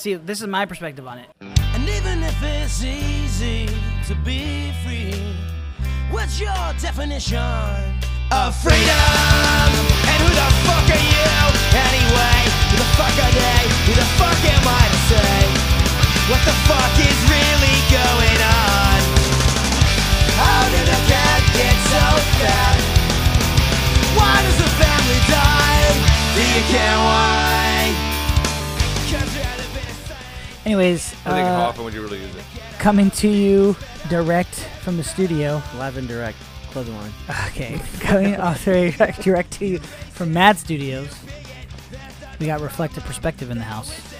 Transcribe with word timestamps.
see, 0.00 0.14
this 0.14 0.40
is 0.40 0.46
my 0.46 0.64
perspective 0.64 1.06
on 1.06 1.18
it. 1.18 1.28
And 1.40 1.88
even 1.88 2.22
if 2.22 2.36
it's 2.42 2.82
easy 2.82 3.68
to 4.08 4.14
be 4.24 4.72
free, 4.82 5.12
what's 6.10 6.40
your 6.40 6.56
definition 6.80 7.36
of 8.32 8.56
freedom? 8.64 9.70
And 10.08 10.18
who 10.24 10.30
the 10.32 10.48
fuck 10.64 10.88
are 10.88 11.04
you 11.04 11.28
anyway? 11.76 12.40
Who 12.72 12.76
the 12.80 12.90
fuck 12.96 13.12
are 13.12 13.34
they? 13.36 13.62
Who 13.84 13.92
the 13.92 14.08
fuck 14.16 14.40
am 14.40 14.64
I 14.64 14.84
to 14.88 15.00
say? 15.12 15.36
What 16.32 16.40
the 16.48 16.56
fuck 16.64 16.94
is 16.96 17.18
really 17.28 17.78
going 17.92 18.40
on? 18.40 19.00
How 20.40 20.64
did 20.72 20.86
the 20.88 21.00
cat 21.12 21.40
get 21.52 21.76
so 21.92 22.04
fat? 22.40 22.76
Why 24.16 24.34
does 24.48 24.58
the 24.64 24.70
family 24.80 25.20
die? 25.28 25.92
Do 26.34 26.40
you 26.40 26.62
care 26.72 26.96
why? 26.96 27.59
Anyways, 30.64 31.14
I 31.24 31.40
how 31.40 31.54
uh, 31.54 31.68
often 31.68 31.84
would 31.84 31.94
you 31.94 32.02
really 32.02 32.20
use 32.20 32.34
it? 32.34 32.44
coming 32.78 33.10
to 33.10 33.28
you 33.28 33.76
direct 34.08 34.54
from 34.82 34.96
the 34.96 35.04
studio. 35.04 35.62
Live 35.76 35.96
and 35.96 36.08
direct. 36.08 36.36
Clothing 36.70 36.96
line. 36.96 37.12
Okay, 37.48 37.80
coming 38.00 38.36
off 38.36 38.64
direct, 38.64 39.22
direct 39.22 39.50
to 39.52 39.66
you 39.66 39.78
from 39.78 40.32
Mad 40.32 40.58
Studios. 40.58 41.14
We 42.38 42.46
got 42.46 42.60
reflective 42.60 43.04
perspective 43.04 43.50
in 43.50 43.58
the 43.58 43.64
house. 43.64 44.10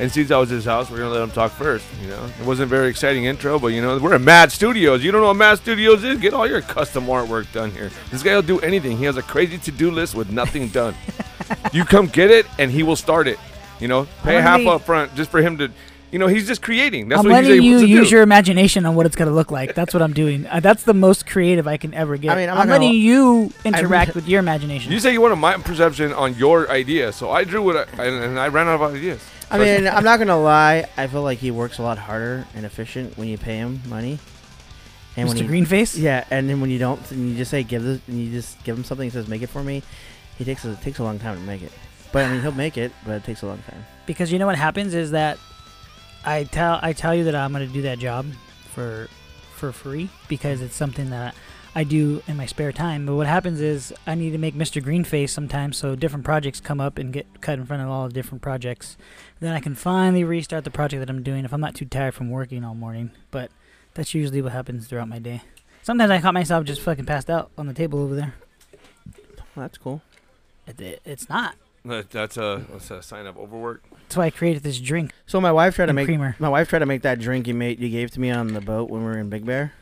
And 0.00 0.12
since 0.12 0.30
I 0.30 0.38
was 0.38 0.48
his 0.48 0.64
house, 0.64 0.90
we're 0.90 0.98
gonna 0.98 1.10
let 1.10 1.22
him 1.22 1.30
talk 1.32 1.50
first. 1.50 1.84
You 2.00 2.08
know, 2.08 2.30
it 2.40 2.46
wasn't 2.46 2.66
a 2.66 2.70
very 2.70 2.88
exciting 2.88 3.24
intro, 3.24 3.58
but 3.58 3.68
you 3.68 3.82
know, 3.82 3.98
we're 3.98 4.14
at 4.14 4.20
Mad 4.20 4.52
Studios. 4.52 5.02
You 5.02 5.10
don't 5.10 5.20
know 5.20 5.28
what 5.28 5.36
Mad 5.36 5.58
Studios 5.58 6.04
is? 6.04 6.20
Get 6.20 6.34
all 6.34 6.46
your 6.46 6.60
custom 6.60 7.06
artwork 7.06 7.50
done 7.52 7.72
here. 7.72 7.90
This 8.12 8.22
guy 8.22 8.34
will 8.36 8.42
do 8.42 8.60
anything. 8.60 8.96
He 8.96 9.04
has 9.04 9.16
a 9.16 9.22
crazy 9.22 9.58
to-do 9.58 9.90
list 9.90 10.14
with 10.14 10.30
nothing 10.30 10.68
done. 10.68 10.94
you 11.72 11.84
come 11.84 12.06
get 12.06 12.30
it, 12.30 12.46
and 12.60 12.70
he 12.70 12.84
will 12.84 12.94
start 12.96 13.26
it. 13.26 13.38
You 13.80 13.88
know, 13.88 14.06
pay 14.22 14.40
half 14.40 14.58
gonna 14.58 14.70
up 14.70 14.82
front 14.82 15.14
just 15.14 15.30
for 15.30 15.40
him 15.40 15.58
to. 15.58 15.70
You 16.10 16.18
know, 16.18 16.26
he's 16.26 16.46
just 16.46 16.62
creating. 16.62 17.10
That's 17.10 17.18
I'm 17.18 17.26
what 17.26 17.32
letting 17.44 17.50
he's 17.50 17.56
able 17.58 17.66
you 17.66 17.80
to 17.80 17.86
use 17.86 18.08
do. 18.08 18.14
your 18.14 18.22
imagination 18.22 18.86
on 18.86 18.94
what 18.94 19.04
it's 19.04 19.14
gonna 19.14 19.30
look 19.30 19.50
like. 19.50 19.74
That's 19.74 19.92
what 19.92 20.02
I'm 20.02 20.14
doing. 20.14 20.46
Uh, 20.46 20.60
that's 20.60 20.84
the 20.84 20.94
most 20.94 21.26
creative 21.26 21.66
I 21.68 21.76
can 21.76 21.92
ever 21.92 22.16
get. 22.16 22.30
I 22.30 22.36
mean, 22.36 22.48
I'm 22.48 22.56
I'm, 22.56 22.66
not 22.66 22.76
gonna 22.76 22.84
letting 22.86 22.90
li- 22.92 23.06
you 23.06 23.52
I 23.62 23.68
interact 23.68 24.14
re- 24.14 24.14
with 24.14 24.26
your 24.26 24.40
imagination. 24.40 24.90
You 24.90 25.00
say 25.00 25.12
you 25.12 25.20
want 25.20 25.32
wanted 25.32 25.58
my 25.58 25.62
perception 25.62 26.14
on 26.14 26.34
your 26.36 26.70
idea, 26.70 27.12
so 27.12 27.30
I 27.30 27.44
drew 27.44 27.62
what 27.62 27.76
I 27.76 27.82
and, 28.02 28.24
and 28.24 28.40
I 28.40 28.48
ran 28.48 28.68
out 28.68 28.80
of 28.80 28.94
ideas. 28.94 29.20
I 29.50 29.58
mean, 29.58 29.86
I'm 29.86 30.02
not 30.02 30.18
gonna 30.18 30.40
lie. 30.40 30.88
I 30.96 31.06
feel 31.08 31.22
like 31.22 31.38
he 31.38 31.50
works 31.50 31.76
a 31.78 31.82
lot 31.82 31.98
harder 31.98 32.46
and 32.54 32.64
efficient 32.64 33.18
when 33.18 33.28
you 33.28 33.36
pay 33.36 33.56
him 33.58 33.82
money. 33.86 34.18
And 35.16 35.28
when 35.28 35.36
Mr. 35.36 35.42
he, 35.42 35.48
Greenface. 35.48 35.98
yeah, 35.98 36.24
and 36.30 36.48
then 36.48 36.60
when 36.60 36.70
you 36.70 36.78
don't, 36.78 37.10
and 37.10 37.30
you 37.30 37.36
just 37.36 37.50
say 37.50 37.62
give 37.64 37.82
this, 37.82 38.00
and 38.08 38.18
you 38.18 38.30
just 38.30 38.62
give 38.64 38.76
him 38.76 38.84
something, 38.84 39.04
he 39.04 39.10
says 39.10 39.26
make 39.28 39.42
it 39.42 39.48
for 39.48 39.62
me. 39.62 39.82
He 40.38 40.44
takes 40.44 40.64
a, 40.64 40.72
it 40.72 40.80
takes 40.80 41.00
a 41.00 41.02
long 41.04 41.18
time 41.18 41.36
to 41.36 41.42
make 41.42 41.60
it, 41.60 41.72
but 42.12 42.24
I 42.24 42.32
mean 42.32 42.40
he'll 42.42 42.52
make 42.52 42.76
it, 42.78 42.92
but 43.04 43.12
it 43.12 43.24
takes 43.24 43.42
a 43.42 43.46
long 43.46 43.58
time. 43.68 43.84
because 44.06 44.32
you 44.32 44.38
know 44.38 44.46
what 44.46 44.56
happens 44.56 44.94
is 44.94 45.10
that 45.12 45.38
I 46.24 46.44
tell 46.44 46.78
I 46.82 46.92
tell 46.92 47.14
you 47.14 47.24
that 47.24 47.34
I'm 47.34 47.52
going 47.52 47.66
to 47.66 47.72
do 47.72 47.82
that 47.82 47.98
job 47.98 48.26
for 48.74 49.08
for 49.54 49.72
free 49.72 50.08
because 50.28 50.60
it's 50.60 50.74
something 50.76 51.10
that 51.10 51.34
I 51.74 51.84
do 51.84 52.22
in 52.26 52.36
my 52.36 52.46
spare 52.46 52.72
time. 52.72 53.06
But 53.06 53.14
what 53.16 53.26
happens 53.26 53.60
is 53.60 53.92
I 54.06 54.14
need 54.14 54.30
to 54.30 54.38
make 54.38 54.54
Mr. 54.54 54.82
Greenface 54.82 55.30
sometimes, 55.30 55.76
so 55.76 55.94
different 55.94 56.24
projects 56.24 56.60
come 56.60 56.80
up 56.80 56.98
and 56.98 57.12
get 57.12 57.26
cut 57.40 57.58
in 57.58 57.66
front 57.66 57.82
of 57.82 57.88
all 57.88 58.08
the 58.08 58.14
different 58.14 58.42
projects. 58.42 58.96
Then 59.40 59.54
I 59.54 59.60
can 59.60 59.74
finally 59.74 60.24
restart 60.24 60.64
the 60.64 60.70
project 60.70 61.00
that 61.00 61.10
I'm 61.10 61.22
doing 61.22 61.44
if 61.44 61.52
I'm 61.52 61.60
not 61.60 61.74
too 61.74 61.84
tired 61.84 62.14
from 62.14 62.30
working 62.30 62.64
all 62.64 62.74
morning. 62.74 63.10
But 63.30 63.50
that's 63.94 64.14
usually 64.14 64.42
what 64.42 64.52
happens 64.52 64.86
throughout 64.88 65.08
my 65.08 65.18
day. 65.18 65.42
Sometimes 65.82 66.10
I 66.10 66.20
caught 66.20 66.34
myself 66.34 66.64
just 66.64 66.80
fucking 66.80 67.06
passed 67.06 67.30
out 67.30 67.50
on 67.56 67.66
the 67.66 67.74
table 67.74 68.00
over 68.00 68.14
there. 68.14 68.34
Well, 69.54 69.64
that's 69.64 69.78
cool. 69.78 70.02
It, 70.66 70.80
it, 70.80 71.00
it's 71.04 71.28
not. 71.28 71.54
That- 71.88 72.10
That's 72.10 72.36
a, 72.36 72.64
that's 72.70 72.90
a 72.90 73.02
sign 73.02 73.26
of 73.26 73.36
overwork. 73.38 73.82
That's 74.02 74.16
why 74.16 74.26
I 74.26 74.30
created 74.30 74.62
this 74.62 74.78
drink 74.80 75.12
So 75.26 75.40
my 75.40 75.52
wife 75.52 75.74
tried 75.76 75.86
to 75.86 75.90
and 75.90 75.96
make 75.96 76.06
creamer. 76.06 76.34
my 76.38 76.48
wife 76.48 76.68
tried 76.68 76.78
to 76.80 76.86
make 76.86 77.02
that 77.02 77.18
drink 77.20 77.46
you 77.46 77.54
made 77.54 77.78
you 77.80 77.88
gave 77.90 78.10
to 78.12 78.20
me 78.20 78.30
on 78.30 78.54
the 78.54 78.60
boat 78.60 78.88
when 78.90 79.00
we 79.02 79.06
were 79.06 79.18
in 79.18 79.28
Big 79.28 79.44
Bear, 79.44 79.72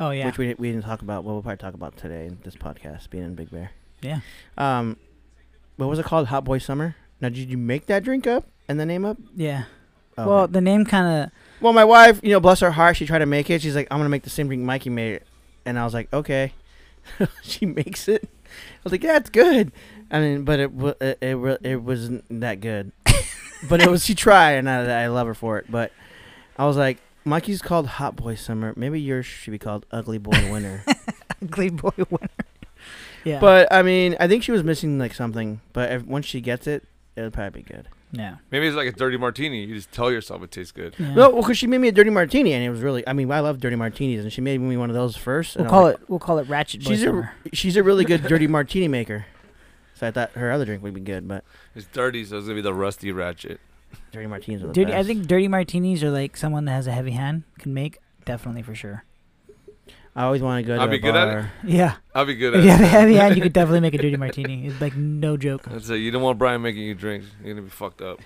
Oh 0.00 0.10
yeah, 0.10 0.26
which 0.26 0.38
we 0.38 0.54
we 0.58 0.72
didn't 0.72 0.84
talk 0.84 1.02
about. 1.02 1.24
Well, 1.24 1.34
we'll 1.34 1.42
probably 1.42 1.58
talk 1.58 1.74
about 1.74 1.96
today 1.96 2.26
in 2.26 2.38
this 2.44 2.56
podcast 2.56 3.10
being 3.10 3.24
in 3.24 3.34
Big 3.34 3.50
Bear. 3.50 3.70
yeah. 4.02 4.20
Um, 4.58 4.96
what 5.76 5.88
was 5.88 5.98
it 5.98 6.04
called? 6.04 6.26
Hot 6.28 6.44
Boy 6.44 6.58
Summer. 6.58 6.96
Now, 7.20 7.28
did 7.28 7.48
you 7.50 7.56
make 7.58 7.86
that 7.86 8.02
drink 8.04 8.26
up 8.26 8.46
and 8.68 8.78
the 8.78 8.86
name 8.86 9.04
up? 9.04 9.16
Yeah. 9.36 9.64
Oh, 10.18 10.26
Well, 10.28 10.38
okay. 10.44 10.52
the 10.52 10.60
name 10.60 10.84
kind 10.84 11.24
of 11.24 11.30
well, 11.60 11.72
my 11.72 11.84
wife, 11.84 12.20
you 12.22 12.30
know, 12.30 12.40
bless 12.40 12.60
her 12.60 12.72
heart, 12.72 12.96
she 12.96 13.06
tried 13.06 13.20
to 13.20 13.26
make 13.26 13.48
it. 13.50 13.62
She's 13.62 13.74
like, 13.76 13.88
I'm 13.90 13.98
gonna 13.98 14.08
make 14.08 14.22
the 14.24 14.30
same 14.30 14.46
drink 14.48 14.62
Mikey 14.62 14.90
made, 14.90 15.20
and 15.64 15.78
I 15.78 15.84
was 15.84 15.94
like, 15.94 16.12
okay. 16.12 16.52
she 17.42 17.64
makes 17.66 18.08
it. 18.08 18.28
I 18.54 18.80
was 18.84 18.92
like, 18.92 19.02
yeah, 19.02 19.16
it's 19.16 19.30
good. 19.30 19.72
I 20.10 20.20
mean, 20.20 20.44
but 20.44 20.60
it 20.60 20.70
it 21.00 21.18
it, 21.20 21.60
it 21.62 21.82
wasn't 21.82 22.24
that 22.40 22.60
good. 22.60 22.92
but 23.68 23.80
it 23.80 23.90
was. 23.90 24.04
She 24.04 24.14
tried, 24.14 24.52
and 24.52 24.68
I, 24.68 25.04
I 25.04 25.06
love 25.08 25.26
her 25.26 25.34
for 25.34 25.58
it. 25.58 25.66
But 25.70 25.92
I 26.56 26.66
was 26.66 26.76
like, 26.76 26.98
Mikey's 27.24 27.62
called 27.62 27.86
Hot 27.86 28.16
Boy 28.16 28.34
Summer. 28.34 28.74
Maybe 28.76 29.00
yours 29.00 29.26
should 29.26 29.50
be 29.50 29.58
called 29.58 29.86
Ugly 29.90 30.18
Boy 30.18 30.50
Winter. 30.50 30.84
ugly 31.42 31.70
boy 31.70 31.90
winner. 31.96 32.28
yeah. 33.24 33.40
But 33.40 33.72
I 33.72 33.82
mean, 33.82 34.16
I 34.20 34.28
think 34.28 34.42
she 34.42 34.52
was 34.52 34.62
missing 34.62 34.98
like 34.98 35.14
something. 35.14 35.60
But 35.72 35.92
if, 35.92 36.04
once 36.04 36.26
she 36.26 36.40
gets 36.40 36.66
it, 36.66 36.84
it'll 37.16 37.30
probably 37.30 37.62
be 37.62 37.72
good. 37.72 37.88
Yeah. 38.16 38.36
Maybe 38.50 38.66
it's 38.66 38.76
like 38.76 38.88
a 38.88 38.92
dirty 38.92 39.16
martini. 39.16 39.64
You 39.64 39.74
just 39.74 39.92
tell 39.92 40.10
yourself 40.10 40.42
it 40.42 40.50
tastes 40.50 40.72
good. 40.72 40.94
yeah. 40.98 41.14
No, 41.14 41.30
well, 41.30 41.42
because 41.42 41.58
she 41.58 41.66
made 41.66 41.78
me 41.78 41.88
a 41.88 41.92
dirty 41.92 42.10
martini, 42.10 42.52
and 42.52 42.64
it 42.64 42.70
was 42.70 42.80
really. 42.80 43.06
I 43.06 43.12
mean, 43.12 43.30
I 43.30 43.40
love 43.40 43.60
dirty 43.60 43.76
martinis, 43.76 44.22
and 44.24 44.32
she 44.32 44.40
made 44.40 44.60
me 44.60 44.76
one 44.76 44.90
of 44.90 44.94
those 44.94 45.16
first. 45.16 45.56
we'll 45.56 45.68
call 45.68 45.82
like, 45.84 45.94
it. 45.96 46.10
We'll 46.10 46.18
call 46.18 46.38
it 46.38 46.48
Ratchet 46.48 46.84
Boy 46.84 46.90
She's 46.90 47.02
Summer. 47.02 47.32
a 47.50 47.54
she's 47.56 47.76
a 47.76 47.82
really 47.82 48.04
good 48.04 48.22
dirty 48.28 48.46
martini 48.46 48.88
maker. 48.88 49.26
So 49.94 50.08
I 50.08 50.10
thought 50.10 50.32
her 50.32 50.50
other 50.50 50.64
drink 50.64 50.82
would 50.82 50.94
be 50.94 51.00
good, 51.00 51.28
but 51.28 51.44
It's 51.74 51.86
dirty, 51.86 52.24
so 52.24 52.36
it's 52.38 52.46
gonna 52.46 52.56
be 52.56 52.62
the 52.62 52.74
rusty 52.74 53.12
ratchet. 53.12 53.60
dirty 54.10 54.26
martinis 54.26 54.62
are 54.62 54.66
the 54.66 54.72
Dirty. 54.72 54.92
I 54.92 55.02
think 55.04 55.26
dirty 55.26 55.46
martinis 55.46 56.02
are 56.02 56.10
like 56.10 56.36
someone 56.36 56.64
that 56.64 56.72
has 56.72 56.86
a 56.88 56.92
heavy 56.92 57.12
hand 57.12 57.44
can 57.58 57.72
make. 57.72 57.98
Definitely 58.24 58.62
for 58.62 58.74
sure. 58.74 59.04
I 60.16 60.24
always 60.24 60.42
want 60.42 60.62
to 60.64 60.66
go 60.66 60.76
to 60.76 60.80
I'll 60.82 60.86
a 60.88 60.90
be 60.90 60.98
good 60.98 61.16
at 61.16 61.38
it. 61.38 61.44
Yeah. 61.64 61.96
I'll 62.14 62.24
be 62.24 62.34
good 62.36 62.54
If 62.54 62.60
at 62.60 62.64
you 62.64 62.70
have 62.70 62.80
a 62.80 62.84
it. 62.84 62.88
heavy 62.88 63.14
hand, 63.14 63.36
you 63.36 63.42
could 63.42 63.52
definitely 63.60 63.80
make 63.80 63.94
a 63.94 63.98
dirty 63.98 64.16
martini. 64.16 64.66
It's 64.68 64.80
like 64.80 64.94
no 64.96 65.36
joke. 65.36 65.64
That's 65.64 65.88
it. 65.90 65.96
You 65.96 66.10
don't 66.12 66.22
want 66.22 66.38
Brian 66.38 66.62
making 66.62 66.82
you 66.82 66.94
drinks. 66.94 67.26
You're 67.42 67.54
gonna 67.54 67.64
be 67.64 67.70
fucked 67.70 68.00
up. 68.00 68.20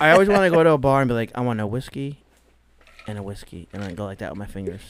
I 0.00 0.12
always 0.12 0.28
want 0.28 0.42
to 0.42 0.50
go 0.50 0.62
to 0.64 0.70
a 0.70 0.78
bar 0.78 1.02
and 1.02 1.08
be 1.08 1.14
like, 1.14 1.30
I 1.34 1.40
want 1.42 1.60
a 1.60 1.66
whiskey 1.66 2.22
and 3.06 3.18
a 3.18 3.22
whiskey, 3.22 3.68
and 3.72 3.82
then 3.82 3.94
go 3.94 4.04
like 4.04 4.18
that 4.18 4.30
with 4.30 4.38
my 4.38 4.46
fingers, 4.46 4.80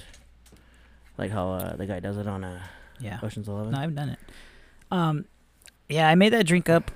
like 1.19 1.31
how 1.31 1.51
uh, 1.53 1.77
the 1.77 1.87
guy 1.87 2.01
does 2.01 2.17
it 2.17 2.27
on 2.27 2.45
uh, 2.45 2.61
Yeah. 3.01 3.19
Ocean's 3.23 3.49
Eleven. 3.49 3.73
No, 3.73 3.79
I've 3.79 3.95
done 3.95 4.09
it. 4.11 4.19
Um, 4.91 5.25
yeah, 5.89 6.09
I 6.09 6.15
made 6.15 6.33
that 6.33 6.47
drink 6.47 6.69
up 6.69 6.91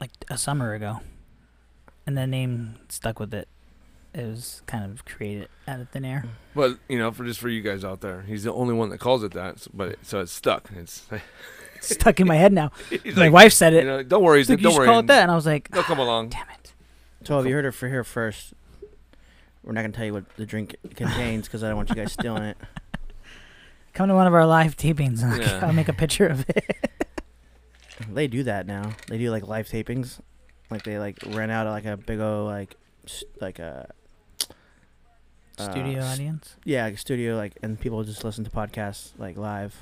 like 0.00 0.10
a 0.28 0.36
summer 0.38 0.74
ago, 0.74 1.00
and 2.06 2.16
the 2.18 2.26
name 2.26 2.76
stuck 2.88 3.18
with 3.20 3.32
it. 3.34 3.48
It 4.12 4.26
was 4.26 4.62
kind 4.66 4.84
of 4.90 5.04
created 5.04 5.48
out 5.68 5.78
of 5.80 5.88
thin 5.90 6.04
air. 6.04 6.24
Mm. 6.26 6.30
But 6.54 6.78
you 6.88 6.98
know, 6.98 7.12
for 7.12 7.24
just 7.24 7.38
for 7.40 7.48
you 7.48 7.62
guys 7.62 7.84
out 7.84 8.00
there, 8.00 8.22
he's 8.22 8.42
the 8.44 8.52
only 8.52 8.74
one 8.74 8.88
that 8.90 8.98
calls 8.98 9.22
it 9.22 9.32
that. 9.32 9.60
So, 9.60 9.70
but 9.72 9.88
it, 9.90 9.98
so 10.02 10.20
it's 10.20 10.32
stuck. 10.32 10.68
It's 10.76 11.06
It's 11.76 11.94
stuck 11.94 12.18
in 12.20 12.26
my 12.26 12.34
head 12.36 12.52
now. 12.52 12.72
My 12.90 13.12
like, 13.14 13.32
wife 13.32 13.52
said 13.52 13.72
you 13.72 13.78
it. 13.78 13.84
know, 13.84 14.02
don't 14.02 14.22
worry, 14.22 14.40
She's 14.40 14.50
like, 14.50 14.60
don't 14.60 14.72
you 14.72 14.78
worry. 14.78 14.86
call 14.88 14.98
it 14.98 15.06
that, 15.06 15.22
and 15.22 15.30
I 15.30 15.34
was 15.34 15.46
like, 15.46 15.70
They'll 15.70 15.82
come 15.84 16.00
ah, 16.00 16.04
along. 16.04 16.28
damn 16.30 16.46
it. 16.50 16.72
So 17.24 17.38
if 17.38 17.46
you 17.46 17.52
heard 17.54 17.64
it 17.64 17.70
for 17.72 17.88
here 17.88 18.02
first, 18.04 18.52
we're 19.62 19.72
not 19.72 19.82
gonna 19.82 19.92
tell 19.92 20.04
you 20.04 20.12
what 20.12 20.28
the 20.36 20.44
drink 20.44 20.76
contains 20.96 21.46
because 21.46 21.62
I 21.62 21.68
don't 21.68 21.76
want 21.76 21.88
you 21.90 21.94
guys 21.94 22.12
stealing 22.12 22.42
it. 22.42 22.56
Come 23.92 24.08
to 24.08 24.14
one 24.14 24.26
of 24.26 24.34
our 24.34 24.46
live 24.46 24.76
tapings. 24.76 25.22
and 25.22 25.42
Yeah. 25.42 25.60
I'll 25.62 25.72
make 25.72 25.88
a 25.88 25.92
picture 25.92 26.26
of 26.26 26.48
it. 26.50 26.64
They 28.12 28.28
do 28.28 28.42
that 28.44 28.66
now. 28.66 28.92
They 29.08 29.18
do 29.18 29.30
like 29.30 29.46
live 29.46 29.66
tapings, 29.68 30.20
like 30.70 30.84
they 30.84 30.98
like 30.98 31.18
rent 31.26 31.52
out 31.52 31.66
like 31.66 31.84
a 31.84 31.96
big 31.98 32.18
old 32.18 32.46
like 32.46 32.76
s- 33.04 33.24
like 33.42 33.58
a 33.58 33.90
Uh, 35.60 35.70
studio 35.72 35.98
s- 36.00 36.12
audience. 36.14 36.56
yeah 36.64 36.84
like 36.84 36.94
a 36.94 36.96
studio 36.98 37.36
like 37.36 37.52
and 37.62 37.78
people 37.78 38.02
just 38.04 38.24
listen 38.24 38.44
to 38.44 38.50
podcasts 38.50 39.10
like 39.18 39.36
live. 39.36 39.74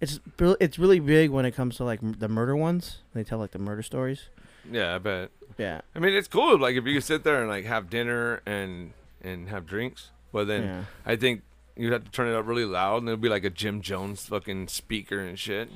It's 0.00 0.20
it's 0.60 0.78
really 0.78 1.00
big 1.00 1.30
when 1.30 1.44
it 1.44 1.50
comes 1.52 1.76
to 1.76 1.84
like 1.84 2.00
m- 2.02 2.14
the 2.18 2.28
murder 2.28 2.56
ones. 2.56 2.98
They 3.12 3.24
tell 3.24 3.38
like 3.38 3.50
the 3.50 3.58
murder 3.58 3.82
stories. 3.82 4.28
Yeah, 4.70 4.94
I 4.94 4.98
bet. 4.98 5.30
Yeah, 5.58 5.80
I 5.94 5.98
mean, 5.98 6.14
it's 6.14 6.28
cool. 6.28 6.58
Like 6.58 6.76
if 6.76 6.84
you 6.86 6.94
could 6.94 7.04
sit 7.04 7.24
there 7.24 7.40
and 7.40 7.48
like 7.48 7.64
have 7.64 7.90
dinner 7.90 8.40
and 8.46 8.92
and 9.22 9.48
have 9.48 9.66
drinks, 9.66 10.10
but 10.32 10.46
then 10.46 10.62
yeah. 10.64 10.84
I 11.04 11.16
think 11.16 11.42
you'd 11.76 11.92
have 11.92 12.04
to 12.04 12.10
turn 12.10 12.28
it 12.28 12.34
up 12.36 12.46
really 12.46 12.64
loud, 12.64 12.98
and 12.98 13.08
it'd 13.08 13.20
be 13.20 13.28
like 13.28 13.44
a 13.44 13.50
Jim 13.50 13.80
Jones 13.82 14.26
fucking 14.26 14.68
speaker 14.68 15.18
and 15.18 15.36
shit. 15.38 15.68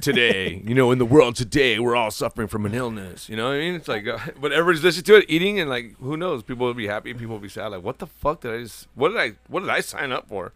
Today, 0.00 0.62
you 0.66 0.74
know, 0.74 0.90
in 0.92 0.98
the 0.98 1.06
world 1.06 1.36
today, 1.36 1.78
we're 1.78 1.96
all 1.96 2.10
suffering 2.10 2.48
from 2.48 2.66
an 2.66 2.74
illness. 2.74 3.28
You 3.28 3.36
know 3.36 3.46
what 3.48 3.54
I 3.54 3.58
mean? 3.60 3.74
It's 3.74 3.88
like, 3.88 4.06
uh, 4.06 4.18
but 4.40 4.52
everybody's 4.52 4.84
listening 4.84 5.04
to 5.04 5.14
it, 5.16 5.24
eating, 5.28 5.58
and 5.58 5.70
like, 5.70 5.96
who 5.98 6.16
knows? 6.16 6.42
People 6.42 6.66
will 6.66 6.74
be 6.74 6.86
happy, 6.86 7.14
people 7.14 7.34
will 7.34 7.40
be 7.40 7.48
sad. 7.48 7.68
Like, 7.68 7.82
what 7.82 7.98
the 7.98 8.06
fuck 8.06 8.42
did 8.42 8.54
I 8.54 8.62
just? 8.62 8.88
What 8.94 9.08
did 9.08 9.18
I? 9.18 9.32
What 9.48 9.60
did 9.60 9.70
I 9.70 9.80
sign 9.80 10.12
up 10.12 10.28
for? 10.28 10.52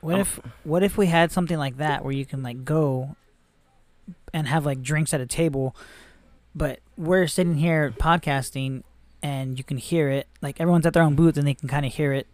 What 0.00 0.12
I'm- 0.14 0.20
if 0.22 0.40
what 0.64 0.82
if 0.82 0.96
we 0.98 1.06
had 1.06 1.30
something 1.30 1.56
like 1.58 1.76
that 1.76 2.02
where 2.04 2.12
you 2.12 2.26
can 2.26 2.42
like 2.42 2.64
go 2.64 3.16
and 4.34 4.48
have 4.48 4.66
like 4.66 4.82
drinks 4.82 5.14
at 5.14 5.20
a 5.20 5.26
table, 5.26 5.76
but 6.54 6.80
we're 6.96 7.26
sitting 7.26 7.56
here 7.56 7.92
podcasting 7.96 8.82
and 9.22 9.56
you 9.58 9.64
can 9.64 9.76
hear 9.76 10.08
it. 10.08 10.26
Like 10.42 10.60
everyone's 10.60 10.86
at 10.86 10.94
their 10.94 11.02
own 11.02 11.14
booth 11.14 11.36
and 11.36 11.46
they 11.46 11.54
can 11.54 11.68
kind 11.68 11.84
of 11.86 11.92
hear 11.94 12.12
it 12.12 12.26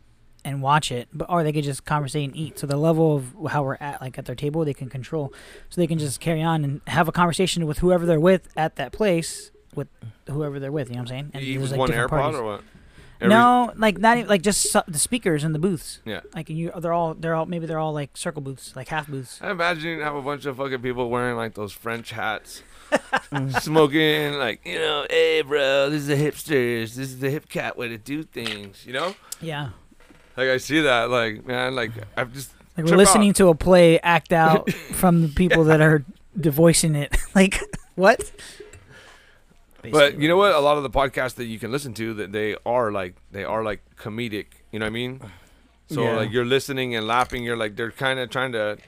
and 0.47 0.63
watch 0.63 0.91
it, 0.91 1.09
but 1.13 1.29
or 1.29 1.43
they 1.43 1.53
could 1.53 1.65
just 1.65 1.85
conversate 1.85 2.29
and 2.29 2.37
eat. 2.37 2.59
So 2.59 2.67
the 2.67 2.77
level 2.77 3.17
of 3.17 3.51
how 3.51 3.63
we're 3.65 3.77
at, 3.81 4.01
like 4.01 4.17
at 4.17 4.25
their 4.25 4.35
table, 4.37 4.65
they 4.65 4.73
can 4.73 4.89
control. 4.89 5.33
So 5.69 5.81
they 5.81 5.87
can 5.87 5.99
just 5.99 6.21
carry 6.21 6.41
on 6.41 6.65
and 6.65 6.81
have 6.87 7.09
a 7.09 7.13
conversation 7.13 7.67
with 7.67 7.79
whoever 7.79 8.07
they're 8.07 8.21
with 8.21 8.49
at 8.57 8.77
that 8.77 8.93
place, 8.93 9.51
with 9.75 9.89
whoever 10.29 10.59
they're 10.61 10.73
with. 10.73 10.89
You 10.89 10.95
know 10.95 11.01
what 11.03 11.11
I'm 11.11 11.17
saying? 11.19 11.31
And 11.35 11.43
You 11.45 11.59
there's, 11.59 11.73
like, 11.73 11.79
one 11.81 11.91
different 11.91 12.11
AirPod 12.13 12.21
parties. 12.23 12.39
or 12.41 12.45
what? 12.45 12.63
Every- 13.19 13.31
no, 13.31 13.73
like 13.77 13.97
not 13.99 14.19
even 14.19 14.29
like 14.29 14.43
just 14.43 14.71
su- 14.71 14.83
the 14.87 14.99
speakers 14.99 15.43
in 15.43 15.53
the 15.55 15.59
booths. 15.59 16.01
Yeah. 16.05 16.21
Like 16.35 16.51
and 16.51 16.59
you, 16.59 16.71
they're 16.79 16.93
all 16.93 17.15
they're 17.15 17.35
all 17.35 17.47
maybe 17.47 17.65
they're 17.65 17.79
all 17.79 17.95
like 17.95 18.15
circle 18.15 18.43
booths, 18.43 18.77
like 18.77 18.89
half 18.89 19.09
booths. 19.09 19.39
I 19.43 19.51
imagine 19.53 19.97
you 19.99 20.01
have 20.03 20.15
a 20.15 20.21
bunch 20.21 20.45
of 20.45 20.59
fucking 20.59 20.83
people 20.83 21.09
wearing 21.09 21.35
like 21.35 21.55
those 21.55 21.73
French 21.73 22.11
hats, 22.11 22.63
smoking 23.61 24.35
like 24.35 24.61
you 24.67 24.79
know, 24.79 25.07
hey 25.09 25.43
bro, 25.43 25.91
this 25.91 26.03
is 26.03 26.09
the 26.09 26.15
hipsters, 26.17 26.95
this 26.95 27.09
is 27.09 27.19
the 27.21 27.31
hip 27.31 27.49
cat 27.49 27.77
way 27.79 27.89
to 27.89 27.99
do 27.99 28.23
things, 28.23 28.85
you 28.87 28.93
know? 28.93 29.15
Yeah. 29.41 29.71
Like 30.37 30.49
I 30.49 30.57
see 30.59 30.81
that, 30.83 31.11
like 31.11 31.47
man, 31.47 31.75
like 31.75 31.93
I've 32.17 32.33
just 32.33 32.53
Like 32.77 32.87
we're 32.87 32.97
listening 32.97 33.31
out. 33.31 33.37
to 33.37 33.49
a 33.49 33.55
play 33.55 33.99
act 34.01 34.33
out 34.33 34.71
from 34.93 35.23
the 35.23 35.29
people 35.29 35.65
that 35.65 35.81
are 35.81 36.05
devoicing 36.39 36.95
it. 36.97 37.17
like 37.35 37.59
what? 37.95 38.31
But 39.91 40.19
you 40.21 40.29
know 40.29 40.37
what? 40.37 40.53
A 40.53 40.59
lot 40.59 40.77
of 40.77 40.83
the 40.83 40.91
podcasts 40.91 41.35
that 41.37 41.45
you 41.45 41.59
can 41.59 41.71
listen 41.71 41.95
to 41.95 42.13
that 42.15 42.33
they 42.33 42.57
are 42.67 42.91
like 42.91 43.15
they 43.31 43.45
are 43.45 43.63
like 43.63 43.81
comedic. 43.97 44.47
You 44.73 44.79
know 44.81 44.87
what 44.87 44.91
I 44.91 44.95
mean? 44.95 45.21
So 45.89 46.03
Yeah. 46.03 46.17
like 46.17 46.33
you're 46.33 46.45
listening 46.45 46.95
and 46.97 47.07
laughing. 47.07 47.45
You're 47.45 47.57
like 47.57 47.77
they're 47.77 47.93
kind 47.93 48.19
of 48.19 48.29
trying 48.31 48.53
to 48.53 48.79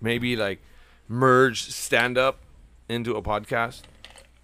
maybe 0.00 0.34
like 0.36 0.60
merge 1.08 1.70
stand 1.70 2.18
up 2.18 2.40
into 2.88 3.14
a 3.14 3.22
podcast, 3.22 3.82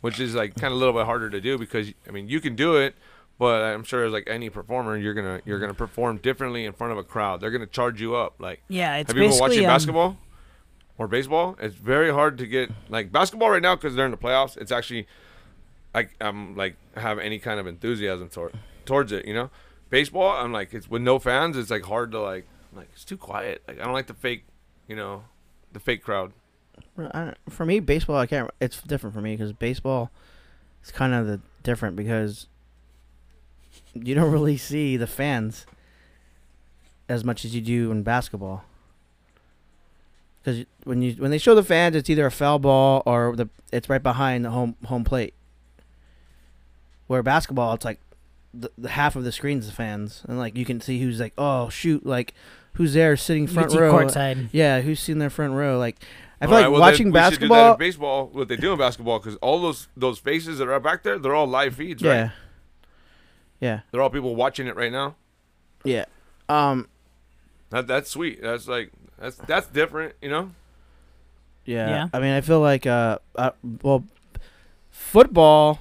which 0.01 0.21
is 0.21 0.35
like 0.37 0.55
kind 0.55 0.73
of 0.73 0.77
a 0.77 0.79
little 0.79 0.95
bit 0.95 1.07
harder 1.07 1.29
to 1.29 1.41
do 1.41 1.59
because 1.59 1.93
I 2.09 2.13
mean 2.13 2.29
you 2.29 2.41
can 2.41 2.55
do 2.55 2.77
it, 2.77 2.95
but 3.39 3.63
I'm 3.63 3.85
sure 3.85 4.05
as 4.05 4.13
like 4.13 4.25
any 4.29 4.49
performer, 4.51 4.97
you're 4.97 5.15
gonna 5.15 5.41
you're 5.45 5.59
gonna 5.59 5.75
perform 5.75 6.19
differently 6.19 6.65
in 6.65 6.73
front 6.73 6.93
of 6.93 6.99
a 6.99 7.05
crowd. 7.05 7.41
They're 7.41 7.51
gonna 7.51 7.67
charge 7.67 8.01
you 8.01 8.15
up. 8.17 8.35
Like 8.39 8.63
Yeah, 8.69 8.97
it's 8.97 9.11
have 9.11 9.17
you 9.17 9.23
been 9.25 9.31
basically 9.31 9.49
watching 9.49 9.65
um, 9.65 9.71
basketball 9.71 10.19
or 10.99 11.09
baseball? 11.09 11.57
It's 11.61 11.75
very 11.75 12.11
hard 12.13 12.39
to 12.39 12.47
get 12.47 12.71
like 12.89 13.13
basketball 13.13 13.51
right 13.51 13.63
now 13.63 13.75
because 13.77 13.95
they're 13.95 14.07
in 14.07 14.11
the 14.11 14.17
playoffs. 14.17 14.57
It's 14.57 14.73
actually 14.73 15.07
like 15.95 16.11
I'm 16.21 16.57
like 16.57 16.77
have 16.97 17.19
any 17.19 17.39
kind 17.39 17.61
of 17.61 17.67
enthusiasm 17.67 18.29
toward, 18.29 18.55
towards 18.85 19.13
it. 19.13 19.25
You 19.27 19.35
know, 19.35 19.51
baseball. 19.91 20.31
I'm 20.37 20.53
like 20.53 20.73
it's 20.75 20.89
with 20.91 21.03
no 21.03 21.19
fans. 21.19 21.57
It's 21.57 21.71
like 21.71 21.85
hard 21.85 22.13
to 22.13 22.21
like 22.21 22.47
like 22.75 22.89
it's 22.93 23.05
too 23.05 23.17
quiet. 23.17 23.63
Like 23.69 23.81
I 23.81 23.85
don't 23.85 23.93
like 23.95 24.07
the 24.07 24.15
fake, 24.15 24.45
you 24.89 24.97
know, 24.97 25.25
the 25.73 25.81
fake 25.81 26.03
crowd. 26.03 26.33
Well, 26.97 27.11
I 27.15 27.25
don't- 27.25 27.37
for 27.51 27.65
me, 27.67 27.81
baseball, 27.81 28.17
I 28.17 28.27
can't. 28.27 28.51
It's 28.61 28.81
different 28.83 29.15
for 29.15 29.21
me 29.23 29.35
because 29.35 29.53
baseball 29.53 30.11
is 30.85 30.91
kind 30.91 31.15
of 31.15 31.27
the 31.27 31.41
different 31.63 31.97
because 31.97 32.49
you 34.05 34.15
don't 34.15 34.33
really 34.33 34.57
see 34.57 34.97
the 34.97 35.07
fans 35.07 35.67
as 37.09 37.25
much 37.25 37.45
as 37.45 37.55
you 37.55 37.61
do 37.61 37.91
in 37.91 38.03
basketball. 38.03 38.65
Because 40.43 40.65
when 40.85 41.03
you 41.03 41.13
when 41.15 41.31
they 41.31 41.39
show 41.39 41.55
the 41.55 41.63
fans, 41.63 41.97
it's 41.97 42.09
either 42.09 42.27
a 42.27 42.31
foul 42.31 42.59
ball 42.59 43.03
or 43.05 43.35
the 43.35 43.49
it's 43.73 43.89
right 43.89 44.03
behind 44.03 44.45
the 44.45 44.51
home 44.51 44.77
home 44.85 45.05
plate. 45.05 45.35
Where 47.09 47.23
basketball, 47.23 47.75
it's 47.75 47.85
like 47.85 48.01
the, 48.53 48.71
the 48.79 48.89
half 48.89 49.17
of 49.17 49.25
the 49.25 49.33
screen's 49.33 49.67
the 49.67 49.73
fans, 49.73 50.23
and 50.29 50.39
like 50.39 50.57
you 50.57 50.65
can 50.65 50.81
see 50.81 51.01
who's 51.01 51.21
like, 51.21 51.33
oh 51.37 51.69
shoot, 51.69 52.07
like 52.07 52.35
who's 52.75 52.95
there 52.95 53.17
sitting 53.17 53.47
front 53.47 53.73
row. 53.73 53.93
courtside. 53.93 54.49
Yeah, 54.53 54.81
who's 54.81 55.01
sitting 55.01 55.19
there 55.19 55.31
front 55.31 55.55
row? 55.55 55.79
Like, 55.79 55.97
I 56.41 56.45
All 56.45 56.51
feel 56.51 56.57
right, 56.59 56.63
like 56.65 56.73
well, 56.73 56.81
then 56.81 56.91
watching 56.93 57.07
we 57.07 57.11
do 57.11 57.15
that 57.15 57.27
in 57.27 57.31
basketball. 57.31 57.77
baseball, 57.77 58.27
what 58.33 58.49
they 58.49 58.57
do 58.57 58.73
in 58.73 58.79
basketball, 58.79 59.19
because 59.19 59.37
all 59.37 59.61
those 59.61 59.89
those 59.97 60.19
faces 60.19 60.59
that 60.59 60.69
are 60.69 60.81
back 60.81 61.03
there, 61.03 61.19
they're 61.19 61.35
all 61.35 61.47
live 61.47 61.75
feeds, 61.77 62.03
right? 62.03 62.31
Yeah. 63.61 63.69
Yeah. 63.69 63.81
They're 63.91 64.03
all 64.03 64.11
people 64.11 64.35
watching 64.35 64.67
it 64.67 64.77
right 64.77 64.93
now. 64.93 65.17
Yeah. 65.85 66.05
Um. 66.49 66.89
That 67.71 67.87
that's 67.87 68.11
sweet. 68.11 68.41
That's 68.43 68.69
like 68.69 68.93
that's 69.19 69.37
that's 69.37 69.67
different, 69.69 70.15
you 70.21 70.29
know. 70.29 70.51
Yeah. 71.65 71.89
Yeah. 71.89 72.09
I 72.13 72.21
mean, 72.21 72.33
I 72.33 72.41
feel 72.41 72.61
like 72.61 72.87
uh, 72.87 73.19
uh 73.35 73.51
well, 73.83 74.05
football. 74.91 75.81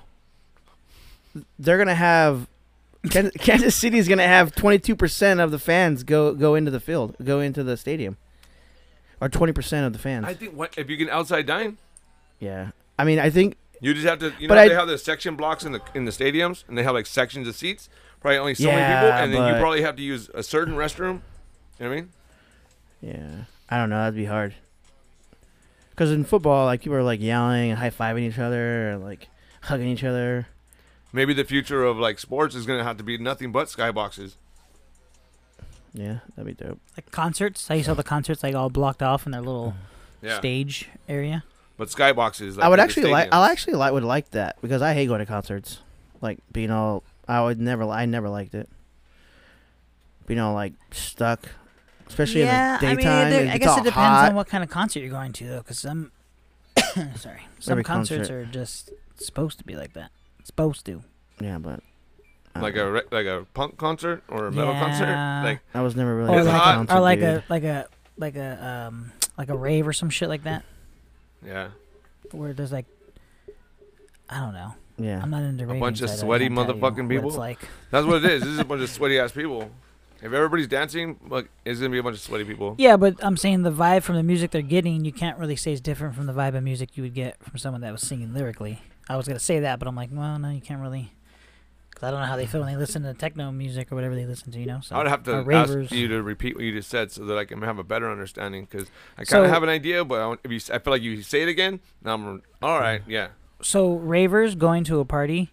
They're 1.59 1.77
gonna 1.77 1.95
have. 1.95 2.47
Kansas 3.11 3.75
City 3.75 3.99
is 3.99 4.07
gonna 4.07 4.25
have 4.25 4.55
twenty 4.55 4.79
two 4.79 4.95
percent 4.95 5.39
of 5.39 5.51
the 5.51 5.59
fans 5.59 6.03
go 6.03 6.33
go 6.33 6.55
into 6.55 6.71
the 6.71 6.79
field, 6.79 7.15
go 7.23 7.39
into 7.39 7.63
the 7.63 7.77
stadium, 7.77 8.17
or 9.21 9.29
twenty 9.29 9.53
percent 9.53 9.85
of 9.85 9.93
the 9.93 9.99
fans. 9.99 10.25
I 10.25 10.33
think 10.33 10.53
what 10.53 10.75
if 10.75 10.89
you 10.89 10.97
can 10.97 11.09
outside 11.09 11.45
dine, 11.45 11.77
yeah. 12.39 12.71
I 12.97 13.03
mean, 13.03 13.19
I 13.19 13.29
think 13.29 13.57
you 13.81 13.93
just 13.93 14.05
have 14.05 14.19
to. 14.19 14.33
You 14.39 14.47
know, 14.47 14.53
But 14.53 14.57
how 14.57 14.63
I- 14.63 14.67
they 14.69 14.75
have 14.75 14.87
the 14.87 14.97
section 14.97 15.35
blocks 15.35 15.63
in 15.63 15.71
the 15.71 15.81
in 15.93 16.05
the 16.05 16.11
stadiums, 16.11 16.63
and 16.67 16.77
they 16.77 16.83
have 16.83 16.93
like 16.93 17.05
sections 17.05 17.47
of 17.47 17.55
seats. 17.55 17.89
Probably 18.21 18.37
only 18.39 18.55
so 18.55 18.67
many 18.67 18.81
people, 18.93 19.11
and 19.11 19.33
then 19.33 19.53
you 19.53 19.59
probably 19.61 19.81
have 19.83 19.95
to 19.97 20.01
use 20.01 20.29
a 20.33 20.41
certain 20.41 20.73
restroom. 20.75 21.21
You 21.79 21.85
know 21.85 21.89
what 21.89 21.91
I 21.91 21.95
mean? 21.95 22.09
Yeah, 23.01 23.43
I 23.69 23.77
don't 23.77 23.89
know. 23.89 23.97
That'd 23.97 24.15
be 24.15 24.25
hard. 24.25 24.55
Because 25.91 26.11
in 26.11 26.23
football, 26.25 26.65
like 26.65 26.81
people 26.81 26.97
are 26.97 27.03
like 27.03 27.21
yelling 27.21 27.69
and 27.69 27.79
high 27.79 27.89
fiving 27.91 28.21
each 28.21 28.39
other, 28.39 28.93
or 28.93 28.97
like 28.97 29.27
hugging 29.61 29.87
each 29.89 30.03
other. 30.03 30.47
Maybe 31.13 31.33
the 31.33 31.43
future 31.43 31.83
of 31.83 31.97
like 31.97 32.19
sports 32.19 32.55
is 32.55 32.65
gonna 32.65 32.83
have 32.83 32.97
to 32.97 33.03
be 33.03 33.17
nothing 33.17 33.51
but 33.51 33.67
skyboxes. 33.67 34.33
Yeah, 35.93 36.19
that'd 36.35 36.57
be 36.57 36.61
dope. 36.65 36.79
Like 36.97 37.09
concerts. 37.11 37.69
I 37.71 37.75
used 37.75 37.85
saw 37.85 37.93
the 37.93 38.03
concerts 38.03 38.43
like 38.43 38.55
all 38.55 38.69
blocked 38.69 39.01
off 39.03 39.25
in 39.25 39.31
their 39.31 39.41
little 39.41 39.75
Yeah, 40.21 40.37
stage 40.37 40.89
area. 41.07 41.43
But 41.77 41.89
skyboxes. 41.89 42.57
Like 42.57 42.65
I 42.65 42.69
would 42.69 42.79
actually 42.79 43.11
like. 43.11 43.29
stadiums. 43.29 43.33
I 43.33 43.51
actually 43.51 43.73
like 43.73 43.93
would 43.93 44.03
like 44.03 44.31
that 44.31 44.61
because 44.61 44.81
I 44.81 44.93
hate 44.93 45.07
going 45.07 45.19
to 45.19 45.25
concerts. 45.25 45.79
Like 46.21 46.39
being 46.51 46.71
all. 46.71 47.03
I 47.27 47.43
would 47.43 47.59
never. 47.59 47.83
I 47.85 48.05
never 48.05 48.29
liked 48.29 48.53
it. 48.55 48.69
Being 50.27 50.39
all 50.39 50.53
like 50.53 50.73
stuck, 50.91 51.49
especially 52.07 52.41
yeah, 52.41 52.75
in 52.75 52.81
the 52.81 52.87
I 52.87 52.95
daytime. 52.95 53.29
mean, 53.29 53.45
there- 53.45 53.53
I 53.53 53.57
guess 53.57 53.77
it 53.77 53.83
depends 53.83 53.95
hot. 53.95 54.29
on 54.29 54.35
what 54.35 54.47
kind 54.47 54.63
of 54.63 54.69
concert 54.69 55.01
you're 55.01 55.09
going 55.09 55.33
to, 55.33 55.47
though. 55.47 55.57
Because 55.59 55.77
some, 55.79 56.11
sorry, 57.15 57.41
some 57.59 57.73
Every 57.73 57.83
concerts 57.83 58.29
concert. 58.29 58.33
are 58.33 58.45
just 58.45 58.91
supposed 59.17 59.57
to 59.59 59.63
be 59.63 59.75
like 59.75 59.93
that. 59.93 60.09
Supposed 60.43 60.85
to. 60.87 61.03
Yeah, 61.39 61.59
but 61.59 61.81
like 62.55 62.75
don't 62.75 62.87
a 62.87 62.91
re- 62.91 63.01
like 63.11 63.25
a 63.25 63.45
punk 63.53 63.77
concert 63.77 64.23
or 64.27 64.47
a 64.47 64.51
metal 64.51 64.73
concert. 64.73 65.05
Yeah. 65.05 65.43
Like 65.43 65.59
I 65.73 65.81
was 65.81 65.95
never 65.95 66.15
really. 66.15 66.33
Or 66.33 66.43
like, 66.43 66.55
a, 66.55 66.59
concert 66.59 66.95
or 66.95 66.99
like 67.01 67.19
dude. 67.19 67.27
a 67.27 67.43
like 67.49 67.63
a 67.63 67.87
like 68.17 68.35
a 68.35 68.65
um 68.87 69.11
like 69.37 69.49
a 69.49 69.57
rave 69.57 69.87
or 69.87 69.93
some 69.93 70.09
shit 70.09 70.29
like 70.29 70.43
that, 70.43 70.63
yeah, 71.45 71.69
where 72.31 72.53
there's 72.53 72.71
like, 72.71 72.85
I 74.29 74.39
don't 74.39 74.53
know. 74.53 74.73
Yeah. 74.97 75.21
I'm 75.21 75.29
not 75.29 75.43
into 75.43 75.69
A 75.69 75.79
bunch 75.79 76.01
of 76.01 76.09
sweaty 76.09 76.45
can't 76.45 76.55
motherfucking 76.55 77.03
what 77.03 77.09
people? 77.09 77.29
It's 77.29 77.37
like 77.37 77.59
that's 77.91 78.05
what 78.05 78.23
it 78.23 78.31
is. 78.31 78.41
This 78.41 78.51
is 78.51 78.59
a 78.59 78.65
bunch 78.71 78.81
of 78.81 78.89
sweaty 78.89 79.19
ass 79.19 79.31
people. 79.31 79.69
If 80.21 80.31
everybody's 80.31 80.67
dancing, 80.67 81.19
like 81.27 81.49
it's 81.65 81.79
gonna 81.79 81.91
be 81.91 81.97
a 81.97 82.03
bunch 82.03 82.15
of 82.15 82.21
sweaty 82.21 82.45
people. 82.45 82.75
yeah, 82.77 82.95
but 82.97 83.15
I'm 83.21 83.35
saying 83.37 83.63
the 83.63 83.71
vibe 83.71 84.03
from 84.03 84.15
the 84.15 84.23
music 84.23 84.51
they're 84.51 84.61
getting, 84.61 85.03
you 85.03 85.11
can't 85.11 85.37
really 85.37 85.57
say 85.57 85.73
is 85.73 85.81
different 85.81 86.15
from 86.15 86.25
the 86.25 86.33
vibe 86.33 86.55
of 86.55 86.63
music 86.63 86.95
you 86.95 87.03
would 87.03 87.13
get 87.13 87.37
from 87.43 87.57
someone 87.57 87.81
that 87.81 87.91
was 87.91 88.01
singing 88.01 88.33
lyrically. 88.33 88.81
I 89.09 89.17
was 89.17 89.27
gonna 89.27 89.39
say 89.39 89.59
that, 89.59 89.77
but 89.79 89.87
I'm 89.87 89.95
like, 89.95 90.09
well, 90.11 90.39
no, 90.39 90.49
you 90.49 90.61
can't 90.61 90.81
really. 90.81 91.11
Cause 91.95 92.03
I 92.03 92.11
don't 92.11 92.19
know 92.19 92.25
how 92.27 92.35
they 92.35 92.45
feel 92.45 92.59
when 92.61 92.69
they 92.71 92.77
listen 92.77 93.03
to 93.03 93.13
techno 93.13 93.51
music 93.53 93.89
or 93.91 93.95
whatever 93.95 94.15
they 94.15 94.25
listen 94.25 94.51
to, 94.51 94.59
you 94.59 94.65
know. 94.65 94.81
So 94.83 94.95
I 94.95 94.97
would 94.99 95.07
have 95.07 95.23
to 95.23 95.41
ravers. 95.43 95.85
ask 95.87 95.91
you 95.95 96.07
to 96.09 96.21
repeat 96.21 96.55
what 96.55 96.65
you 96.65 96.73
just 96.73 96.89
said 96.89 97.09
so 97.11 97.23
that 97.25 97.37
I 97.37 97.45
can 97.45 97.61
have 97.61 97.79
a 97.79 97.83
better 97.85 98.11
understanding 98.11 98.67
because 98.69 98.89
I 99.17 99.19
kind 99.19 99.27
So- 99.29 99.43
of 99.45 99.49
have 99.49 99.63
an 99.63 99.69
idea, 99.69 100.03
but 100.03 100.19
I, 100.21 100.33
if 100.43 100.51
you, 100.51 100.57
s- 100.57 100.69
I 100.69 100.79
feel 100.79 100.91
like 100.91 101.01
you 101.01 101.21
say 101.21 101.41
it 101.41 101.47
again, 101.47 101.79
now 102.03 102.15
I'm 102.15 102.41
all 102.61 102.79
right. 102.79 103.01
Yeah, 103.07 103.29
So 103.61 103.93
ravers 103.95 104.55
going 104.55 104.83
to 104.85 104.99
a 104.99 105.05
party, 105.05 105.51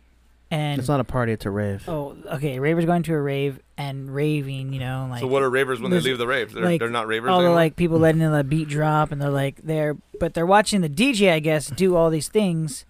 and 0.50 0.80
It's 0.80 0.88
not 0.88 0.98
a 1.00 1.04
party. 1.04 1.30
It's 1.32 1.46
a 1.46 1.50
rave. 1.50 1.88
oh, 1.88 2.16
okay, 2.32 2.58
ravers 2.58 2.84
going 2.86 3.04
to 3.04 3.14
a 3.14 3.20
rave 3.20 3.60
and 3.78 4.12
raving, 4.12 4.72
you 4.72 4.80
know, 4.80 5.06
like 5.10 5.20
so 5.20 5.28
what 5.28 5.42
are 5.44 5.48
ravers 5.50 5.80
when 5.80 5.90
they 5.92 6.00
leave 6.00 6.18
the 6.18 6.26
rave? 6.26 6.52
They're, 6.52 6.64
like, 6.64 6.80
they're 6.80 6.90
not 6.90 7.06
ravers 7.06 7.30
all 7.30 7.38
the 7.38 7.44
anymore. 7.44 7.54
like 7.56 7.76
people 7.76 7.98
letting 8.00 8.18
the 8.20 8.42
beat 8.44 8.68
drop, 8.68 9.12
and 9.12 9.22
they're 9.22 9.30
like 9.30 9.56
they're 9.62 9.96
but 10.18 10.34
they're 10.34 10.44
watching 10.44 10.80
the 10.80 10.88
DJ, 10.90 11.30
I 11.32 11.38
guess, 11.38 11.68
do 11.68 11.94
all 11.96 12.10
these 12.10 12.28
things, 12.28 12.84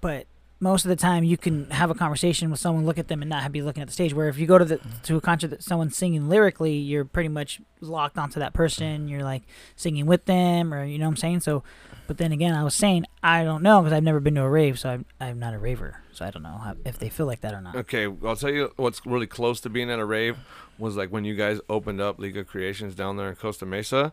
but 0.00 0.26
most 0.60 0.84
of 0.84 0.88
the 0.88 0.96
time 0.96 1.22
you 1.22 1.36
can 1.36 1.70
have 1.70 1.90
a 1.90 1.94
conversation 1.94 2.50
with 2.50 2.58
someone, 2.58 2.84
look 2.84 2.98
at 2.98 3.08
them, 3.08 3.22
and 3.22 3.28
not 3.28 3.50
be 3.52 3.62
looking 3.62 3.80
at 3.80 3.86
the 3.86 3.92
stage. 3.92 4.12
Where 4.12 4.28
if 4.28 4.38
you 4.38 4.46
go 4.46 4.58
to 4.58 4.64
the 4.64 4.80
to 5.04 5.16
a 5.16 5.20
concert 5.20 5.48
that 5.48 5.62
someone's 5.62 5.96
singing 5.96 6.28
lyrically, 6.28 6.76
you're 6.76 7.04
pretty 7.04 7.28
much 7.28 7.60
locked 7.80 8.18
onto 8.18 8.40
that 8.40 8.54
person. 8.54 9.08
You're 9.08 9.22
like 9.22 9.42
singing 9.76 10.06
with 10.06 10.24
them, 10.24 10.74
or 10.74 10.84
you 10.84 10.98
know 10.98 11.06
what 11.06 11.12
I'm 11.12 11.16
saying. 11.16 11.40
So, 11.40 11.62
but 12.08 12.18
then 12.18 12.32
again, 12.32 12.54
I 12.54 12.64
was 12.64 12.74
saying 12.74 13.06
I 13.22 13.44
don't 13.44 13.62
know 13.62 13.82
because 13.82 13.92
I've 13.92 14.02
never 14.02 14.18
been 14.18 14.34
to 14.34 14.42
a 14.42 14.48
rave, 14.48 14.78
so 14.80 14.90
I'm 14.90 15.06
I'm 15.20 15.38
not 15.38 15.54
a 15.54 15.58
raver, 15.58 16.02
so 16.12 16.24
I 16.24 16.30
don't 16.30 16.42
know 16.42 16.58
how, 16.58 16.74
if 16.84 16.98
they 16.98 17.08
feel 17.08 17.26
like 17.26 17.40
that 17.42 17.54
or 17.54 17.60
not. 17.60 17.76
Okay, 17.76 18.08
I'll 18.24 18.36
tell 18.36 18.50
you 18.50 18.72
what's 18.76 19.06
really 19.06 19.28
close 19.28 19.60
to 19.60 19.70
being 19.70 19.90
at 19.90 20.00
a 20.00 20.04
rave 20.04 20.36
was 20.76 20.96
like 20.96 21.10
when 21.10 21.24
you 21.24 21.36
guys 21.36 21.60
opened 21.68 22.00
up 22.00 22.18
League 22.18 22.36
of 22.36 22.48
Creations 22.48 22.94
down 22.96 23.16
there 23.16 23.28
in 23.28 23.36
Costa 23.36 23.64
Mesa, 23.64 24.12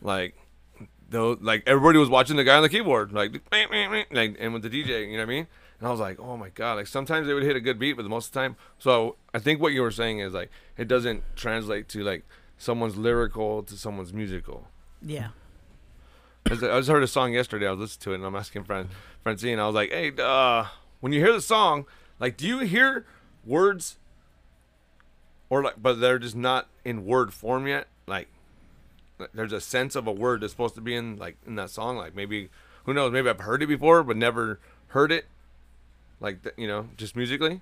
like 0.00 0.36
though 1.10 1.36
like 1.40 1.62
everybody 1.66 1.98
was 1.98 2.08
watching 2.08 2.36
the 2.36 2.44
guy 2.44 2.56
on 2.56 2.62
the 2.62 2.70
keyboard, 2.70 3.12
like 3.12 3.32
like 3.52 4.36
and 4.40 4.54
with 4.54 4.62
the 4.62 4.70
DJ, 4.70 5.06
you 5.06 5.12
know 5.12 5.18
what 5.18 5.22
I 5.22 5.26
mean? 5.26 5.46
And 5.82 5.88
I 5.88 5.90
was 5.90 5.98
like, 5.98 6.20
oh 6.20 6.36
my 6.36 6.48
god! 6.50 6.74
Like 6.74 6.86
sometimes 6.86 7.26
they 7.26 7.34
would 7.34 7.42
hit 7.42 7.56
a 7.56 7.60
good 7.60 7.76
beat, 7.76 7.94
but 7.94 8.04
most 8.04 8.28
of 8.28 8.32
the 8.34 8.38
time, 8.38 8.54
so 8.78 9.16
I 9.34 9.40
think 9.40 9.60
what 9.60 9.72
you 9.72 9.82
were 9.82 9.90
saying 9.90 10.20
is 10.20 10.32
like 10.32 10.48
it 10.76 10.86
doesn't 10.86 11.24
translate 11.34 11.88
to 11.88 12.04
like 12.04 12.22
someone's 12.56 12.96
lyrical 12.96 13.64
to 13.64 13.76
someone's 13.76 14.12
musical. 14.12 14.68
Yeah. 15.04 15.30
I 16.46 16.54
just 16.54 16.88
heard 16.88 17.02
a 17.02 17.08
song 17.08 17.32
yesterday. 17.32 17.66
I 17.66 17.72
was 17.72 17.80
listening 17.80 18.02
to 18.02 18.12
it, 18.12 18.14
and 18.14 18.24
I'm 18.24 18.36
asking 18.36 18.62
Fran- 18.62 18.90
Francine. 19.24 19.58
I 19.58 19.66
was 19.66 19.74
like, 19.74 19.90
"Hey, 19.90 20.12
uh, 20.16 20.66
when 21.00 21.12
you 21.12 21.18
hear 21.18 21.32
the 21.32 21.40
song, 21.40 21.86
like, 22.20 22.36
do 22.36 22.46
you 22.46 22.60
hear 22.60 23.04
words, 23.44 23.98
or 25.50 25.64
like, 25.64 25.82
but 25.82 25.98
they're 25.98 26.20
just 26.20 26.36
not 26.36 26.68
in 26.84 27.04
word 27.04 27.34
form 27.34 27.66
yet? 27.66 27.88
Like, 28.06 28.28
there's 29.34 29.52
a 29.52 29.60
sense 29.60 29.96
of 29.96 30.06
a 30.06 30.12
word 30.12 30.42
that's 30.42 30.52
supposed 30.52 30.76
to 30.76 30.80
be 30.80 30.94
in 30.94 31.16
like 31.16 31.38
in 31.44 31.56
that 31.56 31.70
song. 31.70 31.96
Like 31.96 32.14
maybe, 32.14 32.50
who 32.84 32.94
knows? 32.94 33.10
Maybe 33.10 33.28
I've 33.28 33.40
heard 33.40 33.64
it 33.64 33.66
before, 33.66 34.04
but 34.04 34.16
never 34.16 34.60
heard 34.88 35.10
it. 35.10 35.26
Like 36.22 36.54
you 36.56 36.66
know, 36.66 36.88
just 36.96 37.16
musically. 37.16 37.60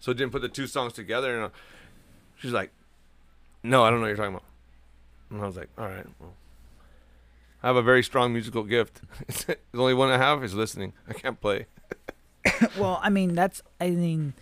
So 0.00 0.12
didn't 0.12 0.32
put 0.32 0.42
the 0.42 0.48
two 0.48 0.66
songs 0.66 0.92
together, 0.92 1.34
and 1.34 1.44
uh, 1.44 1.48
she's 2.36 2.52
like, 2.52 2.72
"No, 3.62 3.84
I 3.84 3.90
don't 3.90 4.00
know 4.00 4.02
what 4.02 4.08
you're 4.08 4.16
talking 4.16 4.34
about." 4.34 4.44
And 5.30 5.40
I 5.40 5.46
was 5.46 5.56
like, 5.56 5.70
"All 5.78 5.86
right, 5.86 6.06
well, 6.20 6.34
I 7.62 7.68
have 7.68 7.76
a 7.76 7.82
very 7.82 8.02
strong 8.02 8.32
musical 8.32 8.64
gift. 8.64 9.00
the 9.46 9.56
only 9.78 9.94
one 9.94 10.10
I 10.10 10.18
have 10.18 10.44
is 10.44 10.52
listening. 10.52 10.92
I 11.08 11.14
can't 11.14 11.40
play." 11.40 11.66
well, 12.78 13.00
I 13.02 13.08
mean, 13.08 13.34
that's 13.34 13.62
I 13.80 13.90
mean, 13.90 14.34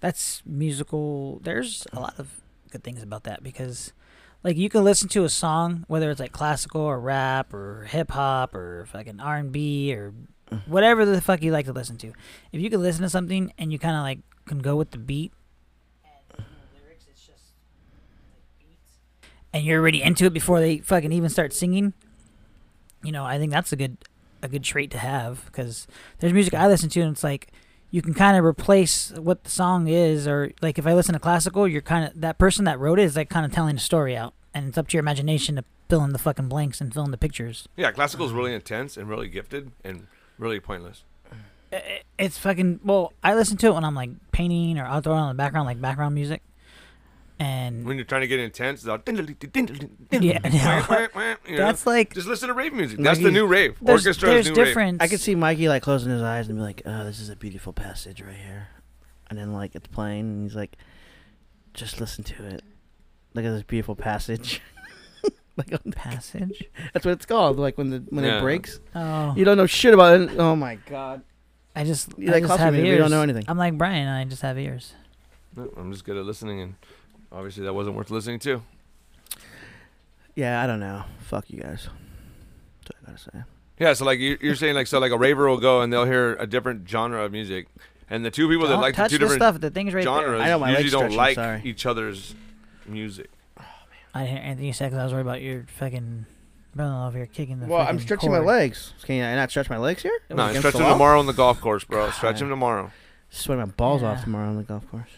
that's 0.00 0.42
musical. 0.46 1.40
There's 1.42 1.86
a 1.92 2.00
lot 2.00 2.14
of 2.18 2.40
good 2.70 2.84
things 2.84 3.02
about 3.02 3.24
that 3.24 3.42
because, 3.42 3.92
like, 4.44 4.56
you 4.56 4.68
can 4.68 4.84
listen 4.84 5.08
to 5.08 5.24
a 5.24 5.30
song 5.30 5.84
whether 5.88 6.10
it's 6.10 6.20
like 6.20 6.32
classical 6.32 6.82
or 6.82 7.00
rap 7.00 7.52
or 7.52 7.88
hip 7.88 8.10
hop 8.10 8.54
or 8.54 8.86
fucking 8.92 9.20
R 9.20 9.36
and 9.36 9.50
B 9.50 9.94
or 9.94 10.12
whatever 10.66 11.04
the 11.04 11.20
fuck 11.20 11.42
you 11.42 11.52
like 11.52 11.66
to 11.66 11.72
listen 11.72 11.96
to. 11.98 12.12
If 12.52 12.60
you 12.60 12.70
can 12.70 12.82
listen 12.82 13.02
to 13.02 13.10
something 13.10 13.52
and 13.58 13.72
you 13.72 13.78
kind 13.78 13.96
of 13.96 14.02
like 14.02 14.20
can 14.46 14.58
go 14.58 14.76
with 14.76 14.90
the 14.90 14.98
beat. 14.98 15.32
And 19.52 19.64
you're 19.64 19.80
already 19.80 20.02
into 20.02 20.26
it 20.26 20.34
before 20.34 20.60
they 20.60 20.78
fucking 20.78 21.10
even 21.10 21.30
start 21.30 21.54
singing. 21.54 21.94
You 23.02 23.12
know, 23.12 23.24
I 23.24 23.38
think 23.38 23.50
that's 23.50 23.72
a 23.72 23.76
good 23.76 23.96
a 24.42 24.48
good 24.48 24.62
trait 24.62 24.90
to 24.92 24.98
have 24.98 25.44
because 25.46 25.86
there's 26.20 26.32
music 26.32 26.54
I 26.54 26.68
listen 26.68 26.88
to 26.90 27.00
and 27.00 27.12
it's 27.12 27.24
like 27.24 27.50
you 27.90 28.02
can 28.02 28.14
kind 28.14 28.36
of 28.36 28.44
replace 28.44 29.10
what 29.12 29.42
the 29.42 29.50
song 29.50 29.88
is 29.88 30.28
or 30.28 30.52
like 30.62 30.78
if 30.78 30.86
I 30.86 30.94
listen 30.94 31.14
to 31.14 31.18
classical 31.18 31.66
you're 31.66 31.82
kind 31.82 32.04
of 32.04 32.20
that 32.20 32.38
person 32.38 32.64
that 32.66 32.78
wrote 32.78 33.00
it 33.00 33.04
is 33.04 33.16
like 33.16 33.30
kind 33.30 33.44
of 33.44 33.50
telling 33.50 33.74
a 33.74 33.80
story 33.80 34.16
out 34.16 34.34
and 34.54 34.68
it's 34.68 34.78
up 34.78 34.86
to 34.88 34.96
your 34.96 35.00
imagination 35.00 35.56
to 35.56 35.64
fill 35.88 36.04
in 36.04 36.12
the 36.12 36.18
fucking 36.18 36.48
blanks 36.48 36.80
and 36.80 36.92
fill 36.92 37.04
in 37.04 37.10
the 37.10 37.18
pictures. 37.18 37.66
Yeah, 37.76 37.90
classical 37.90 38.26
is 38.26 38.32
really 38.32 38.54
intense 38.54 38.96
and 38.96 39.08
really 39.08 39.28
gifted 39.28 39.72
and 39.82 40.06
really 40.38 40.60
pointless. 40.60 41.04
I- 41.72 41.76
I- 41.76 42.02
It's 42.18 42.38
fucking 42.38 42.80
well 42.84 43.12
I 43.22 43.34
listen 43.34 43.56
to 43.58 43.66
it 43.68 43.74
when 43.74 43.84
I'm 43.84 43.94
like 43.94 44.10
painting 44.32 44.78
or 44.78 44.84
I'll 44.86 45.00
throw 45.00 45.14
it 45.14 45.18
on 45.18 45.28
the 45.28 45.34
background 45.34 45.66
like 45.66 45.80
background 45.80 46.14
music. 46.14 46.42
And 47.40 47.84
When 47.84 47.96
you're 47.96 48.04
trying 48.04 48.22
to 48.22 48.26
get 48.26 48.40
intense, 48.40 48.80
it's 48.80 48.88
all 48.88 48.98
yeah, 50.10 50.40
you 51.46 51.56
know? 51.56 51.56
that's 51.56 51.86
like 51.86 52.12
just 52.14 52.26
listen 52.26 52.48
to 52.48 52.54
rave 52.54 52.72
music. 52.72 52.98
That's 52.98 53.20
the 53.20 53.30
new 53.30 53.46
rave. 53.46 53.76
there's, 53.80 54.04
Orchestra 54.06 54.30
there's 54.30 54.46
is 54.46 54.52
new 54.52 54.56
rave. 54.58 54.66
difference. 54.66 54.98
I 55.00 55.06
could 55.06 55.20
see 55.20 55.36
Mikey 55.36 55.68
like 55.68 55.82
closing 55.84 56.10
his 56.10 56.20
eyes 56.22 56.48
and 56.48 56.58
be 56.58 56.62
like, 56.62 56.82
"Oh, 56.84 57.04
this 57.04 57.20
is 57.20 57.28
a 57.28 57.36
beautiful 57.36 57.72
passage 57.72 58.20
right 58.22 58.34
here," 58.34 58.68
and 59.30 59.38
then 59.38 59.52
like 59.52 59.76
it's 59.76 59.86
playing, 59.86 60.20
and 60.28 60.42
he's 60.44 60.56
like, 60.56 60.76
"Just 61.74 62.00
listen 62.00 62.24
to 62.24 62.44
it. 62.44 62.62
Look 63.34 63.44
at 63.44 63.50
this 63.50 63.62
beautiful 63.62 63.94
passage." 63.94 64.60
like 65.58 65.72
on- 65.72 65.80
the 65.84 65.92
passage. 65.96 66.64
that's 66.92 67.04
what 67.04 67.12
it's 67.12 67.26
called. 67.26 67.58
Like 67.58 67.76
when 67.76 67.90
the 67.90 67.98
when 68.08 68.24
Yeah. 68.24 68.38
it 68.38 68.40
breaks, 68.40 68.80
Oh, 68.94 69.34
you 69.36 69.44
don't 69.44 69.56
know 69.58 69.66
shit 69.66 69.92
about 69.94 70.20
it. 70.20 70.30
Oh 70.38 70.56
my 70.56 70.76
god! 70.86 71.22
I 71.76 71.84
just 71.84 72.10
You 72.18 72.28
I 72.28 72.32
like 72.32 72.42
just 72.44 72.50
coffee 72.50 72.62
have 72.62 72.72
music, 72.74 72.88
ears. 72.88 72.96
we 72.96 73.00
don't 73.02 73.10
know 73.10 73.22
anything. 73.22 73.44
I'm 73.48 73.58
like 73.58 73.76
Brian. 73.76 74.08
I 74.08 74.24
just 74.24 74.42
have 74.42 74.58
ears. 74.58 74.94
No, 75.56 75.70
I'm 75.76 75.92
just 75.92 76.04
good 76.04 76.16
at 76.16 76.24
listening, 76.24 76.60
and 76.60 76.74
obviously 77.32 77.64
that 77.64 77.74
wasn't 77.74 77.96
worth 77.96 78.10
listening 78.10 78.38
to. 78.40 78.62
Yeah, 80.34 80.62
I 80.62 80.66
don't 80.66 80.80
know. 80.80 81.04
Fuck 81.20 81.50
you 81.50 81.60
guys. 81.60 81.88
That's 82.84 83.00
what 83.00 83.02
I 83.02 83.06
gotta 83.10 83.18
say. 83.18 83.44
Yeah, 83.80 83.92
so 83.92 84.04
like 84.04 84.18
you- 84.18 84.38
you're 84.40 84.54
saying, 84.56 84.74
like 84.74 84.86
so, 84.86 84.98
like 84.98 85.12
a 85.12 85.18
raver 85.18 85.48
will 85.48 85.58
go 85.60 85.80
and 85.82 85.92
they'll 85.92 86.04
hear 86.04 86.34
a 86.36 86.46
different 86.46 86.88
genre 86.88 87.24
of 87.24 87.32
music, 87.32 87.66
and 88.10 88.24
the 88.24 88.30
two 88.30 88.48
people 88.48 88.66
that 88.66 88.72
Don't 88.74 88.82
like 88.82 88.94
the 88.94 89.02
touch 89.02 89.10
two 89.10 89.18
the 89.18 89.24
different 89.24 89.40
stuff. 89.42 89.60
The 89.60 89.70
thing's 89.70 89.94
right 89.94 90.04
genres 90.04 90.40
I 90.40 90.48
know, 90.48 90.58
my 90.58 90.68
usually 90.70 90.82
leg's 90.84 90.92
don't 90.92 91.00
stretching, 91.12 91.16
like 91.16 91.34
sorry. 91.34 91.60
each 91.64 91.86
other's 91.86 92.34
music. 92.86 93.30
There. 94.18 94.22
I 94.22 94.26
didn't 94.26 94.36
hear 94.36 94.46
anything 94.46 94.66
you 94.66 94.72
said 94.72 94.86
because 94.90 95.00
I 95.00 95.04
was 95.04 95.12
worried 95.12 95.22
about 95.22 95.40
your 95.42 95.64
fucking 95.78 96.26
brother 96.74 96.94
over 97.06 97.16
here 97.18 97.26
kicking 97.26 97.60
the. 97.60 97.66
Well, 97.66 97.80
I'm 97.80 97.86
fucking 97.86 98.00
stretching 98.00 98.30
my 98.30 98.38
cord. 98.38 98.46
legs. 98.48 98.94
Can 99.04 99.22
I 99.24 99.34
not 99.36 99.50
stretch 99.50 99.70
my 99.70 99.78
legs 99.78 100.02
here? 100.02 100.18
No, 100.30 100.44
Against 100.44 100.58
stretch 100.60 100.72
the 100.72 100.78
them 100.78 100.86
wall? 100.88 100.94
tomorrow 100.94 101.18
on 101.18 101.26
the 101.26 101.32
golf 101.32 101.60
course, 101.60 101.84
bro. 101.84 102.10
Stretch 102.10 102.34
God. 102.34 102.40
them 102.40 102.48
tomorrow. 102.50 102.90
Sweat 103.30 103.58
my 103.58 103.64
balls 103.66 104.02
off 104.02 104.24
tomorrow 104.24 104.48
on 104.48 104.56
the 104.56 104.62
golf 104.62 104.88
course. 104.90 105.10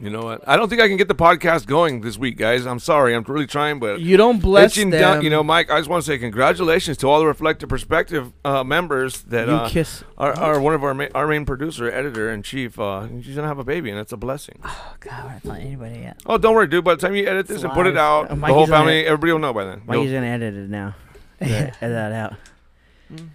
You 0.00 0.08
know 0.08 0.22
what? 0.22 0.42
I 0.48 0.56
don't 0.56 0.68
think 0.70 0.80
I 0.80 0.88
can 0.88 0.96
get 0.96 1.08
the 1.08 1.14
podcast 1.14 1.66
going 1.66 2.00
this 2.00 2.16
week, 2.16 2.38
guys. 2.38 2.66
I'm 2.66 2.78
sorry. 2.78 3.14
I'm 3.14 3.22
really 3.24 3.46
trying, 3.46 3.78
but 3.78 4.00
You 4.00 4.16
don't 4.16 4.40
bless 4.40 4.74
them. 4.74 4.88
down. 4.88 5.22
You 5.22 5.28
know, 5.28 5.42
Mike. 5.42 5.70
I 5.70 5.78
just 5.78 5.90
want 5.90 6.02
to 6.02 6.10
say 6.10 6.16
congratulations 6.16 6.96
to 6.98 7.06
all 7.08 7.20
the 7.20 7.26
Reflective 7.26 7.68
Perspective 7.68 8.32
uh, 8.44 8.64
members 8.64 9.20
that 9.24 9.46
you 9.48 9.54
uh, 9.54 9.68
kiss. 9.68 10.02
are, 10.16 10.32
are 10.32 10.58
one 10.60 10.72
of 10.74 10.82
our 10.82 10.94
ma- 10.94 11.08
our 11.14 11.26
main 11.26 11.44
producer, 11.44 11.90
editor 11.90 12.30
in 12.32 12.42
chief. 12.42 12.78
Uh, 12.80 13.08
she's 13.22 13.36
gonna 13.36 13.46
have 13.46 13.58
a 13.58 13.64
baby, 13.64 13.90
and 13.90 13.98
that's 13.98 14.12
a 14.12 14.16
blessing. 14.16 14.58
Oh 14.64 14.94
God, 15.00 15.40
we're 15.44 15.50
not 15.52 15.60
anybody 15.60 15.98
yet. 16.00 16.16
Oh, 16.24 16.38
don't 16.38 16.54
worry, 16.54 16.66
dude. 16.66 16.82
By 16.82 16.94
the 16.94 17.00
time 17.02 17.14
you 17.14 17.26
edit 17.26 17.46
this 17.46 17.56
It's 17.56 17.64
and 17.64 17.72
put 17.74 17.86
it 17.86 17.98
out, 17.98 18.30
Uh, 18.30 18.34
the 18.36 18.46
whole 18.46 18.66
family, 18.66 19.00
ed- 19.04 19.08
everybody 19.08 19.32
will 19.32 19.38
know 19.40 19.52
by 19.52 19.64
then. 19.64 19.82
Mikey's 19.86 20.04
You'll- 20.10 20.20
gonna 20.22 20.32
edit 20.32 20.54
it 20.54 20.70
now. 20.70 20.94
Yeah. 21.42 21.46
edit 21.48 21.74
that 21.80 22.12
out. 22.12 22.34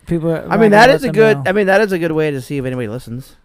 People. 0.08 0.32
I 0.34 0.58
mean, 0.58 0.72
that 0.72 0.88
will 0.88 0.96
is 0.96 1.02
let 1.04 1.10
a 1.10 1.14
good. 1.14 1.38
know. 1.38 1.44
I 1.48 1.52
mean, 1.52 1.68
that 1.68 1.82
is 1.82 1.92
a 1.92 2.00
good 2.00 2.12
way 2.14 2.32
to 2.32 2.42
see 2.42 2.58
if 2.58 2.66
anybody 2.66 2.88
listens. 2.88 3.36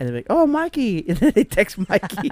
And 0.00 0.08
they're 0.08 0.16
like, 0.16 0.26
"Oh, 0.30 0.46
Mikey," 0.46 1.04
and 1.08 1.18
then 1.18 1.32
they 1.34 1.44
text 1.44 1.76
Mikey. 1.88 2.30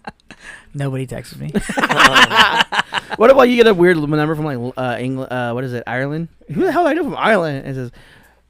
Nobody 0.74 1.06
texts 1.06 1.34
me. 1.36 1.50
what 3.16 3.30
about 3.30 3.48
you 3.48 3.56
get 3.56 3.66
a 3.66 3.74
weird 3.74 3.96
number 3.96 4.36
from 4.36 4.44
like 4.44 4.74
uh, 4.76 4.98
England? 5.00 5.32
Uh, 5.32 5.52
what 5.52 5.64
is 5.64 5.72
it? 5.72 5.82
Ireland? 5.86 6.28
Who 6.48 6.62
the 6.62 6.70
hell 6.70 6.84
do 6.84 6.90
I 6.90 6.92
know 6.92 7.04
from 7.04 7.16
Ireland? 7.16 7.66
It 7.66 7.74
says, 7.74 7.90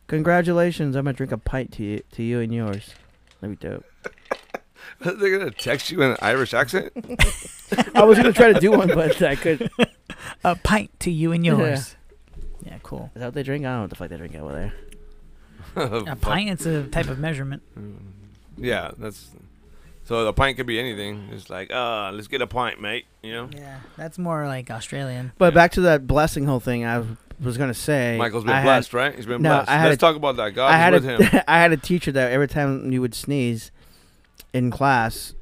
"Congratulations, 0.09 0.97
I'm 0.97 1.05
gonna 1.05 1.15
drink 1.15 1.31
a 1.31 1.39
pint 1.39 1.73
to 1.75 1.85
you, 1.85 2.03
to 2.13 2.25
you 2.25 2.41
and 2.41 2.53
yours." 2.53 2.91
That'd 3.41 3.59
be 3.59 3.69
dope. 3.69 3.85
They're 4.99 5.39
gonna 5.39 5.53
text 5.53 5.93
you 5.93 6.03
in 6.03 6.11
an 6.11 6.17
Irish 6.21 6.53
accent. 6.53 6.93
I 7.95 8.03
was 8.03 8.19
gonna 8.19 8.33
try 8.33 8.53
to 8.53 8.59
do 8.59 8.73
one, 8.73 8.89
but 8.89 9.23
I 9.23 9.37
could. 9.37 9.63
Is 9.63 9.87
a 10.43 10.57
pint 10.57 10.91
to 11.01 11.11
you 11.13 11.31
and 11.31 11.47
yours. 11.47 11.95
Yeah, 12.67 12.79
cool. 12.83 13.13
Is 13.15 13.21
that 13.21 13.27
what 13.27 13.35
they 13.35 13.45
drink? 13.45 13.65
I 13.65 13.69
don't 13.69 13.77
know 13.77 13.81
what 13.83 13.91
the 13.91 13.97
fuck 13.97 14.09
they 14.09 14.17
drink 14.17 14.35
over 14.35 14.53
there. 14.53 16.05
A 16.09 16.17
pint. 16.17 16.51
It's 16.51 16.67
a 16.67 16.89
type 16.89 17.09
of 17.09 17.21
measurement. 17.21 17.63
Yeah, 18.61 18.91
that's. 18.99 19.31
So 20.05 20.25
the 20.25 20.33
pint 20.33 20.57
could 20.57 20.67
be 20.67 20.81
anything. 20.81 21.29
It's 21.33 21.49
like, 21.51 21.73
uh, 21.73 22.11
let's 22.13 22.27
get 22.27 22.43
a 22.43 22.47
pint, 22.47 22.81
mate. 22.81 23.07
You 23.23 23.33
know. 23.33 23.49
Yeah, 23.53 23.79
that's 23.97 24.19
more 24.19 24.47
like 24.47 24.71
Australian. 24.71 25.33
But 25.39 25.55
back 25.55 25.73
to 25.73 25.83
that 25.83 26.07
blessing 26.07 26.47
whole 26.47 26.59
thing. 26.61 26.85
I 26.85 27.05
was 27.41 27.57
gonna 27.57 27.75
say. 27.75 28.17
Michael's 28.19 28.45
been 28.45 28.53
I 28.53 28.57
had- 28.61 28.65
blessed, 28.65 28.95
right? 28.95 29.15
He's 29.15 29.27
been 29.27 29.41
No, 29.43 29.51
blessed. 29.57 29.71
I 29.71 29.75
had 29.79 29.85
Let's 29.89 29.95
a- 29.97 29.99
talk 30.01 30.17
about 30.17 30.37
that. 30.37 30.51
God 30.51 30.67
I 30.73 30.77
is 30.77 30.81
had 30.81 30.93
with 30.95 31.05
a, 31.05 31.25
him. 31.39 31.43
I 31.49 31.59
had 31.59 31.73
a 31.73 31.77
teacher 31.77 32.11
that 32.13 32.33
every 32.33 32.49
time 32.49 32.91
you 32.93 33.01
would 33.01 33.15
sneeze 33.15 33.71
in 34.53 34.71
class, 34.71 35.35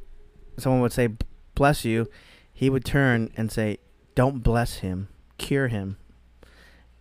someone 0.58 0.80
would 0.82 0.92
say 0.92 1.08
"bless 1.54 1.84
you," 1.84 2.08
he 2.52 2.68
would 2.68 2.84
turn 2.84 3.32
and 3.36 3.50
say, 3.50 3.78
"Don't 4.14 4.42
bless 4.42 4.76
him, 4.78 5.08
cure 5.38 5.68
him," 5.68 5.96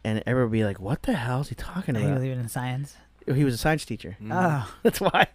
and 0.05 0.24
everyone 0.25 0.51
would 0.51 0.55
be 0.57 0.63
like, 0.63 0.79
"What 0.79 1.03
the 1.03 1.13
hell 1.13 1.41
is 1.41 1.50
he 1.50 1.55
talking 1.55 1.95
I 1.95 2.00
think 2.00 2.12
about?" 2.12 2.21
believe 2.21 2.38
in 2.39 2.47
science. 2.47 2.95
He 3.25 3.43
was 3.43 3.53
a 3.55 3.57
science 3.57 3.83
teacher. 3.83 4.15
Mm. 4.24 4.29
Oh, 4.31 4.74
That's 4.83 5.01
why. 5.01 5.27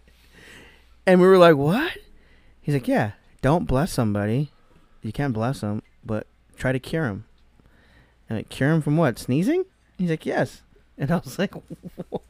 And 1.06 1.20
we 1.20 1.26
were 1.26 1.38
like, 1.38 1.56
"What?" 1.56 1.92
He's 2.60 2.74
like, 2.74 2.86
"Yeah, 2.88 3.12
don't 3.40 3.66
bless 3.66 3.92
somebody. 3.92 4.50
You 5.02 5.12
can't 5.12 5.32
bless 5.34 5.60
them, 5.60 5.82
but 6.04 6.26
try 6.56 6.72
to 6.72 6.78
cure 6.78 7.06
him." 7.06 7.24
And 8.28 8.38
like, 8.38 8.48
cure 8.48 8.70
him 8.70 8.82
from 8.82 8.96
what? 8.96 9.18
Sneezing? 9.18 9.64
He's 9.98 10.10
like, 10.10 10.24
"Yes." 10.26 10.62
And 10.96 11.10
I 11.10 11.16
was 11.16 11.38
like, 11.38 11.54
"What?" 12.10 12.22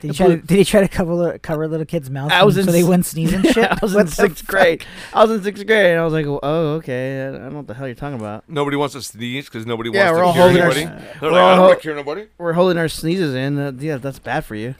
did 0.00 0.10
he 0.12 0.16
try? 0.16 0.26
To, 0.28 0.36
did 0.36 0.56
he 0.58 0.64
try 0.64 0.80
to 0.82 0.88
cover 0.88 1.12
little, 1.14 1.38
cover 1.40 1.66
little 1.66 1.84
kids' 1.86 2.10
mouths 2.10 2.32
I 2.32 2.44
was 2.44 2.54
so 2.54 2.62
they 2.62 2.80
s- 2.80 2.84
wouldn't 2.86 3.06
sneeze 3.06 3.32
and 3.34 3.44
shit? 3.44 3.68
I 3.70 3.78
was 3.82 3.92
What 3.94 4.02
in 4.02 4.06
sixth 4.06 4.44
fuck? 4.46 4.48
grade. 4.50 4.84
I 5.12 5.22
was 5.24 5.30
in 5.32 5.42
sixth 5.42 5.66
grade, 5.66 5.86
and 5.92 6.00
I 6.00 6.04
was 6.04 6.12
like, 6.12 6.26
"Oh, 6.26 6.74
okay. 6.74 7.26
I 7.26 7.32
don't 7.32 7.50
know 7.50 7.56
what 7.58 7.66
the 7.66 7.74
hell 7.74 7.88
you're 7.88 7.96
talking 7.96 8.20
about." 8.20 8.48
Nobody 8.48 8.76
wants 8.76 8.94
to 8.94 9.02
sneeze 9.02 9.46
because 9.46 9.66
nobody 9.66 9.90
Yeah, 9.90 10.12
wants 10.12 10.16
we're 10.16 10.20
to 10.20 10.26
all 10.26 10.32
cure 10.32 10.42
holding 10.44 10.62
our 10.62 10.70
anybody. 10.70 11.02
s- 11.10 11.16
They're 11.20 11.30
we're 11.30 11.36
like, 11.36 11.42
all 11.42 11.48
I 11.48 11.56
don't 11.56 11.66
want 11.66 11.78
to 11.78 11.82
cure 11.82 11.94
nobody. 11.96 12.26
We're 12.38 12.52
holding 12.52 12.78
our 12.78 12.88
sneezes 12.88 13.34
in. 13.34 13.58
Uh, 13.58 13.72
yeah, 13.78 13.96
that's 13.96 14.20
bad 14.20 14.44
for 14.44 14.54
you. 14.54 14.76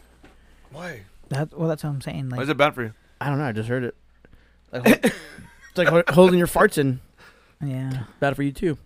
Why? 0.70 1.02
That, 1.28 1.58
well, 1.58 1.68
that's 1.68 1.82
what 1.82 1.90
I'm 1.90 2.00
saying. 2.00 2.30
Why 2.30 2.42
is 2.42 2.48
it 2.48 2.56
bad 2.56 2.74
for 2.74 2.82
you? 2.84 2.92
I 3.26 3.28
don't 3.28 3.38
know. 3.38 3.44
I 3.44 3.52
just 3.52 3.68
heard 3.68 3.84
it. 3.84 3.94
Like, 4.72 4.84
hol- 4.86 4.94
it's 5.68 5.76
like 5.78 5.88
ho- 5.88 6.02
holding 6.08 6.38
your 6.38 6.46
farts 6.48 6.78
in. 6.78 7.00
yeah. 7.64 8.04
Bad 8.20 8.36
for 8.36 8.42
you 8.42 8.52
too. 8.52 8.78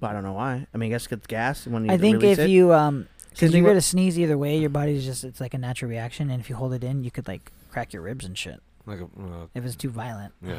But 0.00 0.10
I 0.10 0.12
don't 0.12 0.22
know 0.24 0.32
why. 0.32 0.66
I 0.74 0.76
mean, 0.78 0.90
I 0.90 0.94
guess 0.94 1.06
it's 1.10 1.26
gas 1.26 1.66
when 1.66 1.86
you 1.86 1.90
I 1.92 1.98
think 1.98 2.20
release 2.22 2.38
if 2.38 2.46
it. 2.46 2.50
you 2.50 2.72
um, 2.72 3.06
Same 3.18 3.28
because 3.30 3.50
thing 3.52 3.62
you're 3.62 3.70
gonna 3.72 3.80
sneeze 3.80 4.18
either 4.18 4.36
way, 4.36 4.58
your 4.58 4.70
body's 4.70 5.04
just 5.04 5.24
it's 5.24 5.40
like 5.40 5.54
a 5.54 5.58
natural 5.58 5.90
reaction, 5.90 6.30
and 6.30 6.40
if 6.40 6.50
you 6.50 6.56
hold 6.56 6.72
it 6.74 6.84
in, 6.84 7.04
you 7.04 7.10
could 7.10 7.26
like 7.28 7.50
crack 7.70 7.92
your 7.92 8.02
ribs 8.02 8.24
and 8.24 8.36
shit 8.36 8.60
Like, 8.86 9.00
a, 9.00 9.04
uh, 9.04 9.46
if 9.54 9.64
it's 9.64 9.76
too 9.76 9.90
violent. 9.90 10.32
yeah. 10.42 10.58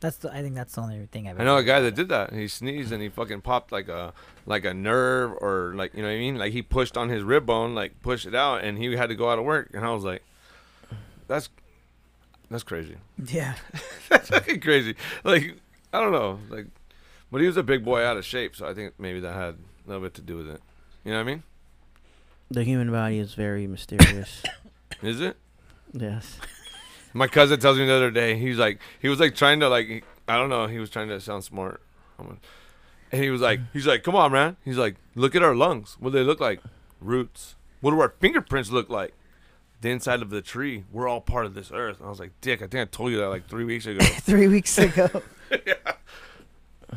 That's 0.00 0.16
the 0.18 0.30
I 0.32 0.42
think 0.42 0.54
that's 0.54 0.74
the 0.74 0.82
only 0.82 1.06
thing 1.06 1.28
I've. 1.28 1.40
I 1.40 1.44
know 1.44 1.56
a 1.56 1.62
guy 1.62 1.80
that 1.80 1.94
did 1.94 2.08
that. 2.10 2.32
He 2.34 2.46
sneezed 2.46 2.92
and 2.92 3.00
he 3.02 3.08
fucking 3.08 3.40
popped 3.40 3.72
like 3.72 3.88
a 3.88 4.12
like 4.44 4.64
a 4.66 4.74
nerve 4.74 5.32
or 5.40 5.72
like 5.76 5.94
you 5.94 6.02
know 6.02 6.08
what 6.08 6.14
I 6.14 6.18
mean. 6.18 6.36
Like 6.36 6.52
he 6.52 6.60
pushed 6.60 6.96
on 6.98 7.08
his 7.08 7.22
rib 7.22 7.46
bone, 7.46 7.74
like 7.74 8.02
pushed 8.02 8.26
it 8.26 8.34
out, 8.34 8.62
and 8.64 8.76
he 8.76 8.94
had 8.96 9.08
to 9.08 9.14
go 9.14 9.30
out 9.30 9.38
of 9.38 9.44
work. 9.46 9.70
And 9.72 9.82
I 9.84 9.92
was 9.92 10.04
like, 10.04 10.22
that's 11.34 11.48
that's 12.50 12.62
crazy. 12.62 12.96
Yeah. 13.24 13.54
That's 14.08 14.28
fucking 14.28 14.60
crazy. 14.60 14.94
Like 15.24 15.56
I 15.92 16.00
don't 16.00 16.12
know, 16.12 16.38
like, 16.50 16.66
but 17.32 17.40
he 17.40 17.46
was 17.46 17.56
a 17.56 17.62
big 17.62 17.84
boy 17.84 18.04
out 18.04 18.16
of 18.16 18.24
shape, 18.24 18.54
so 18.54 18.68
I 18.68 18.74
think 18.74 18.94
maybe 18.98 19.18
that 19.20 19.32
had 19.34 19.54
a 19.54 19.88
little 19.88 20.02
bit 20.02 20.14
to 20.14 20.20
do 20.20 20.36
with 20.36 20.48
it. 20.48 20.60
You 21.04 21.12
know 21.12 21.18
what 21.18 21.22
I 21.22 21.24
mean? 21.24 21.42
the 22.50 22.62
human 22.62 22.90
body 22.92 23.18
is 23.18 23.34
very 23.34 23.66
mysterious. 23.66 24.42
Is 25.02 25.20
it? 25.20 25.36
yes. 25.92 26.38
My 27.12 27.26
cousin 27.26 27.58
tells 27.58 27.78
me 27.78 27.86
the 27.86 27.94
other 27.94 28.10
day, 28.10 28.36
he's 28.36 28.58
like, 28.58 28.78
he 29.00 29.08
was 29.08 29.18
like 29.18 29.34
trying 29.34 29.58
to 29.60 29.68
like, 29.68 30.04
I 30.28 30.36
don't 30.36 30.50
know, 30.50 30.66
he 30.66 30.78
was 30.78 30.90
trying 30.90 31.08
to 31.08 31.20
sound 31.20 31.42
smart, 31.42 31.80
and 32.18 32.38
he 33.10 33.30
was 33.30 33.40
like, 33.40 33.60
he's 33.72 33.86
like, 33.86 34.04
come 34.04 34.14
on, 34.14 34.30
man. 34.30 34.56
He's 34.64 34.78
like, 34.78 34.96
look 35.14 35.34
at 35.34 35.42
our 35.42 35.54
lungs. 35.54 35.96
What 35.98 36.12
do 36.12 36.18
they 36.18 36.24
look 36.24 36.40
like? 36.40 36.60
Roots. 37.00 37.56
what 37.80 37.90
do 37.90 38.00
our 38.00 38.14
fingerprints 38.20 38.70
look 38.70 38.88
like? 38.88 39.14
The 39.84 39.90
inside 39.90 40.22
of 40.22 40.30
the 40.30 40.40
tree. 40.40 40.84
We're 40.90 41.06
all 41.06 41.20
part 41.20 41.44
of 41.44 41.52
this 41.52 41.70
earth. 41.70 41.98
And 41.98 42.06
I 42.06 42.08
was 42.08 42.18
like, 42.18 42.30
Dick, 42.40 42.62
I 42.62 42.66
think 42.68 42.80
I 42.80 42.84
told 42.86 43.10
you 43.12 43.18
that 43.18 43.28
like 43.28 43.46
three 43.46 43.64
weeks 43.64 43.84
ago. 43.84 44.02
Three 44.04 44.48
weeks 44.48 44.78
ago. 44.78 45.10
yeah. 45.66 45.74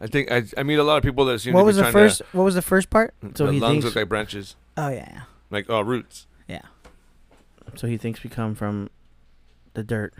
I 0.00 0.06
think 0.06 0.32
I, 0.32 0.44
I 0.56 0.62
meet 0.62 0.76
a 0.78 0.82
lot 0.82 0.96
of 0.96 1.02
people 1.02 1.26
that 1.26 1.38
seem 1.40 1.52
what 1.52 1.60
to 1.60 1.66
was 1.66 1.76
the 1.76 1.84
first? 1.84 2.22
What 2.32 2.44
was 2.44 2.54
the 2.54 2.62
first 2.62 2.88
part? 2.88 3.12
So 3.34 3.44
the 3.44 3.52
he 3.52 3.60
lungs 3.60 3.72
thinks- 3.72 3.84
look 3.84 3.96
like 3.96 4.08
branches, 4.08 4.56
Oh 4.78 4.88
yeah, 4.88 5.24
like 5.50 5.66
oh 5.68 5.82
roots. 5.82 6.26
yeah. 6.48 6.62
So 7.76 7.86
he 7.86 7.98
thinks 7.98 8.24
we 8.24 8.30
come 8.30 8.54
from 8.54 8.88
the 9.74 9.82
dirt, 9.84 10.14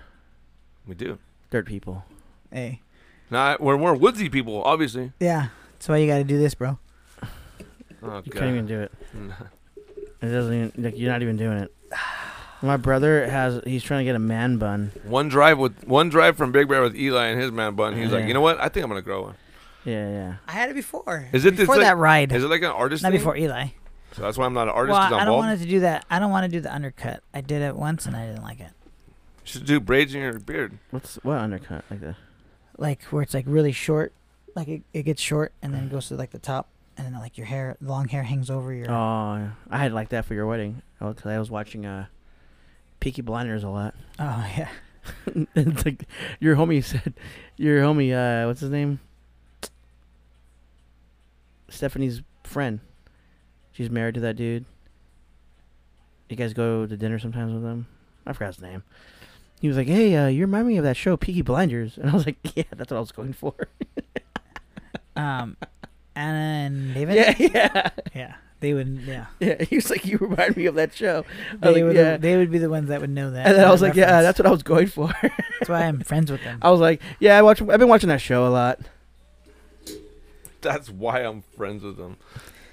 We 0.86 0.94
do. 0.94 1.18
dirt 1.50 1.64
people. 1.64 2.04
Hey. 2.52 2.82
Nah, 3.30 3.56
we're 3.58 3.78
more 3.78 3.94
woodsy 3.94 4.28
people, 4.28 4.62
obviously. 4.64 5.12
Yeah. 5.18 5.48
That's 5.72 5.88
why 5.88 5.96
you 5.96 6.06
got 6.06 6.18
to 6.18 6.24
do 6.24 6.38
this, 6.38 6.54
bro. 6.54 6.78
Oh, 8.02 8.20
You 8.24 8.30
God. 8.30 8.34
can't 8.34 8.50
even 8.50 8.66
do 8.66 8.80
it. 8.80 8.92
It 10.22 10.28
doesn't 10.28 10.52
even 10.52 10.72
like 10.84 10.98
you're 10.98 11.10
not 11.10 11.22
even 11.22 11.36
doing 11.36 11.58
it. 11.58 11.74
My 12.62 12.76
brother 12.76 13.26
has 13.28 13.62
he's 13.64 13.82
trying 13.82 14.00
to 14.00 14.04
get 14.04 14.16
a 14.16 14.18
man 14.20 14.58
bun. 14.58 14.92
One 15.04 15.28
drive 15.28 15.58
with 15.58 15.84
one 15.86 16.10
drive 16.10 16.36
from 16.36 16.52
Big 16.52 16.68
Bear 16.68 16.82
with 16.82 16.94
Eli 16.94 17.26
and 17.28 17.40
his 17.40 17.50
man 17.50 17.74
bun. 17.74 17.96
He's 17.96 18.12
like, 18.12 18.22
Yeah. 18.22 18.26
you 18.28 18.34
know 18.34 18.42
what? 18.42 18.60
I 18.60 18.68
think 18.68 18.84
I'm 18.84 18.90
gonna 18.90 19.00
grow 19.02 19.22
one. 19.22 19.34
Yeah, 19.84 20.08
yeah. 20.10 20.34
I 20.46 20.52
had 20.52 20.68
it 20.68 20.74
before. 20.74 21.26
Is 21.32 21.46
it- 21.46 21.54
it's 21.54 21.60
before 21.60 21.76
like- 21.76 21.84
that 21.86 21.96
ride? 21.96 22.32
Is 22.32 22.44
it 22.44 22.48
like 22.48 22.60
an 22.60 22.66
artist? 22.70 23.02
Not 23.02 23.12
thing? 23.12 23.18
before 23.20 23.34
Eli. 23.36 23.68
So 24.12 24.20
that's 24.22 24.36
why 24.36 24.44
I'm 24.44 24.52
not 24.52 24.64
an 24.68 24.74
artist. 24.74 24.92
well, 24.92 25.02
'cause 25.08 25.12
I'm 25.14 25.20
I 25.20 25.24
don't 25.24 25.34
bald. 25.36 25.46
want 25.46 25.60
to 25.60 25.66
do 25.66 25.80
that. 25.80 26.04
I 26.10 26.18
don't 26.18 26.30
want 26.30 26.44
to 26.44 26.50
do 26.50 26.60
the 26.60 26.74
undercut. 26.74 27.22
I 27.32 27.40
did 27.40 27.62
it 27.62 27.76
once 27.76 28.04
and 28.04 28.14
I 28.14 28.26
didn't 28.26 28.42
like 28.42 28.60
it. 28.60 28.72
You 29.06 29.44
should 29.44 29.64
do 29.64 29.80
braids 29.80 30.14
in 30.14 30.20
your 30.20 30.38
beard. 30.38 30.78
What's 30.90 31.14
what 31.22 31.38
undercut 31.38 31.84
like 31.90 32.00
that? 32.00 32.16
Like 32.76 33.02
where 33.04 33.22
it's 33.22 33.32
like 33.32 33.44
really 33.48 33.72
short, 33.72 34.12
like 34.54 34.68
it, 34.68 34.82
it 34.92 35.04
gets 35.04 35.22
short 35.22 35.52
and 35.62 35.72
then 35.72 35.84
it 35.84 35.90
goes 35.90 36.08
to 36.08 36.14
like 36.16 36.30
the 36.32 36.38
top, 36.38 36.68
and 37.00 37.14
then 37.14 37.20
like 37.20 37.38
your 37.38 37.46
hair, 37.46 37.76
long 37.80 38.08
hair 38.08 38.22
hangs 38.22 38.50
over 38.50 38.72
your. 38.72 38.90
Oh. 38.90 39.50
I 39.70 39.78
had 39.78 39.92
like 39.92 40.10
that 40.10 40.26
for 40.26 40.34
your 40.34 40.46
wedding. 40.46 40.82
Oh, 41.00 41.14
cause 41.14 41.26
I 41.26 41.38
was 41.38 41.50
watching 41.50 41.86
uh, 41.86 42.06
Peaky 43.00 43.22
Blinders 43.22 43.64
a 43.64 43.68
lot. 43.68 43.94
Oh 44.18 44.46
yeah. 44.56 44.68
it's 45.54 45.86
like 45.86 46.04
your 46.40 46.56
homie 46.56 46.84
said, 46.84 47.14
your 47.56 47.80
homie, 47.80 48.12
uh, 48.12 48.46
what's 48.46 48.60
his 48.60 48.68
name? 48.70 49.00
Stephanie's 51.70 52.20
friend. 52.44 52.80
She's 53.72 53.88
married 53.88 54.16
to 54.16 54.20
that 54.20 54.36
dude. 54.36 54.66
You 56.28 56.36
guys 56.36 56.52
go 56.52 56.84
to 56.86 56.96
dinner 56.98 57.18
sometimes 57.18 57.54
with 57.54 57.62
him. 57.62 57.86
I 58.26 58.34
forgot 58.34 58.54
his 58.56 58.62
name. 58.62 58.82
He 59.62 59.68
was 59.68 59.78
like, 59.78 59.88
"Hey, 59.88 60.14
uh, 60.16 60.26
you 60.26 60.42
remind 60.42 60.68
me 60.68 60.76
of 60.76 60.84
that 60.84 60.98
show, 60.98 61.16
Peaky 61.16 61.40
Blinders," 61.42 61.96
and 61.96 62.10
I 62.10 62.12
was 62.12 62.26
like, 62.26 62.36
"Yeah, 62.54 62.64
that's 62.76 62.90
what 62.90 62.98
I 62.98 63.00
was 63.00 63.12
going 63.12 63.32
for." 63.32 63.54
Um, 65.16 65.56
Anna 66.20 66.66
and 66.66 66.94
David. 66.94 67.14
yeah, 67.16 67.34
yeah, 67.54 67.90
Yeah. 68.14 68.34
They 68.60 68.74
would. 68.74 69.00
Yeah. 69.06 69.24
yeah. 69.40 69.62
He 69.64 69.76
was 69.76 69.88
like, 69.88 70.04
"You 70.04 70.18
remind 70.18 70.54
me 70.54 70.66
of 70.66 70.74
that 70.74 70.92
show." 70.94 71.24
They 71.60 71.72
like, 71.72 71.82
would. 71.84 71.96
yeah. 71.96 72.18
They 72.18 72.36
would 72.36 72.50
be 72.50 72.58
the 72.58 72.68
ones 72.68 72.90
that 72.90 73.00
would 73.00 73.08
know 73.08 73.30
that. 73.30 73.46
And 73.46 73.56
then 73.56 73.64
I 73.66 73.70
was 73.70 73.80
like, 73.80 73.94
"Yeah, 73.94 74.20
that's 74.20 74.38
what 74.38 74.44
I 74.46 74.50
was 74.50 74.62
going 74.62 74.86
for." 74.88 75.10
That's 75.22 75.68
why 75.70 75.84
I'm 75.84 76.00
friends 76.00 76.30
with 76.30 76.44
them. 76.44 76.58
I 76.62 76.70
was 76.70 76.78
like, 76.78 77.00
"Yeah, 77.20 77.38
I 77.38 77.42
watch. 77.42 77.62
I've 77.62 77.78
been 77.80 77.88
watching 77.88 78.10
that 78.10 78.20
show 78.20 78.46
a 78.46 78.50
lot." 78.52 78.78
That's 80.60 80.90
why 80.90 81.20
I'm 81.20 81.42
friends 81.56 81.82
with 81.82 81.96
them. 81.96 82.18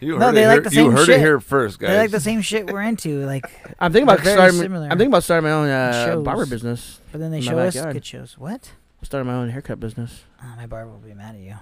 You 0.01 0.20
No, 0.20 0.27
heard, 0.27 0.36
they 0.36 0.44
it, 0.44 0.48
like 0.48 0.56
here, 0.56 0.62
the 0.63 0.70
you 0.75 0.82
same 0.84 0.92
heard 0.92 1.06
shit. 1.06 1.16
it 1.16 1.20
here 1.22 1.39
first, 1.39 1.80
guys. 1.80 1.89
They 1.89 1.98
like 1.98 2.12
the 2.12 2.20
same 2.20 2.42
shit 2.42 2.68
we're 2.72 2.82
into. 2.82 3.25
Like, 3.25 3.46
I'm 3.80 3.92
thinking 3.94 4.04
about 4.10 4.20
starting. 4.25 4.60
similar. 4.60 4.84
I'm 4.86 4.92
thinking 4.92 5.08
about 5.08 5.24
starting 5.24 5.46
my 5.50 5.54
own 5.56 5.70
uh, 5.70 6.18
barber 6.18 6.46
business. 6.46 7.00
but 7.13 7.20
then 7.20 7.32
they 7.32 7.42
show 7.42 7.58
us 7.58 7.75
good 7.82 8.06
shows. 8.06 8.38
What? 8.38 8.74
Starting 9.04 9.27
my 9.32 9.38
own 9.38 9.50
haircut 9.50 9.80
business. 9.80 10.24
Oh, 10.44 10.54
my 10.58 10.66
barber 10.68 10.92
will 10.92 10.98
be 11.00 11.13
mad 11.13 11.36
at 11.36 11.42
you. 11.42 11.56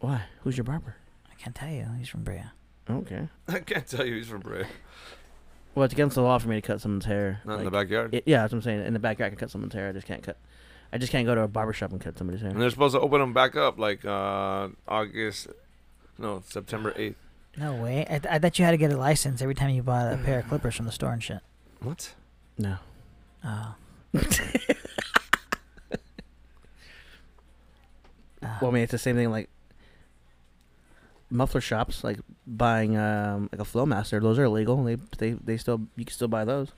Why? 0.00 0.22
Who's 0.42 0.56
your 0.56 0.64
barber? 0.64 0.96
I 1.38 1.42
can't 1.42 1.54
tell 1.54 1.70
you. 1.70 1.86
He's 1.98 2.08
from 2.08 2.24
Brea. 2.24 2.42
Okay. 2.90 3.28
I 3.48 3.60
can't 3.60 3.86
tell 3.86 4.04
you 4.06 4.16
he's 4.16 4.26
from 4.28 4.40
Brea. 4.40 4.64
Well, 5.74 5.84
it's 5.84 5.92
against 5.94 6.16
the 6.16 6.22
law 6.22 6.38
for 6.38 6.48
me 6.48 6.56
to 6.56 6.62
cut 6.66 6.80
someone's 6.80 7.04
hair. 7.04 7.40
Not 7.44 7.58
in 7.60 7.64
the 7.66 7.70
Like, 7.70 7.72
backyard. 7.88 8.14
it- 8.14 8.24
yeah, 8.26 8.38
that's 8.40 8.52
what 8.52 8.58
I'm 8.58 8.62
saying. 8.62 8.84
In 8.86 8.92
the 8.92 8.98
backyard, 8.98 9.28
I 9.28 9.30
can 9.30 9.38
cut 9.38 9.50
someone's 9.50 9.74
hair. 9.74 9.88
I 9.88 9.92
just 9.92 10.06
can't 10.06 10.22
cut. 10.22 10.36
I 10.92 10.98
just 10.98 11.12
can't 11.12 11.26
go 11.26 11.34
to 11.34 11.42
a 11.42 11.48
barber 11.48 11.72
shop 11.74 11.92
and 11.92 12.00
cut 12.00 12.16
somebody's 12.18 12.40
hair. 12.40 12.50
and 12.50 12.60
they're 12.60 12.70
supposed 12.70 12.94
to 12.94 13.00
open 13.00 13.20
them 13.20 13.32
back 13.34 13.54
up 13.56 13.78
like 13.78 14.04
uh, 14.04 14.68
August, 14.88 15.48
no, 16.18 16.42
September 16.48 16.92
8th. 16.92 17.14
No 17.58 17.74
way. 17.74 18.02
I, 18.08 18.18
th- 18.18 18.26
I 18.30 18.38
thought 18.38 18.58
you 18.58 18.64
had 18.64 18.70
to 18.72 18.76
get 18.78 18.92
a 18.92 18.96
license 18.96 19.42
every 19.42 19.54
time 19.54 19.70
you 19.70 19.82
bought 19.82 20.12
a 20.12 20.16
pair 20.16 20.38
of 20.40 20.48
clippers 20.48 20.74
from 20.76 20.86
the 20.86 20.92
store 20.92 21.12
and 21.12 21.22
shit. 21.22 21.40
What? 21.80 22.14
No. 22.56 22.76
Oh. 23.44 23.74
Well, 28.60 28.70
I 28.70 28.74
mean, 28.74 28.82
it's 28.84 28.92
the 28.92 28.98
same 28.98 29.16
thing 29.16 29.30
like 29.30 29.48
muffler 31.30 31.60
shops, 31.60 32.02
like 32.04 32.18
buying 32.46 32.96
um, 32.96 33.48
like 33.52 33.60
a 33.60 33.64
Flowmaster. 33.64 34.20
Those 34.20 34.38
are 34.38 34.44
illegal. 34.44 34.82
They 34.84 34.96
they 35.18 35.32
they 35.32 35.56
still 35.56 35.82
you 35.96 36.04
can 36.04 36.12
still 36.14 36.28
buy 36.28 36.44
those. 36.44 36.68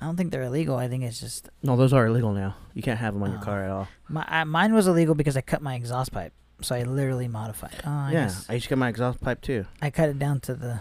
I 0.00 0.06
don't 0.06 0.16
think 0.16 0.30
they're 0.32 0.42
illegal. 0.44 0.76
I 0.76 0.88
think 0.88 1.04
it's 1.04 1.20
just 1.20 1.50
No, 1.62 1.76
those 1.76 1.92
are 1.92 2.06
illegal 2.06 2.32
now. 2.32 2.56
You 2.74 2.82
can't 2.82 2.98
have 2.98 3.12
them 3.14 3.22
on 3.22 3.30
your 3.32 3.40
Oh. 3.40 3.44
car 3.44 3.64
at 3.64 3.70
all. 3.70 3.88
my 4.08 4.24
I, 4.26 4.44
mine 4.44 4.72
was 4.72 4.86
illegal 4.86 5.14
because 5.14 5.36
I 5.36 5.42
cut 5.42 5.60
my 5.60 5.74
exhaust 5.74 6.10
pipe, 6.12 6.32
so 6.62 6.74
I 6.74 6.84
literally 6.84 7.28
modified. 7.28 7.82
Oh, 7.86 7.90
I 7.90 8.12
yeah, 8.12 8.24
guess 8.24 8.46
I 8.48 8.54
used 8.54 8.64
to 8.64 8.68
cut 8.70 8.78
my 8.78 8.88
exhaust 8.88 9.20
pipe 9.20 9.42
too 9.42 9.66
I 9.82 9.90
cut 9.90 10.08
it 10.08 10.18
down 10.18 10.40
to 10.40 10.54
the 10.54 10.80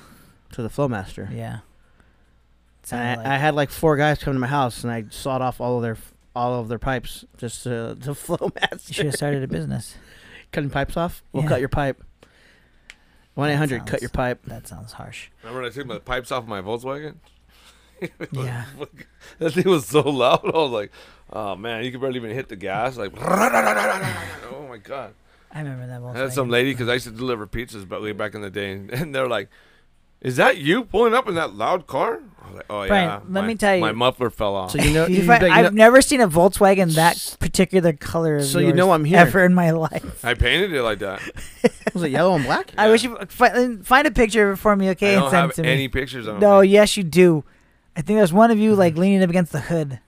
to 0.53 0.61
the 0.61 0.69
Flowmaster. 0.69 1.29
yeah. 1.35 1.59
I, 2.91 3.15
like- 3.15 3.25
I 3.25 3.37
had 3.37 3.55
like 3.55 3.69
four 3.69 3.97
guys 3.97 4.17
come 4.23 4.33
to 4.33 4.39
my 4.39 4.47
house, 4.47 4.83
and 4.83 4.91
I 4.91 5.05
sawed 5.09 5.41
off 5.41 5.61
all 5.61 5.75
of 5.77 5.83
their 5.83 5.97
all 6.35 6.59
of 6.59 6.69
their 6.69 6.79
pipes 6.79 7.25
just 7.37 7.63
to 7.63 7.95
to 8.01 8.11
you 8.87 8.93
should 8.93 9.05
have 9.07 9.15
started 9.15 9.43
a 9.43 9.47
business. 9.47 9.95
Cutting 10.51 10.69
pipes 10.69 10.95
off. 10.97 11.21
We'll 11.31 11.43
Yeah. 11.43 11.49
cut 11.49 11.59
your 11.59 11.69
pipe. 11.69 12.01
One 13.39 13.49
eight 13.49 13.85
Cut 13.85 14.01
your 14.01 14.09
pipe. 14.09 14.41
That 14.47 14.67
sounds 14.67 14.91
harsh. 14.91 15.29
Remember 15.41 15.61
when 15.61 15.71
I 15.71 15.73
took 15.73 15.87
my 15.87 15.99
pipes 15.99 16.29
off 16.29 16.45
my 16.45 16.61
Volkswagen? 16.61 17.15
Yeah. 18.31 18.63
that 19.39 19.51
thing 19.51 19.67
was 19.67 19.85
so 19.85 20.01
loud. 20.01 20.41
I 20.45 20.57
was 20.57 20.71
like, 20.71 20.91
oh 21.33 21.55
man, 21.57 21.83
you 21.83 21.91
could 21.91 21.99
barely 21.99 22.15
even 22.17 22.31
hit 22.31 22.47
the 22.47 22.55
gas. 22.55 22.97
Like, 22.97 23.11
oh 23.21 24.65
my 24.69 24.77
god. 24.77 25.13
I 25.51 25.59
remember 25.59 25.87
that. 25.87 26.01
I 26.17 26.23
had 26.23 26.33
some 26.33 26.49
lady 26.49 26.71
because 26.71 26.87
I 26.87 26.93
used 26.93 27.07
to 27.07 27.11
deliver 27.11 27.45
pizzas, 27.45 27.87
but 27.87 28.01
way 28.01 28.13
back 28.13 28.35
in 28.35 28.41
the 28.41 28.49
day, 28.49 28.71
and, 28.71 28.89
and 28.91 29.13
they're 29.15 29.27
like, 29.27 29.49
"Is 30.21 30.35
that 30.37 30.57
you 30.57 30.83
pulling 30.83 31.13
up 31.13 31.27
in 31.27 31.35
that 31.35 31.53
loud 31.55 31.87
car?" 31.87 32.19
Like, 32.53 32.65
"Oh 32.69 32.87
Brian, 32.87 33.07
yeah." 33.09 33.15
let 33.29 33.41
my- 33.41 33.47
me 33.47 33.55
tell 33.55 33.75
you- 33.75 33.81
my 33.81 33.91
muffler 33.91 34.29
fell 34.31 34.55
off. 34.55 34.71
So 34.71 34.79
you 34.79 34.91
know. 34.91 35.05
You 35.07 35.17
you, 35.17 35.23
fi- 35.27 35.39
you 35.45 35.51
I've 35.51 35.65
know- 35.73 35.83
never 35.85 36.01
seen 36.01 36.19
a 36.19 36.27
Volkswagen 36.27 36.95
that 36.95 37.35
particular 37.39 37.93
color. 37.93 38.37
Of 38.37 38.45
So 38.45 38.57
you 38.59 38.73
know 38.73 38.91
I'm 38.91 39.05
here. 39.05 39.19
ever 39.19 39.43
in 39.45 39.53
my 39.53 39.69
life. 39.71 40.25
I 40.25 40.33
painted 40.33 40.73
it 40.73 40.81
like 40.81 40.99
that. 40.99 41.21
was 41.93 42.01
it 42.03 42.09
yellow 42.11 42.33
and 42.35 42.43
black? 42.45 42.71
I 42.77 42.89
wish 42.89 43.03
you 43.03 43.15
fi- 43.29 43.75
find 43.83 44.07
a 44.07 44.11
picture 44.11 44.55
for 44.55 44.75
me, 44.75 44.89
okay, 44.91 45.11
I 45.11 45.13
and 45.13 45.21
don't 45.21 45.29
send 45.31 45.41
have 45.41 45.49
it 45.51 45.55
to 45.57 45.61
me. 45.63 45.69
any 45.69 45.87
pictures 45.89 46.27
on 46.27 46.39
No, 46.39 46.61
it. 46.61 46.67
yes, 46.67 46.97
you 46.97 47.03
do. 47.03 47.43
I 47.95 48.01
think 48.01 48.17
there's 48.17 48.33
one 48.33 48.49
of 48.49 48.57
you 48.57 48.73
like 48.75 48.97
leaning 48.97 49.21
up 49.21 49.29
against 49.29 49.51
the 49.51 49.59
hood. 49.61 49.99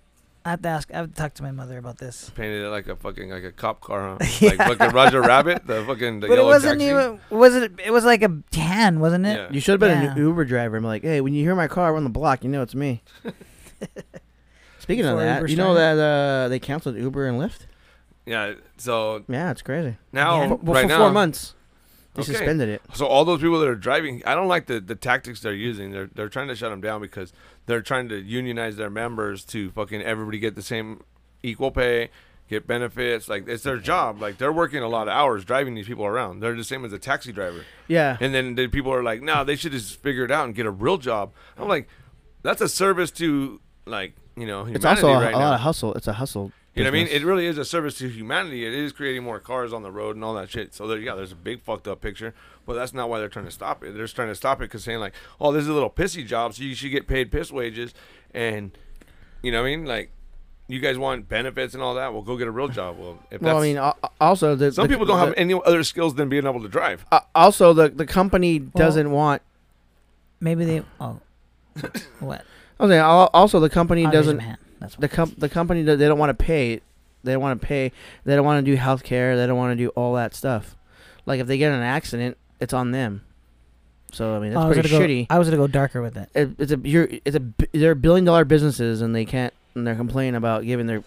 I 0.43 0.49
have 0.51 0.61
to 0.63 0.69
ask. 0.69 0.91
I 0.91 0.97
have 0.97 1.09
to 1.09 1.15
talk 1.15 1.35
to 1.35 1.43
my 1.43 1.51
mother 1.51 1.77
about 1.77 1.99
this. 1.99 2.31
Painted 2.31 2.63
it 2.65 2.69
like 2.69 2.87
a 2.87 2.95
fucking 2.95 3.29
like 3.29 3.43
a 3.43 3.51
cop 3.51 3.79
car, 3.81 4.17
huh? 4.19 4.25
Yeah. 4.39 4.49
Like 4.49 4.57
fucking 4.79 4.95
Roger 4.95 5.21
Rabbit, 5.21 5.67
the 5.67 5.83
fucking 5.85 6.21
the 6.21 6.27
but 6.27 6.39
it 6.39 6.43
wasn't 6.43 6.79
taxi. 6.81 6.89
even. 6.89 7.19
Was 7.29 7.55
it? 7.55 7.73
It 7.85 7.91
was 7.91 8.05
like 8.05 8.23
a 8.23 8.41
tan, 8.49 8.99
wasn't 8.99 9.27
it? 9.27 9.35
Yeah. 9.37 9.51
You 9.51 9.59
should 9.59 9.73
have 9.73 9.79
been 9.79 10.01
Yeah. 10.03 10.11
an 10.13 10.17
Uber 10.17 10.45
driver. 10.45 10.77
I'm 10.77 10.83
like, 10.83 11.03
hey, 11.03 11.21
when 11.21 11.33
you 11.33 11.43
hear 11.43 11.53
my 11.55 11.67
car 11.67 11.95
on 11.95 12.03
the 12.03 12.09
block, 12.09 12.43
you 12.43 12.49
know 12.49 12.63
it's 12.63 12.73
me. 12.75 13.03
Speaking 14.79 15.05
of 15.05 15.19
that, 15.19 15.37
Uber 15.41 15.47
you 15.49 15.55
know 15.57 15.73
started? 15.75 15.97
that 15.97 16.45
uh, 16.45 16.47
they 16.49 16.59
canceled 16.59 16.95
Uber 16.95 17.27
and 17.27 17.39
Lyft. 17.39 17.67
Yeah. 18.25 18.53
So 18.77 19.23
Yeah, 19.27 19.51
it's 19.51 19.61
crazy. 19.61 19.97
now, 20.11 20.41
Yeah. 20.41 20.47
Well, 20.47 20.57
right 20.75 20.81
for 20.83 20.87
now, 20.87 20.97
four 20.99 21.11
months, 21.11 21.53
they 22.15 22.21
Okay. 22.23 22.31
suspended 22.33 22.67
it. 22.67 22.81
So 22.93 23.05
all 23.05 23.23
those 23.25 23.41
people 23.41 23.59
that 23.59 23.67
are 23.69 23.75
driving, 23.75 24.21
I 24.25 24.33
don't 24.35 24.47
like 24.47 24.65
the, 24.65 24.79
the 24.79 24.95
tactics 24.95 25.41
they're 25.41 25.53
using. 25.53 25.91
They're 25.91 26.09
they're 26.13 26.29
trying 26.29 26.47
to 26.47 26.55
shut 26.55 26.71
them 26.71 26.81
down 26.81 26.99
because 27.01 27.31
they're 27.65 27.81
trying 27.81 28.09
to 28.09 28.19
unionize 28.21 28.77
their 28.77 28.89
members 28.89 29.45
to 29.45 29.71
fucking 29.71 30.01
everybody 30.01 30.39
get 30.39 30.55
the 30.55 30.61
same 30.61 31.03
equal 31.43 31.71
pay, 31.71 32.09
get 32.49 32.67
benefits. 32.67 33.27
Like 33.27 33.47
it's 33.47 33.63
their 33.63 33.77
job. 33.77 34.21
Like 34.21 34.37
they're 34.37 34.51
working 34.51 34.83
a 34.83 34.87
lot 34.87 35.07
of 35.07 35.13
hours 35.13 35.45
driving 35.45 35.75
these 35.75 35.87
people 35.87 36.05
around. 36.05 36.39
They're 36.39 36.55
the 36.55 36.63
same 36.63 36.85
as 36.85 36.93
a 36.93 36.99
taxi 36.99 37.31
driver. 37.31 37.65
Yeah, 37.87 38.17
And 38.19 38.33
then 38.33 38.55
the 38.55 38.67
people 38.67 38.93
are 38.93 39.03
like, 39.03 39.21
no, 39.21 39.43
they 39.43 39.55
should 39.55 39.71
just 39.71 40.01
figure 40.01 40.25
it 40.25 40.31
out 40.31 40.45
and 40.45 40.55
get 40.55 40.65
a 40.65 40.71
real 40.71 40.97
job. 40.97 41.33
I'm 41.57 41.67
like, 41.67 41.87
that's 42.43 42.61
a 42.61 42.69
service 42.69 43.11
to 43.11 43.59
like 43.85 44.13
you 44.35 44.47
know 44.47 44.63
humanity 44.63 44.75
it's 44.75 44.85
also 44.85 45.09
a, 45.09 45.19
right 45.19 45.33
a 45.33 45.37
lot 45.37 45.53
of 45.53 45.59
hustle. 45.61 45.93
It's 45.93 46.07
a 46.07 46.13
hustle. 46.13 46.51
You 46.73 46.83
know 46.85 46.89
what 46.89 46.95
I 46.95 47.03
mean? 47.03 47.07
It 47.07 47.23
really 47.25 47.47
is 47.47 47.57
a 47.57 47.65
service 47.65 47.97
to 47.97 48.07
humanity. 48.07 48.65
It 48.65 48.73
is 48.73 48.93
creating 48.93 49.23
more 49.23 49.39
cars 49.39 49.73
on 49.73 49.83
the 49.83 49.91
road 49.91 50.15
and 50.15 50.23
all 50.23 50.33
that 50.35 50.49
shit. 50.49 50.73
So 50.73 50.87
there, 50.87 50.97
yeah, 50.97 51.15
there's 51.15 51.33
a 51.33 51.35
big 51.35 51.61
fucked 51.61 51.85
up 51.85 51.99
picture, 51.99 52.33
but 52.65 52.75
that's 52.75 52.93
not 52.93 53.09
why 53.09 53.19
they're 53.19 53.27
trying 53.27 53.43
to 53.45 53.51
stop 53.51 53.83
it. 53.83 53.91
They're 53.93 54.03
just 54.03 54.15
trying 54.15 54.29
to 54.29 54.35
stop 54.35 54.59
it 54.59 54.65
because 54.65 54.85
saying 54.85 54.99
like, 54.99 55.13
oh, 55.41 55.51
this 55.51 55.63
is 55.63 55.67
a 55.67 55.73
little 55.73 55.89
pissy 55.89 56.25
job, 56.25 56.53
so 56.53 56.63
you 56.63 56.73
should 56.73 56.91
get 56.91 57.07
paid 57.07 57.29
piss 57.29 57.51
wages, 57.51 57.93
and 58.33 58.71
you 59.41 59.51
know 59.51 59.61
what 59.61 59.67
I 59.67 59.75
mean? 59.75 59.85
Like, 59.85 60.11
you 60.69 60.79
guys 60.79 60.97
want 60.97 61.27
benefits 61.27 61.73
and 61.73 61.83
all 61.83 61.95
that? 61.95 62.13
Well, 62.13 62.21
go 62.21 62.37
get 62.37 62.47
a 62.47 62.51
real 62.51 62.69
job. 62.69 62.97
Well, 62.97 63.19
if 63.29 63.41
well, 63.41 63.57
I 63.57 63.61
mean, 63.61 63.75
al- 63.75 63.97
also 64.21 64.55
the 64.55 64.71
some 64.71 64.87
the- 64.87 64.93
people 64.93 65.05
don't 65.05 65.19
the- 65.19 65.25
have 65.25 65.33
any 65.35 65.53
other 65.53 65.83
skills 65.83 66.15
than 66.15 66.29
being 66.29 66.45
able 66.45 66.61
to 66.61 66.69
drive. 66.69 67.05
Uh, 67.11 67.19
also, 67.35 67.73
the 67.73 67.89
the 67.89 68.05
company 68.05 68.59
doesn't 68.59 69.11
want. 69.11 69.41
Maybe 70.39 70.63
they. 70.63 70.83
Oh, 71.01 71.19
what? 72.21 72.45
I 72.79 72.83
was 72.83 72.89
saying, 72.91 73.01
also 73.01 73.59
the 73.59 73.69
company 73.69 74.05
Oh, 74.05 74.11
doesn't. 74.11 74.41
Your 74.81 74.85
hand. 74.85 74.91
That's 74.91 74.95
The 74.95 75.07
com- 75.09 75.35
the 75.37 75.49
company 75.49 75.83
do- 75.83 75.95
they 75.95 76.07
don't 76.07 76.19
want 76.19 76.37
to 76.37 76.43
pay. 76.43 76.81
They 77.23 77.33
don't 77.33 77.41
want 77.41 77.61
to 77.61 77.67
pay. 77.67 77.91
They 78.25 78.35
don't 78.35 78.45
want 78.45 78.65
to 78.65 78.71
do 78.71 78.75
health 78.77 79.03
care. 79.03 79.37
They 79.37 79.45
don't 79.47 79.57
want 79.57 79.77
to 79.77 79.83
do 79.83 79.89
all 79.89 80.15
that 80.15 80.33
stuff. 80.33 80.75
Like 81.25 81.39
if 81.39 81.47
they 81.47 81.57
get 81.57 81.69
in 81.69 81.75
an 81.77 81.83
accident, 81.83 82.37
it's 82.59 82.73
on 82.73 82.91
them. 82.91 83.21
So 84.11 84.35
I 84.35 84.39
mean, 84.39 84.53
oh, 84.55 84.59
I 84.61 84.63
that's 84.65 84.67
was 84.69 84.77
pretty 84.77 84.89
gonna 84.89 85.05
shitty. 85.07 85.27
go. 85.29 85.35
I 85.35 85.39
was 85.39 85.47
gonna 85.47 85.57
go 85.57 85.67
darker 85.67 86.01
with 86.01 86.17
it. 86.17 86.29
it, 86.33 86.49
it's 86.57 86.71
a 86.71 86.79
you're 86.83 87.07
it's 87.23 87.35
a 87.35 87.39
b- 87.39 87.67
they're 87.71 87.95
billion 87.95 88.25
dollar 88.25 88.43
businesses 88.43 89.01
and 89.01 89.15
they 89.15 89.23
can't 89.23 89.53
and 89.75 89.87
they're 89.87 89.95
complaining 89.95 90.35
about 90.35 90.65
giving 90.65 90.87
their 90.87 91.03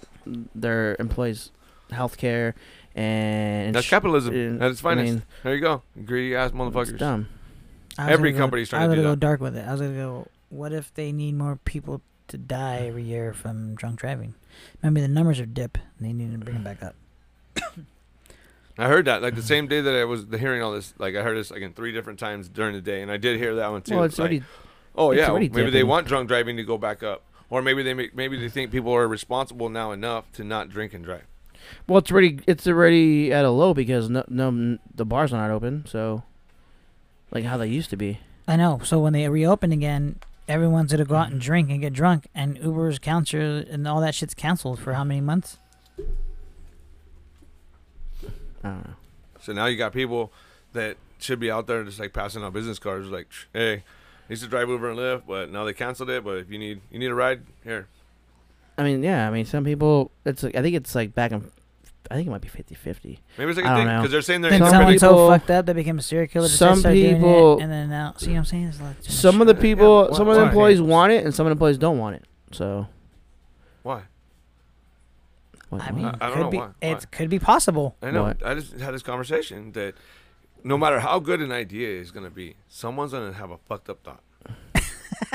their 0.54 0.96
employees 0.98 1.50
health 1.90 2.16
care 2.16 2.54
and 2.94 3.74
That's 3.74 3.84
sh- 3.86 3.90
capitalism 3.90 4.34
and- 4.34 4.62
at 4.62 4.70
its 4.70 4.82
I 4.84 4.94
mean, 4.94 5.22
there 5.42 5.54
you 5.54 5.60
go, 5.60 5.82
greedy 6.06 6.34
ass 6.34 6.50
it's 6.50 6.56
motherfuckers. 6.56 6.96
dumb. 6.98 7.28
I 7.98 8.06
was 8.06 8.12
Every 8.14 8.30
gonna 8.30 8.38
go- 8.38 8.44
company's 8.44 8.68
trying 8.70 8.82
I 8.82 8.86
was 8.86 8.94
gonna 8.94 9.02
go 9.08 9.10
that. 9.10 9.20
dark 9.20 9.40
with 9.40 9.56
it. 9.56 9.66
I 9.68 9.72
was 9.72 9.80
gonna 9.82 9.94
go. 9.94 10.28
What 10.48 10.72
if 10.72 10.94
they 10.94 11.12
need 11.12 11.34
more 11.34 11.56
people 11.64 12.00
to 12.28 12.38
die 12.38 12.86
every 12.86 13.02
year 13.04 13.32
from 13.32 13.74
drunk 13.74 14.00
driving? 14.00 14.34
Maybe 14.82 15.00
the 15.00 15.08
numbers 15.08 15.40
are 15.40 15.46
dip. 15.46 15.78
and 15.98 16.08
They 16.08 16.12
need 16.12 16.32
to 16.32 16.38
bring 16.38 16.54
them 16.54 16.64
back 16.64 16.82
up. 16.82 16.94
I 18.78 18.88
heard 18.88 19.04
that 19.04 19.22
like 19.22 19.36
the 19.36 19.42
same 19.42 19.68
day 19.68 19.80
that 19.80 19.94
I 19.94 20.04
was 20.04 20.26
hearing 20.38 20.60
all 20.62 20.72
this. 20.72 20.94
Like 20.98 21.14
I 21.14 21.22
heard 21.22 21.36
this 21.36 21.50
like 21.50 21.62
in 21.62 21.72
three 21.74 21.92
different 21.92 22.18
times 22.18 22.48
during 22.48 22.74
the 22.74 22.80
day, 22.80 23.02
and 23.02 23.10
I 23.10 23.16
did 23.16 23.38
hear 23.38 23.54
that 23.56 23.70
one 23.70 23.82
too. 23.82 23.94
Well, 23.94 24.04
it's 24.04 24.18
like, 24.18 24.30
already 24.30 24.42
oh 24.96 25.10
it's 25.12 25.20
yeah, 25.20 25.30
already 25.30 25.48
maybe 25.48 25.70
they 25.70 25.84
want 25.84 26.08
drunk 26.08 26.26
driving 26.28 26.56
to 26.56 26.64
go 26.64 26.76
back 26.76 27.02
up, 27.04 27.22
or 27.50 27.62
maybe 27.62 27.84
they 27.84 27.94
make, 27.94 28.16
maybe 28.16 28.36
they 28.38 28.48
think 28.48 28.72
people 28.72 28.92
are 28.92 29.06
responsible 29.06 29.68
now 29.68 29.92
enough 29.92 30.30
to 30.32 30.42
not 30.42 30.70
drink 30.70 30.92
and 30.92 31.04
drive. 31.04 31.22
well, 31.86 31.98
it's 31.98 32.10
already 32.10 32.40
it's 32.48 32.66
already 32.66 33.32
at 33.32 33.44
a 33.44 33.50
low 33.50 33.74
because 33.74 34.10
no 34.10 34.24
no 34.28 34.78
the 34.92 35.04
bars 35.04 35.32
are 35.32 35.36
not 35.40 35.52
open. 35.54 35.84
So, 35.86 36.24
like 37.30 37.44
how 37.44 37.56
they 37.56 37.68
used 37.68 37.90
to 37.90 37.96
be. 37.96 38.18
I 38.48 38.56
know. 38.56 38.80
So 38.82 38.98
when 38.98 39.12
they 39.12 39.28
reopen 39.28 39.70
again, 39.70 40.16
everyone's 40.48 40.92
gonna 40.92 41.04
go 41.04 41.16
out 41.16 41.26
and 41.26 41.34
mm-hmm. 41.34 41.46
drink 41.46 41.70
and 41.70 41.80
get 41.80 41.92
drunk, 41.92 42.26
and 42.34 42.58
Uber's 42.58 42.98
counter 42.98 43.64
and 43.68 43.86
all 43.86 44.00
that 44.00 44.14
shit's 44.14 44.34
canceled 44.34 44.78
for 44.78 44.94
how 44.94 45.04
many 45.04 45.20
months? 45.20 45.58
I 48.62 48.68
don't 48.68 48.84
know. 48.86 48.94
So 49.40 49.52
now 49.52 49.66
you 49.66 49.76
got 49.76 49.92
people 49.92 50.32
that 50.72 50.96
should 51.18 51.40
be 51.40 51.50
out 51.50 51.66
there 51.66 51.84
just 51.84 52.00
like 52.00 52.12
passing 52.12 52.42
out 52.42 52.52
business 52.52 52.78
cards, 52.78 53.08
like, 53.08 53.28
hey, 53.52 53.74
I 53.74 53.82
used 54.30 54.42
to 54.42 54.48
drive 54.48 54.68
Uber 54.68 54.90
and 54.90 54.98
Lyft, 54.98 55.22
but 55.26 55.50
now 55.50 55.64
they 55.64 55.72
canceled 55.72 56.10
it. 56.10 56.24
But 56.24 56.38
if 56.38 56.50
you 56.50 56.58
need 56.58 56.80
you 56.90 56.98
need 56.98 57.10
a 57.10 57.14
ride, 57.14 57.42
here. 57.62 57.88
I 58.78 58.82
mean, 58.82 59.02
yeah. 59.02 59.28
I 59.28 59.30
mean, 59.30 59.44
some 59.44 59.64
people. 59.64 60.10
It's 60.24 60.42
like 60.42 60.54
I 60.54 60.62
think 60.62 60.74
it's 60.74 60.94
like 60.94 61.14
back 61.14 61.32
in. 61.32 61.50
I 62.14 62.16
think 62.18 62.28
it 62.28 62.30
might 62.30 62.42
be 62.42 62.48
50-50. 62.48 63.18
Maybe 63.38 63.50
it's 63.50 63.56
like 63.56 63.66
I 63.66 63.72
a 63.72 63.76
don't 63.76 63.76
thing 63.78 63.86
know. 63.88 63.96
because 63.98 64.12
they're 64.12 64.22
saying 64.22 64.42
they're 64.42 64.50
Then 64.52 64.60
Some 64.60 64.68
someone 64.70 64.92
independent. 64.92 65.00
so 65.00 65.08
people- 65.08 65.28
fucked 65.30 65.50
up 65.50 65.66
they 65.66 65.72
became 65.72 65.98
a 65.98 66.02
serial 66.02 66.28
killer. 66.28 66.46
that 66.46 66.54
some 66.56 66.74
they 66.76 66.80
started 66.80 67.04
it, 67.04 67.14
people- 67.16 67.58
and 67.60 67.72
then 67.72 67.88
now, 67.90 68.14
see 68.16 68.30
what 68.30 68.36
I'm 68.38 68.44
saying? 68.44 68.64
It's 68.68 68.80
like 68.80 69.00
too 69.00 69.08
much 69.08 69.10
Some 69.10 69.40
of 69.40 69.46
the 69.48 69.54
shit. 69.54 69.62
people, 69.62 70.08
why- 70.10 70.16
some 70.16 70.28
of 70.28 70.36
the 70.36 70.42
why? 70.42 70.46
employees 70.46 70.80
want 70.80 71.12
it, 71.12 71.24
and 71.24 71.34
some 71.34 71.44
of 71.46 71.50
the 71.50 71.54
employees 71.54 71.76
don't 71.78 71.98
want 71.98 72.14
it. 72.16 72.24
So, 72.52 72.86
Why? 73.82 74.02
what- 75.70 75.82
I 75.82 75.86
what? 75.86 75.94
mean, 75.96 76.04
I- 76.06 76.08
I 76.08 76.12
don't 76.28 76.32
could 76.34 76.40
know 76.42 76.50
be, 76.50 76.58
why. 76.58 76.68
It 76.82 77.10
could 77.10 77.30
be 77.30 77.38
possible. 77.40 77.96
I 78.00 78.12
know. 78.12 78.22
What? 78.22 78.46
I 78.46 78.54
just 78.54 78.78
had 78.78 78.94
this 78.94 79.02
conversation 79.02 79.72
that 79.72 79.94
no 80.62 80.78
matter 80.78 81.00
how 81.00 81.18
good 81.18 81.40
an 81.40 81.50
idea 81.52 81.88
is 82.00 82.10
gonna 82.12 82.30
be, 82.30 82.54
someone's 82.68 83.10
gonna 83.12 83.32
have 83.32 83.50
a 83.50 83.58
fucked 83.58 83.90
up 83.90 84.04
thought. 84.04 84.20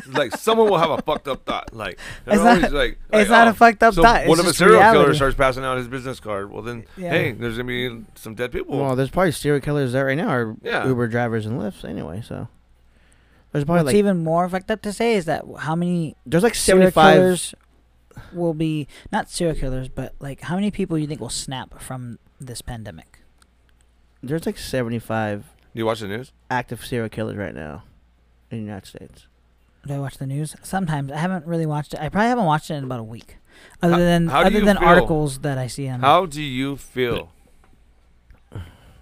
Like 0.08 0.36
someone 0.36 0.69
will 0.69 0.78
have 0.78 0.89
a 0.91 1.02
fucked 1.02 1.28
up 1.28 1.45
thought. 1.45 1.73
Like 1.73 1.97
they're 2.25 2.36
It's 2.36 2.43
not- 2.43 2.58
always 2.58 2.71
like, 2.73 2.91
it's 3.12 3.12
like, 3.12 3.30
not 3.30 3.47
oh, 3.47 3.52
a 3.52 3.54
fucked 3.54 3.84
up 3.84 3.93
so 3.93 4.02
thought, 4.02 4.21
it's 4.21 4.30
What 4.30 4.39
if 4.39 4.45
a 4.45 4.47
just 4.49 4.58
serial 4.60 4.80
killer 4.80 5.13
starts 5.13 5.36
passing 5.36 5.63
out 5.63 5.78
his 5.78 5.88
business 5.88 6.19
card? 6.19 6.52
Well, 6.52 6.62
then, 6.62 6.86
Yeah. 6.97 7.10
hey, 7.12 7.32
there's 7.34 7.56
gonna 7.58 7.63
be 7.67 8.06
some 8.15 8.36
dead 8.36 8.52
people. 8.52 8.80
well, 8.80 8.95
there's 8.95 9.10
probably 9.10 9.32
serial 9.32 9.62
killers 9.62 9.93
there 9.93 10.06
right 10.06 10.17
now, 10.17 10.32
or 10.34 10.56
Yeah. 10.62 10.88
Uber 10.88 11.08
drivers 11.08 11.45
and 11.45 11.60
Lyfts 11.60 11.84
anyway. 11.88 12.21
So, 12.25 12.47
there's 13.52 13.65
probably 13.65 13.80
What's 13.84 13.88
like 13.88 13.95
even 13.95 14.23
more 14.23 14.47
fucked 14.49 14.71
up 14.71 14.82
to 14.84 14.93
say 14.93 15.15
is 15.15 15.25
that 15.25 15.43
how 15.60 15.75
many 15.75 16.15
there's 16.25 16.43
like 16.43 16.56
serial 16.56 16.91
75. 16.91 17.13
killers 17.15 17.56
will 18.34 18.54
be 18.54 18.88
not 19.12 19.30
serial 19.30 19.56
killers, 19.56 19.88
but 19.89 20.13
like 20.19 20.41
how 20.41 20.56
many 20.56 20.71
people 20.71 20.97
you 20.97 21.08
think 21.08 21.19
will 21.21 21.30
snap 21.30 21.82
from 21.82 22.19
this 22.39 22.62
pandemic? 22.62 23.19
There's 24.21 24.45
like 24.45 24.58
75 24.58 25.45
Do 25.73 25.80
you 25.80 25.86
watch 25.86 26.02
the 26.02 26.08
news? 26.08 26.32
active 26.52 26.86
serial 26.86 27.10
killers 27.10 27.38
right 27.38 27.56
now 27.56 27.84
in 28.52 28.58
the 28.60 28.63
United 28.65 28.86
States. 28.88 29.28
Do 29.88 29.94
I 29.94 30.00
watch 30.00 30.18
the 30.18 30.28
news? 30.28 30.56
Sometimes 30.63 31.12
I 31.12 31.18
haven't 31.18 31.46
really 31.46 31.65
watched 31.65 31.94
it. 31.94 32.00
I 32.00 32.10
probably 32.10 32.30
haven't 32.30 32.46
watched 32.46 32.70
it 32.70 32.76
in 32.76 32.84
about 32.84 33.00
a 33.00 33.04
week, 33.04 33.38
other 33.82 33.94
How- 33.94 34.00
than 34.00 34.28
how 34.28 34.42
do 34.44 34.48
other 34.58 34.65
than 34.65 34.78
feel? 34.78 34.88
articles 34.88 35.39
that 35.39 35.58
I 35.58 35.68
see 35.68 35.88
on. 35.88 36.02
How 36.02 36.26
do 36.26 36.42
you 36.42 36.76
feel? 36.76 37.32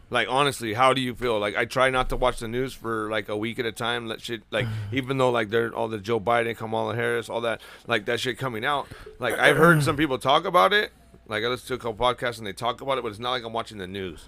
Like 0.09 0.27
honestly, 0.29 0.73
how 0.73 0.93
do 0.93 1.01
you 1.01 1.13
feel? 1.13 1.37
Like 1.37 1.57
I 1.57 1.65
try 1.65 1.89
not 1.89 2.07
to 2.09 2.15
watch 2.15 2.39
the 2.39 2.47
news 2.47 2.73
for 2.73 3.09
like 3.09 3.27
a 3.27 3.35
week 3.35 3.59
at 3.59 3.65
a 3.65 3.73
time. 3.73 4.07
Let 4.07 4.21
shit 4.21 4.41
like 4.51 4.65
even 4.93 5.17
though 5.17 5.31
like 5.31 5.49
they're 5.49 5.73
all 5.75 5.89
the 5.89 5.97
Joe 5.97 6.19
Biden, 6.21 6.55
Kamala 6.55 6.95
Harris, 6.95 7.27
all 7.27 7.41
that 7.41 7.59
like 7.87 8.05
that 8.05 8.19
shit 8.21 8.37
coming 8.37 8.63
out. 8.63 8.87
Like 9.19 9.37
I've 9.37 9.57
heard 9.57 9.83
some 9.83 9.97
people 9.97 10.17
talk 10.17 10.45
about 10.45 10.71
it. 10.71 10.91
Like 11.27 11.43
I 11.43 11.47
listen 11.47 11.67
to 11.67 11.73
a 11.73 11.77
couple 11.77 11.95
podcasts 12.05 12.37
and 12.37 12.47
they 12.47 12.53
talk 12.53 12.79
about 12.79 12.97
it, 12.97 13.01
but 13.03 13.09
it's 13.09 13.19
not 13.19 13.31
like 13.31 13.43
I'm 13.43 13.51
watching 13.51 13.79
the 13.79 13.87
news. 13.87 14.25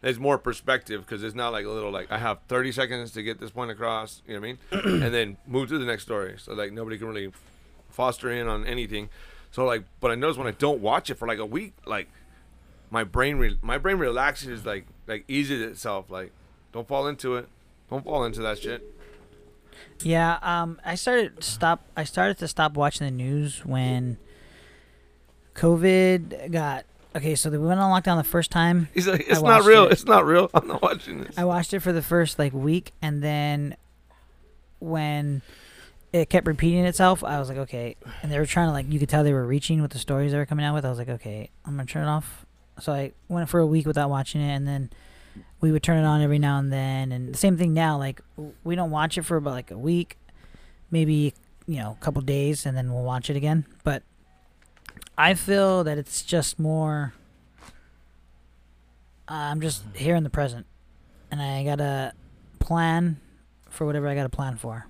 There's 0.00 0.18
more 0.18 0.38
perspective 0.38 1.04
because 1.04 1.22
it's 1.22 1.34
not 1.34 1.52
like 1.52 1.66
a 1.66 1.70
little 1.70 1.90
like 1.90 2.10
I 2.10 2.18
have 2.18 2.38
30 2.48 2.72
seconds 2.72 3.12
to 3.12 3.22
get 3.22 3.38
this 3.38 3.50
point 3.50 3.70
across. 3.70 4.22
You 4.26 4.34
know 4.34 4.40
what 4.40 4.56
I 4.72 4.80
mean? 4.82 5.02
and 5.04 5.14
then 5.14 5.36
move 5.46 5.68
to 5.68 5.78
the 5.78 5.84
next 5.84 6.04
story. 6.04 6.36
So 6.38 6.54
like 6.54 6.72
nobody 6.72 6.96
can 6.98 7.08
really 7.08 7.32
foster 7.90 8.30
in 8.30 8.48
on 8.48 8.66
anything. 8.66 9.10
So 9.50 9.64
like, 9.64 9.84
but 10.00 10.10
I 10.10 10.14
notice 10.14 10.36
when 10.36 10.46
I 10.46 10.52
don't 10.52 10.80
watch 10.80 11.10
it 11.10 11.16
for 11.16 11.28
like 11.28 11.38
a 11.38 11.46
week, 11.46 11.74
like 11.84 12.08
my 12.90 13.04
brain 13.04 13.36
re- 13.36 13.58
my 13.62 13.78
brain 13.78 13.98
relaxes 13.98 14.66
like 14.66 14.86
like 15.06 15.24
eases 15.28 15.62
itself 15.62 16.10
like 16.10 16.32
don't 16.72 16.88
fall 16.88 17.06
into 17.06 17.36
it 17.36 17.48
don't 17.88 18.04
fall 18.04 18.24
into 18.24 18.40
that 18.42 18.58
shit 18.58 18.82
Yeah, 20.02 20.38
um, 20.42 20.80
I 20.84 20.94
started 20.96 21.42
stop. 21.44 21.84
I 21.96 22.04
started 22.04 22.38
to 22.38 22.48
stop 22.48 22.74
watching 22.74 23.06
the 23.06 23.10
news 23.12 23.64
when 23.64 24.18
COVID 25.54 26.50
got 26.50 26.84
okay. 27.14 27.34
So 27.34 27.50
we 27.50 27.58
went 27.58 27.80
on 27.80 27.90
lockdown 27.90 28.16
the 28.16 28.24
first 28.24 28.50
time. 28.50 28.88
he's 28.94 29.06
like 29.06 29.26
it's 29.28 29.42
not 29.42 29.64
real 29.64 29.86
it. 29.86 29.92
it's 29.92 30.04
not 30.04 30.24
real 30.26 30.50
i'm 30.54 30.66
not 30.66 30.82
watching 30.82 31.22
this 31.24 31.36
I 31.38 31.44
watched 31.44 31.72
it 31.74 31.80
for 31.80 31.92
the 31.92 32.02
first 32.02 32.38
like 32.38 32.52
week, 32.52 32.92
and 33.02 33.22
then 33.22 33.76
when 34.78 35.42
it 36.12 36.28
kept 36.28 36.46
repeating 36.46 36.84
itself, 36.86 37.22
I 37.22 37.38
was 37.38 37.48
like, 37.48 37.58
okay. 37.58 37.96
And 38.22 38.32
they 38.32 38.38
were 38.38 38.46
trying 38.46 38.68
to 38.68 38.72
like, 38.72 38.90
you 38.90 38.98
could 38.98 39.08
tell 39.08 39.22
they 39.22 39.32
were 39.32 39.46
reaching 39.46 39.80
with 39.80 39.92
the 39.92 39.98
stories 39.98 40.32
they 40.32 40.38
were 40.38 40.46
coming 40.46 40.64
out 40.64 40.74
with. 40.74 40.84
I 40.84 40.88
was 40.88 40.98
like, 40.98 41.08
okay, 41.08 41.50
I'm 41.64 41.76
gonna 41.76 41.86
turn 41.86 42.04
it 42.04 42.10
off. 42.10 42.44
So 42.80 42.92
I 42.92 43.12
went 43.28 43.48
for 43.48 43.60
a 43.60 43.66
week 43.66 43.86
without 43.86 44.10
watching 44.10 44.40
it, 44.40 44.54
and 44.54 44.66
then 44.66 44.90
we 45.60 45.70
would 45.70 45.82
turn 45.82 45.98
it 45.98 46.06
on 46.06 46.22
every 46.22 46.38
now 46.38 46.58
and 46.58 46.72
then. 46.72 47.12
And 47.12 47.32
the 47.32 47.38
same 47.38 47.56
thing 47.56 47.74
now, 47.74 47.98
like 47.98 48.20
we 48.64 48.74
don't 48.74 48.90
watch 48.90 49.18
it 49.18 49.22
for 49.22 49.36
about 49.36 49.52
like 49.52 49.70
a 49.70 49.78
week, 49.78 50.16
maybe 50.90 51.34
you 51.66 51.76
know, 51.76 51.96
a 52.00 52.04
couple 52.04 52.20
days, 52.22 52.66
and 52.66 52.76
then 52.76 52.92
we'll 52.92 53.04
watch 53.04 53.30
it 53.30 53.36
again. 53.36 53.64
But 53.84 54.02
I 55.20 55.34
feel 55.34 55.84
that 55.84 55.98
it's 55.98 56.22
just 56.22 56.58
more. 56.58 57.12
Uh, 59.28 59.34
I'm 59.34 59.60
just 59.60 59.82
here 59.94 60.14
in 60.14 60.24
the 60.24 60.30
present, 60.30 60.64
and 61.30 61.42
I 61.42 61.62
gotta 61.62 62.14
plan 62.58 63.20
for 63.68 63.84
whatever 63.84 64.08
I 64.08 64.14
gotta 64.14 64.30
plan 64.30 64.56
for. 64.56 64.86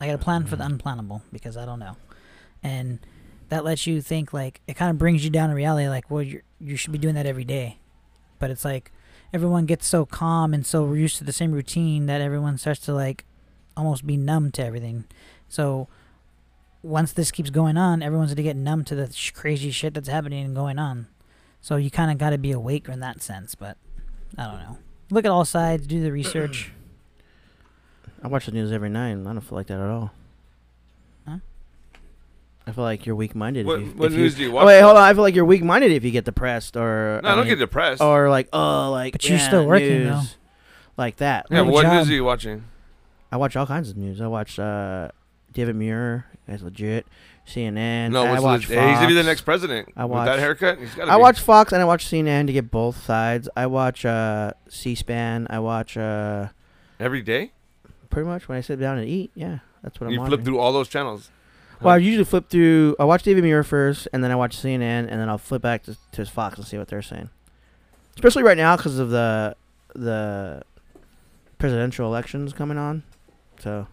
I 0.00 0.06
gotta 0.06 0.18
plan 0.18 0.44
for 0.44 0.56
the 0.56 0.64
mm-hmm. 0.64 0.74
unplannable 0.74 1.22
because 1.32 1.56
I 1.56 1.64
don't 1.64 1.78
know, 1.78 1.94
and 2.64 2.98
that 3.48 3.64
lets 3.64 3.86
you 3.86 4.02
think 4.02 4.32
like 4.32 4.60
it 4.66 4.74
kind 4.74 4.90
of 4.90 4.98
brings 4.98 5.22
you 5.22 5.30
down 5.30 5.50
to 5.50 5.54
reality. 5.54 5.88
Like, 5.88 6.10
well, 6.10 6.22
you 6.22 6.42
you 6.58 6.74
should 6.74 6.90
be 6.90 6.98
doing 6.98 7.14
that 7.14 7.24
every 7.24 7.44
day, 7.44 7.78
but 8.40 8.50
it's 8.50 8.64
like 8.64 8.90
everyone 9.32 9.66
gets 9.66 9.86
so 9.86 10.04
calm 10.04 10.52
and 10.52 10.66
so 10.66 10.92
used 10.94 11.18
to 11.18 11.24
the 11.24 11.32
same 11.32 11.52
routine 11.52 12.06
that 12.06 12.20
everyone 12.20 12.58
starts 12.58 12.80
to 12.80 12.92
like 12.92 13.24
almost 13.76 14.04
be 14.04 14.16
numb 14.16 14.50
to 14.50 14.64
everything. 14.64 15.04
So 15.48 15.86
once 16.82 17.12
this 17.12 17.30
keeps 17.30 17.50
going 17.50 17.76
on, 17.76 18.02
everyone's 18.02 18.32
gonna 18.32 18.42
get 18.42 18.56
numb 18.56 18.84
to 18.84 18.94
the 18.94 19.12
sh- 19.12 19.30
crazy 19.30 19.70
shit 19.70 19.94
that's 19.94 20.08
happening 20.08 20.44
and 20.44 20.54
going 20.54 20.78
on. 20.78 21.06
So 21.60 21.76
you 21.76 21.90
kind 21.90 22.10
of 22.10 22.18
got 22.18 22.30
to 22.30 22.38
be 22.38 22.50
awake 22.50 22.88
in 22.88 22.98
that 23.00 23.22
sense, 23.22 23.54
but 23.54 23.76
I 24.36 24.44
don't 24.46 24.58
know. 24.58 24.78
Look 25.10 25.24
at 25.24 25.30
all 25.30 25.44
sides, 25.44 25.86
do 25.86 26.02
the 26.02 26.10
research. 26.10 26.72
I 28.22 28.26
watch 28.28 28.46
the 28.46 28.52
news 28.52 28.72
every 28.72 28.88
night, 28.88 29.10
and 29.10 29.28
I 29.28 29.32
don't 29.32 29.40
feel 29.40 29.58
like 29.58 29.68
that 29.68 29.78
at 29.78 29.88
all. 29.88 30.10
Huh? 31.26 31.36
I 32.66 32.72
feel 32.72 32.82
like 32.82 33.06
you're 33.06 33.14
weak-minded. 33.14 33.64
what, 33.64 33.80
if 33.80 33.86
you, 33.86 33.92
what 33.92 34.06
if 34.06 34.18
news 34.18 34.32
you, 34.32 34.38
do 34.38 34.42
you 34.44 34.50
oh, 34.50 34.54
watch 34.56 34.66
wait, 34.66 34.80
hold 34.80 34.96
on. 34.96 35.04
I 35.04 35.14
feel 35.14 35.22
like 35.22 35.36
you're 35.36 35.44
weak-minded 35.44 35.92
if 35.92 36.02
you 36.02 36.10
get 36.10 36.24
depressed 36.24 36.76
or 36.76 37.20
no 37.22 37.28
i 37.28 37.34
don't 37.34 37.44
mean, 37.44 37.54
get 37.54 37.58
depressed 37.60 38.00
or 38.02 38.28
like 38.28 38.48
oh 38.52 38.90
like 38.90 39.12
But 39.12 39.28
you're 39.28 39.38
still 39.38 39.66
working, 39.66 40.04
news, 40.04 40.08
though. 40.08 40.22
like 40.96 41.16
that. 41.16 41.46
yeah 41.50 41.60
what 41.62 41.82
job. 41.82 41.94
news 41.94 42.10
are 42.10 42.14
you 42.14 42.24
watching 42.24 42.64
I 43.32 43.36
watch 43.36 43.56
all 43.56 43.66
kinds 43.66 43.88
of 43.88 43.96
news. 43.96 44.20
I 44.20 44.26
watch 44.26 44.58
uh, 44.58 45.08
David 45.52 45.76
Muir. 45.76 46.26
That's 46.46 46.62
legit. 46.62 47.06
CNN. 47.46 48.10
no 48.12 48.22
I 48.24 48.38
watch 48.38 48.68
the, 48.68 48.74
hey, 48.76 48.88
he's 48.90 48.96
gonna 48.98 49.08
be 49.08 49.14
the 49.14 49.22
next 49.24 49.40
president 49.40 49.88
I 49.96 50.04
with 50.04 50.12
watch- 50.12 50.26
that 50.26 50.38
haircut 50.38 50.78
he's 50.78 50.94
gotta 50.94 51.10
I 51.10 51.16
be. 51.16 51.22
watch 51.22 51.40
Fox 51.40 51.72
and 51.72 51.82
I 51.82 51.84
watch 51.84 52.06
CNN 52.06 52.46
to 52.46 52.52
get 52.52 52.70
both 52.70 53.02
sides. 53.04 53.48
I 53.56 53.66
watch 53.66 54.04
uh, 54.04 54.52
C-SPAN. 54.68 55.48
I 55.50 55.58
watch 55.58 55.96
uh, 55.96 56.48
every 57.00 57.20
day 57.20 57.50
pretty 58.10 58.28
much 58.28 58.48
when 58.48 58.58
I 58.58 58.60
sit 58.60 58.78
down 58.78 58.98
and 58.98 59.08
eat. 59.08 59.32
Yeah, 59.34 59.58
that's 59.82 60.00
what 60.00 60.06
I'm 60.06 60.12
You 60.12 60.18
flip 60.20 60.30
watching. 60.30 60.44
through 60.44 60.58
all 60.60 60.72
those 60.72 60.88
channels 60.88 61.30
Well, 61.80 61.94
I 61.94 61.96
usually 61.96 62.24
flip 62.24 62.48
through. 62.48 62.94
I 63.00 63.04
watch 63.04 63.24
David 63.24 63.42
Muir 63.42 63.64
first, 63.64 64.06
and 64.12 64.22
then 64.22 64.30
I 64.30 64.36
watch 64.36 64.56
CNN, 64.56 64.80
and 65.10 65.10
then 65.20 65.28
I'll 65.28 65.36
flip 65.38 65.62
back 65.62 65.82
to, 65.84 65.96
to 66.12 66.24
Fox 66.26 66.58
and 66.58 66.66
see 66.66 66.78
what 66.78 66.86
they're 66.88 67.02
saying. 67.02 67.28
Especially 68.14 68.44
right 68.44 68.56
now 68.56 68.76
because 68.76 68.98
of 69.00 69.10
the 69.10 69.56
the 69.96 70.62
presidential 71.58 72.06
elections 72.06 72.52
coming 72.52 72.78
on. 72.78 73.02
So 73.58 73.88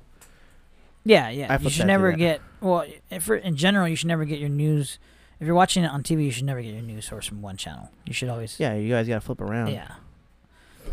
Yeah, 1.10 1.30
yeah. 1.30 1.60
You 1.60 1.70
should 1.72 1.88
never 1.88 2.12
get 2.12 2.40
well. 2.62 2.86
If 3.10 3.24
for, 3.24 3.36
in 3.36 3.56
general, 3.56 3.88
you 3.88 3.96
should 3.96 4.08
never 4.08 4.26
get 4.26 4.40
your 4.40 4.50
news. 4.50 5.00
If 5.40 5.48
you're 5.48 5.56
watching 5.56 5.84
it 5.84 5.88
on 5.88 6.04
TV, 6.04 6.26
you 6.26 6.32
should 6.32 6.46
never 6.46 6.62
get 6.62 6.74
your 6.74 6.84
news 6.84 7.06
source 7.08 7.26
from 7.26 7.42
one 7.42 7.58
channel. 7.58 7.90
You 8.06 8.14
should 8.14 8.30
always 8.30 8.60
yeah, 8.60 8.76
you 8.76 8.90
guys 8.90 9.08
gotta 9.08 9.22
flip 9.22 9.42
around. 9.42 9.72
yeah. 9.72 9.96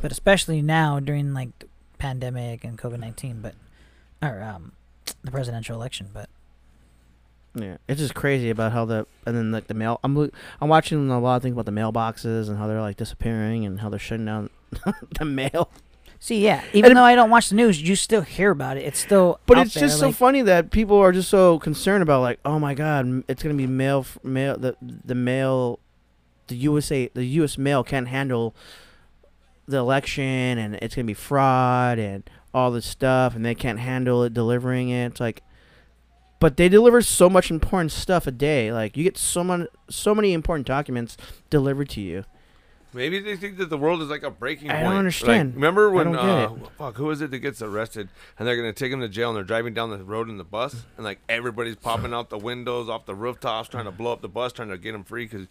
But 0.00 0.12
especially 0.12 0.62
now 0.62 1.00
during 1.00 1.34
like 1.34 1.58
the 1.58 1.66
pandemic 1.98 2.64
and 2.64 2.78
COVID 2.78 2.98
nineteen, 2.98 3.42
but 3.42 3.54
or 4.22 4.42
um, 4.42 4.72
the 5.22 5.30
presidential 5.30 5.76
election. 5.76 6.08
But 6.14 6.30
Yeah, 7.54 7.76
it's 7.86 8.00
just 8.00 8.14
crazy 8.14 8.48
about 8.48 8.72
how 8.72 8.86
the 8.86 9.06
and 9.26 9.36
then 9.36 9.52
like 9.52 9.66
the 9.66 9.74
mail. 9.74 10.00
I'm 10.02 10.30
I'm 10.62 10.68
watching 10.70 11.10
a 11.10 11.20
lot 11.20 11.36
of 11.36 11.42
things 11.42 11.52
about 11.52 11.66
the 11.66 11.72
mailboxes 11.72 12.48
and 12.48 12.56
how 12.56 12.66
they're 12.66 12.80
like 12.80 12.96
disappearing 12.96 13.66
and 13.66 13.80
how 13.80 13.90
they're 13.90 13.98
shutting 13.98 14.24
down 14.24 14.48
the 15.18 15.26
mail. 15.26 15.68
See, 16.18 16.42
yeah, 16.44 16.62
even 16.72 16.90
And- 16.92 16.96
though 16.98 17.04
I 17.04 17.14
don't 17.14 17.30
watch 17.30 17.48
the 17.48 17.54
news, 17.54 17.80
you 17.80 17.96
still 17.96 18.22
hear 18.22 18.50
about 18.50 18.76
it. 18.76 18.84
It's 18.84 18.98
still. 18.98 19.40
But 19.46 19.58
it's 19.58 19.74
there, 19.74 19.84
just 19.84 19.98
so 19.98 20.12
funny 20.12 20.42
that 20.42 20.70
people 20.70 20.96
are 20.98 21.12
just 21.12 21.28
so 21.30 21.58
concerned 21.58 22.02
about 22.02 22.22
like, 22.22 22.38
oh 22.44 22.58
my 22.58 22.74
god, 22.74 23.24
it's 23.28 23.42
gonna 23.42 23.54
be 23.54 23.66
mail, 23.66 24.06
mail, 24.22 24.56
the 24.58 24.76
the 24.82 25.14
mail, 25.14 25.78
the 26.48 26.56
USA, 26.56 27.10
the 27.14 27.24
U.S. 27.24 27.58
mail 27.58 27.82
can't 27.84 28.08
handle 28.08 28.54
the 29.68 29.78
election, 29.78 30.24
and 30.58 30.76
it's 30.76 30.94
gonna 30.94 31.04
be 31.06 31.14
fraud 31.14 31.98
and 31.98 32.28
all 32.54 32.70
this 32.70 32.86
stuff, 32.86 33.34
and 33.34 33.44
they 33.44 33.54
can't 33.54 33.78
handle 33.80 34.22
it 34.22 34.32
delivering 34.32 34.88
it. 34.88 35.06
It's 35.06 35.20
like, 35.20 35.42
but 36.40 36.56
they 36.56 36.68
deliver 36.68 37.02
so 37.02 37.28
much 37.28 37.50
important 37.50 37.92
stuff 37.92 38.26
a 38.26 38.30
day. 38.30 38.72
Like 38.72 38.96
you 38.96 39.04
get 39.04 39.18
so 39.18 39.42
many, 39.44 39.66
so 39.90 40.14
many 40.14 40.32
important 40.32 40.66
documents 40.66 41.16
delivered 41.50 41.88
to 41.90 42.00
you. 42.00 42.24
Maybe 42.96 43.20
they 43.20 43.36
think 43.36 43.58
that 43.58 43.68
the 43.70 43.76
world 43.78 44.00
is 44.02 44.08
like 44.08 44.22
a 44.22 44.30
breaking 44.30 44.70
I 44.70 44.80
don't 44.80 44.84
Like, 44.86 44.96
understand. 44.98 45.54
remember 45.54 45.90
I 45.90 45.92
when 45.92 46.16
uh, 46.16 46.54
fuck 46.78 46.96
who 46.96 47.10
is 47.10 47.20
it 47.20 47.30
that 47.30 47.38
gets 47.38 47.60
arrested 47.62 48.08
and 48.38 48.48
they're 48.48 48.56
gonna 48.56 48.72
take 48.72 48.90
him 48.90 49.00
to 49.00 49.08
jail 49.08 49.28
and 49.28 49.36
they're 49.36 49.44
driving 49.44 49.74
down 49.74 49.90
the 49.90 50.02
road 50.02 50.28
in 50.30 50.38
the 50.38 50.44
bus 50.44 50.84
and 50.96 51.04
like 51.04 51.18
everybody's 51.28 51.76
popping 51.76 52.12
out 52.14 52.30
the 52.30 52.38
windows 52.38 52.88
off 52.88 53.04
the 53.06 53.14
rooftops 53.14 53.68
trying 53.68 53.84
to 53.84 53.90
blow 53.92 54.12
up 54.12 54.22
the 54.22 54.28
bus 54.28 54.52
trying 54.52 54.70
to 54.70 54.78
get 54.78 54.94
him 54.94 55.04
free 55.04 55.26
because 55.26 55.46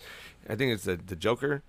I 0.50 0.56
think 0.56 0.74
it's 0.74 0.84
the 0.86 0.96
the 0.98 1.16
Joker, 1.16 1.62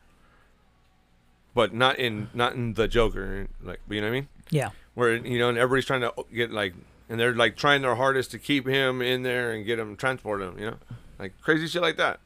but 1.54 1.74
not 1.74 1.98
in 1.98 2.28
not 2.34 2.54
in 2.54 2.74
the 2.74 2.88
Joker 2.88 3.48
like 3.62 3.80
you 3.88 4.00
know 4.00 4.06
what 4.08 4.12
I 4.16 4.20
mean 4.20 4.28
Yeah. 4.50 4.70
where 4.94 5.14
you 5.14 5.38
know 5.38 5.48
and 5.48 5.58
everybody's 5.58 5.84
trying 5.86 6.00
to 6.02 6.12
get 6.34 6.50
like 6.52 6.74
and 7.08 7.20
they're 7.20 7.34
like 7.34 7.56
trying 7.56 7.82
their 7.82 7.94
hardest 7.94 8.30
to 8.32 8.38
keep 8.38 8.66
him 8.66 9.00
in 9.00 9.22
there 9.22 9.52
and 9.52 9.64
get 9.64 9.78
him 9.78 9.96
transport 9.96 10.42
him 10.42 10.58
you 10.58 10.66
know 10.70 10.76
like 11.18 11.32
crazy 11.40 11.66
shit 11.66 11.82
like 11.82 11.96
that. 11.96 12.20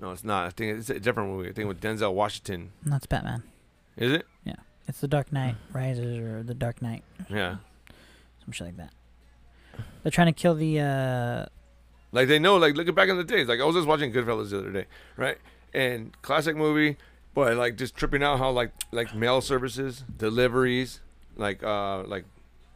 No, 0.00 0.10
it's 0.10 0.24
not. 0.24 0.46
I 0.46 0.50
think 0.50 0.78
it's 0.78 0.90
a 0.90 0.98
different 1.00 1.30
movie. 1.30 1.48
I 1.48 1.52
think 1.52 1.68
with 1.68 1.80
Denzel 1.80 2.12
Washington. 2.12 2.72
That's 2.84 3.06
Batman. 3.06 3.42
Is 3.96 4.12
it? 4.12 4.26
Yeah. 4.44 4.54
It's 4.88 5.00
the 5.00 5.08
Dark 5.08 5.32
Knight 5.32 5.54
Rises 5.72 6.18
or 6.18 6.42
the 6.42 6.52
Dark 6.54 6.82
Knight, 6.82 7.04
Yeah. 7.30 7.56
some 8.44 8.52
shit 8.52 8.66
like 8.66 8.76
that. 8.76 8.90
They're 10.02 10.12
trying 10.12 10.26
to 10.26 10.32
kill 10.32 10.54
the. 10.54 10.80
uh 10.80 11.46
Like 12.12 12.28
they 12.28 12.38
know, 12.38 12.56
like 12.56 12.74
look 12.76 12.88
at 12.88 12.94
back 12.94 13.08
in 13.08 13.16
the 13.16 13.24
days. 13.24 13.48
Like 13.48 13.60
I 13.60 13.64
was 13.64 13.74
just 13.76 13.88
watching 13.88 14.12
Goodfellas 14.12 14.50
the 14.50 14.58
other 14.58 14.70
day, 14.72 14.86
right? 15.16 15.38
And 15.72 16.12
classic 16.22 16.54
movie, 16.56 16.96
but 17.34 17.56
like 17.56 17.76
just 17.76 17.96
tripping 17.96 18.22
out 18.22 18.38
how 18.38 18.50
like 18.50 18.72
like 18.92 19.14
mail 19.14 19.40
services, 19.40 20.04
deliveries, 20.18 21.00
like 21.36 21.62
uh 21.62 22.02
like 22.04 22.24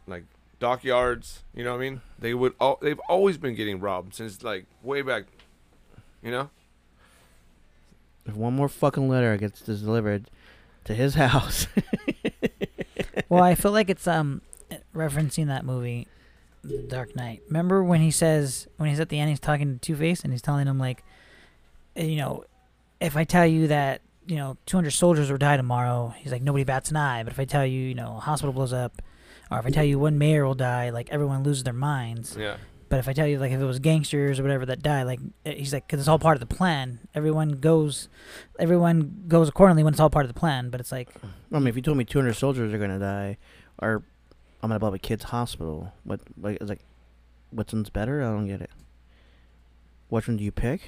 like 0.07 0.23
dockyards, 0.59 1.43
you 1.53 1.63
know 1.63 1.71
what 1.71 1.77
I 1.77 1.89
mean? 1.89 2.01
They 2.17 2.33
would 2.33 2.53
all 2.59 2.79
they've 2.81 2.99
always 3.07 3.37
been 3.37 3.55
getting 3.55 3.79
robbed 3.79 4.15
since 4.15 4.41
like 4.43 4.65
way 4.81 5.01
back, 5.03 5.25
you 6.23 6.31
know? 6.31 6.49
If 8.29 8.35
one 8.35 8.55
more 8.55 8.69
fucking 8.69 9.09
letter 9.09 9.35
gets 9.37 9.61
delivered 9.61 10.29
to 10.85 10.93
his 10.93 11.15
house, 11.25 11.67
Well, 13.27 13.43
I 13.43 13.55
feel 13.55 13.71
like 13.71 13.89
it's 13.89 14.07
um 14.07 14.41
referencing 14.95 15.47
that 15.47 15.65
movie, 15.65 16.07
The 16.63 16.79
Dark 16.83 17.15
Knight. 17.15 17.41
Remember 17.47 17.83
when 17.83 18.01
he 18.01 18.11
says 18.11 18.67
when 18.77 18.89
he's 18.89 18.99
at 18.99 19.09
the 19.09 19.19
end, 19.19 19.29
he's 19.29 19.39
talking 19.39 19.73
to 19.73 19.79
Two 19.79 19.95
Face 19.95 20.23
and 20.23 20.31
he's 20.33 20.41
telling 20.41 20.67
him 20.67 20.79
like, 20.79 21.03
eh, 21.95 22.05
you 22.05 22.17
know, 22.17 22.43
if 22.99 23.15
I 23.17 23.23
tell 23.23 23.45
you 23.45 23.67
that 23.67 24.01
you 24.25 24.35
know 24.35 24.57
200 24.67 24.91
soldiers 24.91 25.29
will 25.31 25.37
die 25.37 25.57
tomorrow, 25.57 26.13
he's 26.17 26.31
like 26.31 26.41
nobody 26.41 26.63
bats 26.63 26.89
an 26.91 26.97
eye. 26.97 27.23
But 27.23 27.33
if 27.33 27.39
I 27.39 27.45
tell 27.45 27.65
you, 27.65 27.81
you 27.81 27.95
know, 27.95 28.15
a 28.17 28.19
hospital 28.19 28.53
blows 28.53 28.73
up, 28.73 29.01
or 29.51 29.59
if 29.59 29.65
I 29.65 29.69
tell 29.69 29.83
you 29.83 29.99
one 29.99 30.17
mayor 30.17 30.45
will 30.45 30.55
die, 30.55 30.89
like 30.89 31.09
everyone 31.09 31.43
loses 31.43 31.63
their 31.63 31.73
minds. 31.73 32.35
Yeah. 32.39 32.57
But 32.89 32.97
if 32.99 33.07
I 33.07 33.13
tell 33.13 33.27
you, 33.27 33.37
like, 33.37 33.51
if 33.51 33.61
it 33.61 33.65
was 33.65 33.77
gangsters 33.79 34.39
or 34.39 34.43
whatever 34.43 34.65
that 34.65 34.81
die, 34.81 35.03
like, 35.03 35.19
eh, 35.45 35.53
he's 35.53 35.71
like, 35.73 35.85
because 35.85 35.99
it's 35.99 36.07
all 36.09 36.17
part 36.19 36.35
of 36.35 36.39
the 36.39 36.53
plan. 36.55 36.99
Everyone 37.13 37.51
goes, 37.59 38.09
everyone 38.57 39.25
goes 39.27 39.47
accordingly 39.47 39.83
when 39.83 39.93
it's 39.93 39.99
all 39.99 40.09
part 40.09 40.25
of 40.25 40.33
the 40.33 40.39
plan. 40.39 40.69
But 40.71 40.79
it's 40.79 40.91
like, 40.91 41.09
I 41.53 41.59
mean, 41.59 41.67
if 41.67 41.75
you 41.75 41.81
told 41.83 41.97
me 41.97 42.03
200 42.03 42.33
soldiers 42.33 42.73
are 42.73 42.79
gonna 42.79 42.97
die, 42.99 43.37
or 43.79 44.03
I'm 44.63 44.69
gonna 44.69 44.79
blow 44.79 44.89
up 44.89 44.95
a 44.95 44.99
kid's 44.99 45.25
hospital, 45.25 45.93
what 46.03 46.19
like 46.41 46.57
it's 46.59 46.69
like, 46.69 46.81
which 47.51 47.71
one's 47.73 47.89
better? 47.89 48.21
I 48.21 48.25
don't 48.25 48.47
get 48.47 48.61
it. 48.61 48.71
Which 50.09 50.27
one 50.27 50.37
do 50.37 50.43
you 50.43 50.51
pick? 50.51 50.81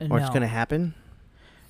Or 0.00 0.06
no, 0.08 0.16
it's 0.16 0.30
gonna 0.30 0.46
happen? 0.46 0.94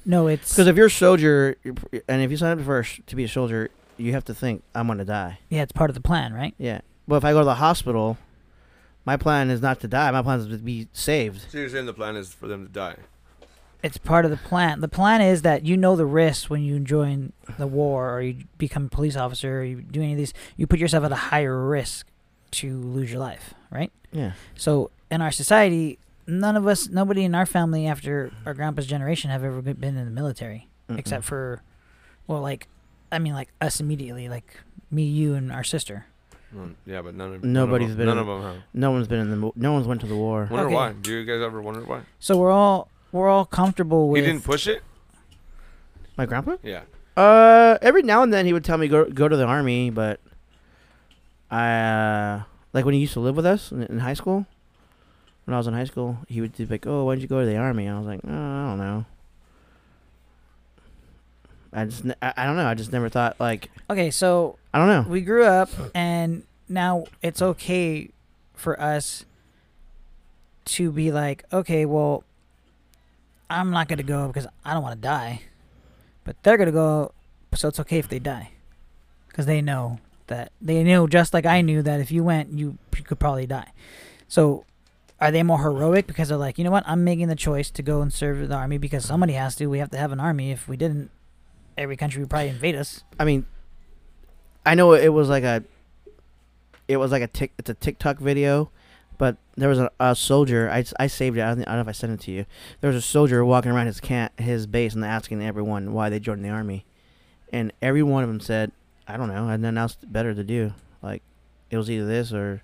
no, 0.05 0.27
it's 0.29 0.53
Because 0.53 0.67
if 0.67 0.77
you're 0.77 0.87
a 0.87 0.91
soldier, 0.91 1.57
you're 1.65 1.75
and 2.07 2.23
if 2.23 2.31
you 2.31 2.37
sign 2.37 2.59
up 2.59 2.65
for 2.65 2.83
sh- 2.83 3.01
to 3.07 3.17
be 3.17 3.25
a 3.25 3.29
soldier, 3.29 3.71
you 3.97 4.13
have 4.13 4.25
to 4.27 4.35
think 4.35 4.63
I'm 4.75 4.87
gonna 4.87 5.05
die. 5.07 5.39
yeah, 5.49 5.63
it's 5.63 5.73
part 5.73 5.89
of 5.91 5.95
the 5.95 6.01
plan, 6.03 6.33
right? 6.35 6.55
Yeah. 6.59 6.81
But 7.09 7.17
if 7.17 7.25
I 7.25 7.33
go 7.33 7.39
to 7.41 7.45
the 7.45 7.55
hospital, 7.57 8.19
my 9.05 9.17
plan 9.17 9.51
is 9.51 9.61
not 9.63 9.81
to 9.81 9.89
die. 9.89 10.11
My 10.11 10.23
plan 10.23 10.41
is 10.41 10.47
to 10.49 10.59
be 10.59 10.89
saved. 10.93 11.51
So 11.51 11.59
you're 11.59 11.69
saying 11.69 11.87
the 11.87 11.95
plan 11.95 12.17
is 12.17 12.33
for 12.33 12.49
them 12.49 12.67
to 12.67 12.73
die. 12.73 12.97
It's 13.83 13.97
part 13.97 14.27
of 14.27 14.31
the 14.31 14.37
plan. 14.37 14.81
The 14.81 14.89
plan 14.89 15.23
is 15.23 15.43
that 15.43 15.65
you 15.65 15.77
know 15.77 15.97
the 15.97 16.05
risks 16.05 16.51
when 16.51 16.63
you 16.63 16.79
join 16.81 17.33
the 17.59 17.67
war 17.67 18.15
or 18.15 18.21
you 18.21 18.45
become 18.59 18.87
a 18.87 18.89
police 18.89 19.17
officer 19.17 19.61
or 19.61 19.65
you 19.65 19.81
do 19.81 20.03
any 20.03 20.13
of 20.13 20.19
these. 20.19 20.35
You 20.57 20.67
put 20.67 20.79
yourself 20.79 21.05
at 21.05 21.13
a 21.13 21.17
higher 21.17 21.67
risk 21.67 22.07
to 22.53 22.79
lose 22.79 23.11
your 23.11 23.21
life, 23.21 23.55
right? 23.71 23.91
Yeah. 24.13 24.33
So 24.55 24.91
in 25.11 25.23
our 25.23 25.31
society, 25.31 25.99
none 26.27 26.57
of 26.57 26.67
us, 26.67 26.89
nobody 26.89 27.25
in 27.25 27.35
our 27.35 27.47
family 27.47 27.87
after 27.87 28.31
our 28.45 28.53
grandpa's 28.53 28.87
generation 28.87 29.31
have 29.31 29.45
ever 29.45 29.63
been 29.63 29.97
in 29.97 30.05
the 30.05 30.11
military, 30.11 30.69
Mm-mm. 30.89 30.99
except 30.99 31.25
for, 31.25 31.63
well, 32.27 32.43
like, 32.43 32.69
I 33.11 33.19
mean, 33.19 33.33
like 33.33 33.49
us 33.63 33.81
immediately, 33.81 34.29
like 34.29 34.61
me, 34.91 35.05
you, 35.05 35.35
and 35.35 35.51
our 35.51 35.65
sister. 35.65 36.07
Well, 36.53 36.71
yeah, 36.87 37.01
but 37.03 37.15
none 37.15 37.35
of 37.35 37.45
Nobody's 37.45 37.91
none 37.91 37.91
of 37.93 37.97
been 37.99 38.07
them, 38.07 38.19
in- 38.19 38.27
None 38.27 38.37
of 38.37 38.43
them 38.43 38.53
have. 38.55 38.63
no 38.75 38.91
one's 38.91 39.09
been 39.09 39.21
in 39.21 39.31
the. 39.41 39.53
No 39.57 39.73
one's 39.73 39.87
went 39.87 40.01
to 40.01 40.07
the 40.07 40.17
war. 40.17 40.49
Wonder 40.51 40.67
Okay. 40.67 40.75
why? 40.75 40.93
Do 40.93 41.13
you 41.13 41.25
guys 41.25 41.41
ever 41.43 41.61
wonder 41.63 41.81
why? 41.83 42.01
So 42.19 42.37
we're 42.37 42.51
all 42.51 42.89
we're 43.13 43.29
all 43.29 43.45
comfortable 43.45 44.09
with. 44.09 44.23
He 44.25 44.27
didn't 44.31 44.45
push 44.45 44.67
it. 44.67 44.83
My 46.17 46.27
grandpa? 46.27 46.57
Yeah. 46.63 46.83
Uh, 47.17 47.79
every 47.83 48.03
now 48.03 48.23
and 48.23 48.33
then 48.33 48.47
he 48.47 48.53
would 48.53 48.65
tell 48.65 48.79
me 48.79 48.89
go 48.89 49.05
go 49.05 49.29
to 49.29 49.37
the 49.37 49.45
army, 49.47 49.91
but 49.91 50.21
I 51.51 51.71
uh, 51.81 52.43
like 52.73 52.85
when 52.85 52.95
he 52.95 53.01
used 53.01 53.13
to 53.15 53.21
live 53.21 53.37
with 53.37 53.47
us 53.47 53.73
in, 53.73 53.83
in 53.85 53.99
high 54.01 54.15
school. 54.15 54.47
When 55.45 55.55
I 55.55 55.59
was 55.59 55.67
in 55.67 55.75
high 55.75 55.85
school, 55.85 56.19
he 56.29 56.41
would 56.41 56.57
be 56.57 56.67
like, 56.67 56.87
"Oh, 56.87 57.05
why 57.07 57.15
did 57.17 57.23
you 57.23 57.29
go 57.29 57.41
to 57.41 57.47
the 57.47 57.57
army?" 57.57 57.89
I 57.89 57.97
was 57.99 58.07
like, 58.07 58.21
oh, 58.25 58.29
"I 58.31 58.67
don't 58.69 58.79
know." 58.79 59.05
I 61.73 61.85
just 61.85 62.05
I, 62.23 62.33
I 62.37 62.47
don't 62.47 62.57
know. 62.57 62.67
I 62.67 62.75
just 62.75 62.93
never 62.93 63.09
thought 63.09 63.37
like 63.39 63.71
Okay, 63.89 64.11
so 64.11 64.59
I 64.75 64.79
don't 64.79 64.89
know. 64.89 65.11
we 65.11 65.21
grew 65.21 65.45
up 65.45 65.71
and 65.95 66.45
now 66.69 67.05
it's 67.23 67.41
okay 67.43 68.11
for 68.55 68.81
us 68.81 69.25
to 70.67 70.93
be 70.93 71.11
like 71.11 71.43
okay 71.53 71.85
well 71.87 72.23
i'm 73.49 73.71
not 73.71 73.89
gonna 73.89 74.03
go 74.03 74.27
because 74.29 74.47
i 74.65 74.73
don't 74.75 74.83
want 74.83 74.95
to 74.95 75.01
die. 75.01 75.43
But 76.25 76.37
they're 76.43 76.57
gonna 76.59 76.71
go 76.73 77.13
so 77.55 77.69
it's 77.69 77.81
okay 77.81 77.99
if 77.99 78.09
they 78.09 78.19
die. 78.21 78.51
Because 79.29 79.47
they 79.47 79.61
know 79.63 79.99
that 80.29 80.53
they 80.61 80.85
know 80.85 81.07
just 81.07 81.33
like 81.35 81.47
i 81.47 81.61
knew 81.61 81.83
that 81.83 82.01
if 82.01 82.13
you 82.13 82.23
went 82.23 82.53
you, 82.53 82.79
you 82.97 83.05
could 83.05 83.19
probably 83.19 83.47
die. 83.47 83.73
So 84.29 84.65
are 85.21 85.31
they 85.31 85.43
more 85.43 85.59
heroic 85.59 86.07
because 86.07 86.29
they're 86.29 86.39
like 86.39 86.59
you 86.59 86.65
know 86.65 86.71
what? 86.71 86.85
I'm 86.87 87.03
making 87.05 87.29
the 87.29 87.37
choice 87.37 87.71
to 87.71 87.83
go 87.83 88.01
and 88.03 88.13
serve 88.13 88.49
the 88.49 88.55
army 88.55 88.79
because 88.79 89.05
somebody 89.05 89.33
has 89.33 89.57
to. 89.57 89.67
We 89.67 89.79
have 89.79 89.91
to 89.91 89.99
have 89.99 90.13
an 90.13 90.21
army. 90.21 90.51
If 90.53 90.69
we 90.69 90.77
didn't 90.77 91.11
every 91.81 91.97
country 91.97 92.21
would 92.21 92.29
probably 92.29 92.51
invade 92.51 92.77
us 92.77 93.03
I 93.19 93.25
mean, 93.25 93.47
I 94.65 94.75
know 94.75 94.93
it 94.93 95.09
was 95.09 95.29
like 95.29 95.45
a, 95.45 95.65
it 96.87 96.99
was 96.99 97.11
like 97.11 97.23
a 97.23 97.27
tick. 97.27 97.53
It's 97.59 97.71
a 97.71 97.75
TikTok 97.75 98.19
video, 98.19 98.71
but 99.17 99.37
there 99.57 99.69
was 99.69 99.79
a, 99.79 99.91
a 99.99 100.15
soldier. 100.15 100.71
I, 100.71 100.85
I 100.99 101.07
saved 101.07 101.39
it. 101.39 101.41
I 101.41 101.55
don't, 101.55 101.63
I 101.63 101.65
don't 101.65 101.77
know 101.77 101.81
if 101.81 101.89
I 101.89 101.93
sent 101.93 102.13
it 102.13 102.21
to 102.25 102.31
you. 102.31 102.45
There 102.81 102.89
was 102.89 102.97
a 102.97 103.01
soldier 103.01 103.45
walking 103.45 103.71
around 103.71 103.87
his 103.87 104.01
camp, 104.01 104.39
his 104.39 104.67
base, 104.67 104.95
and 104.95 105.05
asking 105.05 105.43
everyone 105.43 105.93
why 105.93 106.11
they 106.11 106.21
joined 106.21 106.45
the 106.45 106.51
army, 106.51 106.85
and 107.53 107.73
every 107.81 108.03
one 108.03 108.23
of 108.23 108.29
them 108.29 108.41
said, 108.41 108.73
"I 109.09 109.17
don't 109.17 109.29
know. 109.29 109.47
I 109.47 109.53
had 109.53 109.61
nothing 109.61 109.79
else 109.79 109.97
better 110.03 110.35
to 110.35 110.45
do. 110.45 110.75
Like, 111.03 111.23
it 111.71 111.79
was 111.79 111.91
either 111.91 112.07
this 112.07 112.33
or 112.33 112.63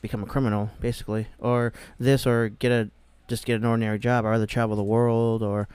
become 0.00 0.22
a 0.22 0.26
criminal, 0.26 0.70
basically, 0.80 1.26
or 1.38 1.74
this 1.98 2.26
or 2.26 2.48
get 2.48 2.72
a 2.72 2.90
just 3.28 3.44
get 3.44 3.56
an 3.60 3.66
ordinary 3.66 3.98
job, 3.98 4.24
or 4.24 4.32
either 4.32 4.46
travel 4.46 4.76
the 4.76 4.82
world, 4.82 5.42
or." 5.42 5.68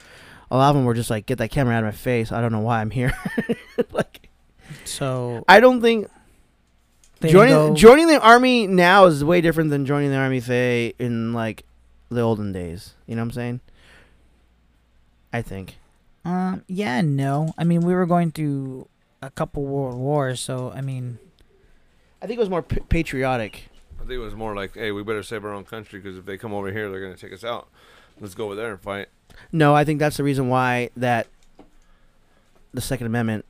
A 0.52 0.56
lot 0.56 0.68
of 0.68 0.76
them 0.76 0.84
were 0.84 0.92
just 0.92 1.08
like, 1.08 1.24
"Get 1.24 1.38
that 1.38 1.50
camera 1.50 1.74
out 1.74 1.82
of 1.82 1.86
my 1.86 1.92
face! 1.92 2.30
I 2.30 2.42
don't 2.42 2.52
know 2.52 2.60
why 2.60 2.82
I'm 2.82 2.90
here." 2.90 3.14
like, 3.92 4.28
so 4.84 5.46
I 5.48 5.60
don't 5.60 5.80
think 5.80 6.08
joining 7.22 7.54
go- 7.54 7.74
joining 7.74 8.06
the 8.06 8.20
army 8.20 8.66
now 8.66 9.06
is 9.06 9.24
way 9.24 9.40
different 9.40 9.70
than 9.70 9.86
joining 9.86 10.10
the 10.10 10.16
army, 10.18 10.40
say, 10.40 10.92
in 10.98 11.32
like 11.32 11.64
the 12.10 12.20
olden 12.20 12.52
days. 12.52 12.92
You 13.06 13.16
know 13.16 13.22
what 13.22 13.28
I'm 13.28 13.32
saying? 13.32 13.60
I 15.32 15.40
think. 15.40 15.78
Um, 16.26 16.64
yeah, 16.68 17.00
no. 17.00 17.54
I 17.56 17.64
mean, 17.64 17.80
we 17.80 17.94
were 17.94 18.04
going 18.04 18.30
through 18.30 18.88
a 19.22 19.30
couple 19.30 19.64
world 19.64 19.96
wars, 19.96 20.38
so 20.38 20.70
I 20.70 20.82
mean, 20.82 21.18
I 22.20 22.26
think 22.26 22.36
it 22.36 22.40
was 22.40 22.50
more 22.50 22.62
p- 22.62 22.80
patriotic. 22.90 23.70
I 23.96 24.00
think 24.00 24.12
it 24.12 24.18
was 24.18 24.34
more 24.34 24.54
like, 24.54 24.74
hey, 24.74 24.92
we 24.92 25.02
better 25.02 25.22
save 25.22 25.46
our 25.46 25.54
own 25.54 25.64
country 25.64 25.98
because 25.98 26.18
if 26.18 26.26
they 26.26 26.36
come 26.36 26.52
over 26.52 26.70
here, 26.70 26.90
they're 26.90 27.00
gonna 27.00 27.16
take 27.16 27.32
us 27.32 27.42
out. 27.42 27.68
Let's 28.22 28.34
go 28.36 28.46
over 28.46 28.54
there 28.54 28.70
and 28.70 28.80
fight. 28.80 29.08
No, 29.50 29.74
I 29.74 29.82
think 29.82 29.98
that's 29.98 30.16
the 30.16 30.22
reason 30.22 30.48
why 30.48 30.90
that 30.96 31.26
the 32.72 32.80
Second 32.80 33.08
Amendment, 33.08 33.44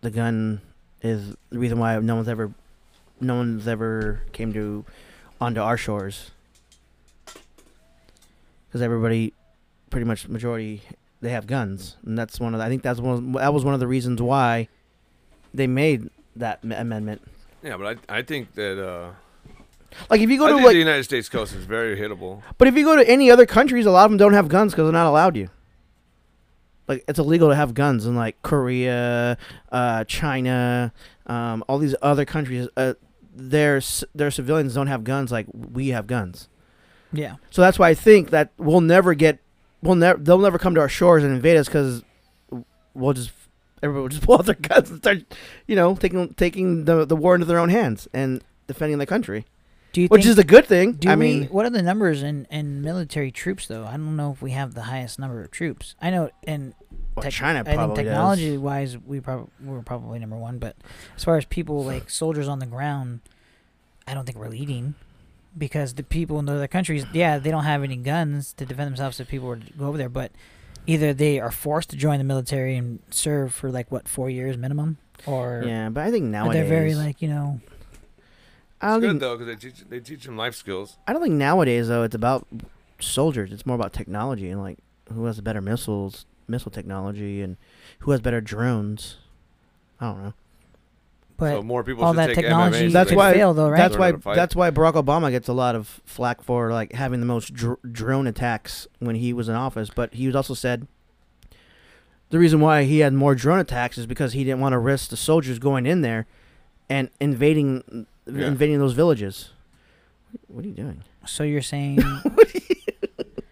the 0.00 0.10
gun 0.10 0.60
is 1.00 1.36
the 1.50 1.58
reason 1.60 1.78
why 1.78 1.96
no 2.00 2.16
one's 2.16 2.26
ever, 2.28 2.52
no 3.20 3.36
one's 3.36 3.68
ever 3.68 4.22
came 4.32 4.52
to, 4.52 4.84
onto 5.40 5.60
our 5.60 5.76
shores. 5.76 6.32
Because 8.66 8.82
everybody, 8.82 9.32
pretty 9.90 10.06
much 10.06 10.26
majority, 10.26 10.82
they 11.20 11.30
have 11.30 11.46
guns, 11.46 11.96
and 12.04 12.18
that's 12.18 12.40
one 12.40 12.52
of. 12.52 12.58
The, 12.58 12.66
I 12.66 12.68
think 12.68 12.82
that's 12.82 12.98
one. 12.98 13.14
Of, 13.14 13.32
that 13.34 13.54
was 13.54 13.64
one 13.64 13.74
of 13.74 13.80
the 13.80 13.86
reasons 13.86 14.20
why 14.20 14.68
they 15.54 15.68
made 15.68 16.10
that 16.34 16.58
m- 16.64 16.72
amendment. 16.72 17.22
Yeah, 17.62 17.76
but 17.76 17.98
I 18.08 18.18
I 18.18 18.22
think 18.22 18.54
that 18.54 18.84
uh, 18.84 19.12
Like 20.08 20.20
if 20.20 20.30
you 20.30 20.38
go 20.38 20.46
I 20.46 20.48
to 20.50 20.54
think 20.54 20.66
like, 20.66 20.74
the 20.74 20.78
United 20.78 21.04
States 21.04 21.28
coast 21.28 21.54
is 21.54 21.64
very 21.64 21.96
hittable. 21.96 22.42
but 22.58 22.68
if 22.68 22.76
you 22.76 22.84
go 22.84 22.96
to 22.96 23.08
any 23.08 23.30
other 23.30 23.46
countries, 23.46 23.86
a 23.86 23.90
lot 23.90 24.04
of 24.04 24.10
them 24.10 24.18
don't 24.18 24.32
have 24.32 24.48
guns 24.48 24.72
because 24.72 24.84
they're 24.86 24.92
not 24.92 25.06
allowed 25.08 25.36
you. 25.36 25.50
Like 26.88 27.04
it's 27.06 27.18
illegal 27.18 27.48
to 27.50 27.54
have 27.54 27.74
guns 27.74 28.04
in 28.06 28.16
like 28.16 28.40
Korea, 28.42 29.38
uh, 29.70 30.04
China, 30.04 30.92
um, 31.26 31.62
all 31.68 31.78
these 31.78 31.94
other 32.02 32.24
countries. 32.24 32.68
Uh, 32.76 32.94
their 33.32 33.80
their 34.14 34.30
civilians 34.30 34.74
don't 34.74 34.88
have 34.88 35.04
guns 35.04 35.30
like 35.30 35.46
we 35.52 35.88
have 35.88 36.06
guns. 36.06 36.48
Yeah. 37.12 37.36
So 37.50 37.62
that's 37.62 37.78
why 37.78 37.90
I 37.90 37.94
think 37.94 38.30
that 38.30 38.50
we'll 38.56 38.80
never 38.80 39.14
get, 39.14 39.38
we'll 39.82 39.96
never, 39.96 40.18
they'll 40.18 40.38
never 40.38 40.58
come 40.58 40.74
to 40.74 40.80
our 40.80 40.88
shores 40.88 41.24
and 41.24 41.32
invade 41.32 41.56
us 41.56 41.66
because 41.66 42.02
we'll 42.94 43.14
just, 43.14 43.30
everybody 43.82 44.02
will 44.02 44.08
just 44.08 44.22
pull 44.26 44.36
out 44.36 44.46
their 44.46 44.54
guns 44.56 44.90
and 44.90 44.98
start, 44.98 45.18
you 45.66 45.76
know, 45.76 45.94
taking 45.94 46.34
taking 46.34 46.84
the 46.86 47.04
the 47.04 47.16
war 47.16 47.34
into 47.34 47.46
their 47.46 47.58
own 47.58 47.68
hands 47.68 48.08
and 48.12 48.42
defending 48.66 48.98
the 48.98 49.06
country, 49.06 49.44
Do 49.92 50.00
you 50.00 50.08
which 50.08 50.22
think, 50.22 50.30
is 50.30 50.38
a 50.38 50.44
good 50.44 50.66
thing. 50.66 50.92
do 50.92 51.08
I 51.08 51.16
we, 51.16 51.20
mean, 51.20 51.48
what 51.48 51.66
are 51.66 51.70
the 51.70 51.82
numbers 51.82 52.22
in, 52.22 52.46
in 52.50 52.80
military 52.82 53.30
troops 53.32 53.66
though? 53.66 53.84
I 53.84 53.92
don't 53.92 54.16
know 54.16 54.30
if 54.32 54.40
we 54.40 54.52
have 54.52 54.74
the 54.74 54.82
highest 54.82 55.18
number 55.18 55.42
of 55.42 55.50
troops. 55.50 55.94
I 56.00 56.10
know 56.10 56.30
in 56.46 56.74
well, 57.16 57.24
tech- 57.24 57.32
China 57.32 57.60
I 57.66 57.76
think 57.76 57.96
technology 57.96 58.50
does. 58.50 58.58
wise, 58.58 58.98
we 58.98 59.20
probably 59.20 59.50
we're 59.62 59.82
probably 59.82 60.18
number 60.18 60.36
one. 60.36 60.58
But 60.58 60.76
as 61.16 61.24
far 61.24 61.36
as 61.36 61.44
people 61.44 61.84
like 61.84 62.08
soldiers 62.08 62.46
on 62.46 62.60
the 62.60 62.66
ground, 62.66 63.20
I 64.06 64.14
don't 64.14 64.26
think 64.26 64.38
we're 64.38 64.48
leading 64.48 64.94
because 65.56 65.94
the 65.94 66.04
people 66.04 66.38
in 66.38 66.44
the 66.44 66.52
other 66.52 66.68
countries, 66.68 67.04
yeah, 67.12 67.38
they 67.38 67.50
don't 67.50 67.64
have 67.64 67.82
any 67.82 67.96
guns 67.96 68.52
to 68.54 68.64
defend 68.66 68.88
themselves 68.88 69.18
if 69.18 69.28
people 69.28 69.48
were 69.48 69.56
to 69.56 69.72
go 69.72 69.86
over 69.86 69.98
there. 69.98 70.08
But 70.08 70.30
either 70.86 71.12
they 71.12 71.40
are 71.40 71.50
forced 71.50 71.90
to 71.90 71.96
join 71.96 72.18
the 72.18 72.24
military 72.24 72.76
and 72.76 73.00
serve 73.10 73.52
for 73.52 73.70
like 73.70 73.90
what 73.90 74.08
four 74.08 74.30
years 74.30 74.56
minimum, 74.56 74.98
or 75.26 75.64
Yeah, 75.66 75.88
but 75.88 76.04
I 76.04 76.10
think 76.10 76.26
nowadays 76.26 76.54
they're 76.54 76.68
very 76.68 76.94
like 76.94 77.20
you 77.22 77.28
know 77.28 77.60
I 78.80 78.88
don't 78.92 79.00
good 79.00 79.08
think 79.10 79.20
though 79.20 79.36
because 79.36 79.46
they 79.46 79.68
teach 79.68 79.88
they 79.88 80.00
teach 80.00 80.24
them 80.24 80.36
life 80.36 80.54
skills. 80.54 80.96
I 81.06 81.12
don't 81.12 81.22
think 81.22 81.34
nowadays 81.34 81.88
though 81.88 82.02
it's 82.02 82.14
about 82.14 82.46
soldiers. 82.98 83.52
It's 83.52 83.66
more 83.66 83.76
about 83.76 83.92
technology 83.92 84.48
and 84.50 84.60
like 84.60 84.78
who 85.12 85.24
has 85.26 85.36
the 85.36 85.42
better 85.42 85.60
missiles, 85.60 86.24
missile 86.48 86.70
technology, 86.70 87.42
and 87.42 87.56
who 88.00 88.10
has 88.12 88.20
better 88.20 88.40
drones. 88.40 89.16
I 90.00 90.06
don't 90.06 90.22
know. 90.22 90.34
but 91.36 91.50
so 91.56 91.62
more 91.62 91.84
people 91.84 92.04
all 92.04 92.12
should 92.12 92.18
that 92.20 92.26
take 92.28 92.36
technology 92.36 92.88
MMA. 92.88 92.92
That's 92.92 93.12
why- 93.12 93.34
fail 93.34 93.52
though, 93.54 93.68
right? 93.68 93.76
That's 93.76 93.96
why. 93.98 94.06
how 94.06 94.12
to 94.12 94.18
fight. 94.18 94.36
That's 94.36 94.56
why 94.56 94.70
Barack 94.70 94.94
Obama 94.94 95.30
gets 95.30 95.48
a 95.48 95.52
lot 95.52 95.74
of 95.74 96.00
flack 96.06 96.42
for 96.42 96.70
like 96.70 96.92
having 96.92 97.20
the 97.20 97.26
most 97.26 97.52
dr- 97.52 97.78
drone 97.90 98.26
attacks 98.26 98.86
when 98.98 99.16
he 99.16 99.32
was 99.32 99.48
in 99.48 99.54
office. 99.54 99.90
But 99.90 100.14
he 100.14 100.26
was 100.26 100.34
also 100.36 100.54
said 100.54 100.86
the 102.30 102.38
reason 102.38 102.60
why 102.60 102.84
he 102.84 103.00
had 103.00 103.12
more 103.12 103.34
drone 103.34 103.58
attacks 103.58 103.98
is 103.98 104.06
because 104.06 104.32
he 104.32 104.44
didn't 104.44 104.60
want 104.60 104.72
to 104.72 104.78
risk 104.78 105.10
the 105.10 105.16
soldiers 105.16 105.58
going 105.58 105.84
in 105.84 106.00
there 106.00 106.26
and 106.88 107.10
invading 107.20 108.06
Yeah. 108.34 108.48
invading 108.48 108.78
those 108.78 108.92
villages. 108.92 109.50
What 110.48 110.64
are 110.64 110.68
you 110.68 110.74
doing? 110.74 111.02
So 111.26 111.42
you're 111.44 111.62
saying. 111.62 112.02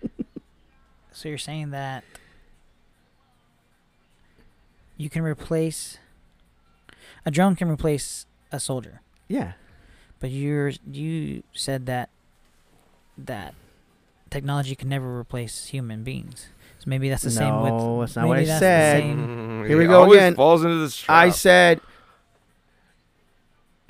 so 1.13 1.29
you're 1.29 1.39
saying 1.39 1.71
that 1.71 2.05
you 4.97 5.09
can 5.11 5.23
replace 5.23 5.99
a 7.27 7.31
drone 7.31 7.57
can 7.57 7.69
replace 7.69 8.27
a 8.53 8.61
soldier, 8.61 9.01
Yeah. 9.29 9.53
but 10.21 10.31
you're 10.31 10.73
you 10.91 11.43
said 11.53 11.87
that 11.87 12.11
that 13.17 13.55
technology 14.31 14.75
can 14.75 14.89
never 14.89 15.19
replace 15.19 15.67
human 15.67 16.05
beings. 16.05 16.49
So 16.79 16.85
maybe 16.87 17.09
that's 17.09 17.23
the 17.25 17.31
same 17.31 17.63
with. 17.63 17.73
no, 17.73 18.01
that's 18.01 18.17
not 18.17 18.29
what 18.29 18.35
I 18.35 18.41
maybe 18.41 18.47
that's 18.47 18.61
the 18.61 18.67
said. 18.67 19.03
Mm, 19.03 19.59
Here 19.69 19.77
we 19.77 19.85
he 19.85 19.89
go 19.89 20.11
again. 20.13 20.35
Falls 20.37 20.63
into 20.65 20.77
this 20.79 20.97
trap. 20.97 21.17
I 21.17 21.31
said 21.31 21.81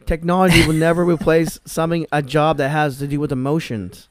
technology 0.09 0.67
will 0.67 0.75
never 0.75 1.05
replace 1.05 1.61
something 1.65 2.07
a 2.11 2.23
job 2.23 2.57
that 2.57 2.71
has 2.71 2.99
to 2.99 3.07
do 3.07 3.21
with 3.21 3.31
emotions. 3.31 4.09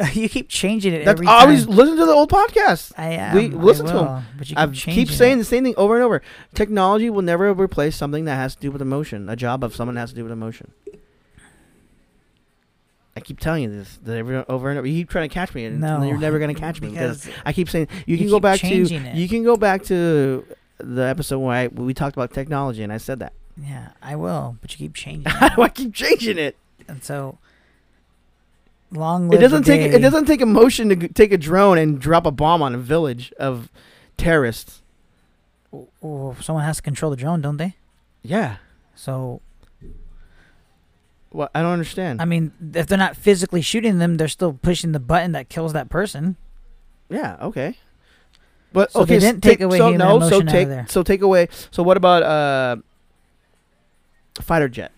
you 0.14 0.28
keep 0.30 0.48
changing 0.48 0.94
it 0.94 1.04
That's 1.04 1.18
every 1.20 1.26
always 1.26 1.66
time. 1.66 1.76
listen 1.76 1.96
to 1.98 2.06
the 2.06 2.12
old 2.12 2.30
podcast. 2.30 2.92
I 2.96 3.10
am. 3.12 3.36
we- 3.36 3.48
listen 3.48 3.84
to 3.86 3.92
'em. 3.92 3.98
will, 3.98 4.22
But 4.38 4.48
you 4.50 4.56
keep 4.56 4.58
I 4.58 4.66
keep 4.94 5.10
saying 5.10 5.34
it. 5.34 5.38
the 5.40 5.44
same 5.44 5.62
thing 5.62 5.74
over 5.76 5.94
and 5.94 6.02
over. 6.02 6.22
Technology 6.54 7.10
will 7.10 7.20
never 7.22 7.52
replace 7.52 7.96
something 7.96 8.24
that 8.24 8.36
has 8.36 8.54
to 8.54 8.60
do 8.62 8.70
with 8.72 8.80
emotion. 8.80 9.28
A 9.28 9.36
job 9.36 9.62
of 9.62 9.76
someone 9.76 9.94
that 9.96 10.00
has 10.00 10.10
to 10.10 10.16
do 10.16 10.22
with 10.24 10.32
emotion. 10.32 10.72
I 13.16 13.20
keep 13.20 13.40
telling 13.40 13.64
you 13.64 13.70
this 13.70 13.98
that 14.04 14.16
every, 14.16 14.36
over 14.48 14.70
and 14.70 14.78
over. 14.78 14.86
You 14.88 15.00
keep 15.02 15.10
trying 15.10 15.28
to 15.28 15.34
catch 15.34 15.52
me, 15.54 15.64
and 15.66 15.80
No, 15.80 16.02
you're 16.02 16.16
never 16.16 16.38
going 16.38 16.54
to 16.54 16.58
catch 16.58 16.80
me 16.80 16.88
because 16.92 17.26
because 17.26 17.42
I 17.44 17.52
keep 17.52 17.68
saying 17.68 17.88
you 18.06 18.16
you 18.16 18.18
can 18.18 18.28
go 18.28 18.40
back 18.40 18.60
to 18.60 18.66
it. 18.66 19.14
you 19.14 19.28
can 19.28 19.44
go 19.44 19.56
back 19.56 19.82
to 19.84 20.46
the 20.78 21.02
episode 21.02 21.40
where, 21.40 21.54
I, 21.54 21.66
where 21.66 21.84
we 21.84 21.92
talked 21.92 22.16
about 22.16 22.32
technology, 22.32 22.82
and 22.82 22.90
I 22.92 22.96
said 22.98 23.18
that. 23.18 23.34
Yeah, 23.62 23.90
I 24.02 24.16
will. 24.16 24.56
But 24.60 24.72
you 24.72 24.78
keep 24.78 24.94
changing. 24.94 25.24
How 25.30 25.46
it. 25.46 25.56
do 25.56 25.62
I 25.62 25.68
keep 25.68 25.94
changing 25.94 26.38
it? 26.38 26.56
and 26.88 27.04
so 27.04 27.38
long 28.90 29.32
It 29.32 29.38
doesn't 29.38 29.62
take 29.64 29.92
it 29.92 30.00
doesn't 30.00 30.24
take 30.26 30.40
emotion 30.40 30.88
to 30.88 30.96
g- 30.96 31.08
take 31.08 31.30
a 31.32 31.38
drone 31.38 31.78
and 31.78 32.00
drop 32.00 32.26
a 32.26 32.30
bomb 32.32 32.62
on 32.62 32.74
a 32.74 32.78
village 32.78 33.32
of 33.38 33.68
terrorists. 34.16 34.82
Well, 35.70 36.36
someone 36.40 36.64
has 36.64 36.76
to 36.78 36.82
control 36.82 37.10
the 37.12 37.16
drone, 37.16 37.40
don't 37.40 37.58
they? 37.58 37.76
Yeah. 38.22 38.56
So 38.96 39.40
Well, 41.32 41.48
I 41.54 41.62
don't 41.62 41.72
understand. 41.72 42.20
I 42.20 42.24
mean, 42.24 42.50
if 42.74 42.86
they're 42.88 42.98
not 42.98 43.16
physically 43.16 43.62
shooting 43.62 43.98
them, 43.98 44.16
they're 44.16 44.26
still 44.26 44.52
pushing 44.54 44.90
the 44.92 44.98
button 45.00 45.30
that 45.32 45.48
kills 45.48 45.72
that 45.74 45.88
person. 45.88 46.36
yeah. 47.08 47.36
Okay. 47.40 47.76
But 48.72 48.92
So 48.92 49.04
they 49.04 49.16
okay, 49.16 49.26
didn't 49.26 49.42
take 49.42 49.60
away 49.60 49.78
so 49.78 49.88
human 49.90 49.98
no, 49.98 50.20
so 50.20 50.26
emotion 50.26 50.34
out 50.34 50.42
of 50.42 50.52
take 50.52 50.68
there. 50.68 50.86
so 50.88 51.02
take 51.02 51.22
away. 51.22 51.48
So 51.72 51.82
what 51.82 51.96
about 51.96 52.22
uh, 52.22 52.76
fighter 54.40 54.68
jet? 54.68 54.92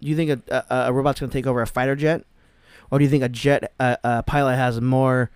Do 0.00 0.08
you 0.08 0.16
think 0.16 0.30
a, 0.48 0.64
a, 0.70 0.88
a 0.88 0.92
robot's 0.92 1.20
gonna 1.20 1.32
take 1.32 1.46
over 1.46 1.60
a 1.62 1.66
fighter 1.66 1.94
jet, 1.96 2.24
or 2.90 2.98
do 2.98 3.04
you 3.04 3.10
think 3.10 3.22
a 3.22 3.28
jet 3.28 3.72
a, 3.78 3.98
a 4.02 4.22
pilot 4.22 4.56
has 4.56 4.80
more 4.80 5.30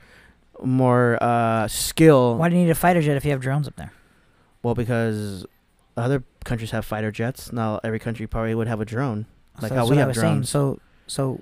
more 0.62 1.22
uh, 1.22 1.68
skill? 1.68 2.36
Why 2.36 2.48
do 2.48 2.56
you 2.56 2.62
need 2.64 2.70
a 2.70 2.74
fighter 2.74 3.02
jet 3.02 3.16
if 3.16 3.24
you 3.24 3.30
have 3.30 3.40
drones 3.40 3.68
up 3.68 3.76
there? 3.76 3.92
Well, 4.62 4.74
because 4.74 5.46
other 5.96 6.24
countries 6.44 6.70
have 6.70 6.84
fighter 6.84 7.10
jets. 7.10 7.52
Now 7.52 7.80
every 7.84 7.98
country 7.98 8.26
probably 8.26 8.54
would 8.54 8.68
have 8.68 8.80
a 8.80 8.84
drone. 8.84 9.26
Like 9.60 9.68
so 9.70 9.76
how 9.76 9.88
we 9.88 9.96
have 9.96 10.08
was 10.08 10.16
saying. 10.16 10.34
drones. 10.34 10.50
So, 10.50 10.80
so 11.06 11.40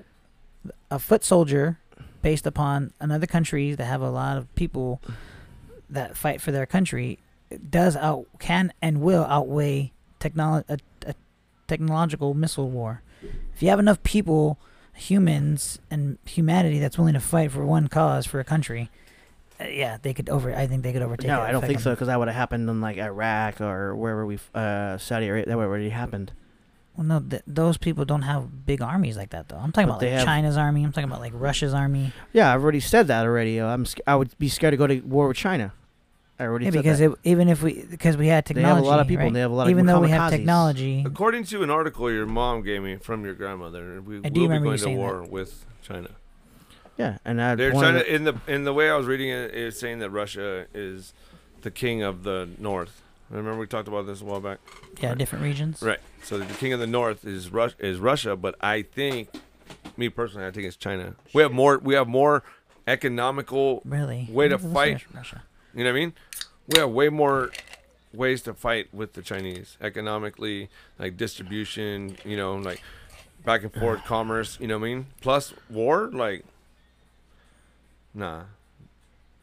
a 0.91 0.99
foot 0.99 1.25
soldier, 1.25 1.79
based 2.21 2.47
upon 2.47 2.93
another 3.01 3.27
country 3.27 3.75
that 3.75 3.85
have 3.85 4.03
a 4.03 4.11
lot 4.11 4.37
of 4.37 4.53
people 4.55 5.01
that 5.89 6.17
fight 6.17 6.41
for 6.41 6.53
their 6.53 6.67
country, 6.67 7.19
does 7.71 7.97
out 7.97 8.27
can 8.39 8.73
and 8.83 9.01
will 9.01 9.25
outweigh 9.25 9.93
technolo- 10.21 10.65
a, 10.69 10.79
a 11.07 11.15
technological 11.73 12.35
missile 12.35 12.69
war. 12.71 13.03
If 13.55 13.63
you 13.63 13.69
have 13.69 13.79
enough 13.79 14.03
people, 14.03 14.59
humans, 14.95 15.79
and 15.91 16.19
humanity 16.25 16.79
that's 16.79 16.99
willing 16.99 17.15
to 17.15 17.21
fight 17.21 17.51
for 17.53 17.65
one 17.65 17.89
cause 17.89 18.27
for 18.27 18.41
a 18.41 18.45
country, 18.45 18.91
uh, 19.61 19.65
yeah, 19.65 19.97
they 20.03 20.13
could 20.13 20.29
over. 20.29 20.55
I 20.55 20.67
think 20.67 20.83
they 20.83 20.93
could 20.93 21.03
overtake. 21.03 21.29
No, 21.29 21.41
I 21.41 21.53
don't 21.53 21.65
think 21.65 21.81
so 21.81 21.91
because 21.91 22.09
that 22.09 22.19
would 22.19 22.29
have 22.29 22.37
happened 22.37 22.69
in 22.69 22.81
like 22.81 22.99
Iraq 22.99 23.61
or 23.61 23.95
wherever 23.95 24.27
we 24.27 24.39
uh, 24.55 24.99
Saudi 24.99 25.29
Arabia. 25.29 25.47
That 25.47 25.57
would 25.57 25.65
already 25.67 25.91
happened. 25.91 26.33
Well, 26.97 27.07
no, 27.07 27.21
th- 27.21 27.43
those 27.47 27.79
people 27.79 28.05
don't 28.05 28.21
have 28.23 28.67
big 28.67 28.83
armies 28.83 29.17
like 29.17 29.31
that, 29.31 29.49
though. 29.49 29.57
I'm 29.57 29.73
talking 29.73 29.87
But 29.87 29.93
about 29.93 30.01
they 30.01 30.11
like 30.11 30.19
have- 30.19 30.27
China's 30.27 30.59
army. 30.59 30.85
I'm 30.85 30.93
talking 30.93 31.09
about 31.09 31.21
like 31.21 31.33
Russia's 31.35 31.73
army. 31.73 32.13
Yeah, 32.35 32.53
I've 32.53 32.63
already 32.63 32.81
said 32.81 33.07
that 33.07 33.25
already. 33.25 33.59
Uh, 33.61 33.69
I'm 33.69 33.87
sc- 33.87 34.01
I 34.07 34.15
would 34.17 34.37
be 34.39 34.49
scared 34.51 34.73
to 34.73 34.77
go 34.77 34.87
to 34.87 35.01
war 35.01 35.29
with 35.29 35.37
China. 35.39 35.73
I 36.39 36.45
already 36.45 36.65
Yeah, 36.67 36.71
said 36.73 36.79
because 36.83 36.99
that. 36.99 37.13
it, 37.13 37.19
even 37.25 37.49
if 37.49 37.63
we, 37.63 37.85
because 37.91 38.17
we 38.17 38.27
had 38.29 38.45
they 38.47 38.63
have 38.63 38.79
a 38.79 38.81
lot 38.83 39.01
of 39.01 39.07
people. 39.07 39.21
right? 39.23 39.27
and 39.29 39.37
They 39.37 39.41
have 39.41 39.51
a 39.51 39.55
lot 39.55 39.65
of 39.67 39.71
even 39.71 39.87
though 39.87 40.01
we 40.01 40.11
have 40.11 40.31
technology, 40.31 41.03
According 41.07 41.45
to 41.45 41.63
an 41.63 41.71
article 41.71 42.11
your 42.11 42.27
mom 42.27 42.63
gave 42.63 42.83
me 42.83 42.97
from 42.97 43.25
your 43.25 43.35
grandmother, 43.35 44.01
we 44.01 44.17
I 44.17 44.21
will 44.21 44.31
do 44.31 44.49
be 44.49 44.59
going 44.59 44.63
to 44.73 44.79
saying 44.79 44.97
war 44.99 45.23
with 45.23 45.65
China. 45.83 46.09
Yeah, 46.99 47.19
and 47.25 47.41
I 47.41 47.55
They're 47.55 47.71
trying 47.71 47.95
to 47.95 48.15
in 48.15 48.25
the 48.25 48.35
in 48.47 48.65
the 48.65 48.73
way 48.73 48.91
I 48.91 48.97
was 48.97 49.07
reading 49.07 49.29
it, 49.31 49.55
it's 49.55 49.79
saying 49.79 50.01
that 50.01 50.11
Russia 50.11 50.67
is 50.75 51.13
the 51.63 51.71
king 51.71 52.03
of 52.03 52.23
the 52.23 52.49
north. 52.59 53.03
Remember 53.31 53.59
we 53.59 53.67
talked 53.67 53.89
about 53.89 54.07
this 54.07 54.21
a 54.21 54.25
while 54.25 54.41
back. 54.41 54.59
yeah, 55.01 55.15
different 55.15 55.43
regions. 55.43 55.81
Right. 55.81 56.01
So 56.23 56.39
the 56.39 56.53
king 56.55 56.73
of 56.75 56.81
the 56.81 56.87
north 56.87 57.25
is 57.25 57.51
Rus- 57.51 57.77
is 57.79 57.99
Russia, 57.99 58.37
but 58.37 58.57
I 58.61 58.83
think, 58.83 59.29
me 59.97 60.11
personally, 60.11 60.47
I 60.47 60.51
think 60.51 60.67
it's 60.67 60.77
China. 60.77 61.15
We 61.33 61.41
have 61.43 61.53
more. 61.53 61.79
We 61.79 61.95
have 61.95 62.09
more 62.09 62.43
economical. 62.87 63.81
Really, 63.85 64.29
Way 64.31 64.49
to 64.49 64.59
fight. 64.59 65.05
Russia. 65.15 65.43
You 65.75 65.85
know 65.85 65.91
what 65.91 65.97
I 65.97 66.01
mean? 66.01 66.13
We 66.69 66.81
have 66.81 66.91
way 66.91 67.09
more 67.09 67.51
ways 68.13 68.43
to 68.43 68.55
fight 68.55 68.93
with 68.93 69.15
the 69.15 69.23
Chinese 69.23 69.77
economically, 69.81 70.69
like 70.99 71.17
distribution. 71.17 72.17
You 72.25 72.37
know, 72.37 72.57
like 72.57 72.83
back 73.45 73.63
and 73.63 73.73
forth 73.73 74.05
commerce. 74.05 74.59
You 74.61 74.69
know 74.69 74.79
what 74.79 74.87
I 74.87 74.95
mean? 74.95 75.07
Plus 75.21 75.55
war, 75.71 76.11
like, 76.13 76.45
nah. 78.15 78.43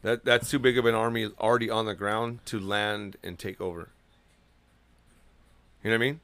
That 0.02 0.24
that's 0.24 0.50
too 0.50 0.58
big 0.58 0.78
of 0.78 0.86
an 0.86 0.94
army 0.94 1.30
already 1.38 1.68
on 1.68 1.86
the 1.86 1.94
ground 1.94 2.40
to 2.46 2.58
land 2.58 3.16
and 3.22 3.38
take 3.38 3.60
over. 3.60 3.88
You 5.82 5.90
know 5.90 5.96
what 5.96 6.04
I 6.04 6.06
mean? 6.06 6.20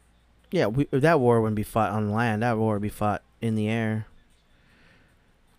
Yeah, 0.50 0.66
we, 0.66 0.84
that 0.90 1.20
war 1.20 1.40
wouldn't 1.40 1.57
be 1.57 1.62
fought 1.62 1.90
on 1.90 2.12
land. 2.12 2.42
That 2.42 2.57
war 2.57 2.74
would 2.74 2.82
be 2.82 2.88
fought 2.88 3.22
in 3.40 3.54
the 3.54 3.68
air. 3.68 4.07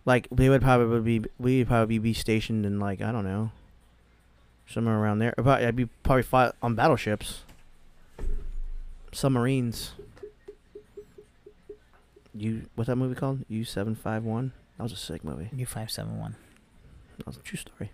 Like 0.04 0.26
we 0.30 0.48
would 0.48 0.62
probably 0.62 1.18
be, 1.18 1.28
we 1.38 1.58
would 1.58 1.68
probably 1.68 1.98
be 1.98 2.14
stationed 2.14 2.64
in 2.64 2.80
like 2.80 3.00
I 3.00 3.12
don't 3.12 3.24
know, 3.24 3.52
somewhere 4.68 4.98
around 4.98 5.18
there. 5.18 5.34
But 5.36 5.62
I'd 5.64 5.76
be 5.76 5.86
probably 6.02 6.22
fought 6.22 6.54
on 6.62 6.74
battleships, 6.74 7.42
submarines. 9.12 9.92
You 12.34 12.66
what's 12.74 12.88
that 12.88 12.96
movie 12.96 13.14
called? 13.14 13.44
U 13.48 13.64
seven 13.64 13.94
five 13.94 14.24
one. 14.24 14.52
That 14.76 14.84
was 14.84 14.92
a 14.92 14.96
sick 14.96 15.24
movie. 15.24 15.48
U 15.52 15.66
five 15.66 15.90
seven 15.90 16.18
one. 16.18 16.36
That 17.16 17.26
was 17.26 17.36
a 17.36 17.40
true 17.40 17.58
story. 17.58 17.90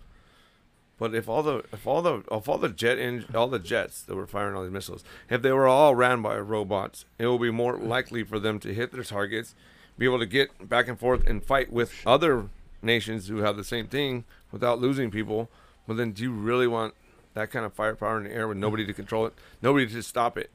But 0.97 1.13
if 1.13 1.27
all 1.27 1.43
the 1.43 1.63
if 1.73 1.85
all 1.85 2.01
the 2.01 2.23
if 2.31 2.47
all 2.47 2.57
the 2.57 2.69
jet 2.69 2.97
in 2.97 3.25
all 3.33 3.47
the 3.47 3.59
jets 3.59 4.01
that 4.03 4.15
were 4.15 4.27
firing 4.27 4.55
all 4.55 4.63
these 4.63 4.71
missiles, 4.71 5.03
if 5.29 5.41
they 5.41 5.51
were 5.51 5.67
all 5.67 5.95
ran 5.95 6.21
by 6.21 6.37
robots, 6.37 7.05
it 7.19 7.25
will 7.27 7.39
be 7.39 7.51
more 7.51 7.77
likely 7.77 8.23
for 8.23 8.39
them 8.39 8.59
to 8.59 8.73
hit 8.73 8.91
their 8.91 9.03
targets, 9.03 9.55
be 9.97 10.05
able 10.05 10.19
to 10.19 10.25
get 10.25 10.69
back 10.69 10.87
and 10.87 10.99
forth 10.99 11.27
and 11.27 11.43
fight 11.43 11.71
with 11.71 11.93
other 12.05 12.49
nations 12.81 13.27
who 13.27 13.37
have 13.37 13.57
the 13.57 13.63
same 13.63 13.87
thing 13.87 14.23
without 14.51 14.79
losing 14.79 15.11
people. 15.11 15.49
But 15.87 15.97
then, 15.97 16.11
do 16.11 16.23
you 16.23 16.31
really 16.31 16.67
want 16.67 16.93
that 17.33 17.51
kind 17.51 17.65
of 17.65 17.73
firepower 17.73 18.17
in 18.17 18.23
the 18.25 18.31
air 18.31 18.47
with 18.47 18.57
nobody 18.57 18.85
to 18.85 18.93
control 18.93 19.25
it, 19.27 19.33
nobody 19.61 19.87
to 19.87 20.01
stop 20.01 20.37
it? 20.37 20.49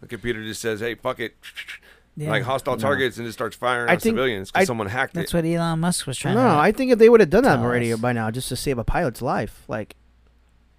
The 0.00 0.06
computer 0.06 0.42
just 0.44 0.60
says, 0.60 0.80
"Hey, 0.80 0.94
fuck 0.94 1.18
it," 1.20 1.34
Yeah. 2.16 2.30
like 2.30 2.42
hostile 2.44 2.74
No. 2.76 2.80
targets, 2.80 3.16
and 3.18 3.26
just 3.26 3.36
starts 3.38 3.56
firing 3.56 3.88
I 3.88 3.94
on 3.94 3.98
think- 4.00 4.14
civilians 4.14 4.50
because 4.52 4.66
someone 4.66 4.86
hacked 4.88 5.14
That's 5.14 5.32
it. 5.32 5.36
That's 5.36 5.44
what 5.44 5.50
Elon 5.50 5.80
Musk 5.80 6.06
was 6.06 6.16
trying 6.18 6.34
No, 6.34 6.42
to. 6.42 6.54
I 6.56 6.72
think 6.72 6.92
if 6.92 6.98
they 6.98 7.08
would 7.08 7.20
have 7.20 7.30
done 7.30 7.44
that 7.44 7.58
already 7.58 7.92
us. 7.92 7.98
by 8.00 8.12
now, 8.12 8.30
just 8.30 8.48
to 8.50 8.56
save 8.56 8.78
a 8.78 8.84
pilot's 8.84 9.20
life, 9.22 9.64
like, 9.68 9.96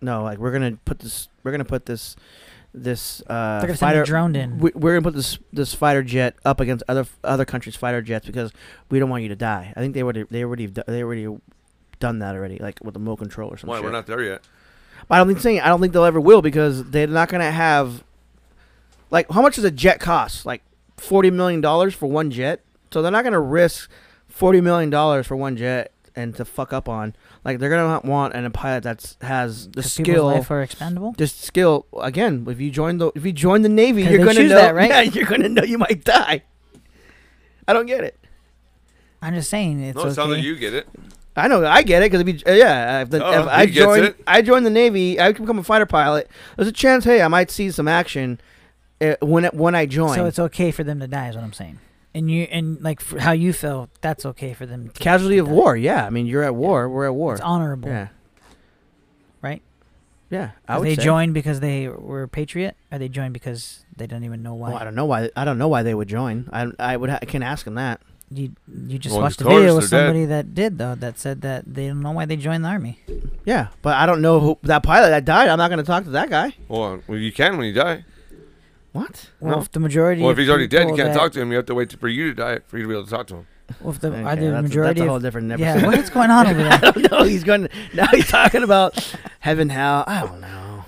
no, 0.01 0.23
like 0.23 0.37
we're 0.37 0.51
gonna 0.51 0.77
put 0.85 0.99
this, 0.99 1.27
we're 1.43 1.51
gonna 1.51 1.65
put 1.65 1.85
this, 1.87 2.15
this 2.73 3.21
uh, 3.27 3.59
They're 3.59 3.67
gonna 3.69 3.77
fighter 3.77 4.03
a 4.03 4.05
drone 4.05 4.35
in. 4.35 4.59
we, 4.59 4.71
we're 4.75 4.91
gonna 4.93 5.01
put 5.01 5.15
this 5.15 5.39
this 5.51 5.73
fighter 5.73 6.03
jet 6.03 6.35
up 6.45 6.59
against 6.59 6.83
other 6.87 7.05
other 7.23 7.45
countries' 7.45 7.75
fighter 7.75 8.01
jets 8.03 8.27
because 8.27 8.51
we 8.91 8.99
don't 8.99 9.09
want 9.09 9.23
you 9.23 9.29
to 9.29 9.35
die. 9.35 9.73
I 9.75 9.79
think 9.79 9.95
they 9.95 10.03
would 10.03 10.27
they 10.29 10.43
already 10.43 10.67
they 10.67 11.01
already 11.03 11.27
done 11.99 12.19
that 12.19 12.35
already, 12.35 12.57
like 12.57 12.79
with 12.83 12.93
the 12.93 12.99
remote 12.99 13.17
control 13.17 13.49
or 13.49 13.57
something. 13.57 13.69
Why 13.69 13.81
we're 13.81 13.91
not 13.91 14.07
there 14.07 14.21
yet? 14.21 14.41
But 15.07 15.15
I 15.15 15.17
don't 15.19 15.27
think 15.27 15.39
saying 15.39 15.61
I 15.61 15.67
don't 15.67 15.79
think 15.81 15.93
they'll 15.93 16.03
ever 16.03 16.19
will 16.19 16.41
because 16.41 16.83
they're 16.89 17.07
not 17.07 17.29
gonna 17.29 17.51
have. 17.51 18.03
Like, 19.09 19.31
how 19.31 19.41
much 19.41 19.55
does 19.55 19.63
a 19.63 19.71
jet 19.71 19.99
cost? 19.99 20.45
Like 20.45 20.63
forty 20.97 21.31
million 21.31 21.61
dollars 21.61 21.93
for 21.95 22.07
one 22.07 22.31
jet. 22.31 22.61
So 22.91 23.01
they're 23.01 23.11
not 23.11 23.23
gonna 23.23 23.39
risk 23.39 23.89
forty 24.27 24.61
million 24.61 24.89
dollars 24.89 25.27
for 25.27 25.35
one 25.35 25.55
jet 25.55 25.91
and 26.17 26.35
to 26.35 26.43
fuck 26.43 26.73
up 26.73 26.89
on. 26.89 27.15
Like 27.45 27.59
they're 27.59 27.69
gonna 27.69 28.01
want 28.03 28.33
an, 28.33 28.43
a 28.43 28.49
pilot 28.49 28.83
that's 28.83 29.17
has 29.21 29.69
the 29.69 29.83
skill. 29.83 30.25
life 30.25 30.51
are 30.51 30.61
expendable. 30.61 31.13
Just 31.13 31.41
skill 31.43 31.85
again. 32.01 32.45
If 32.49 32.59
you 32.59 32.71
join 32.71 32.97
the 32.97 33.11
if 33.15 33.25
you 33.25 33.31
join 33.31 33.61
the 33.61 33.69
navy, 33.69 34.03
you're 34.03 34.25
gonna 34.25 34.43
know 34.43 34.49
that, 34.49 34.75
right? 34.75 34.89
Yeah, 34.89 35.01
you're 35.01 35.25
gonna 35.25 35.47
know 35.47 35.63
you 35.63 35.77
might 35.77 36.03
die. 36.03 36.43
I 37.67 37.73
don't 37.73 37.85
get 37.85 38.03
it. 38.03 38.17
I'm 39.21 39.33
just 39.33 39.49
saying 39.49 39.79
it's 39.81 39.95
no, 39.95 40.01
it 40.01 40.05
okay. 40.07 40.13
sounds 40.15 40.31
like 40.31 40.43
you 40.43 40.55
get 40.55 40.73
it. 40.73 40.87
I 41.37 41.47
know 41.47 41.65
I 41.65 41.83
get 41.83 42.01
it 42.01 42.11
because 42.11 42.21
if 42.21 42.27
you 42.27 42.39
uh, 42.51 42.55
yeah 42.55 43.01
if, 43.03 43.09
the, 43.11 43.23
Oh, 43.23 43.41
if 43.43 43.47
I 43.47 43.65
he 43.67 43.71
gets 43.71 43.85
join 43.85 44.03
it. 44.05 44.15
I 44.25 44.41
join 44.41 44.63
the 44.63 44.69
navy 44.69 45.19
I 45.19 45.31
can 45.33 45.45
become 45.45 45.59
a 45.59 45.63
fighter 45.63 45.85
pilot. 45.85 46.29
There's 46.55 46.67
a 46.67 46.71
chance 46.73 47.05
hey 47.05 47.21
I 47.21 47.27
might 47.27 47.51
see 47.51 47.69
some 47.71 47.87
action 47.87 48.41
uh, 48.99 49.15
when 49.21 49.45
it, 49.45 49.53
when 49.53 49.75
I 49.75 49.85
join. 49.85 50.15
So 50.15 50.25
it's 50.25 50.39
okay 50.39 50.71
for 50.71 50.83
them 50.83 50.99
to 50.99 51.07
die, 51.07 51.29
is 51.29 51.35
what 51.35 51.43
I'm 51.43 51.53
saying. 51.53 51.77
And 52.15 52.31
you 52.31 52.43
and 52.45 52.81
like 52.81 52.99
for 52.99 53.19
how 53.19 53.31
you 53.33 53.53
feel, 53.53 53.89
that's 54.01 54.25
okay 54.25 54.53
for 54.53 54.65
them. 54.65 54.89
To 54.89 54.99
casualty 54.99 55.35
to 55.35 55.41
of 55.43 55.47
die. 55.47 55.53
war. 55.53 55.77
Yeah, 55.77 56.03
I 56.05 56.09
mean 56.09 56.25
you're 56.25 56.41
at 56.43 56.55
war. 56.55 56.89
We're 56.89 57.05
at 57.05 57.13
war. 57.13 57.33
It's 57.33 57.41
honorable, 57.43 57.89
Yeah, 57.89 58.07
right? 59.41 59.61
yeah. 60.31 60.51
I 60.67 60.73
Are 60.73 60.79
would 60.79 60.87
they 60.87 60.95
say. 60.95 61.03
joined 61.03 61.35
because 61.35 61.59
they 61.59 61.87
were 61.87 62.23
a 62.23 62.27
patriot? 62.27 62.75
Are 62.91 62.97
they 62.97 63.09
joined 63.09 63.33
because 63.33 63.85
they 63.95 64.07
don't 64.07 64.23
even 64.23 64.41
know 64.41 64.55
why? 64.55 64.69
Well, 64.69 64.77
I 64.79 64.83
don't 64.83 64.95
know 64.95 65.05
why. 65.05 65.29
I 65.35 65.45
don't 65.45 65.59
know 65.59 65.67
why 65.67 65.83
they 65.83 65.93
would 65.93 66.07
join. 66.07 66.49
I 66.51 66.71
I 66.79 66.97
would 66.97 67.11
ha- 67.11 67.19
I 67.21 67.25
can 67.25 67.43
ask 67.43 67.65
them 67.65 67.75
that. 67.75 68.01
You 68.29 68.51
you 68.67 68.99
just 68.99 69.13
Well, 69.13 69.21
watched 69.23 69.39
a 69.41 69.45
of 69.45 69.51
video 69.53 69.75
with 69.75 69.89
they're 69.89 69.99
dead. 70.01 70.05
somebody 70.07 70.25
that 70.25 70.53
did 70.53 70.77
though 70.77 70.95
that 70.95 71.17
said 71.17 71.41
that 71.41 71.63
they 71.65 71.87
don't 71.87 72.01
know 72.01 72.11
why 72.11 72.25
they 72.25 72.35
joined 72.35 72.65
the 72.65 72.69
army. 72.69 72.99
Yeah, 73.45 73.67
but 73.81 73.95
I 73.95 74.05
don't 74.05 74.21
know 74.21 74.39
who 74.41 74.57
that 74.63 74.83
pilot 74.83 75.09
that 75.11 75.23
died. 75.23 75.47
I'm 75.47 75.57
not 75.57 75.69
going 75.69 75.77
to 75.79 75.85
talk 75.85 76.03
to 76.03 76.09
that 76.11 76.29
guy. 76.29 76.53
Well, 76.67 76.99
well, 77.07 77.17
you 77.17 77.31
can 77.31 77.57
when 77.57 77.67
you 77.67 77.73
die. 77.73 78.03
What? 78.91 79.29
Well, 79.39 79.55
No. 79.55 79.61
if 79.61 79.71
the 79.71 79.79
majority, 79.79 80.21
Well, 80.21 80.31
of 80.31 80.37
if 80.37 80.41
he's 80.41 80.49
already 80.49 80.67
dead, 80.67 80.79
you 80.81 80.85
people 80.87 80.97
can't 80.97 81.13
that- 81.13 81.19
talk 81.19 81.31
to 81.33 81.41
him. 81.41 81.51
You 81.51 81.57
have 81.57 81.67
to 81.67 81.75
wait 81.75 81.97
for 81.97 82.07
you 82.09 82.29
to 82.29 82.33
die 82.33 82.59
for 82.67 82.77
you 82.77 82.83
to 82.83 82.89
be 82.89 82.95
able 82.95 83.05
to 83.05 83.09
talk 83.11 83.27
to 83.27 83.35
him. 83.37 83.47
Well, 83.81 83.93
if 83.93 83.99
the, 84.01 84.07
Okay, 84.09 84.23
are 84.23 84.35
the 84.35 84.49
that's, 84.51 84.63
majority 84.63 84.99
that's 85.01 85.05
a 85.05 85.07
whole 85.07 85.17
of 85.17 85.23
different 85.23 85.59
yeah, 85.59 85.73
episode. 85.73 85.87
what's 85.87 86.09
going 86.09 86.31
on 86.31 86.47
over 86.47 86.61
I 86.67 86.77
there? 86.77 86.91
don't 86.91 87.11
know. 87.11 87.23
He's 87.23 87.43
going 87.45 87.69
now. 87.93 88.07
He's 88.07 88.27
talking 88.27 88.63
about 88.63 89.15
heaven, 89.39 89.69
hell. 89.69 90.03
I 90.07 90.21
don't 90.21 90.41
know. 90.41 90.85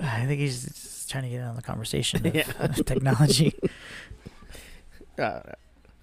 I 0.00 0.24
think 0.26 0.40
he's 0.40 0.64
just 0.64 1.10
trying 1.10 1.24
to 1.24 1.30
get 1.30 1.40
on 1.42 1.56
the 1.56 1.62
conversation 1.62 2.26
of 2.26 2.34
Yeah. 2.34 2.44
technology. 2.84 3.54
Uh, 5.18 5.40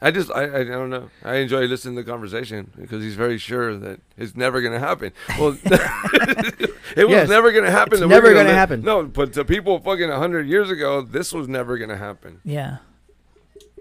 I 0.06 0.12
just, 0.12 0.30
I, 0.32 0.44
I 0.60 0.64
don't 0.64 0.90
know. 0.92 1.10
I 1.24 1.36
enjoy 1.38 1.62
listening 1.66 1.96
to 1.96 2.04
the 2.04 2.10
conversation 2.10 2.70
because 2.80 3.02
he's 3.02 3.16
very 3.16 3.38
sure 3.40 3.76
that 3.78 4.00
it's 4.18 4.36
never 4.36 4.62
going 4.62 4.74
to 4.74 4.80
happen. 4.80 5.12
Well, 5.40 5.58
it 5.66 7.06
was 7.06 7.10
Yes. 7.10 7.28
never 7.30 7.52
going 7.52 7.66
to 7.66 7.72
happen. 7.72 7.94
It's 7.94 8.02
that 8.02 8.08
never 8.08 8.28
gonna 8.34 8.46
gonna 8.46 8.54
happen. 8.54 8.82
No, 8.84 9.04
but 9.04 9.34
to 9.34 9.44
people 9.44 9.80
fucking 9.80 10.10
hundred 10.10 10.48
years 10.48 10.70
ago, 10.70 11.02
this 11.02 11.34
was 11.34 11.48
never 11.48 11.78
going 11.78 11.90
to 11.90 11.98
happen. 11.98 12.40
Yeah. 12.44 12.78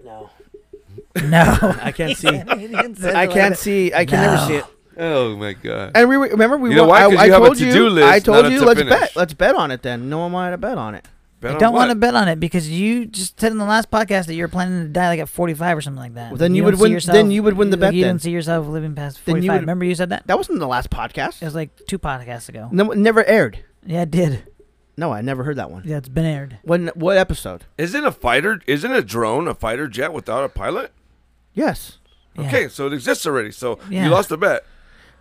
no, 0.03 0.29
No. 1.23 1.75
I 1.81 1.91
can't 1.91 2.17
see. 2.21 2.31
He 2.35 2.67
didn't 2.67 2.95
say 2.95 3.13
I 3.13 3.27
can't 3.27 3.57
see. 3.57 3.93
I 3.93 4.05
can 4.05 4.19
never 4.21 4.37
see 4.47 4.55
it. 4.55 4.65
Oh 4.97 5.35
my 5.35 5.51
god! 5.53 5.91
And 5.93 6.07
we 6.07 6.15
remember 6.15 6.55
we 6.57 6.69
You 6.69 6.77
know 6.77 6.83
wa- 6.85 6.91
why? 6.91 7.05
I, 7.05 7.09
'Cause 7.09 7.19
I 7.19 7.25
you 7.25 7.31
have 7.33 7.41
a 7.41 7.45
told 7.47 7.57
to-do 7.57 7.83
you. 7.83 7.89
list, 7.89 8.07
I 8.07 8.19
told 8.19 8.45
you. 8.51 8.59
to 8.59 8.65
Let's 8.65 8.79
finish. 8.79 8.97
bet. 8.99 9.15
Let's 9.17 9.33
bet 9.33 9.53
on 9.55 9.69
it 9.71 9.81
then. 9.81 10.07
No 10.09 10.19
one 10.19 10.31
wanted 10.31 10.51
to 10.51 10.57
bet 10.57 10.77
on 10.77 10.95
it. 10.95 11.05
Bet 11.41 11.55
I 11.55 11.57
don't 11.57 11.73
want 11.73 11.91
to 11.91 11.95
bet 11.95 12.15
on 12.15 12.27
it 12.27 12.39
because 12.39 12.69
you 12.69 13.05
just 13.05 13.39
said 13.39 13.51
in 13.51 13.57
the 13.57 13.65
last 13.65 13.91
podcast 13.91 14.25
that 14.27 14.35
you're 14.35 14.47
planning 14.47 14.83
to 14.83 14.87
die 14.89 15.09
like 15.09 15.19
at 15.19 15.29
45 15.29 15.77
or 15.77 15.81
something 15.81 16.01
like 16.01 16.13
that. 16.15 16.31
Well, 16.31 16.37
then 16.37 16.55
you 16.55 16.61
don't 16.63 16.71
would 16.71 16.79
win- 16.79 16.91
yourself- 16.93 17.13
then 17.15 17.29
you 17.29 17.43
would 17.43 17.55
win 17.57 17.69
the 17.69 17.77
bet 17.77 17.93
You 17.93 18.03
then. 18.03 18.13
don't 18.13 18.19
see 18.19 18.31
yourself 18.31 18.67
living 18.67 18.95
past 18.95 19.17
Then 19.25 19.33
45. 19.33 19.43
you 19.43 19.51
would- 19.51 19.59
Remember 19.61 19.85
you 19.85 19.95
said 19.95 20.09
that? 20.09 20.25
That 20.27 20.37
wasn't 20.37 20.59
the 20.59 20.67
last 20.67 20.89
podcast. 20.89 21.41
It 21.41 21.45
was 21.45 21.55
like 21.55 21.69
two 21.87 21.99
podcasts 21.99 22.47
ago. 22.49 22.69
No, 22.71 22.89
it 22.91 22.97
never 22.97 23.23
aired. 23.25 23.59
Yeah, 23.85 24.03
it 24.03 24.11
did. 24.11 24.47
No, 24.97 25.11
I 25.11 25.19
never 25.21 25.43
heard 25.43 25.57
that 25.57 25.69
one. 25.69 25.83
Yeah, 25.85 25.97
it's 25.97 26.07
been 26.07 26.25
aired. 26.25 26.57
When 26.63 26.87
what 26.95 27.17
episode? 27.17 27.65
Isn't 27.77 28.05
a 28.05 28.11
fighter? 28.13 28.61
Isn't 28.65 28.93
a 28.93 29.01
drone 29.01 29.47
a 29.49 29.53
fighter 29.53 29.87
jet 29.89 30.13
without 30.13 30.45
a 30.45 30.49
pilot? 30.49 30.93
Yes. 31.53 31.97
Yeah. 32.37 32.47
Okay, 32.47 32.67
so 32.69 32.87
it 32.87 32.93
exists 32.93 33.25
already. 33.27 33.51
So 33.51 33.77
Yeah. 33.89 34.05
you 34.05 34.09
lost 34.11 34.29
the 34.29 34.37
bet. 34.37 34.65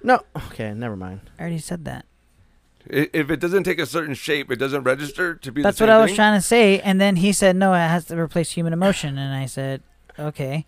No. 0.02 0.20
Okay, 0.50 0.72
never 0.74 0.96
mind. 0.96 1.22
I 1.38 1.42
already 1.42 1.58
said 1.58 1.84
that. 1.86 2.04
I- 2.92 3.10
If 3.12 3.30
it 3.30 3.40
doesn't 3.40 3.64
take 3.64 3.78
a 3.78 3.86
certain 3.86 4.14
shape, 4.14 4.50
it 4.50 4.56
doesn't 4.56 4.82
register 4.84 5.34
to 5.34 5.52
be. 5.52 5.62
That's 5.62 5.78
the 5.78 5.84
what 5.84 5.90
I 5.90 5.98
was 6.00 6.10
thing? 6.10 6.16
trying 6.16 6.38
to 6.38 6.46
say. 6.46 6.80
And 6.80 7.00
then 7.00 7.16
he 7.16 7.32
said, 7.32 7.56
no, 7.56 7.72
it 7.74 7.78
has 7.78 8.04
to 8.06 8.18
replace 8.18 8.52
human 8.52 8.72
emotion. 8.72 9.18
And 9.18 9.34
I 9.34 9.46
said, 9.46 9.82
okay. 10.18 10.66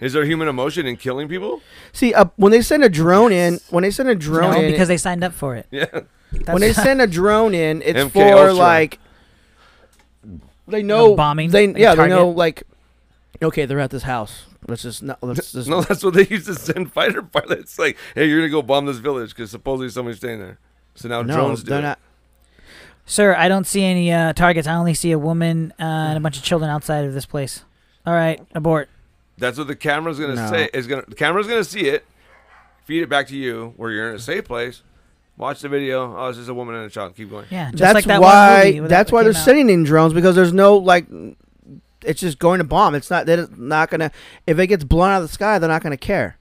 Is 0.00 0.12
there 0.12 0.24
human 0.24 0.46
emotion 0.48 0.86
in 0.86 0.96
killing 0.96 1.28
people? 1.28 1.60
See, 1.92 2.14
uh, 2.14 2.26
when 2.36 2.52
they 2.52 2.62
send 2.62 2.84
a 2.84 2.88
drone 2.88 3.32
in, 3.32 3.58
when 3.70 3.82
they 3.82 3.90
send 3.90 4.08
a 4.08 4.14
drone 4.14 4.52
no, 4.52 4.60
in, 4.60 4.70
because 4.70 4.88
they 4.88 4.96
signed 4.96 5.24
up 5.24 5.32
for 5.32 5.56
it. 5.56 5.66
Yeah. 5.70 5.86
That's 6.30 6.48
when 6.48 6.60
they 6.60 6.72
send 6.72 7.00
a 7.00 7.06
drone 7.06 7.54
in, 7.54 7.82
it's 7.82 7.98
MK 7.98 8.12
for 8.12 8.22
Ultra. 8.22 8.52
like 8.52 8.98
they 10.66 10.82
know 10.82 11.14
bombing, 11.16 11.50
They 11.50 11.68
like 11.68 11.78
yeah, 11.78 11.94
they 11.94 12.08
know 12.08 12.28
like 12.28 12.62
okay, 13.42 13.64
they're 13.64 13.80
at 13.80 13.90
this 13.90 14.02
house. 14.02 14.44
Let's 14.66 14.82
just 14.82 15.02
not, 15.02 15.22
let's 15.22 15.52
just 15.52 15.68
No, 15.68 15.80
that's 15.80 16.04
what 16.04 16.14
they 16.14 16.26
used 16.26 16.46
to 16.46 16.54
send 16.54 16.92
fighter 16.92 17.22
pilots. 17.22 17.78
Like, 17.78 17.96
hey, 18.14 18.26
you're 18.28 18.40
gonna 18.40 18.50
go 18.50 18.62
bomb 18.62 18.86
this 18.86 18.98
village 18.98 19.30
because 19.30 19.50
supposedly 19.50 19.88
somebody's 19.88 20.18
staying 20.18 20.40
there. 20.40 20.58
So 20.98 21.08
now 21.08 21.22
no, 21.22 21.34
drones 21.34 21.62
do 21.62 21.70
they're 21.70 21.78
it. 21.78 21.82
not. 21.82 21.98
Sir, 23.06 23.34
I 23.34 23.48
don't 23.48 23.66
see 23.66 23.84
any 23.84 24.12
uh, 24.12 24.32
targets. 24.34 24.66
I 24.68 24.74
only 24.74 24.92
see 24.94 25.12
a 25.12 25.18
woman 25.18 25.72
uh, 25.80 25.82
and 25.82 26.18
a 26.18 26.20
bunch 26.20 26.36
of 26.36 26.42
children 26.42 26.70
outside 26.70 27.04
of 27.06 27.14
this 27.14 27.24
place. 27.24 27.64
All 28.04 28.12
right, 28.12 28.40
abort. 28.54 28.90
That's 29.38 29.56
what 29.56 29.66
the 29.68 29.76
camera's 29.76 30.18
gonna 30.18 30.34
No. 30.34 30.50
say. 30.50 30.68
Is 30.74 30.86
gonna 30.86 31.04
the 31.08 31.14
camera's 31.14 31.46
gonna 31.46 31.64
see 31.64 31.86
it, 31.88 32.04
feed 32.84 33.02
it 33.02 33.08
back 33.08 33.28
to 33.28 33.36
you 33.36 33.72
where 33.76 33.90
you're 33.90 34.10
in 34.10 34.16
a 34.16 34.18
safe 34.18 34.44
place. 34.44 34.82
Watch 35.36 35.60
the 35.60 35.68
video. 35.68 36.16
Oh, 36.18 36.28
it's 36.28 36.36
just 36.38 36.50
a 36.50 36.54
woman 36.54 36.74
and 36.74 36.86
a 36.86 36.90
child. 36.90 37.14
Keep 37.16 37.30
going. 37.30 37.46
Yeah, 37.48 37.70
just 37.70 37.78
That's 37.80 37.94
like 37.94 38.04
that 38.06 38.20
why. 38.20 38.64
one 38.64 38.74
movie 38.74 38.88
that's 38.88 39.10
that 39.10 39.14
why 39.14 39.22
they're 39.22 39.32
came 39.32 39.40
out. 39.40 39.44
sending 39.44 39.70
in 39.70 39.84
drones 39.84 40.12
because 40.12 40.34
there's 40.34 40.52
no 40.52 40.76
like. 40.76 41.06
It's 42.04 42.20
just 42.20 42.38
going 42.38 42.58
to 42.58 42.64
bomb. 42.64 42.94
It's 42.94 43.10
not. 43.10 43.24
They're 43.26 43.46
not 43.56 43.90
gonna. 43.90 44.10
If 44.46 44.58
it 44.58 44.66
gets 44.66 44.82
blown 44.84 45.10
out 45.10 45.22
of 45.22 45.28
the 45.28 45.32
sky, 45.32 45.58
they're 45.60 45.68
not 45.68 45.82
gonna 45.82 45.96
care. 45.96 46.36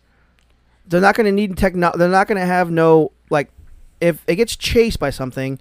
They're 0.88 1.02
not 1.02 1.16
gonna 1.16 1.32
need 1.32 1.56
techno. 1.58 1.92
They're 1.96 2.10
not 2.10 2.28
gonna 2.28 2.46
have 2.46 2.72
no 2.72 3.12
like. 3.30 3.52
If 4.00 4.24
it 4.28 4.36
gets 4.36 4.56
chased 4.56 5.00
by 5.00 5.10
something, 5.10 5.60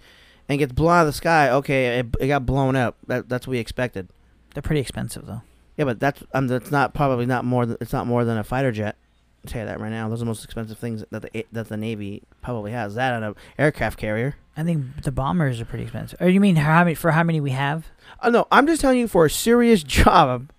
and 0.49 0.59
gets 0.59 0.73
blown 0.73 0.93
out 0.93 1.01
of 1.01 1.07
the 1.07 1.13
sky, 1.13 1.51
okay, 1.51 1.99
it, 1.99 2.07
it 2.21 2.29
got 2.29 2.47
blown 2.47 2.77
up. 2.77 2.97
That 3.07 3.29
that's 3.29 3.47
what 3.47 3.53
we 3.53 3.59
expected. 3.59 4.09
They're 4.55 4.63
pretty 4.63 4.81
expensive 4.81 5.27
though. 5.27 5.43
Yeah, 5.77 5.85
but 5.85 6.01
that's 6.01 6.23
um, 6.33 6.47
that's 6.47 6.71
not 6.71 6.95
probably 6.95 7.27
not 7.27 7.45
more. 7.45 7.67
Than, 7.67 7.77
it's 7.81 7.93
not 7.93 8.07
more 8.07 8.25
than 8.25 8.39
a 8.39 8.45
fighter 8.45 8.73
jet. 8.73 8.97
I'll 9.45 9.51
tell 9.51 9.63
you 9.63 9.67
that 9.67 9.81
right 9.81 9.91
now. 9.91 10.09
Those 10.09 10.19
are 10.19 10.25
the 10.25 10.27
most 10.27 10.45
expensive 10.45 10.79
things 10.79 11.05
that 11.11 11.23
the 11.23 11.47
that 11.53 11.69
the 11.69 11.77
Navy 11.77 12.23
probably 12.43 12.73
has. 12.73 12.95
That 12.95 13.15
and 13.15 13.25
a 13.25 13.35
aircraft 13.59 13.99
carrier. 13.99 14.37
I 14.57 14.63
think 14.63 15.03
the 15.03 15.13
bombers 15.13 15.61
are 15.61 15.67
pretty 15.67 15.85
expensive. 15.85 16.21
Or 16.21 16.29
you 16.29 16.41
mean 16.41 16.57
how 16.57 16.85
many 16.85 16.95
for 16.95 17.11
how 17.11 17.23
many 17.23 17.41
we 17.41 17.51
have? 17.51 17.89
Oh 18.23 18.31
no, 18.31 18.47
I'm 18.51 18.67
just 18.67 18.81
telling 18.81 18.99
you 18.99 19.09
for 19.09 19.27
a 19.27 19.31
serious 19.31 19.83
job, 19.85 20.51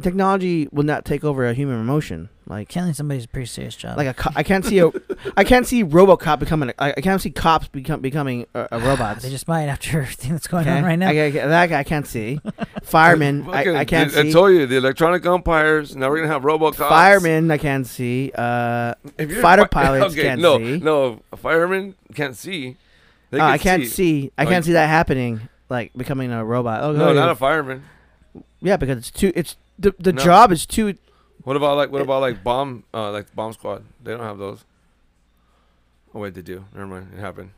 technology 0.00 0.68
will 0.72 0.84
not 0.84 1.04
take 1.04 1.22
over 1.24 1.46
a 1.46 1.54
human 1.54 1.80
emotion. 1.80 2.28
Like 2.46 2.68
Killing 2.68 2.94
somebody's 2.94 3.26
a 3.26 3.28
pretty 3.28 3.46
serious 3.46 3.76
job. 3.76 3.96
like 3.96 4.08
a 4.08 4.14
co- 4.14 4.32
I 4.34 4.42
can't 4.42 4.64
see 4.64 4.80
a 4.80 4.90
I 5.36 5.44
can't 5.44 5.64
see 5.66 5.84
RoboCop 5.84 6.40
becoming. 6.40 6.70
A, 6.70 6.74
I, 6.82 6.88
I 6.96 7.00
can't 7.00 7.20
see 7.22 7.30
cops 7.30 7.68
become 7.68 8.00
becoming 8.00 8.46
a, 8.54 8.66
a 8.72 8.80
robot. 8.80 9.20
they 9.20 9.30
just 9.30 9.46
might 9.46 9.66
after 9.66 9.98
everything 10.02 10.32
that's 10.32 10.48
going 10.48 10.66
Okay? 10.66 10.78
on 10.78 10.82
right 10.84 10.96
now. 10.96 11.10
I, 11.10 11.26
I- 11.26 11.30
that 11.30 11.72
I 11.72 11.84
can't 11.84 12.06
see. 12.08 12.40
Firemen, 12.82 13.48
I, 13.52 13.76
I 13.76 13.84
can't 13.84 14.10
see. 14.10 14.18
I 14.18 14.22
see. 14.24 14.32
told 14.32 14.50
you 14.52 14.66
the 14.66 14.76
electronic 14.78 15.24
umpires. 15.26 15.94
Now 15.94 16.08
we're 16.10 16.16
gonna 16.22 16.32
have 16.32 16.42
RoboCop. 16.42 16.88
Firemen, 16.88 17.50
I 17.52 17.58
can't 17.58 17.86
see. 17.86 18.32
Uh, 18.34 18.94
If 19.16 19.30
you're 19.30 19.42
fighter 19.42 19.62
fi- 19.62 19.84
pilots 19.84 20.14
okay, 20.14 20.22
can't 20.24 20.40
no, 20.40 20.58
see. 20.58 20.78
No, 20.80 21.20
a 21.32 21.36
fireman 21.36 21.94
can't 22.14 22.36
see. 22.36 22.76
They 23.30 23.38
uh, 23.38 23.44
can 23.44 23.50
I 23.52 23.58
can't 23.58 23.86
see. 23.86 24.32
I 24.36 24.44
Oh, 24.44 24.48
can't 24.48 24.64
you- 24.66 24.70
see 24.70 24.72
that 24.72 24.88
happening. 24.88 25.40
Like 25.68 25.92
becoming 25.96 26.32
a 26.32 26.44
robot. 26.44 26.82
Oh, 26.82 26.90
No, 26.90 27.12
not 27.12 27.30
a 27.30 27.36
fireman. 27.36 27.84
Yeah, 28.60 28.76
because 28.76 28.98
it's 28.98 29.10
too. 29.12 29.30
It's 29.36 29.56
the 29.80 29.94
the 29.98 30.12
No. 30.12 30.22
job 30.22 30.52
is 30.52 30.66
too. 30.66 30.94
What 31.42 31.56
about 31.56 31.76
like 31.76 31.90
what 31.90 32.02
about 32.02 32.20
like 32.20 32.44
bomb 32.44 32.84
uh 32.94 33.10
like 33.10 33.34
bomb 33.34 33.52
squad? 33.52 33.84
They 34.02 34.12
don't 34.12 34.20
have 34.20 34.38
those. 34.38 34.64
Oh 36.14 36.20
wait, 36.20 36.34
they 36.34 36.42
do. 36.42 36.64
Never 36.74 36.86
mind. 36.86 37.08
It 37.16 37.20
happened. 37.20 37.50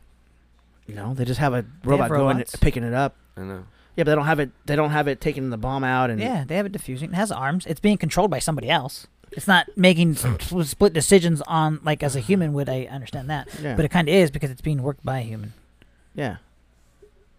You 0.87 0.95
know, 0.95 1.13
they 1.13 1.25
just 1.25 1.39
have 1.39 1.53
a 1.53 1.65
robot 1.83 2.09
going 2.09 2.37
robots. 2.37 2.55
picking 2.57 2.83
it 2.83 2.93
up. 2.93 3.15
I 3.37 3.41
know. 3.41 3.65
Yeah, 3.95 4.03
but 4.03 4.11
they 4.11 4.15
don't 4.15 4.25
have 4.25 4.39
it. 4.39 4.51
They 4.65 4.75
don't 4.75 4.89
have 4.91 5.07
it 5.07 5.21
taking 5.21 5.49
the 5.49 5.57
bomb 5.57 5.83
out 5.83 6.09
and. 6.09 6.19
Yeah, 6.19 6.43
they 6.47 6.55
have 6.55 6.65
it 6.65 6.71
diffusing. 6.71 7.11
It 7.11 7.15
has 7.15 7.31
arms. 7.31 7.65
It's 7.65 7.79
being 7.79 7.97
controlled 7.97 8.31
by 8.31 8.39
somebody 8.39 8.69
else. 8.69 9.07
It's 9.31 9.47
not 9.47 9.67
making 9.75 10.11
s- 10.17 10.25
split 10.69 10.93
decisions 10.93 11.41
on 11.47 11.79
like 11.83 12.03
as 12.03 12.15
a 12.15 12.19
human 12.19 12.53
would. 12.53 12.69
I 12.69 12.83
understand 12.85 13.29
that, 13.29 13.47
Yeah. 13.61 13.75
but 13.75 13.85
it 13.85 13.89
kind 13.89 14.07
of 14.07 14.13
is 14.13 14.29
because 14.31 14.51
it's 14.51 14.61
being 14.61 14.81
worked 14.83 15.03
by 15.03 15.19
a 15.19 15.23
human. 15.23 15.53
yeah. 16.15 16.37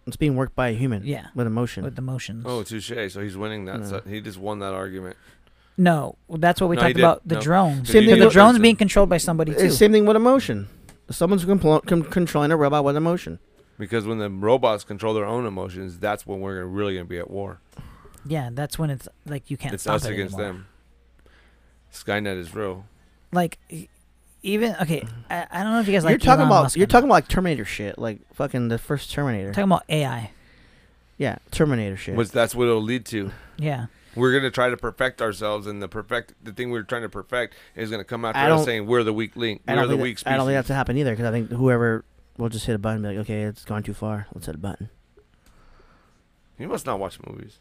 It's 0.07 0.15
being 0.17 0.35
worked 0.35 0.55
by 0.55 0.69
a 0.69 0.73
human. 0.73 1.03
Yeah. 1.05 1.27
With 1.33 1.47
emotion. 1.47 1.83
with 1.83 1.97
emotions. 1.97 2.43
Oh, 2.47 2.61
touche. 2.63 2.91
So 3.11 3.21
he's 3.21 3.35
winning 3.37 3.65
that. 3.65 3.79
No. 3.81 3.85
So 3.85 4.01
he 4.07 4.21
just 4.21 4.37
won 4.37 4.59
that 4.59 4.73
argument. 4.73 5.15
no, 5.77 6.15
well, 6.27 6.37
that's 6.37 6.61
what 6.61 6.69
we 6.69 6.75
No, 6.75 6.83
he 6.83 6.87
talked 6.93 6.95
did. 6.97 7.03
about. 7.03 7.27
The 7.27 7.35
No. 7.35 7.41
drones. 7.41 7.89
Same 7.89 8.05
thing 8.05 8.19
the 8.19 8.25
did 8.25 8.31
drones 8.31 8.59
being 8.59 8.75
controlled 8.75 9.09
by 9.09 9.17
somebody 9.17 9.53
too. 9.53 9.59
It's 9.65 9.77
same 9.77 9.91
thing 9.91 10.05
with 10.05 10.15
emotion. 10.15 10.67
Someone's 11.09 11.43
compl- 11.45 11.85
com- 11.85 12.03
controlling 12.03 12.51
a 12.51 12.57
robot 12.57 12.83
with 12.83 12.95
emotion. 12.95 13.39
Because 13.77 14.05
when 14.05 14.19
the 14.19 14.29
robots 14.29 14.83
control 14.85 15.13
their 15.13 15.25
own 15.25 15.45
emotions, 15.45 15.99
that's 15.99 16.25
when 16.25 16.39
we're 16.39 16.55
gonna, 16.55 16.65
really 16.67 16.93
going 16.93 17.05
to 17.05 17.09
be 17.09 17.17
at 17.19 17.29
war. 17.29 17.59
Yeah, 18.25 18.49
that's 18.53 18.79
when 18.79 18.89
it's 18.89 19.07
like 19.25 19.51
you 19.51 19.57
can't 19.57 19.73
it's 19.73 19.83
stop 19.83 19.95
us 19.95 20.05
it 20.05 20.13
against 20.13 20.35
anymore. 20.35 20.53
them. 20.53 20.67
Skynet 21.93 22.37
is 22.39 22.55
real. 22.55 22.85
Like 23.31 23.57
even 24.45 24.75
okay, 24.81 25.05
I, 25.29 25.47
I 25.51 25.63
don't 25.63 25.73
know 25.73 25.79
if 25.81 25.87
you 25.87 25.93
guys 25.93 26.03
like. 26.05 26.11
you're 26.11 26.19
talking 26.19 26.41
Elon 26.41 26.47
about 26.47 26.63
Musk 26.63 26.75
or 26.75 26.79
you're 26.79 26.87
not. 26.87 26.91
talking 26.91 27.07
about 27.07 27.13
like 27.15 27.27
Terminator 27.27 27.65
shit, 27.65 27.97
like 27.99 28.19
fucking 28.33 28.67
the 28.69 28.77
first 28.77 29.11
Terminator. 29.11 29.49
talking 29.51 29.63
about 29.63 29.83
AI. 29.89 30.31
yeah, 31.17 31.37
Terminator 31.51 31.97
shit. 31.97 32.15
Which 32.15 32.29
that's 32.29 32.53
what 32.55 32.65
it'll 32.67 32.81
lead 32.81 33.05
to. 33.07 33.31
Yeah, 33.57 33.85
We're 34.15 34.33
gonna 34.33 34.51
try 34.51 34.69
to 34.69 34.77
perfect 34.77 35.21
ourselves, 35.21 35.65
and 35.67 35.81
the 35.81 35.87
perfect 35.87 36.33
the 36.43 36.51
thing 36.53 36.69
we're 36.71 36.83
trying 36.83 37.01
to 37.03 37.09
perfect 37.09 37.55
is 37.75 37.89
gonna 37.89 38.03
come 38.03 38.25
after 38.25 38.39
I 38.39 38.45
us 38.45 38.49
don't- 38.59 38.65
saying 38.65 38.85
we're 38.87 39.03
the 39.03 39.13
weak 39.13 39.35
link. 39.35 39.61
I 39.67 39.71
We're 39.73 39.75
don't 39.81 39.87
the 39.87 39.93
think 39.95 40.03
weak 40.03 40.15
that, 40.17 40.19
species. 40.21 40.33
I 40.33 40.37
don't 40.37 40.45
think 40.47 40.55
that's 40.57 40.67
to 40.67 40.73
happen 40.75 40.97
either 40.97 41.11
because 41.11 41.25
I 41.25 41.31
think 41.31 41.49
whoever 41.51 42.03
will 42.37 42.49
just 42.49 42.65
hit 42.65 42.75
a 42.75 42.79
button 42.79 42.97
and 42.97 43.03
be 43.03 43.17
like, 43.17 43.25
okay, 43.25 43.43
it's 43.43 43.63
gone 43.65 43.81
too 43.83 43.93
far. 43.93 44.27
Let's 44.33 44.45
hit 44.47 44.55
a 44.55 44.57
button. 44.57 44.89
you 46.59 46.67
must 46.67 46.85
not 46.85 46.99
watch 46.99 47.17
movies. 47.27 47.59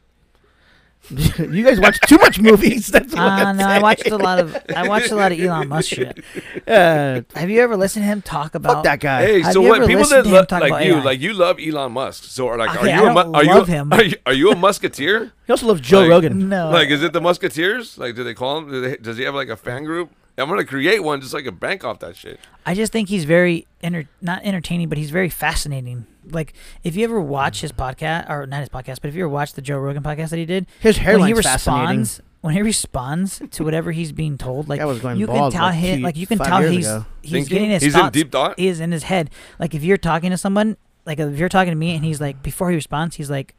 You 1.10 1.64
guys 1.64 1.78
watch 1.80 1.98
too 2.08 2.16
much 2.18 2.38
movies. 2.40 2.88
That's 2.88 3.12
what 3.12 3.20
uh, 3.22 3.26
I'm 3.26 3.56
no, 3.56 3.64
I 3.66 3.80
watched 3.80 4.06
a 4.08 4.16
lot 4.16 4.38
of 4.38 4.56
I 4.74 4.88
watched 4.88 5.10
a 5.10 5.16
lot 5.16 5.32
of 5.32 5.38
Elon 5.40 5.68
Musk 5.68 5.90
shit. 5.90 6.24
Uh, 6.66 7.20
Have 7.34 7.50
you 7.50 7.60
ever 7.60 7.76
listened 7.76 8.04
to 8.04 8.06
him 8.06 8.22
talk 8.22 8.54
about? 8.54 8.76
fuck 8.76 8.84
that 8.84 9.00
guy. 9.00 9.22
Hey, 9.26 9.40
Have 9.42 9.52
so 9.52 9.60
what? 9.60 9.86
People 9.86 10.04
that 10.06 10.24
to 10.24 10.28
lo- 10.30 10.68
like 10.68 10.86
you, 10.86 10.94
AI? 10.96 11.02
like 11.02 11.20
you 11.20 11.32
love 11.34 11.58
Elon 11.60 11.92
Musk. 11.92 12.24
So, 12.24 12.48
are 12.48 12.56
like, 12.56 12.76
Okay, 12.76 12.92
are 12.92 13.02
you 13.02 13.06
a 13.10 13.14
mu- 13.14 13.22
don't 13.22 13.34
are 13.36 13.44
you 13.44 13.64
him. 13.64 13.92
Are 13.92 14.02
you, 14.02 14.16
are 14.26 14.32
you 14.32 14.50
a 14.52 14.56
musketeer? 14.56 15.32
He 15.46 15.52
also 15.52 15.66
loves 15.66 15.80
Joe 15.80 16.00
Like- 16.00 16.10
Rogan. 16.10 16.48
No, 16.48 16.70
Like, 16.70 16.88
is 16.88 17.02
it 17.02 17.12
the 17.12 17.20
Musketeers? 17.20 17.98
Like, 17.98 18.14
do 18.14 18.24
they 18.24 18.34
call 18.34 18.58
him? 18.58 18.70
Do 18.70 18.80
they, 18.80 18.96
does 18.96 19.16
he 19.16 19.24
have 19.24 19.34
like 19.34 19.48
a 19.48 19.56
fan 19.56 19.84
group? 19.84 20.10
I'm 20.36 20.48
gonna 20.48 20.64
create 20.64 21.02
one 21.04 21.20
just 21.20 21.32
like 21.34 21.46
a 21.46 21.52
bank 21.52 21.84
off 21.84 22.00
that 22.00 22.16
shit. 22.16 22.40
I 22.66 22.74
just 22.74 22.92
think 22.92 23.08
he's 23.08 23.24
very 23.24 23.66
enter- 23.82 24.08
not 24.20 24.42
entertaining, 24.44 24.88
but 24.88 24.98
he's 24.98 25.10
very 25.10 25.28
fascinating. 25.28 26.06
Like 26.28 26.54
if 26.82 26.96
you 26.96 27.04
ever 27.04 27.20
watch 27.20 27.60
his 27.60 27.70
podcast 27.72 28.28
or 28.30 28.46
not 28.46 28.60
his 28.60 28.68
podcast, 28.68 28.98
but 29.00 29.08
if 29.08 29.14
you 29.14 29.22
ever 29.24 29.28
watch 29.28 29.52
the 29.52 29.62
Joe 29.62 29.78
Rogan 29.78 30.02
podcast 30.02 30.30
that 30.30 30.38
he 30.38 30.44
did, 30.46 30.66
His 30.80 30.96
when 30.96 31.04
he 31.04 31.10
hairline's 31.32 31.42
fascinating. 31.42 32.00
responds, 32.00 32.20
when 32.40 32.54
he 32.54 32.62
responds 32.62 33.42
to 33.52 33.64
whatever 33.64 33.92
he's 33.92 34.10
being 34.12 34.36
told, 34.38 34.68
like 34.68 34.80
was 34.84 35.00
going 35.00 35.18
you 35.18 35.26
can 35.26 35.50
tell 35.52 35.62
like 35.66 35.74
him, 35.76 36.02
like 36.02 36.16
you 36.16 36.26
can 36.26 36.38
tell 36.38 36.62
he's 36.62 36.86
ago. 36.86 37.06
he's 37.22 37.30
Thinking? 37.32 37.48
getting 37.54 37.70
his 37.70 37.82
He's 37.82 37.94
in 37.94 38.10
deep 38.10 38.32
thought? 38.32 38.58
is 38.58 38.80
in 38.80 38.90
his 38.92 39.04
head. 39.04 39.30
Like 39.58 39.74
if 39.74 39.84
you're 39.84 39.96
talking 39.98 40.30
to 40.30 40.36
someone, 40.36 40.76
like 41.06 41.18
if 41.20 41.38
you're 41.38 41.48
talking 41.48 41.70
to 41.70 41.76
me 41.76 41.94
and 41.94 42.04
he's 42.04 42.20
like 42.20 42.42
before 42.42 42.70
he 42.70 42.74
responds, 42.76 43.16
he's 43.16 43.30
like, 43.30 43.54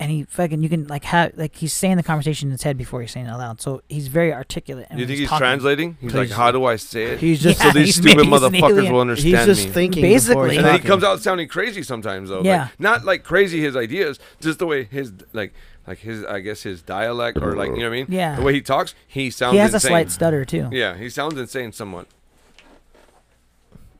and 0.00 0.10
he 0.10 0.24
fucking 0.24 0.62
you 0.62 0.68
can 0.68 0.86
like 0.88 1.04
have 1.04 1.32
like 1.36 1.54
he's 1.56 1.72
saying 1.72 1.96
the 1.96 2.02
conversation 2.02 2.48
in 2.48 2.52
his 2.52 2.62
head 2.62 2.76
before 2.76 3.00
he's 3.00 3.12
saying 3.12 3.26
it 3.26 3.28
out 3.30 3.38
loud. 3.38 3.60
So 3.60 3.80
he's 3.88 4.08
very 4.08 4.32
articulate. 4.32 4.86
And 4.90 4.98
you 4.98 5.06
think 5.06 5.20
he's 5.20 5.28
talking- 5.28 5.40
translating? 5.46 5.96
He's 6.00 6.14
like, 6.14 6.30
how 6.30 6.50
do 6.50 6.64
I 6.64 6.76
say 6.76 7.04
it? 7.12 7.20
He's 7.20 7.40
just 7.40 7.60
Yeah, 7.60 7.72
so 7.72 7.78
these 7.78 7.94
stupid 7.94 8.16
maybe 8.16 8.28
he's 8.28 8.42
an 8.42 8.52
motherfuckers 8.52 8.68
alien. 8.76 8.92
will 8.92 9.00
he's 9.14 9.24
understand 9.34 9.46
just 9.46 9.66
me. 9.66 9.72
thinking. 9.72 10.02
Basically. 10.02 10.56
and 10.56 10.66
then 10.66 10.80
he 10.80 10.86
comes 10.86 11.04
out 11.04 11.20
sounding 11.20 11.48
crazy 11.48 11.82
sometimes 11.82 12.28
though. 12.28 12.38
Like, 12.38 12.44
Yeah. 12.46 12.68
not 12.78 13.04
like 13.04 13.22
crazy 13.22 13.60
his 13.60 13.76
ideas, 13.76 14.18
just 14.40 14.58
the 14.58 14.66
way 14.66 14.84
his 14.84 15.12
like 15.32 15.52
like 15.86 15.98
his 15.98 16.24
I 16.24 16.40
guess 16.40 16.62
his 16.62 16.82
dialect 16.82 17.38
or 17.40 17.54
like 17.54 17.70
you 17.70 17.76
know 17.76 17.82
what 17.90 17.94
I 17.94 17.96
mean. 18.02 18.06
Yeah. 18.08 18.36
The 18.36 18.42
way 18.42 18.52
he 18.52 18.62
talks, 18.62 18.94
he 19.06 19.30
sounds. 19.30 19.52
He 19.52 19.58
has 19.58 19.74
insane. 19.74 19.88
a 19.88 19.92
slight 19.92 20.10
stutter 20.10 20.44
too. 20.44 20.68
Yeah, 20.72 20.96
he 20.96 21.08
sounds 21.08 21.38
insane 21.38 21.72
somewhat. 21.72 22.06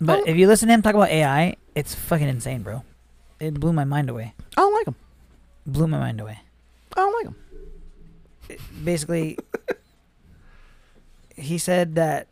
But 0.01 0.27
if 0.29 0.37
you 0.37 0.49
listen 0.49 0.69
to 0.69 0.75
him 0.75 0.83
talk 0.83 0.95
about 0.95 1.09
AI, 1.09 1.57
it's 1.75 1.95
fucking 1.95 2.29
insane, 2.29 2.63
bro. 2.63 2.83
It 3.41 3.55
blew 3.61 3.73
my 3.73 3.85
mind 3.85 4.11
away. 4.11 4.35
I 4.57 4.61
don't 4.61 4.75
like 4.75 4.87
him. 4.89 4.97
Blew 5.67 5.87
my 5.87 5.99
mind 5.99 6.21
away. 6.21 6.41
I 6.97 7.01
don't 7.01 7.13
like 7.13 8.59
him. 8.59 8.85
Basically, 8.85 9.39
he 11.37 11.59
said 11.59 11.95
that 11.95 12.29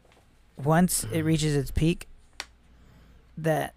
once 0.57 1.05
it 1.05 1.23
mm. 1.23 1.25
reaches 1.25 1.57
its 1.57 1.71
peak, 1.71 2.09
that 3.37 3.75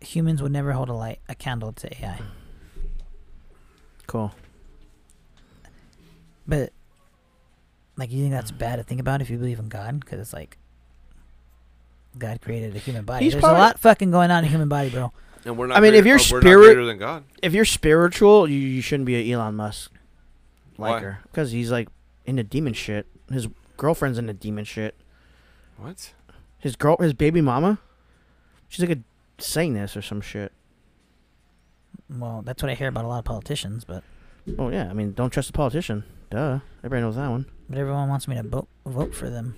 humans 0.00 0.42
would 0.42 0.52
never 0.52 0.72
hold 0.72 0.88
a 0.88 0.92
light, 0.92 1.20
a 1.28 1.34
candle 1.34 1.72
to 1.72 2.04
AI. 2.04 2.20
Cool. 4.06 4.32
But 6.46 6.72
like, 7.96 8.12
you 8.12 8.20
think 8.20 8.32
that's 8.32 8.50
bad 8.50 8.76
to 8.76 8.82
think 8.82 9.00
about 9.00 9.20
if 9.20 9.30
you 9.30 9.38
believe 9.38 9.58
in 9.58 9.68
God? 9.68 10.00
Because 10.00 10.20
it's 10.20 10.32
like 10.32 10.58
God 12.18 12.40
created 12.40 12.76
a 12.76 12.78
human 12.78 13.04
body. 13.04 13.24
He's 13.24 13.32
There's 13.34 13.42
probably- 13.42 13.60
a 13.60 13.64
lot 13.64 13.78
fucking 13.78 14.10
going 14.10 14.30
on 14.30 14.44
in 14.44 14.48
a 14.48 14.50
human 14.50 14.68
body, 14.68 14.90
bro. 14.90 15.12
And 15.46 15.56
we're 15.56 15.68
not. 15.68 15.78
I 15.78 15.80
mean, 15.80 15.94
if 15.94 16.04
you're 16.04 16.18
oh, 16.18 16.28
we're 16.30 16.40
not 16.40 16.42
spirit- 16.42 16.84
than 16.84 16.98
God. 16.98 17.24
If 17.40 17.54
you're 17.54 17.64
spiritual, 17.64 18.48
you, 18.48 18.58
you 18.58 18.80
shouldn't 18.82 19.06
be 19.06 19.14
an 19.14 19.32
Elon 19.32 19.54
Musk 19.54 19.92
Why? 20.76 20.90
liker 20.90 21.18
because 21.30 21.52
he's 21.52 21.70
like 21.70 21.88
into 22.24 22.42
demon 22.42 22.72
shit. 22.72 23.06
His 23.30 23.48
girlfriend's 23.76 24.18
into 24.18 24.32
demon 24.32 24.64
shit. 24.64 24.96
What? 25.76 26.12
His 26.58 26.74
girl, 26.74 26.96
his 26.98 27.14
baby 27.14 27.40
mama, 27.40 27.78
she's 28.68 28.84
like 28.86 28.98
a 28.98 29.02
saintess 29.38 29.96
or 29.96 30.02
some 30.02 30.20
shit. 30.20 30.52
Well, 32.10 32.42
that's 32.44 32.62
what 32.62 32.70
I 32.70 32.74
hear 32.74 32.88
about 32.88 33.04
a 33.04 33.08
lot 33.08 33.18
of 33.18 33.24
politicians, 33.24 33.84
but 33.84 34.02
Oh 34.58 34.68
yeah, 34.70 34.88
I 34.88 34.92
mean, 34.92 35.12
don't 35.12 35.30
trust 35.30 35.50
a 35.50 35.52
politician. 35.52 36.04
Duh, 36.30 36.60
everybody 36.78 37.02
knows 37.02 37.16
that 37.16 37.30
one. 37.30 37.46
but 37.68 37.78
everyone 37.78 38.08
wants 38.08 38.26
me 38.26 38.36
to 38.36 38.42
vote 38.42 38.68
vote 38.84 39.14
for 39.14 39.30
them. 39.30 39.56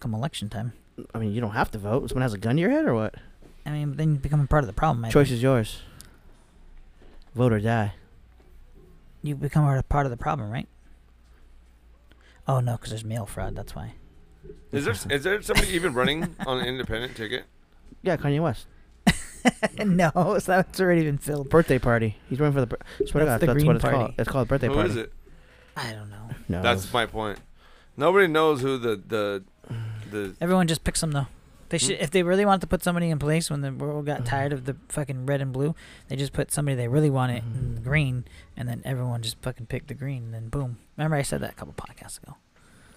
Come 0.00 0.14
election 0.14 0.48
time. 0.48 0.72
I 1.14 1.18
mean, 1.18 1.32
you 1.32 1.40
don't 1.40 1.52
have 1.52 1.70
to 1.72 1.78
vote. 1.78 2.08
Someone 2.08 2.22
has 2.22 2.34
a 2.34 2.38
gun 2.38 2.56
to 2.56 2.60
your 2.62 2.70
head 2.70 2.86
or 2.86 2.94
what? 2.94 3.14
I 3.64 3.70
mean, 3.70 3.96
then 3.96 4.12
you 4.14 4.18
become 4.18 4.40
a 4.40 4.46
part 4.46 4.62
of 4.64 4.66
the 4.66 4.72
problem. 4.72 5.04
I 5.04 5.10
Choice 5.10 5.28
think. 5.28 5.36
is 5.36 5.42
yours. 5.42 5.80
Vote 7.34 7.52
or 7.52 7.60
die. 7.60 7.94
You 9.22 9.34
become 9.36 9.64
a 9.64 9.82
part 9.84 10.04
of 10.06 10.10
the 10.10 10.16
problem, 10.16 10.50
right? 10.50 10.68
Oh 12.48 12.60
no, 12.60 12.72
because 12.72 12.90
there's 12.90 13.04
mail 13.04 13.24
fraud. 13.26 13.54
That's 13.54 13.74
why. 13.74 13.94
Is 14.72 14.84
there 14.84 14.94
is 15.16 15.22
there 15.22 15.40
somebody 15.42 15.68
even 15.68 15.94
running 15.94 16.34
on 16.46 16.58
an 16.58 16.66
independent 16.66 17.16
ticket? 17.16 17.44
Yeah, 18.04 18.16
Kanye 18.16 18.42
West. 18.42 18.66
no, 19.78 20.10
so 20.40 20.50
that's 20.52 20.80
already 20.80 21.04
been 21.04 21.18
filled. 21.18 21.48
Birthday 21.50 21.78
party. 21.78 22.16
He's 22.28 22.40
running 22.40 22.52
for 22.54 22.60
the. 22.62 22.66
bir- 22.66 22.78
Swear 23.06 23.24
to 23.24 23.30
That's 23.30 23.34
God, 23.34 23.40
the 23.42 23.46
that's 23.46 23.54
Green 23.54 23.66
what 23.68 23.76
it's 23.76 23.82
Party. 23.84 23.96
called. 23.96 24.14
It's 24.18 24.28
called 24.28 24.48
birthday 24.48 24.66
Who 24.66 24.74
party. 24.74 24.90
is 24.90 24.96
it? 24.96 25.12
I 25.76 25.92
don't 25.92 26.10
know. 26.10 26.28
No, 26.48 26.62
That's 26.62 26.92
my 26.92 27.06
point. 27.06 27.38
Nobody 27.96 28.26
knows 28.26 28.60
who 28.60 28.76
the 28.76 28.96
the 28.96 29.44
the. 30.10 30.34
Everyone 30.40 30.66
just 30.66 30.82
picks 30.82 31.00
them 31.00 31.12
though. 31.12 31.28
They 31.72 31.78
should, 31.78 31.98
if 32.00 32.10
they 32.10 32.22
really 32.22 32.44
wanted 32.44 32.60
to 32.60 32.66
put 32.68 32.82
somebody 32.84 33.10
in 33.10 33.18
place 33.18 33.50
when 33.50 33.62
the 33.62 33.72
world 33.72 34.06
got 34.06 34.24
tired 34.24 34.52
of 34.52 34.64
the 34.66 34.76
fucking 34.88 35.26
red 35.26 35.40
and 35.40 35.52
blue, 35.52 35.74
they 36.08 36.16
just 36.16 36.32
put 36.32 36.52
somebody 36.52 36.76
they 36.76 36.86
really 36.88 37.10
wanted 37.10 37.42
Mm-hmm. 37.42 37.76
in 37.78 37.82
green, 37.82 38.24
and 38.56 38.68
then 38.68 38.82
everyone 38.84 39.22
just 39.22 39.40
fucking 39.42 39.66
picked 39.66 39.88
the 39.88 39.94
green, 39.94 40.24
and 40.24 40.34
then 40.34 40.48
boom. 40.48 40.78
Remember 40.96 41.16
I 41.16 41.22
said 41.22 41.40
that 41.40 41.50
a 41.50 41.54
couple 41.54 41.74
podcasts 41.74 42.22
ago. 42.22 42.36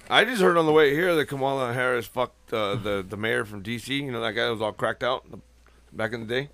I 0.10 0.24
just 0.26 0.42
heard 0.42 0.56
on 0.58 0.66
the 0.68 0.72
way 0.72 0.94
here 0.94 1.16
that 1.16 1.26
Kamala 1.26 1.74
Harris 1.74 2.06
fucked 2.06 2.54
uh, 2.54 2.76
the 2.76 3.04
the 3.08 3.18
mayor 3.18 3.44
from 3.46 3.62
D.C. 3.64 3.92
You 4.04 4.12
know 4.12 4.22
that 4.22 4.34
guy 4.34 4.46
that 4.46 4.52
was 4.52 4.62
all 4.62 4.74
cracked 4.74 5.04
out 5.04 5.26
back 5.92 6.14
in 6.14 6.20
the 6.20 6.28
day, 6.28 6.50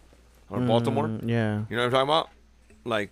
or 0.50 0.60
Baltimore. 0.62 1.08
Mm, 1.08 1.28
yeah. 1.28 1.64
You 1.70 1.76
know 1.76 1.84
what 1.84 1.86
I'm 1.88 1.92
talking 1.92 2.10
about? 2.10 2.30
Like 2.86 3.12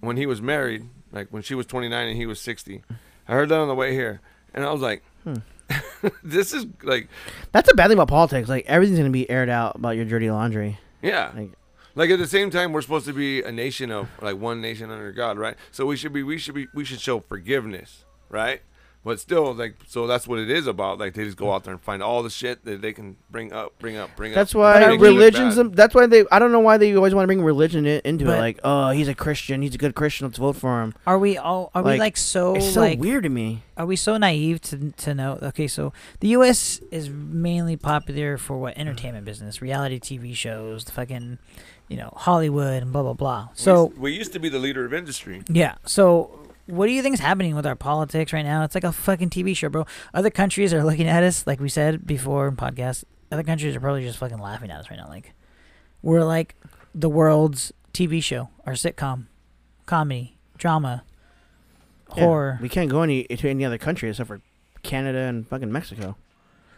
when 0.00 0.16
he 0.18 0.26
was 0.26 0.40
married, 0.42 0.88
like 1.10 1.28
when 1.30 1.42
she 1.42 1.54
was 1.54 1.66
29 1.66 2.08
and 2.08 2.16
he 2.16 2.26
was 2.26 2.38
60. 2.40 2.82
I 3.26 3.32
heard 3.32 3.48
that 3.48 3.58
on 3.58 3.66
the 3.68 3.74
way 3.74 3.92
here, 3.92 4.20
and 4.54 4.64
I 4.64 4.70
was 4.72 4.82
like, 4.82 5.02
Hmm. 5.24 5.36
"This 6.22 6.52
is 6.52 6.66
like, 6.82 7.08
That's 7.52 7.70
a 7.70 7.74
bad 7.74 7.88
thing 7.88 7.96
about 7.96 8.08
politics. 8.08 8.48
Like 8.48 8.66
everything's 8.66 8.98
gonna 8.98 9.10
be 9.10 9.28
aired 9.30 9.48
out 9.48 9.76
about 9.76 9.96
your 9.96 10.04
dirty 10.04 10.30
laundry. 10.30 10.78
yeah." 11.02 11.32
Like 11.34 11.50
Like 11.94 12.10
at 12.10 12.18
the 12.18 12.26
same 12.26 12.50
time, 12.50 12.72
we're 12.72 12.82
supposed 12.82 13.06
to 13.06 13.12
be 13.12 13.42
a 13.42 13.50
nation 13.50 13.90
of 13.90 14.08
like 14.20 14.36
one 14.36 14.60
nation 14.60 14.90
under 14.90 15.12
God, 15.12 15.38
right? 15.38 15.56
So 15.72 15.86
we 15.86 15.96
should 15.96 16.12
be, 16.12 16.22
we 16.22 16.38
should 16.38 16.54
be, 16.54 16.66
we 16.74 16.84
should 16.84 17.00
show 17.00 17.20
forgiveness, 17.20 18.04
right? 18.28 18.60
But 19.06 19.20
still, 19.20 19.54
like, 19.54 19.76
so 19.86 20.08
that's 20.08 20.26
what 20.26 20.40
it 20.40 20.50
is 20.50 20.66
about. 20.66 20.98
Like, 20.98 21.14
they 21.14 21.22
just 21.22 21.36
go 21.36 21.52
out 21.52 21.62
there 21.62 21.72
and 21.72 21.80
find 21.80 22.02
all 22.02 22.24
the 22.24 22.28
shit 22.28 22.64
that 22.64 22.82
they 22.82 22.92
can 22.92 23.16
bring 23.30 23.52
up, 23.52 23.78
bring 23.78 23.96
up, 23.96 24.10
bring 24.16 24.32
That's 24.32 24.52
up. 24.52 24.60
That's 24.60 24.80
why 24.80 24.80
Make 24.80 24.98
it 24.98 25.00
look 25.00 25.00
religions. 25.02 25.76
That's 25.76 25.94
why 25.94 26.06
they. 26.06 26.24
I 26.32 26.40
don't 26.40 26.50
know 26.50 26.58
why 26.58 26.76
they 26.76 26.92
always 26.96 27.14
want 27.14 27.22
to 27.22 27.28
bring 27.28 27.40
religion 27.40 27.86
i- 27.86 28.00
into 28.04 28.24
But- 28.24 28.38
it. 28.38 28.40
Like, 28.40 28.58
oh, 28.64 28.90
he's 28.90 29.06
a 29.06 29.14
Christian. 29.14 29.62
He's 29.62 29.76
a 29.76 29.78
good 29.78 29.94
Christian. 29.94 30.26
Let's 30.26 30.38
vote 30.38 30.56
for 30.56 30.82
him. 30.82 30.92
Are 31.06 31.20
we 31.20 31.38
all? 31.38 31.70
Are 31.72 31.84
we 31.84 31.90
Like, 31.92 32.00
like 32.00 32.16
so 32.16 32.56
it's 32.56 32.74
so 32.74 32.80
like? 32.80 32.98
weird 32.98 33.22
to 33.22 33.28
me. 33.28 33.62
Are 33.76 33.86
we 33.86 33.94
so 33.94 34.16
naive 34.16 34.60
to 34.62 34.90
to 34.90 35.14
know? 35.14 35.38
Okay, 35.40 35.68
so 35.68 35.92
the 36.18 36.28
U.S. 36.28 36.80
is 36.90 37.08
mainly 37.08 37.76
popular 37.76 38.36
for 38.36 38.58
what 38.58 38.76
entertainment 38.76 39.24
business, 39.24 39.62
reality 39.62 40.00
TV 40.00 40.34
shows, 40.34 40.84
the 40.84 40.90
fucking, 40.90 41.38
you 41.86 41.96
know, 41.96 42.12
Hollywood 42.16 42.82
and 42.82 42.90
blah 42.92 43.02
blah 43.04 43.12
blah. 43.12 43.48
So 43.54 43.84
we, 43.84 44.10
we 44.10 44.12
used 44.14 44.32
to 44.32 44.40
be 44.40 44.48
the 44.48 44.58
leader 44.58 44.84
of 44.84 44.92
industry. 44.92 45.42
yeah, 45.48 45.76
so 45.84 46.40
what 46.66 46.86
do 46.86 46.92
you 46.92 47.02
think 47.02 47.14
is 47.14 47.20
happening 47.20 47.54
with 47.54 47.66
our 47.66 47.76
politics 47.76 48.32
right 48.32 48.44
now? 48.44 48.62
It's 48.64 48.74
like 48.74 48.84
a 48.84 48.92
fucking 48.92 49.30
TV 49.30 49.56
show, 49.56 49.68
bro. 49.68 49.86
Other 50.12 50.30
countries 50.30 50.72
are 50.74 50.84
looking 50.84 51.08
at 51.08 51.22
us, 51.22 51.46
like 51.46 51.60
we 51.60 51.68
said 51.68 52.06
before 52.06 52.48
in 52.48 52.56
podcast. 52.56 53.04
Other 53.30 53.42
countries 53.42 53.74
are 53.76 53.80
probably 53.80 54.02
just 54.02 54.18
fucking 54.18 54.38
laughing 54.38 54.70
at 54.70 54.78
us 54.80 54.90
right 54.90 54.98
now. 54.98 55.08
Like 55.08 55.32
we're 56.02 56.24
like 56.24 56.54
the 56.94 57.08
world's 57.08 57.72
TV 57.92 58.22
show, 58.22 58.50
our 58.66 58.74
sitcom, 58.74 59.26
comedy, 59.86 60.36
drama, 60.58 61.02
Yeah, 62.16 62.24
horror. 62.24 62.58
We 62.62 62.68
can't 62.68 62.90
go 62.90 63.02
any 63.02 63.24
to 63.24 63.48
any 63.48 63.64
other 63.64 63.78
country 63.78 64.08
except 64.10 64.26
for 64.28 64.40
Canada 64.82 65.18
and 65.20 65.46
fucking 65.48 65.70
Mexico. 65.72 66.16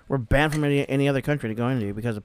We're 0.09 0.19
banned 0.19 0.55
from 0.55 0.65
any 0.65 0.89
any 0.89 1.09
other 1.09 1.21
country 1.21 1.49
to 1.51 1.55
go 1.55 1.69
into 1.69 1.93
because 1.93 2.17
of 2.17 2.25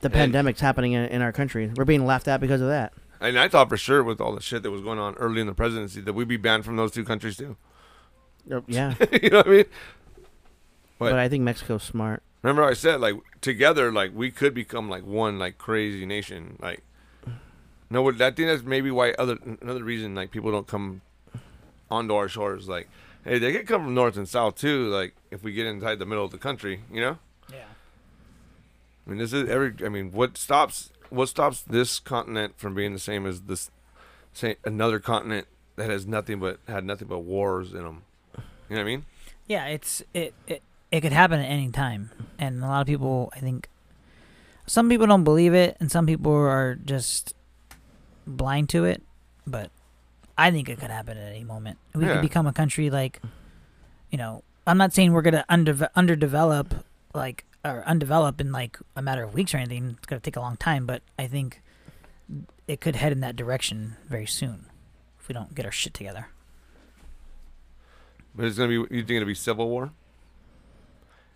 the 0.00 0.06
And- 0.08 0.12
pandemic's 0.14 0.60
happening 0.60 0.92
in, 0.92 1.04
in 1.06 1.22
our 1.22 1.32
country. 1.32 1.70
We're 1.76 1.84
being 1.84 2.06
laughed 2.06 2.28
at 2.28 2.40
because 2.40 2.60
of 2.60 2.68
that. 2.68 2.92
And 3.20 3.38
I 3.38 3.48
thought 3.48 3.68
for 3.68 3.76
sure 3.76 4.02
with 4.04 4.20
all 4.20 4.34
the 4.34 4.40
shit 4.40 4.62
that 4.62 4.70
was 4.70 4.80
going 4.82 4.98
on 4.98 5.14
early 5.16 5.40
in 5.40 5.46
the 5.46 5.54
presidency 5.54 6.00
that 6.02 6.12
we'd 6.12 6.28
be 6.28 6.36
banned 6.36 6.64
from 6.64 6.76
those 6.76 6.92
two 6.92 7.04
countries 7.04 7.36
too. 7.36 7.56
Uh, 8.50 8.60
Yeah, 8.66 8.94
you 9.22 9.30
know 9.30 9.38
what 9.38 9.46
I 9.46 9.50
mean? 9.50 9.64
What? 10.98 11.10
but 11.10 11.18
I 11.18 11.28
think 11.28 11.42
Mexico's 11.44 11.82
smart. 11.82 12.22
Remember 12.42 12.64
I 12.64 12.74
said 12.74 13.00
like 13.00 13.14
together 13.40 13.90
like 13.92 14.12
we 14.14 14.30
could 14.30 14.54
become 14.54 14.88
like 14.88 15.04
one 15.04 15.38
like 15.38 15.58
crazy 15.58 16.06
nation 16.06 16.56
like 16.60 16.82
no 17.90 18.02
what 18.02 18.20
I 18.20 18.30
think 18.30 18.48
that's 18.48 18.62
maybe 18.62 18.90
why 18.90 19.12
other 19.12 19.38
another 19.60 19.82
reason 19.84 20.14
like 20.14 20.30
people 20.30 20.50
don't 20.52 20.66
come 20.66 21.00
onto 21.90 22.14
our 22.14 22.28
shores 22.28 22.68
like 22.68 22.88
hey 23.24 23.38
they 23.38 23.52
could 23.52 23.66
come 23.66 23.84
from 23.84 23.94
north 23.94 24.16
and 24.16 24.28
south 24.28 24.54
too 24.56 24.88
like 24.88 25.14
if 25.30 25.42
we 25.42 25.52
get 25.52 25.66
inside 25.66 25.98
the 25.98 26.06
middle 26.06 26.24
of 26.24 26.30
the 26.30 26.38
country 26.38 26.82
you 26.92 27.00
know 27.00 27.18
Yeah. 27.52 27.58
I 29.06 29.10
mean 29.10 29.18
this 29.18 29.32
is 29.32 29.48
every 29.48 29.74
I 29.84 29.88
mean 29.88 30.12
what 30.12 30.36
stops 30.36 30.90
what 31.10 31.28
stops 31.28 31.62
this 31.62 31.98
continent 32.00 32.54
from 32.58 32.74
being 32.74 32.92
the 32.92 32.98
same 32.98 33.26
as 33.26 33.42
this 33.42 33.70
say 34.32 34.56
another 34.64 34.98
continent 35.00 35.46
that 35.76 35.88
has 35.90 36.06
nothing 36.06 36.38
but 36.40 36.58
had 36.68 36.84
nothing 36.84 37.08
but 37.08 37.20
wars 37.20 37.72
in 37.72 37.82
them 37.84 38.02
you 38.36 38.40
know 38.70 38.76
what 38.76 38.80
I 38.80 38.84
mean 38.84 39.04
Yeah, 39.46 39.66
it's 39.66 40.02
it, 40.14 40.34
it 40.46 40.62
it 40.90 41.00
could 41.02 41.12
happen 41.12 41.38
at 41.40 41.44
any 41.50 41.70
time, 41.70 42.10
and 42.38 42.62
a 42.62 42.66
lot 42.66 42.80
of 42.80 42.86
people, 42.86 43.30
I 43.36 43.40
think, 43.40 43.68
some 44.66 44.88
people 44.88 45.06
don't 45.06 45.24
believe 45.24 45.52
it, 45.54 45.76
and 45.80 45.90
some 45.90 46.06
people 46.06 46.32
are 46.32 46.76
just 46.76 47.34
blind 48.26 48.68
to 48.70 48.84
it. 48.84 49.02
But 49.46 49.70
I 50.36 50.50
think 50.50 50.68
it 50.68 50.78
could 50.78 50.90
happen 50.90 51.16
at 51.18 51.30
any 51.32 51.44
moment. 51.44 51.78
We 51.94 52.04
Yeah. 52.04 52.12
could 52.14 52.22
become 52.22 52.46
a 52.46 52.52
country 52.52 52.90
like, 52.90 53.20
you 54.10 54.16
know, 54.18 54.42
I'm 54.66 54.76
not 54.78 54.92
saying 54.92 55.12
we're 55.12 55.22
gonna 55.22 55.44
under 55.48 55.74
underdevelop 55.96 56.82
like 57.14 57.44
or 57.68 57.82
undevelop 57.82 58.40
in 58.40 58.52
like 58.52 58.78
a 58.96 59.02
matter 59.02 59.22
of 59.22 59.34
weeks 59.34 59.54
or 59.54 59.58
anything. 59.58 59.96
It's 59.98 60.06
gonna 60.06 60.20
take 60.20 60.36
a 60.36 60.40
long 60.40 60.56
time, 60.56 60.86
but 60.86 61.02
I 61.18 61.26
think 61.26 61.62
it 62.66 62.80
could 62.80 62.96
head 62.96 63.12
in 63.12 63.20
that 63.20 63.36
direction 63.36 63.96
very 64.08 64.26
soon 64.26 64.66
if 65.18 65.28
we 65.28 65.32
don't 65.32 65.54
get 65.54 65.64
our 65.64 65.72
shit 65.72 65.94
together. 65.94 66.28
But 68.34 68.46
it's 68.46 68.58
gonna 68.58 68.68
be. 68.68 68.74
You 68.74 69.02
think 69.02 69.10
it'll 69.10 69.26
be 69.26 69.34
civil 69.34 69.68
war? 69.68 69.92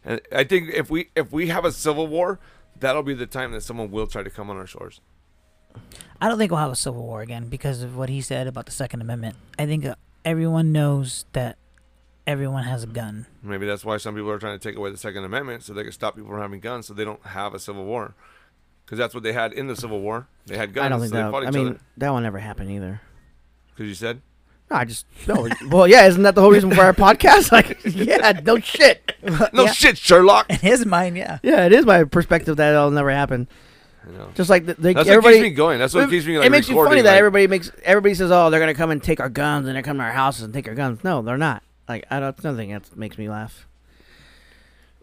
And 0.05 0.21
I 0.33 0.45
think 0.45 0.71
if 0.71 0.91
we 0.91 1.11
if 1.15 1.33
we 1.33 1.49
have 1.49 1.65
a 1.65 1.73
civil 1.73 2.07
war, 2.07 2.39
that'll 2.79 3.03
be 3.03 3.15
the 3.15 3.27
time 3.27 3.53
that 3.53 3.63
someone 3.63 3.91
will 3.91 4.07
try 4.07 4.23
to 4.23 4.31
come 4.31 4.51
on 4.51 4.57
our 4.57 4.67
shores. 4.67 5.01
I 6.21 6.29
don't 6.29 6.39
think 6.39 6.51
we'll 6.51 6.61
have 6.61 6.73
a 6.73 6.77
civil 6.77 7.03
war 7.03 7.23
again 7.23 7.49
because 7.49 7.83
of 7.83 7.97
what 7.97 8.09
he 8.09 8.21
said 8.21 8.47
about 8.47 8.67
the 8.67 8.73
Second 8.73 9.01
Amendment. 9.01 9.37
I 9.59 9.67
think 9.67 9.85
uh, 9.85 9.95
everyone 10.25 10.71
knows 10.71 11.25
that 11.33 11.57
everyone 12.27 12.65
has 12.65 12.85
a 12.85 12.87
gun. 12.87 13.27
Maybe 13.43 13.67
that's 13.67 13.85
why 13.85 13.97
some 13.97 14.15
people 14.15 14.31
are 14.31 14.39
trying 14.39 14.59
to 14.59 14.69
take 14.69 14.77
away 14.77 14.91
the 14.91 14.97
Second 14.97 15.25
Amendment 15.25 15.63
so 15.63 15.73
they 15.73 15.83
can 15.83 15.93
stop 15.93 16.15
people 16.17 16.31
from 16.31 16.41
having 16.41 16.61
guns, 16.61 16.87
so 16.87 16.95
they 16.95 17.05
don't 17.05 17.25
have 17.27 17.55
a 17.55 17.59
civil 17.59 17.85
war. 17.85 18.15
Because 18.85 18.99
that's 18.99 19.15
what 19.15 19.23
they 19.23 19.33
had 19.33 19.53
in 19.53 19.69
the 19.69 19.77
Civil 19.77 20.01
War. 20.01 20.27
They 20.47 20.57
had 20.59 20.75
guns. 20.75 20.85
I 20.85 20.89
don't 20.89 21.01
think 21.01 21.11
so 21.13 21.17
they 21.17 21.23
that. 21.23 21.31
fought 21.31 21.47
I 21.47 21.51
mean, 21.51 21.69
other. 21.69 21.81
that 21.99 22.11
will 22.11 22.21
never 22.21 22.39
happen 22.39 22.69
either. 22.69 23.01
Because 23.71 23.89
you 23.89 23.95
said. 23.95 24.21
No, 24.71 24.77
I 24.77 24.85
just 24.85 25.07
no. 25.29 25.49
well, 25.71 25.87
yeah, 25.87 26.07
isn't 26.07 26.23
that 26.25 26.35
the 26.35 26.41
whole 26.41 26.51
reason 26.51 26.71
for 26.75 26.83
our 26.83 26.93
podcast? 26.93 27.53
Like, 27.53 27.79
yeah, 27.85 28.41
no 28.45 28.59
shit. 28.59 29.13
No 29.53 29.65
Yeah. 29.65 29.73
shit, 29.73 29.97
Sherlock. 29.99 30.47
In 30.51 30.57
his 30.57 30.85
mind, 30.85 31.17
yeah. 31.17 31.39
Yeah, 31.43 31.65
it 31.67 31.73
is 31.73 31.87
my 31.87 32.05
perspective 32.05 32.57
that 32.57 32.73
it'll 32.75 32.91
never 32.91 33.11
happen. 33.11 33.49
Know. 34.05 34.31
Just 34.35 34.51
like 34.51 34.67
the, 34.67 34.75
the, 34.75 34.95
That's 34.95 35.09
everybody. 35.09 35.37
what 35.37 35.43
keeps 35.45 35.51
me 35.53 35.55
going. 35.57 35.79
That's 35.79 35.95
what 35.95 36.05
it, 36.05 36.11
keeps 36.11 36.27
me 36.27 36.37
like 36.39 36.47
it 36.47 36.51
makes 36.51 36.69
you 36.69 36.75
recording, 36.75 36.91
funny 36.91 37.03
that 37.03 37.11
like- 37.13 37.19
everybody 37.19 37.47
makes 37.47 37.71
everybody 37.85 38.15
says, 38.15 38.33
"Oh, 38.33 38.51
they're 38.51 38.59
gonna 38.59 38.75
come 38.75 38.91
and 38.91 39.01
take 39.01 39.21
our 39.21 39.29
guns 39.29 39.69
and 39.69 39.77
they're 39.77 39.83
coming 39.85 40.01
to 40.01 40.07
our 40.07 40.13
houses 40.13 40.43
and 40.43 40.53
take 40.53 40.67
our 40.67 40.75
guns." 40.75 41.05
No, 41.05 41.23
they're 41.23 41.39
not. 41.39 41.63
Like 41.89 42.07
I 42.11 42.21
don't. 42.21 42.45
Nothing 42.45 42.71
that 42.71 42.97
makes 42.97 43.19
me 43.19 43.29
laugh. 43.29 43.67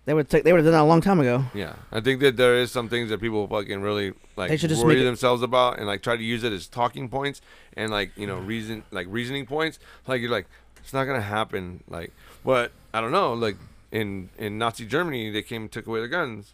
They 0.06 0.14
would 0.14 0.30
take. 0.30 0.44
They 0.44 0.52
would 0.52 0.60
have 0.60 0.66
done 0.66 0.74
that 0.74 0.82
a 0.82 0.90
long 0.90 1.02
time 1.02 1.20
ago. 1.20 1.46
Yeah, 1.54 1.74
I 1.92 2.00
think 2.00 2.20
that 2.22 2.36
there 2.36 2.56
is 2.56 2.72
some 2.72 2.90
things 2.90 3.10
that 3.10 3.22
people 3.22 3.48
fucking 3.48 3.82
really 3.82 4.14
like 4.36 4.50
They 4.50 4.58
should 4.58 4.70
just 4.70 4.84
worry 4.84 5.04
themselves 5.04 5.44
about 5.44 5.78
and 5.78 5.86
like 5.86 6.02
try 6.02 6.18
to 6.18 6.24
use 6.24 6.44
it 6.44 6.52
as 6.52 6.68
talking 6.68 7.10
points 7.10 7.42
and 7.74 7.92
like 7.92 8.12
you 8.16 8.26
know 8.26 8.38
reason 8.40 8.84
like 8.92 9.08
reasoning 9.10 9.46
points. 9.46 9.78
Like 10.08 10.22
you're 10.22 10.32
like 10.32 10.48
it's 10.78 10.94
not 10.94 11.04
gonna 11.04 11.22
happen. 11.22 11.84
Like, 11.88 12.12
but 12.44 12.72
I 12.94 13.02
don't 13.02 13.12
know. 13.12 13.34
Like 13.34 13.58
in 13.92 14.30
in 14.38 14.58
Nazi 14.58 14.86
Germany, 14.86 15.30
they 15.30 15.44
came 15.44 15.64
and 15.64 15.72
took 15.72 15.86
away 15.86 16.00
their 16.00 16.08
guns. 16.08 16.54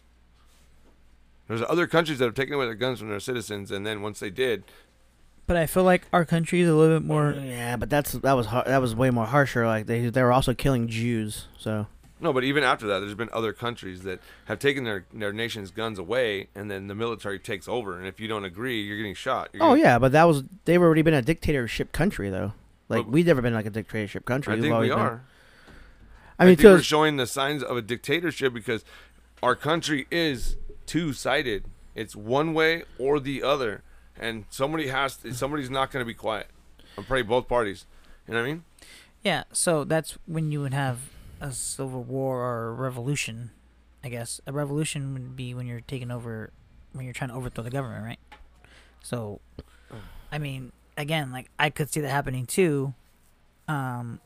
There's 1.48 1.62
other 1.62 1.86
countries 1.86 2.18
that 2.18 2.24
have 2.24 2.34
taken 2.34 2.54
away 2.54 2.66
their 2.66 2.74
guns 2.74 2.98
from 2.98 3.08
their 3.08 3.20
citizens, 3.20 3.70
and 3.70 3.86
then 3.86 4.02
once 4.02 4.18
they 4.18 4.30
did, 4.30 4.64
But 5.46 5.56
I 5.56 5.66
feel 5.66 5.84
like 5.84 6.02
our 6.12 6.24
country 6.24 6.60
is 6.60 6.68
a 6.68 6.74
little 6.74 6.98
bit 6.98 7.06
more. 7.06 7.32
Mm, 7.32 7.48
yeah, 7.48 7.76
but 7.76 7.88
that's 7.88 8.12
that 8.12 8.32
was 8.32 8.46
har- 8.46 8.64
that 8.66 8.78
was 8.80 8.94
way 8.96 9.10
more 9.10 9.26
harsher. 9.26 9.66
Like 9.66 9.86
they 9.86 10.08
they 10.08 10.22
were 10.22 10.32
also 10.32 10.54
killing 10.54 10.88
Jews. 10.88 11.46
So 11.56 11.86
no, 12.20 12.32
but 12.32 12.42
even 12.44 12.64
after 12.64 12.86
that, 12.88 12.98
there's 13.00 13.14
been 13.14 13.28
other 13.32 13.52
countries 13.52 14.02
that 14.02 14.20
have 14.46 14.58
taken 14.58 14.82
their 14.84 15.04
their 15.12 15.32
nation's 15.32 15.70
guns 15.70 15.98
away, 16.00 16.48
and 16.54 16.68
then 16.70 16.88
the 16.88 16.94
military 16.96 17.38
takes 17.38 17.68
over. 17.68 17.96
And 17.96 18.06
if 18.08 18.18
you 18.18 18.26
don't 18.26 18.44
agree, 18.44 18.82
you're 18.82 18.96
getting 18.96 19.14
shot. 19.14 19.50
You're 19.52 19.62
oh 19.62 19.68
getting- 19.70 19.84
yeah, 19.84 19.98
but 20.00 20.12
that 20.12 20.24
was 20.24 20.42
they've 20.64 20.82
already 20.82 21.02
been 21.02 21.14
a 21.14 21.22
dictatorship 21.22 21.92
country 21.92 22.28
though. 22.28 22.52
Like 22.88 23.04
But- 23.04 23.12
we've 23.12 23.26
never 23.26 23.40
been 23.42 23.54
like 23.54 23.66
a 23.66 23.70
dictatorship 23.70 24.24
country. 24.24 24.52
I 24.52 24.56
We've 24.56 24.62
think 24.64 24.74
always 24.74 24.90
we 24.90 24.96
been- 24.96 25.04
are. 25.04 25.22
I 26.38 26.44
mean, 26.44 26.56
think 26.56 26.66
we're 26.66 26.82
showing 26.82 27.16
the 27.16 27.26
signs 27.26 27.62
of 27.62 27.76
a 27.76 27.82
dictatorship 27.82 28.52
because 28.52 28.84
our 29.42 29.54
country 29.54 30.06
is 30.10 30.56
two-sided. 30.86 31.64
It's 31.94 32.14
one 32.14 32.52
way 32.52 32.82
or 32.98 33.18
the 33.20 33.42
other, 33.42 33.82
and 34.18 34.44
somebody 34.50 34.88
has 34.88 35.16
to, 35.18 35.34
somebody's 35.34 35.70
not 35.70 35.90
going 35.90 36.00
to 36.00 36.06
be 36.06 36.14
quiet. 36.14 36.48
I'm 36.96 37.04
praying 37.04 37.26
both 37.26 37.48
parties. 37.48 37.86
You 38.26 38.34
know 38.34 38.40
what 38.40 38.46
I 38.46 38.50
mean? 38.50 38.64
Yeah, 39.22 39.44
so 39.52 39.84
that's 39.84 40.18
when 40.26 40.52
you 40.52 40.60
would 40.60 40.74
have 40.74 41.10
a 41.40 41.52
civil 41.52 42.02
war 42.02 42.40
or 42.40 42.68
a 42.68 42.72
revolution. 42.72 43.50
I 44.02 44.08
guess 44.08 44.40
a 44.46 44.52
revolution 44.52 45.12
would 45.12 45.36
be 45.36 45.54
when 45.54 45.66
you're 45.66 45.80
taking 45.80 46.10
over, 46.10 46.50
when 46.92 47.04
you're 47.04 47.14
trying 47.14 47.30
to 47.30 47.36
overthrow 47.36 47.64
the 47.64 47.70
government, 47.70 48.04
right? 48.04 48.18
So, 49.02 49.40
I 50.32 50.38
mean, 50.38 50.72
again, 50.96 51.32
like 51.32 51.50
I 51.58 51.70
could 51.70 51.90
see 51.92 52.00
that 52.00 52.10
happening 52.10 52.46
too. 52.46 52.94
Um, 53.68 54.20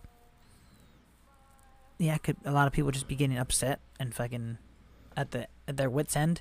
yeah, 1.98 2.16
could. 2.18 2.36
A 2.44 2.52
lot 2.52 2.66
of 2.66 2.72
people 2.72 2.90
just 2.90 3.08
be 3.08 3.14
getting 3.14 3.38
upset 3.38 3.80
and 3.98 4.14
fucking 4.14 4.58
at 5.16 5.32
the 5.32 5.48
at 5.68 5.76
their 5.76 5.90
wits 5.90 6.16
end. 6.16 6.40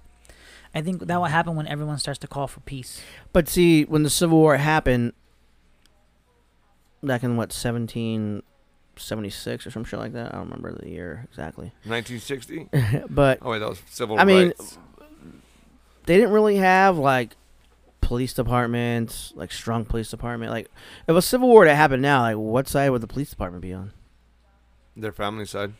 I 0.74 0.82
think 0.82 1.08
that 1.08 1.18
will 1.18 1.26
happen 1.26 1.56
when 1.56 1.68
everyone 1.68 1.98
starts 1.98 2.20
to 2.20 2.28
call 2.28 2.48
for 2.48 2.60
peace. 2.62 3.02
But 3.34 3.48
see, 3.48 3.86
when 3.86 4.04
the 4.04 4.10
Civil 4.10 4.38
War 4.38 4.58
happened, 4.58 5.14
back 7.02 7.24
in 7.24 7.38
what 7.38 7.52
seventeen 7.52 8.44
seventy 8.98 9.30
six 9.30 9.66
or 9.66 9.72
some 9.72 9.84
shit 9.84 10.00
like 10.00 10.14
that. 10.14 10.34
I 10.34 10.38
don't 10.38 10.50
remember 10.50 10.74
the 10.74 10.90
year 10.90 11.26
exactly. 11.30 11.72
1960. 11.86 12.70
but 13.10 13.40
Oh 13.42 13.52
wait, 13.52 13.60
that 13.60 13.70
was 13.70 13.82
civil 13.90 14.16
War. 14.16 14.22
I 14.22 14.26
mean, 14.26 14.54
they 16.06 16.18
didn't 16.18 16.32
really 16.32 16.58
have 16.58 16.98
like 16.98 17.36
police 18.02 18.34
departments, 18.34 19.34
like 19.36 19.52
strong 19.52 19.86
police 19.86 20.10
department. 20.10 20.52
Like 20.52 20.70
if 21.08 21.16
a 21.16 21.22
civil 21.22 21.48
war 21.48 21.66
to 21.66 21.76
happen 21.76 22.02
now, 22.02 22.22
like 22.22 22.38
what 22.38 22.68
side 22.68 22.90
would 22.90 23.02
the 23.02 23.08
police 23.08 23.30
department 23.30 23.62
be 23.62 23.74
on? 23.74 23.94
Their 24.96 25.12
family 25.12 25.46
side. 25.46 25.74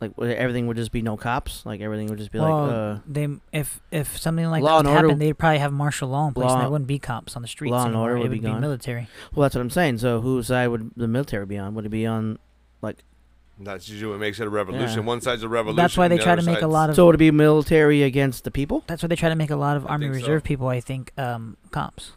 Like 0.00 0.12
everything 0.20 0.66
would 0.66 0.76
just 0.76 0.92
be 0.92 1.00
no 1.00 1.16
cops. 1.16 1.64
Like 1.64 1.80
everything 1.80 2.08
would 2.08 2.18
just 2.18 2.30
be 2.30 2.38
well, 2.38 2.66
like, 2.66 2.74
uh, 2.74 2.98
they 3.06 3.28
if 3.52 3.80
if 3.90 4.18
something 4.18 4.44
like 4.50 4.62
Law 4.62 4.74
that 4.76 4.78
and 4.80 4.88
happened, 4.88 5.12
order- 5.12 5.18
they'd 5.18 5.32
probably 5.38 5.58
have 5.58 5.72
martial 5.72 6.08
law 6.10 6.28
in 6.28 6.34
place, 6.34 6.44
and 6.44 6.54
Law- 6.54 6.60
there 6.60 6.70
wouldn't 6.70 6.86
be 6.88 6.98
cops 6.98 7.34
on 7.34 7.40
the 7.42 7.48
streets. 7.48 7.70
law 7.70 7.78
and 7.84 7.88
anymore. 7.88 8.02
order 8.10 8.16
it 8.16 8.18
would 8.20 8.30
would 8.30 8.42
be 8.42 8.46
gone. 8.46 8.60
military. 8.60 9.08
well, 9.34 9.42
that's 9.44 9.54
what 9.54 9.62
I'm 9.62 9.70
saying. 9.70 9.98
So 9.98 10.20
whose 10.20 10.48
side 10.48 10.66
would 10.68 10.90
the 10.96 11.08
military 11.08 11.46
be 11.46 11.56
on? 11.56 11.74
Would 11.74 11.86
it 11.86 11.90
be 11.90 12.04
on? 12.04 12.38
Like 12.82 12.98
that's 13.58 13.88
usually 13.88 14.10
what 14.10 14.20
makes 14.20 14.38
it 14.38 14.46
a 14.46 14.50
revolution. 14.50 14.98
Yeah. 14.98 15.04
One 15.06 15.22
side's 15.22 15.42
a 15.42 15.48
revolution. 15.48 15.76
That's 15.82 15.96
why 15.96 16.08
they 16.08 16.18
the 16.18 16.24
try 16.24 16.36
to 16.36 16.42
make 16.42 16.60
a 16.60 16.66
lot 16.66 16.90
of. 16.90 16.96
So 16.96 17.04
it 17.04 17.06
would 17.12 17.18
be 17.18 17.30
military 17.30 18.02
against 18.02 18.44
the 18.44 18.50
people? 18.50 18.84
that's 18.86 19.02
why 19.02 19.06
they 19.06 19.16
try 19.16 19.30
to 19.30 19.34
make 19.34 19.48
a 19.50 19.56
lot 19.56 19.78
of 19.78 19.86
I 19.86 19.90
army 19.92 20.06
think 20.08 20.16
so. 20.16 20.20
reserve 20.20 20.44
people. 20.44 20.68
I 20.68 20.80
think 20.80 21.10
um, 21.18 21.56
cops. 21.70 22.12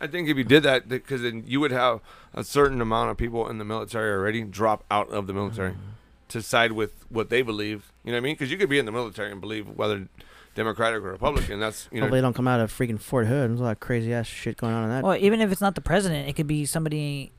I 0.00 0.06
think 0.06 0.28
if 0.28 0.36
you 0.36 0.44
did 0.44 0.62
that, 0.64 0.88
because 0.88 1.22
then 1.22 1.44
you 1.46 1.60
would 1.60 1.70
have 1.70 2.00
a 2.34 2.44
certain 2.44 2.80
amount 2.80 3.10
of 3.10 3.16
people 3.16 3.48
in 3.48 3.58
the 3.58 3.64
military 3.64 4.10
already 4.12 4.42
drop 4.42 4.84
out 4.90 5.08
of 5.10 5.26
the 5.26 5.32
military 5.32 5.70
Mm-hmm. 5.72 5.80
to 6.28 6.42
side 6.42 6.72
with 6.72 6.92
what 7.08 7.30
they 7.30 7.42
believe. 7.42 7.92
You 8.04 8.12
know 8.12 8.16
what 8.16 8.22
I 8.22 8.24
mean? 8.24 8.34
Because 8.34 8.50
you 8.50 8.58
could 8.58 8.68
be 8.68 8.78
in 8.78 8.84
the 8.84 8.92
military 8.92 9.32
and 9.32 9.40
believe 9.40 9.68
whether 9.68 10.08
Democratic 10.54 11.02
or 11.02 11.12
Republican. 11.12 11.60
That's 11.60 11.88
you 11.90 12.00
know. 12.00 12.06
Hopefully, 12.06 12.18
they 12.20 12.22
don't 12.22 12.34
come 12.34 12.48
out 12.48 12.60
of 12.60 12.72
freaking 12.72 13.00
Fort 13.00 13.26
Hood. 13.26 13.50
There's 13.50 13.60
a 13.60 13.62
lot 13.62 13.72
of 13.72 13.80
crazy 13.80 14.12
ass 14.12 14.26
shit 14.26 14.56
going 14.56 14.74
on 14.74 14.84
in 14.84 14.90
that. 14.90 15.04
Well, 15.04 15.16
even 15.16 15.40
if 15.40 15.52
it's 15.52 15.60
not 15.60 15.74
the 15.74 15.80
president, 15.80 16.28
it 16.28 16.34
could 16.34 16.46
be 16.46 16.64
somebody 16.66 17.30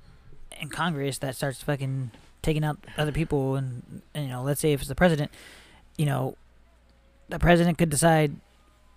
in 0.60 0.70
Congress 0.70 1.18
that 1.20 1.36
starts 1.36 1.62
fucking 1.62 2.12
taking 2.41 2.64
out 2.64 2.78
other 2.97 3.12
people, 3.12 3.55
and, 3.55 4.01
and 4.14 4.26
you 4.26 4.32
know, 4.32 4.41
let's 4.43 4.62
say 4.62 4.72
if 4.72 4.80
it's 4.80 4.88
the 4.88 4.95
president, 4.95 5.32
you 5.97 6.05
know, 6.05 6.36
the 7.30 7.39
president 7.39 7.78
could 7.78 7.89
decide 7.89 8.36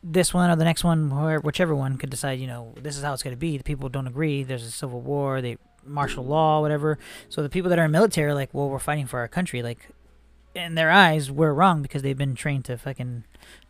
this 0.03 0.33
one 0.33 0.51
or 0.51 0.57
the 0.57 0.65
next 0.65 0.85
one, 0.85 1.13
or 1.13 1.41
whichever 1.41 1.75
one 1.75 1.97
could 1.99 2.11
decide, 2.11 2.39
you 2.41 2.47
know, 2.47 2.75
this 2.81 2.97
is 2.97 3.03
how 3.03 3.13
it's 3.13 3.23
going 3.23 3.37
to 3.37 3.41
be. 3.41 3.59
The 3.59 3.65
people 3.65 3.89
don't 3.89 4.07
agree. 4.07 4.43
There's 4.43 4.65
a 4.65 4.71
civil 4.71 5.01
war. 5.01 5.41
They 5.41 5.59
martial 5.85 6.25
law, 6.25 6.61
whatever. 6.61 6.99
So 7.29 7.43
the 7.43 7.49
people 7.49 7.71
that 7.71 7.79
are 7.79 7.85
in 7.85 7.91
military 7.91 8.31
are 8.31 8.35
like, 8.35 8.51
well, 8.53 8.69
we're 8.69 8.79
fighting 8.79 9.07
for 9.07 9.19
our 9.21 9.29
country. 9.29 9.63
Like, 9.63 9.89
in 10.55 10.75
their 10.75 10.91
eyes, 10.91 11.31
we're 11.31 11.53
wrong 11.53 11.83
because 11.83 12.03
they've 12.03 12.17
been 12.17 12.35
trained 12.35 12.65
to 12.67 12.77
fucking, 12.77 13.25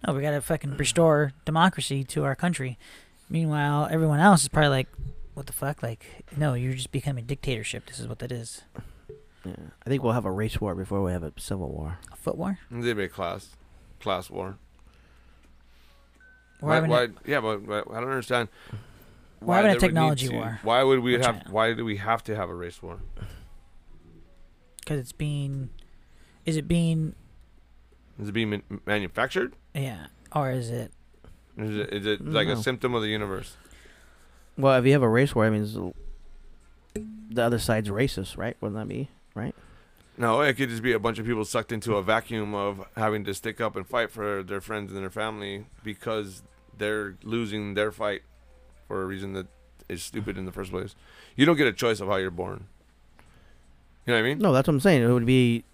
no, 0.06 0.14
we 0.14 0.22
got 0.22 0.30
to 0.30 0.40
fucking 0.40 0.76
restore 0.76 1.32
democracy 1.44 2.04
to 2.04 2.24
our 2.24 2.34
country. 2.34 2.78
Meanwhile, 3.28 3.88
everyone 3.90 4.20
else 4.20 4.42
is 4.42 4.48
probably 4.48 4.70
like, 4.70 4.88
what 5.34 5.46
the 5.46 5.52
fuck? 5.52 5.82
Like, 5.82 6.24
no, 6.36 6.54
you're 6.54 6.74
just 6.74 6.90
becoming 6.92 7.26
dictatorship. 7.26 7.86
This 7.86 8.00
is 8.00 8.08
what 8.08 8.18
that 8.20 8.32
is. 8.32 8.62
yeah. 9.44 9.52
I 9.86 9.88
think 9.90 10.02
we'll 10.02 10.12
have 10.12 10.24
a 10.24 10.30
race 10.30 10.60
war 10.60 10.74
before 10.74 11.02
we 11.02 11.12
have 11.12 11.22
a 11.22 11.32
civil 11.36 11.70
war. 11.70 11.98
A 12.12 12.16
foot 12.16 12.36
war? 12.36 12.58
It'd 12.70 12.96
be 12.96 13.04
a 13.04 13.08
class, 13.08 13.50
class 14.00 14.30
war. 14.30 14.58
We're 16.61 16.68
Why, 16.68 16.74
having 16.74 16.90
why, 16.90 17.02
a- 17.04 17.08
yeah, 17.26 17.40
but, 17.40 17.66
but 17.66 17.90
I 17.90 17.94
don't 18.00 18.11
understand. 18.11 18.48
We're 19.40 19.54
having 19.56 19.70
a 19.70 19.72
there 19.72 19.80
would 19.80 19.80
technology 19.80 20.28
to- 20.28 20.34
war 20.34 20.61
Why 20.62 20.82
would 20.82 21.00
we 21.00 21.14
have? 21.14 21.22
China. 21.24 21.44
Why 21.50 21.72
do 21.72 21.84
we 21.84 21.96
have 21.96 22.22
to 22.24 22.36
have 22.36 22.48
a 22.50 22.54
race 22.54 22.82
war? 22.82 22.98
because 24.80 24.98
it's 24.98 25.12
being, 25.12 25.70
is 26.44 26.56
it 26.56 26.66
being, 26.66 27.14
Is 28.20 28.28
it 28.28 28.32
being 28.32 28.50
man- 28.50 28.62
manufactured? 28.86 29.54
yeah, 29.74 30.06
or 30.34 30.50
is 30.50 30.68
it? 30.70 30.90
Is 31.56 31.76
it, 31.76 31.92
is 31.94 32.06
it 32.06 32.24
mm, 32.24 32.32
like 32.32 32.48
a 32.48 32.56
symptom 32.56 32.94
of 32.94 33.02
the 33.02 33.08
universe? 33.08 33.56
Well, 34.58 34.76
if 34.78 34.84
you 34.86 34.92
have 34.92 35.02
a 35.02 35.08
race 35.08 35.34
war, 35.34 35.44
I 35.46 35.50
mean, 35.50 35.92
the 37.30 37.42
other 37.42 37.58
side's 37.58 37.88
racist, 37.88 38.36
right? 38.36 38.56
Wouldn't 38.61 38.78
that 38.78 38.88
be 38.88 39.08
right? 39.34 39.54
No, 40.20 40.42
it 40.42 40.52
could 40.52 40.68
just 40.68 40.82
be 40.82 40.92
a 40.92 40.98
bunch 40.98 41.18
of 41.18 41.24
people 41.24 41.46
sucked 41.46 41.72
into 41.72 41.96
a 41.96 42.02
vacuum 42.02 42.54
of 42.54 42.86
having 42.94 43.24
to 43.24 43.32
stick 43.32 43.58
up 43.58 43.74
and 43.74 43.86
fight 43.86 44.10
for 44.10 44.42
their 44.42 44.60
friends 44.60 44.92
and 44.92 45.00
their 45.00 45.08
family 45.08 45.64
because 45.82 46.42
they're 46.76 47.16
losing 47.22 47.72
their 47.72 47.90
fight 47.90 48.20
for 48.86 49.00
a 49.00 49.06
reason 49.06 49.32
that 49.32 49.46
is 49.88 50.02
stupid 50.02 50.36
in 50.36 50.44
the 50.44 50.52
first 50.52 50.72
place. 50.72 50.94
You 51.36 51.46
don't 51.46 51.56
get 51.56 51.66
a 51.68 51.72
choice 51.72 52.00
of 52.00 52.08
how 52.08 52.16
you're 52.16 52.30
born. 52.30 52.66
You 54.04 54.12
know 54.12 54.20
what 54.20 54.26
I 54.26 54.28
mean? 54.28 54.38
No, 54.40 54.52
that's 54.52 54.68
what 54.68 54.74
I'm 54.74 54.80
saying. 54.80 55.02
It 55.02 55.10
would 55.10 55.24
be 55.24 55.64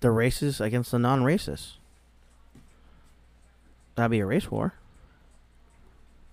the 0.00 0.08
racists 0.08 0.60
against 0.60 0.90
the 0.90 0.98
non-racists. 0.98 1.76
That'd 3.94 4.10
be 4.10 4.20
a 4.20 4.26
race 4.26 4.50
war. 4.50 4.74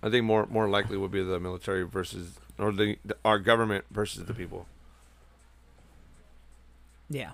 I 0.02 0.10
think 0.10 0.26
more 0.26 0.44
more 0.50 0.68
likely 0.68 0.98
would 0.98 1.12
be 1.12 1.22
the 1.22 1.40
military 1.40 1.84
versus 1.84 2.38
or 2.58 2.72
the, 2.72 2.98
the 3.06 3.16
our 3.24 3.38
government 3.38 3.86
versus 3.90 4.26
the 4.26 4.34
people. 4.34 4.66
Yeah. 7.12 7.32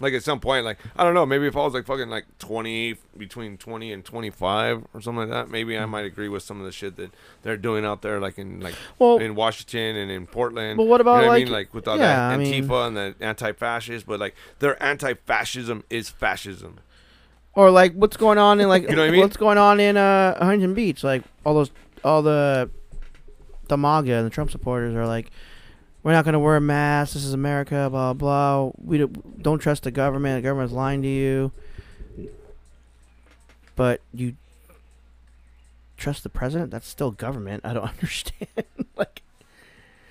Like 0.00 0.12
at 0.12 0.24
some 0.24 0.40
point, 0.40 0.64
like 0.64 0.78
I 0.96 1.04
don't 1.04 1.14
know, 1.14 1.24
maybe 1.24 1.46
if 1.46 1.56
I 1.56 1.60
was 1.60 1.72
like 1.72 1.86
fucking 1.86 2.10
like 2.10 2.26
twenty 2.40 2.96
between 3.16 3.56
twenty 3.56 3.92
and 3.92 4.04
twenty 4.04 4.28
five 4.28 4.84
or 4.92 5.00
something 5.00 5.20
like 5.20 5.30
that, 5.30 5.48
maybe 5.50 5.78
I 5.78 5.86
might 5.86 6.04
agree 6.04 6.28
with 6.28 6.42
some 6.42 6.58
of 6.58 6.66
the 6.66 6.72
shit 6.72 6.96
that 6.96 7.12
they're 7.42 7.56
doing 7.56 7.84
out 7.84 8.02
there, 8.02 8.18
like 8.18 8.36
in 8.36 8.58
like 8.60 8.74
Well, 8.98 9.18
in 9.18 9.36
Washington 9.36 9.94
and 9.96 10.10
in 10.10 10.26
Portland. 10.26 10.78
but 10.78 10.84
what 10.88 11.00
about 11.00 11.16
you 11.18 11.22
know 11.22 11.28
what 11.28 11.32
like, 11.34 11.42
I 11.42 11.44
mean? 11.44 11.52
Like 11.52 11.74
with 11.74 11.86
all 11.88 11.96
yeah, 11.96 12.16
that 12.16 12.32
I 12.32 12.36
mean- 12.36 12.64
Antifa 12.64 12.86
and 12.88 12.96
the 12.96 13.14
anti-fascist, 13.20 14.04
but 14.04 14.18
like 14.18 14.34
their 14.58 14.82
anti-fascism 14.82 15.84
is 15.88 16.08
fascism. 16.10 16.80
or 17.54 17.70
like 17.70 17.92
what's 17.94 18.16
going 18.16 18.36
on 18.36 18.60
in 18.60 18.68
like 18.68 18.82
You 18.90 18.96
know 18.96 19.02
what 19.02 19.08
I 19.08 19.12
mean? 19.12 19.20
what's 19.20 19.36
going 19.36 19.58
on 19.58 19.78
in 19.78 19.96
uh 19.96 20.36
Huntington 20.44 20.74
Beach? 20.74 21.04
Like 21.04 21.22
all 21.46 21.54
those 21.54 21.70
all 22.04 22.20
the 22.20 22.68
the 23.68 23.76
MAGA 23.78 24.12
and 24.12 24.26
the 24.26 24.30
Trump 24.30 24.50
supporters 24.50 24.94
are 24.96 25.06
like, 25.06 25.30
we're 26.04 26.12
not 26.12 26.24
gonna 26.26 26.38
wear 26.38 26.56
a 26.56 26.60
mask. 26.60 27.14
This 27.14 27.24
is 27.24 27.32
America. 27.32 27.88
Blah 27.90 28.12
blah. 28.12 28.70
We 28.76 28.98
don't, 28.98 29.42
don't 29.42 29.58
trust 29.58 29.82
the 29.82 29.90
government. 29.90 30.42
The 30.42 30.48
government's 30.48 30.72
lying 30.72 31.02
to 31.02 31.08
you. 31.08 31.50
But 33.74 34.00
you 34.12 34.36
trust 35.96 36.22
the 36.22 36.28
president? 36.28 36.70
That's 36.70 36.86
still 36.86 37.10
government. 37.10 37.64
I 37.64 37.72
don't 37.72 37.84
understand. 37.88 38.48
like, 38.96 39.22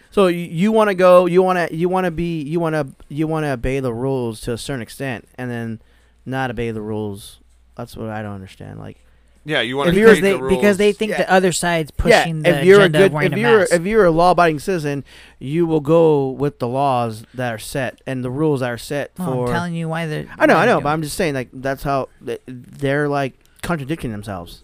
so 0.09 0.27
you, 0.27 0.39
you 0.39 0.71
want 0.71 0.89
to 0.89 0.95
go? 0.95 1.27
You 1.27 1.43
want 1.43 1.69
to? 1.69 1.75
You 1.75 1.87
want 1.89 2.05
to 2.05 2.11
be? 2.11 2.41
You 2.41 2.59
want 2.59 2.73
to? 2.73 2.87
You 3.07 3.27
want 3.27 3.43
to 3.45 3.51
obey 3.51 3.79
the 3.79 3.93
rules 3.93 4.41
to 4.41 4.53
a 4.53 4.57
certain 4.57 4.81
extent, 4.81 5.29
and 5.35 5.51
then 5.51 5.79
not 6.25 6.49
obey 6.49 6.71
the 6.71 6.81
rules. 6.81 7.39
That's 7.75 7.95
what 7.95 8.09
I 8.09 8.23
don't 8.23 8.33
understand. 8.33 8.79
Like, 8.79 8.97
Yeah, 9.45 9.59
you 9.61 9.75
want 9.75 9.89
to 9.89 9.95
Because 9.95 10.19
create 10.19 10.31
they 10.33 10.37
the 10.41 10.47
because 10.47 10.77
they 10.77 10.91
think 10.93 11.11
Yeah. 11.11 11.17
the 11.17 11.31
other 11.33 11.51
side's 11.51 11.91
pushing 11.91 12.37
yeah, 12.45 12.51
the 12.53 12.59
if 12.59 12.65
you're 12.65 12.81
a 12.81 12.87
good, 12.89 13.07
of 13.07 13.11
wearing 13.11 13.31
if 13.33 13.37
a 13.37 13.41
you're 13.41 13.59
mask. 13.59 13.73
if 13.73 13.81
you're 13.85 14.05
a 14.05 14.11
law-abiding 14.11 14.59
citizen, 14.59 15.03
you 15.37 15.65
will 15.65 15.81
go 15.81 16.29
with 16.29 16.59
the 16.59 16.67
laws 16.67 17.25
that 17.33 17.53
are 17.53 17.57
set 17.57 17.99
and 18.07 18.23
the 18.23 18.31
rules 18.31 18.61
that 18.61 18.69
are 18.71 18.77
set 18.77 19.11
Oh, 19.19 19.25
for. 19.25 19.47
I'm 19.47 19.53
telling 19.53 19.73
you 19.73 19.89
why 19.89 20.05
they're. 20.07 20.27
I 20.39 20.45
know, 20.45 20.55
I 20.55 20.65
know, 20.65 20.77
but 20.77 20.83
doing 20.83 20.93
I'm 20.93 21.01
just 21.01 21.17
saying 21.17 21.33
like 21.33 21.49
that's 21.51 21.83
how 21.83 22.07
they're 22.47 23.09
like 23.09 23.33
contradicting 23.61 24.11
themselves. 24.13 24.63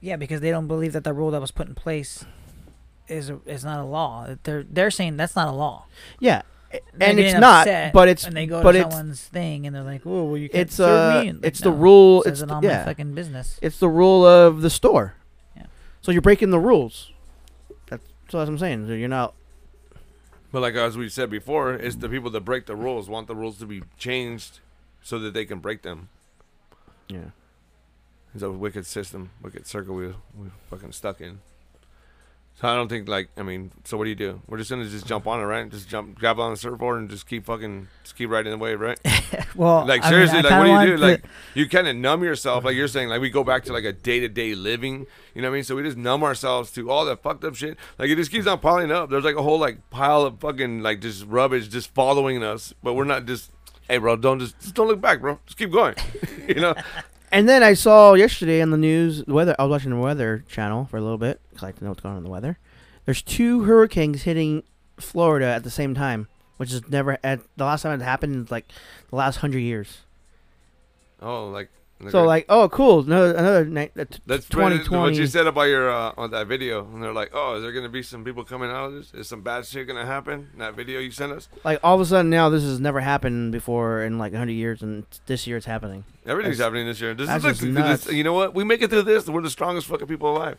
Yeah, 0.00 0.16
because 0.16 0.40
they 0.40 0.50
don't 0.50 0.66
believe 0.66 0.92
that 0.92 1.04
the 1.04 1.12
rule 1.14 1.30
that 1.30 1.40
was 1.40 1.50
put 1.52 1.68
in 1.68 1.74
place 1.74 2.24
is 3.08 3.30
is 3.46 3.64
not 3.64 3.78
a 3.80 3.84
law. 3.84 4.26
They're 4.42 4.64
they're 4.68 4.90
saying 4.90 5.16
that's 5.16 5.36
not 5.36 5.48
a 5.48 5.52
law. 5.52 5.86
Yeah, 6.18 6.38
a- 6.38 6.42
They're 6.42 6.55
and 6.72 7.18
it's 7.18 7.32
getting 7.34 7.40
not, 7.40 7.92
but 7.92 8.08
it's 8.08 8.24
and 8.24 8.36
they 8.36 8.46
go 8.46 8.62
but 8.62 8.72
to 8.72 8.80
it's 8.80 8.94
someone's 8.94 9.22
thing 9.22 9.66
and 9.66 9.74
they're 9.74 9.82
like, 9.82 10.02
"Oh, 10.04 10.24
well, 10.24 10.36
you 10.36 10.48
can't 10.48 10.62
it's 10.62 10.76
serve 10.76 11.16
uh 11.16 11.22
me." 11.22 11.32
Like, 11.32 11.44
it's 11.44 11.60
the 11.60 11.70
no, 11.70 11.76
rule. 11.76 12.22
Says 12.22 12.32
It's 12.32 12.42
it 12.42 12.46
the, 12.48 12.54
on 12.54 12.62
yeah, 12.62 12.78
my 12.78 12.84
fucking 12.84 13.14
business. 13.14 13.58
it's 13.62 13.78
the 13.78 13.88
rule 13.88 14.26
of 14.26 14.62
the 14.62 14.70
store. 14.70 15.14
Yeah. 15.56 15.66
So 16.02 16.12
you're 16.12 16.22
breaking 16.22 16.50
the 16.50 16.58
rules. 16.58 17.12
That's 17.88 18.04
so 18.28 18.38
that's 18.38 18.48
what 18.48 18.48
I'm 18.48 18.58
saying. 18.58 18.86
So 18.86 18.94
you're 18.94 19.08
not. 19.08 19.34
But 20.52 20.62
like 20.62 20.74
as 20.74 20.96
we 20.96 21.08
said 21.08 21.30
before, 21.30 21.74
it's 21.74 21.96
the 21.96 22.08
people 22.08 22.30
that 22.30 22.40
break 22.40 22.66
the 22.66 22.76
rules 22.76 23.08
want 23.08 23.26
the 23.26 23.34
rules 23.34 23.58
to 23.58 23.66
be 23.66 23.82
changed 23.98 24.60
so 25.02 25.18
that 25.18 25.34
they 25.34 25.44
can 25.44 25.58
break 25.58 25.82
them. 25.82 26.08
Yeah. 27.08 27.30
It's 28.34 28.42
a 28.42 28.50
wicked 28.50 28.84
system, 28.86 29.30
wicked 29.42 29.66
circle 29.66 29.94
we 29.94 30.08
we 30.08 30.48
fucking 30.70 30.92
stuck 30.92 31.20
in. 31.20 31.40
So 32.58 32.66
I 32.66 32.74
don't 32.74 32.88
think 32.88 33.06
like 33.06 33.28
I 33.36 33.42
mean, 33.42 33.70
so 33.84 33.98
what 33.98 34.04
do 34.04 34.10
you 34.10 34.16
do? 34.16 34.40
We're 34.46 34.56
just 34.56 34.70
gonna 34.70 34.88
just 34.88 35.06
jump 35.06 35.26
on 35.26 35.40
it, 35.40 35.44
right? 35.44 35.68
Just 35.70 35.90
jump, 35.90 36.18
grab 36.18 36.40
on 36.40 36.52
the 36.52 36.56
surfboard, 36.56 36.98
and 36.98 37.10
just 37.10 37.28
keep 37.28 37.44
fucking, 37.44 37.88
just 38.02 38.16
keep 38.16 38.30
riding 38.30 38.50
the 38.50 38.56
wave, 38.56 38.80
right? 38.80 38.98
well, 39.54 39.86
Like 39.86 40.02
I 40.02 40.04
mean, 40.04 40.10
seriously, 40.10 40.38
I 40.38 40.40
like 40.40 40.58
what 40.58 40.84
do 40.84 40.90
you 40.90 40.96
do? 40.96 41.02
Like 41.02 41.24
you 41.52 41.68
kind 41.68 41.86
of 41.86 41.96
numb 41.96 42.24
yourself, 42.24 42.64
like 42.64 42.74
you're 42.74 42.88
saying, 42.88 43.10
like 43.10 43.20
we 43.20 43.28
go 43.28 43.44
back 43.44 43.64
to 43.64 43.74
like 43.74 43.84
a 43.84 43.92
day 43.92 44.20
to 44.20 44.28
day 44.28 44.54
living. 44.54 45.06
You 45.34 45.42
know 45.42 45.48
what 45.48 45.52
I 45.52 45.56
mean? 45.56 45.64
So 45.64 45.76
we 45.76 45.82
just 45.82 45.98
numb 45.98 46.22
ourselves 46.24 46.72
to 46.72 46.90
all 46.90 47.04
that 47.04 47.22
fucked 47.22 47.44
up 47.44 47.56
shit. 47.56 47.76
Like 47.98 48.08
it 48.08 48.16
just 48.16 48.30
keeps 48.30 48.46
on 48.46 48.58
piling 48.58 48.90
up. 48.90 49.10
There's 49.10 49.24
like 49.24 49.36
a 49.36 49.42
whole 49.42 49.58
like 49.58 49.90
pile 49.90 50.22
of 50.22 50.40
fucking 50.40 50.80
like 50.80 51.02
just 51.02 51.26
rubbish 51.26 51.68
just 51.68 51.92
following 51.92 52.42
us, 52.42 52.72
but 52.82 52.94
we're 52.94 53.04
not 53.04 53.26
just. 53.26 53.50
Hey, 53.86 53.98
bro, 53.98 54.16
don't 54.16 54.40
just, 54.40 54.58
just 54.58 54.74
don't 54.74 54.88
look 54.88 55.00
back, 55.00 55.20
bro. 55.20 55.38
Just 55.46 55.58
keep 55.58 55.70
going. 55.70 55.94
you 56.48 56.56
know? 56.56 56.74
And 57.36 57.46
then 57.46 57.62
I 57.62 57.74
saw 57.74 58.14
yesterday 58.14 58.62
on 58.62 58.70
the 58.70 58.78
news, 58.78 59.22
the 59.22 59.34
weather. 59.34 59.54
I 59.58 59.64
was 59.64 59.70
watching 59.70 59.90
the 59.90 59.98
weather 59.98 60.42
channel 60.48 60.86
for 60.86 60.96
a 60.96 61.02
little 61.02 61.18
bit 61.18 61.38
because 61.50 61.62
I 61.62 61.66
like 61.66 61.76
to 61.76 61.84
know 61.84 61.90
what's 61.90 62.00
going 62.00 62.12
on 62.12 62.16
in 62.16 62.24
the 62.24 62.30
weather. 62.30 62.56
There's 63.04 63.20
two 63.20 63.64
hurricanes 63.64 64.22
hitting 64.22 64.62
Florida 64.96 65.44
at 65.44 65.62
the 65.62 65.68
same 65.68 65.94
time, 65.94 66.28
which 66.56 66.72
is 66.72 66.88
never 66.88 67.18
at 67.22 67.40
the 67.58 67.66
last 67.66 67.82
time 67.82 68.00
it 68.00 68.02
happened 68.02 68.34
in 68.34 68.46
like 68.50 68.64
the 69.10 69.16
last 69.16 69.36
hundred 69.36 69.58
years. 69.58 69.98
Oh, 71.20 71.50
like. 71.50 71.68
So 72.10 72.24
like, 72.24 72.44
oh, 72.50 72.68
cool, 72.68 73.00
another 73.00 73.34
another 73.34 73.64
night. 73.64 73.92
Uh, 73.98 74.04
t- 74.04 74.18
That's 74.26 74.46
2020. 74.50 75.02
what 75.02 75.14
you 75.14 75.26
said 75.26 75.46
about 75.46 75.62
your 75.62 75.90
uh, 75.90 76.12
on 76.18 76.30
that 76.32 76.46
video, 76.46 76.84
and 76.84 77.02
they're 77.02 77.12
like, 77.14 77.30
"Oh, 77.32 77.54
is 77.56 77.62
there 77.62 77.72
gonna 77.72 77.88
be 77.88 78.02
some 78.02 78.22
people 78.22 78.44
coming 78.44 78.70
out 78.70 78.88
of 78.88 78.92
this? 78.92 79.14
Is 79.14 79.28
some 79.28 79.40
bad 79.40 79.64
shit 79.64 79.86
gonna 79.86 80.04
happen?" 80.04 80.50
In 80.52 80.58
that 80.58 80.74
video 80.74 81.00
you 81.00 81.10
sent 81.10 81.32
us. 81.32 81.48
like 81.64 81.80
all 81.82 81.94
of 81.94 82.00
a 82.02 82.04
sudden 82.04 82.28
now 82.28 82.50
this 82.50 82.62
has 82.64 82.78
never 82.80 83.00
happened 83.00 83.50
before 83.50 84.02
in 84.02 84.18
like 84.18 84.34
hundred 84.34 84.52
years, 84.52 84.82
and 84.82 85.06
this 85.24 85.46
year 85.46 85.56
it's 85.56 85.64
happening. 85.64 86.04
Everything's 86.26 86.58
That's- 86.58 86.66
happening 86.66 86.86
this 86.86 87.00
year. 87.00 87.14
This 87.14 87.28
that's 87.28 87.44
is 87.46 87.58
just 87.60 87.62
nuts. 87.72 88.04
this, 88.04 88.14
you 88.14 88.24
know 88.24 88.34
what? 88.34 88.54
We 88.54 88.62
make 88.62 88.82
it 88.82 88.90
through 88.90 89.02
this, 89.02 89.26
we're 89.26 89.40
the 89.40 89.48
strongest 89.48 89.86
fucking 89.86 90.06
people 90.06 90.36
alive, 90.36 90.58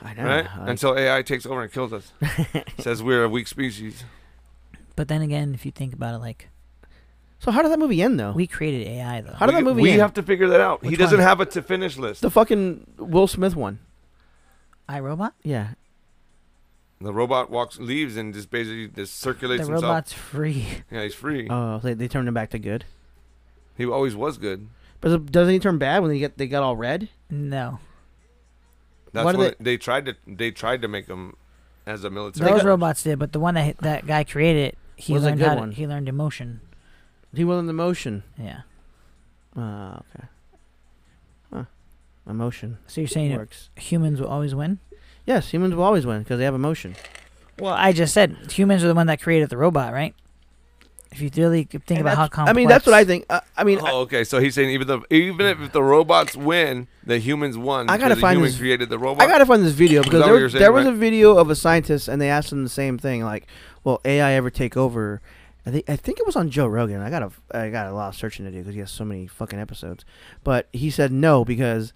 I 0.00 0.14
know. 0.14 0.24
right? 0.24 0.44
like- 0.58 0.68
Until 0.70 0.96
AI 0.98 1.20
takes 1.20 1.44
over 1.44 1.60
and 1.62 1.70
kills 1.70 1.92
us. 1.92 2.12
Says 2.78 3.02
we're 3.02 3.24
a 3.24 3.28
weak 3.28 3.46
species. 3.46 4.04
But 4.96 5.08
then 5.08 5.20
again, 5.20 5.52
if 5.52 5.66
you 5.66 5.70
think 5.70 5.92
about 5.92 6.14
it, 6.14 6.18
like 6.18 6.48
so 7.40 7.50
how 7.50 7.62
did 7.62 7.70
that 7.72 7.78
movie 7.78 8.02
end 8.02 8.18
though? 8.18 8.32
we 8.32 8.46
created 8.46 8.86
AI 8.88 9.20
though. 9.20 9.32
How 9.34 9.46
did 9.46 9.54
that 9.54 9.64
movie 9.64 9.82
We 9.82 9.90
end? 9.92 10.00
have 10.00 10.14
to 10.14 10.22
figure 10.22 10.48
that 10.48 10.60
out. 10.60 10.82
he 10.82 10.90
Which 10.90 10.98
doesn't 10.98 11.18
one? 11.18 11.26
have 11.26 11.40
a 11.40 11.46
to 11.46 11.62
finish 11.62 11.96
list. 11.96 12.22
the 12.22 12.30
fucking 12.30 12.86
Will 12.98 13.26
Smith 13.26 13.54
one. 13.56 13.78
I, 14.88 15.00
Robot. 15.00 15.34
Yeah. 15.42 15.68
The 17.00 17.12
robot 17.12 17.48
walks, 17.50 17.78
leaves, 17.78 18.16
and 18.16 18.34
just 18.34 18.50
basically 18.50 18.88
just 18.88 19.20
circulates 19.20 19.66
The 19.66 19.72
himself. 19.72 19.82
robot's 19.90 20.12
free. 20.12 20.66
Yeah, 20.90 21.04
he's 21.04 21.14
free. 21.14 21.46
Oh, 21.48 21.78
they, 21.78 21.94
they 21.94 22.08
turned 22.08 22.26
him 22.26 22.34
back 22.34 22.50
to 22.50 22.58
good. 22.58 22.84
he 23.76 23.84
always 23.86 24.16
was 24.16 24.36
good. 24.38 24.66
But 25.00 25.30
doesn't 25.30 25.52
he 25.52 25.60
turn 25.60 25.78
bad 25.78 26.00
when 26.02 26.10
they 26.10 26.18
get 26.18 26.38
they 26.38 26.48
got 26.48 26.64
all 26.64 26.74
red? 26.76 27.08
No. 27.30 27.78
That's 29.12 29.24
What 29.24 29.36
what 29.36 29.58
do 29.58 29.64
they, 29.64 29.76
tried 29.76 30.06
to. 30.06 30.16
They 30.26 30.50
tried 30.50 30.82
to 30.82 30.88
make 30.88 31.06
him 31.06 31.36
as 31.86 32.02
a 32.02 32.10
military. 32.10 32.50
Those 32.50 32.62
guy. 32.62 32.68
robots 32.68 33.02
did, 33.04 33.18
but 33.20 33.32
the 33.32 33.38
one 33.40 33.54
that 33.54 33.78
that 33.78 34.06
guy 34.06 34.24
created, 34.24 34.74
he 34.96 35.12
Was 35.12 35.22
a 35.22 35.26
learned 35.26 35.38
good 35.38 35.48
how 35.48 35.54
to, 35.54 35.60
one. 35.60 35.70
he 35.72 35.86
learned 35.86 36.08
emotion. 36.08 36.60
He 37.34 37.44
will 37.44 37.58
in 37.58 37.66
the 37.66 37.72
motion. 37.72 38.22
Yeah. 38.38 38.60
Ah, 39.56 40.00
okay. 40.14 40.26
Huh. 41.52 41.64
Emotion 42.28 42.78
So 42.86 43.00
you're 43.00 43.08
saying 43.08 43.34
works. 43.36 43.70
humans 43.76 44.20
will 44.20 44.28
always 44.28 44.54
win? 44.54 44.78
Yes, 45.26 45.50
humans 45.50 45.74
will 45.74 45.84
always 45.84 46.06
win 46.06 46.20
because 46.22 46.38
they 46.38 46.44
have 46.44 46.54
emotion. 46.54 46.94
Well, 47.58 47.74
I 47.74 47.92
just 47.92 48.14
said 48.14 48.36
humans 48.52 48.84
are 48.84 48.88
the 48.88 48.94
one 48.94 49.08
that 49.08 49.20
created 49.20 49.50
the 49.50 49.56
robot, 49.56 49.92
right? 49.92 50.14
If 51.10 51.22
you 51.22 51.30
really 51.36 51.64
think 51.64 51.90
And 51.90 52.00
about 52.00 52.16
how 52.16 52.22
that's- 52.24 52.34
complex. 52.34 52.54
I 52.54 52.56
mean, 52.56 52.68
that's 52.68 52.84
what 52.86 52.94
I 52.94 53.04
think. 53.04 53.24
Uh, 53.30 53.40
I 53.56 53.64
mean, 53.64 53.78
I- 53.80 53.90
Oh, 53.90 54.00
okay. 54.00 54.24
So 54.24 54.40
he's 54.40 54.54
saying 54.54 54.70
even 54.70 54.86
the 54.86 55.00
even 55.10 55.46
if 55.46 55.72
the 55.72 55.82
robots 55.82 56.36
win, 56.36 56.86
the 57.04 57.18
humans 57.18 57.56
won. 57.56 57.88
I 57.88 57.96
gotta 57.96 58.10
because 58.10 58.16
the 58.16 58.20
find 58.20 58.36
human 58.36 58.50
this- 58.50 58.58
created 58.58 58.88
the 58.90 58.98
robot. 58.98 59.22
I 59.24 59.26
gotta 59.26 59.46
find 59.46 59.64
this 59.64 59.72
video 59.72 60.02
because 60.02 60.20
that 60.20 60.26
there, 60.26 60.32
what 60.34 60.38
you're 60.38 60.44
was- 60.44 60.52
saying, 60.52 60.60
there 60.60 60.72
was 60.72 60.84
right? 60.84 60.94
a 60.94 60.96
video 60.96 61.36
of 61.38 61.48
a 61.50 61.54
scientist 61.56 62.08
and 62.08 62.20
they 62.20 62.28
asked 62.28 62.52
him 62.52 62.62
the 62.62 62.68
same 62.68 62.98
thing, 62.98 63.24
like, 63.24 63.46
"Will 63.84 64.00
AI 64.04 64.32
ever 64.32 64.50
take 64.50 64.76
over?" 64.76 65.20
I 65.66 65.70
think 65.70 65.90
I 65.90 65.96
think 65.96 66.18
it 66.18 66.26
was 66.26 66.36
on 66.36 66.50
Joe 66.50 66.66
Rogan. 66.66 67.00
I 67.00 67.10
got 67.10 67.22
a 67.22 67.30
I 67.56 67.70
got 67.70 67.86
a 67.86 67.92
lot 67.92 68.08
of 68.08 68.14
searching 68.14 68.44
to 68.44 68.50
do 68.50 68.58
because 68.58 68.74
he 68.74 68.80
has 68.80 68.90
so 68.90 69.04
many 69.04 69.26
fucking 69.26 69.58
episodes. 69.58 70.04
But 70.44 70.68
he 70.72 70.90
said 70.90 71.12
no 71.12 71.44
because 71.44 71.92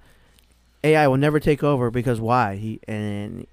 AI 0.84 1.06
will 1.06 1.16
never 1.16 1.40
take 1.40 1.62
over 1.62 1.90
because 1.90 2.20
why? 2.20 2.56
He 2.56 2.80
and 2.86 3.46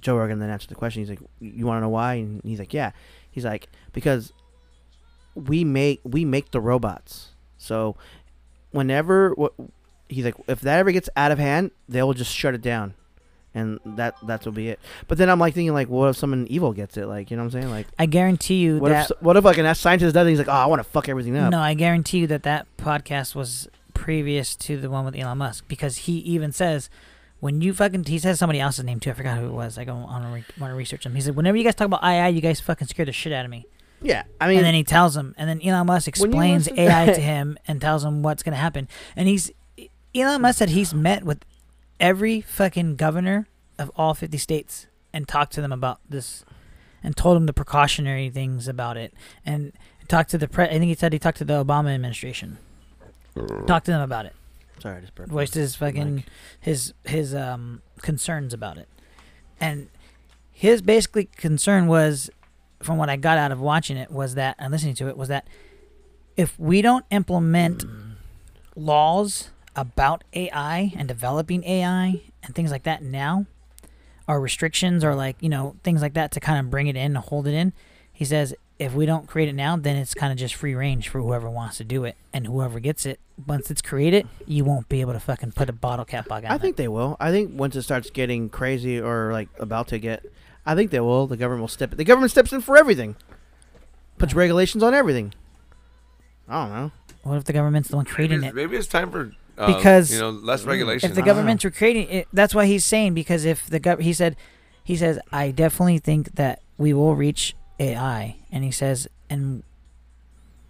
Joe 0.00 0.16
Rogan 0.16 0.38
then 0.38 0.50
answered 0.50 0.70
the 0.70 0.74
question. 0.74 1.02
He's 1.02 1.10
like, 1.10 1.20
"You 1.40 1.66
want 1.66 1.78
to 1.78 1.82
know 1.82 1.88
why?" 1.88 2.14
And 2.14 2.40
he's 2.44 2.58
like, 2.58 2.72
"Yeah." 2.72 2.92
He's 3.30 3.44
like, 3.44 3.68
"Because 3.92 4.32
we 5.34 5.64
make 5.64 6.00
we 6.04 6.24
make 6.24 6.50
the 6.50 6.60
robots. 6.60 7.30
So 7.56 7.96
whenever 8.70 9.32
what 9.34 9.54
he's 10.08 10.24
like, 10.24 10.36
if 10.46 10.60
that 10.60 10.78
ever 10.78 10.92
gets 10.92 11.08
out 11.16 11.32
of 11.32 11.38
hand, 11.38 11.70
they 11.88 12.02
will 12.02 12.14
just 12.14 12.32
shut 12.32 12.54
it 12.54 12.62
down." 12.62 12.94
And 13.54 13.80
that 13.84 14.14
that 14.26 14.44
will 14.44 14.52
be 14.52 14.68
it. 14.68 14.78
But 15.08 15.18
then 15.18 15.30
I'm 15.30 15.38
like 15.38 15.54
thinking 15.54 15.72
like, 15.72 15.88
what 15.88 16.08
if 16.10 16.16
someone 16.16 16.46
evil 16.48 16.72
gets 16.72 16.96
it? 16.96 17.06
Like, 17.06 17.30
you 17.30 17.36
know 17.36 17.44
what 17.44 17.54
I'm 17.54 17.62
saying? 17.62 17.70
Like, 17.70 17.86
I 17.98 18.06
guarantee 18.06 18.56
you 18.56 18.78
what 18.78 18.90
that. 18.90 19.10
if 19.10 19.22
what 19.22 19.36
if 19.36 19.44
like 19.44 19.58
an 19.58 19.74
scientist 19.74 20.14
does 20.14 20.26
it? 20.26 20.30
He's 20.30 20.38
like, 20.38 20.48
oh, 20.48 20.52
I 20.52 20.66
want 20.66 20.80
to 20.80 20.88
fuck 20.88 21.08
everything 21.08 21.36
up. 21.36 21.50
No, 21.50 21.60
I 21.60 21.74
guarantee 21.74 22.18
you 22.18 22.26
that 22.28 22.42
that 22.44 22.66
podcast 22.76 23.34
was 23.34 23.68
previous 23.94 24.54
to 24.54 24.76
the 24.76 24.88
one 24.90 25.04
with 25.04 25.16
Elon 25.16 25.38
Musk 25.38 25.66
because 25.66 25.96
he 25.98 26.18
even 26.18 26.52
says 26.52 26.88
when 27.40 27.60
you 27.60 27.72
fucking 27.72 28.04
he 28.04 28.18
says 28.18 28.38
somebody 28.38 28.60
else's 28.60 28.84
name 28.84 29.00
too. 29.00 29.10
I 29.10 29.14
forgot 29.14 29.38
who 29.38 29.46
it 29.46 29.52
was. 29.52 29.78
I 29.78 29.84
go 29.84 29.94
on 29.94 30.22
to 30.22 30.28
re- 30.28 30.44
want 30.58 30.70
to 30.70 30.76
research 30.76 31.04
him. 31.06 31.14
He 31.14 31.20
said 31.20 31.36
whenever 31.36 31.56
you 31.56 31.64
guys 31.64 31.74
talk 31.74 31.86
about 31.86 32.04
AI, 32.04 32.28
you 32.28 32.40
guys 32.40 32.60
fucking 32.60 32.88
scare 32.88 33.06
the 33.06 33.12
shit 33.12 33.32
out 33.32 33.44
of 33.44 33.50
me. 33.50 33.66
Yeah, 34.00 34.24
I 34.40 34.46
mean, 34.46 34.58
and 34.58 34.66
then 34.66 34.74
he 34.74 34.84
tells 34.84 35.16
him, 35.16 35.34
and 35.36 35.48
then 35.48 35.60
Elon 35.60 35.86
Musk 35.86 36.06
explains 36.06 36.68
AI 36.68 37.06
to 37.14 37.20
him 37.20 37.58
and 37.66 37.80
tells 37.80 38.04
him 38.04 38.22
what's 38.22 38.44
gonna 38.44 38.56
happen. 38.56 38.86
And 39.16 39.26
he's 39.26 39.50
Elon 40.14 40.42
Musk 40.42 40.58
said 40.58 40.70
he's 40.70 40.94
met 40.94 41.24
with 41.24 41.44
every 42.00 42.40
fucking 42.40 42.96
governor 42.96 43.46
of 43.78 43.90
all 43.96 44.14
50 44.14 44.36
states 44.38 44.86
and 45.12 45.26
talked 45.26 45.52
to 45.54 45.60
them 45.60 45.72
about 45.72 46.00
this 46.08 46.44
and 47.02 47.16
told 47.16 47.36
them 47.36 47.46
the 47.46 47.52
precautionary 47.52 48.28
things 48.30 48.68
about 48.68 48.96
it 48.96 49.14
and 49.46 49.72
talked 50.08 50.30
to 50.30 50.38
the 50.38 50.48
pre- 50.48 50.64
I 50.66 50.70
think 50.70 50.84
he 50.84 50.94
said 50.94 51.12
he 51.12 51.18
talked 51.18 51.38
to 51.38 51.44
the 51.44 51.64
Obama 51.64 51.94
administration. 51.94 52.58
Talked 53.66 53.86
to 53.86 53.92
them 53.92 54.00
about 54.00 54.26
it. 54.26 54.34
sorry, 54.80 54.96
I 54.96 55.00
just 55.00 55.14
burped. 55.14 55.30
Voiced 55.30 55.54
his 55.54 55.76
fucking 55.76 56.14
Mike. 56.16 56.24
his 56.60 56.92
his 57.04 57.34
um 57.34 57.82
concerns 58.02 58.52
about 58.52 58.78
it. 58.78 58.88
And 59.60 59.88
his 60.50 60.82
basically 60.82 61.26
concern 61.36 61.86
was 61.86 62.30
from 62.80 62.96
what 62.98 63.08
I 63.08 63.16
got 63.16 63.38
out 63.38 63.52
of 63.52 63.60
watching 63.60 63.96
it 63.96 64.10
was 64.10 64.34
that 64.34 64.56
and 64.58 64.72
listening 64.72 64.94
to 64.96 65.08
it 65.08 65.16
was 65.16 65.28
that 65.28 65.46
if 66.36 66.58
we 66.58 66.82
don't 66.82 67.04
implement 67.10 67.84
laws 68.74 69.50
about 69.78 70.24
AI 70.34 70.92
and 70.96 71.06
developing 71.06 71.62
AI 71.62 72.20
and 72.42 72.54
things 72.54 72.72
like 72.72 72.82
that 72.82 73.00
now, 73.00 73.46
or 74.26 74.40
restrictions 74.40 75.04
or 75.04 75.14
like, 75.14 75.36
you 75.40 75.48
know, 75.48 75.76
things 75.84 76.02
like 76.02 76.14
that 76.14 76.32
to 76.32 76.40
kind 76.40 76.58
of 76.58 76.68
bring 76.68 76.88
it 76.88 76.96
in 76.96 77.16
and 77.16 77.18
hold 77.18 77.46
it 77.46 77.54
in, 77.54 77.72
he 78.12 78.24
says 78.24 78.54
if 78.78 78.92
we 78.92 79.06
don't 79.06 79.26
create 79.28 79.48
it 79.48 79.54
now, 79.54 79.76
then 79.76 79.96
it's 79.96 80.14
kind 80.14 80.32
of 80.32 80.38
just 80.38 80.54
free 80.54 80.74
range 80.74 81.08
for 81.08 81.20
whoever 81.20 81.48
wants 81.48 81.78
to 81.78 81.84
do 81.84 82.04
it. 82.04 82.16
And 82.32 82.46
whoever 82.46 82.80
gets 82.80 83.06
it, 83.06 83.20
once 83.46 83.70
it's 83.70 83.82
created, 83.82 84.28
you 84.46 84.64
won't 84.64 84.88
be 84.88 85.00
able 85.00 85.12
to 85.12 85.20
fucking 85.20 85.52
put 85.52 85.68
a 85.68 85.72
bottle 85.72 86.04
cap 86.04 86.28
back 86.28 86.44
on 86.44 86.50
I 86.50 86.58
think 86.58 86.76
they 86.76 86.88
will. 86.88 87.16
I 87.20 87.30
think 87.30 87.58
once 87.58 87.76
it 87.76 87.82
starts 87.82 88.10
getting 88.10 88.48
crazy 88.48 89.00
or 89.00 89.32
like 89.32 89.48
about 89.58 89.88
to 89.88 89.98
get, 89.98 90.24
I 90.66 90.74
think 90.74 90.90
they 90.90 91.00
will. 91.00 91.26
The 91.26 91.36
government 91.36 91.62
will 91.62 91.68
step. 91.68 91.90
The 91.92 92.04
government 92.04 92.30
steps 92.30 92.52
in 92.52 92.60
for 92.60 92.76
everything. 92.76 93.16
Puts 94.18 94.34
regulations 94.34 94.82
on 94.82 94.94
everything. 94.94 95.34
I 96.48 96.64
don't 96.64 96.74
know. 96.74 96.92
What 97.22 97.36
if 97.36 97.44
the 97.44 97.52
government's 97.52 97.88
the 97.88 97.96
one 97.96 98.04
Maybe 98.04 98.14
creating 98.14 98.38
it's, 98.38 98.48
it? 98.48 98.54
maybe 98.54 98.76
it's 98.76 98.86
time 98.86 99.10
for 99.10 99.32
uh, 99.58 99.66
Because 99.76 100.12
you 100.12 100.18
know 100.20 100.30
less 100.30 100.64
regulation. 100.64 101.10
If 101.10 101.14
the 101.14 101.22
I 101.22 101.24
know. 101.24 101.32
governments 101.32 101.64
were 101.64 101.70
creating 101.70 102.08
it, 102.08 102.28
that's 102.32 102.54
why 102.54 102.66
he's 102.66 102.84
saying 102.84 103.14
because 103.14 103.44
if 103.44 103.66
the 103.66 103.80
gov, 103.80 104.00
he 104.00 104.12
said, 104.12 104.36
he 104.84 104.96
says 104.96 105.18
I 105.32 105.50
definitely 105.50 105.98
think 105.98 106.34
that 106.36 106.62
we 106.76 106.92
will 106.94 107.14
reach 107.16 107.54
AI, 107.80 108.36
and 108.52 108.64
he 108.64 108.70
says, 108.70 109.06
and 109.28 109.62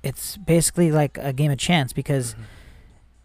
it's 0.02 0.36
basically 0.36 0.90
like 0.92 1.18
a 1.18 1.32
game 1.32 1.50
of 1.50 1.58
chance 1.58 1.92
because 1.92 2.34
Mm-hmm. 2.34 2.42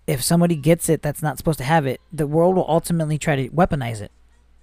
if 0.08 0.22
somebody 0.24 0.56
gets 0.56 0.90
it 0.90 1.02
that's 1.02 1.22
not 1.22 1.38
supposed 1.38 1.58
to 1.60 1.64
have 1.64 1.86
it, 1.86 2.02
the 2.12 2.28
world 2.28 2.56
will 2.56 2.66
ultimately 2.68 3.18
try 3.18 3.36
to 3.38 3.50
weaponize 3.50 4.02
it. 4.02 4.12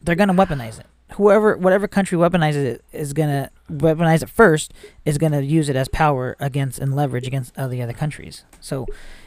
They're 0.02 0.14
gonna 0.14 0.34
weaponize 0.34 0.78
it. 0.80 0.86
Whoever, 1.14 1.56
whatever 1.56 1.88
country 1.88 2.16
weaponizes 2.18 2.56
it 2.64 2.84
is 2.92 3.12
gonna 3.12 3.50
weaponize 3.70 4.22
it 4.22 4.28
first. 4.30 4.72
Is 5.04 5.16
gonna 5.18 5.40
use 5.40 5.68
it 5.68 5.76
as 5.76 5.88
power 5.88 6.36
against 6.40 6.78
and 6.78 6.94
leverage 6.94 7.26
against 7.26 7.58
all 7.58 7.68
the 7.68 7.80
other 7.82 7.92
countries. 7.94 8.44
So, 8.60 8.86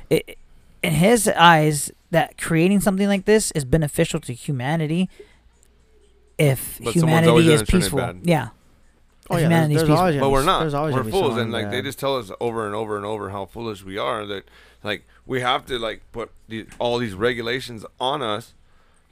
it, 0.09 0.37
in 0.83 0.93
his 0.93 1.27
eyes, 1.27 1.91
that 2.11 2.37
creating 2.37 2.81
something 2.81 3.07
like 3.07 3.25
this 3.25 3.51
is 3.51 3.65
beneficial 3.65 4.19
to 4.21 4.33
humanity. 4.33 5.09
If 6.37 6.79
But 6.83 6.93
humanity 6.93 7.29
is 7.39 7.45
gonna 7.45 7.55
turn 7.57 7.63
it 7.63 7.67
peaceful, 7.81 8.13
yeah. 8.23 8.49
Oh 9.29 9.35
If 9.35 9.41
yeah, 9.41 9.47
humanity's 9.47 9.77
there's, 9.77 9.87
there's 9.87 9.87
peaceful. 9.87 9.97
always 9.97 10.19
but 10.19 10.29
we're 10.31 10.43
not. 10.43 10.59
There's 10.59 10.73
always 10.73 10.95
we're 10.95 11.03
fools, 11.05 11.37
and 11.37 11.51
like 11.51 11.71
they 11.71 11.81
just 11.81 11.97
tell 11.99 12.17
us 12.17 12.31
over 12.41 12.65
and 12.65 12.75
over 12.75 12.97
and 12.97 13.05
over 13.05 13.29
how 13.29 13.45
foolish 13.45 13.83
we 13.83 13.97
are. 13.97 14.25
That 14.25 14.43
like 14.83 15.05
we 15.25 15.41
have 15.41 15.65
to 15.67 15.79
like 15.79 16.01
put 16.11 16.31
the, 16.49 16.65
all 16.79 16.97
these 16.97 17.13
regulations 17.13 17.85
on 17.99 18.21
us, 18.21 18.53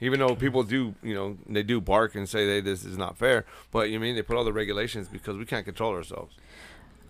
even 0.00 0.18
though 0.20 0.34
people 0.34 0.64
do, 0.64 0.94
you 1.02 1.14
know, 1.14 1.38
they 1.48 1.62
do 1.62 1.80
bark 1.80 2.14
and 2.14 2.28
say, 2.28 2.46
"Hey, 2.46 2.60
this 2.60 2.84
is 2.84 2.98
not 2.98 3.16
fair." 3.16 3.46
But 3.70 3.88
you 3.88 3.98
mean 3.98 4.14
they 4.16 4.22
put 4.22 4.36
all 4.36 4.44
the 4.44 4.52
regulations 4.52 5.08
because 5.08 5.38
we 5.38 5.46
can't 5.46 5.64
control 5.64 5.92
ourselves. 5.94 6.36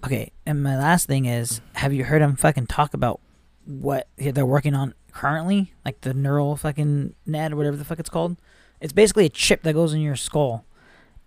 Okay, 0.05 0.31
and 0.47 0.63
my 0.63 0.77
last 0.77 1.07
thing 1.07 1.25
is, 1.25 1.61
have 1.75 1.93
you 1.93 2.05
heard 2.05 2.23
him 2.23 2.37
fucking 2.37 2.67
talk 2.67 2.93
about 2.95 3.21
what 3.65 4.09
they're 4.17 4.47
working 4.47 4.75
on 4.75 4.95
currently, 5.13 5.73
like 5.85 6.01
the 6.01 6.15
neural 6.15 6.57
fucking 6.57 7.15
net 7.27 7.53
or 7.53 7.57
whatever 7.57 7.77
the 7.77 7.85
fuck 7.85 7.99
it's 7.99 8.11
called? 8.11 8.37
It's 8.81 8.93
basically 8.93 9.27
a 9.27 9.31
chip 9.31 9.63
that 9.63 9.75
goes 9.75 9.93
in 9.95 10.01
your 10.01 10.17
skull, 10.17 10.65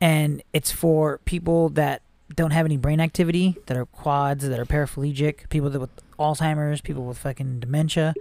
and 0.01 0.43
it's 0.51 0.71
for 0.71 1.19
people 1.25 1.69
that 1.69 2.01
don't 2.33 2.51
have 2.51 2.65
any 2.65 2.77
brain 2.77 2.99
activity, 2.99 3.55
that 3.67 3.77
are 3.77 3.85
quads, 3.85 4.47
that 4.47 4.59
are 4.59 4.65
paraplegic, 4.65 5.47
people 5.49 5.69
that 5.69 5.79
with 5.79 5.91
Alzheimer's, 6.17 6.81
people 6.81 7.05
with 7.05 7.17
fucking 7.17 7.59
dementia, 7.59 8.13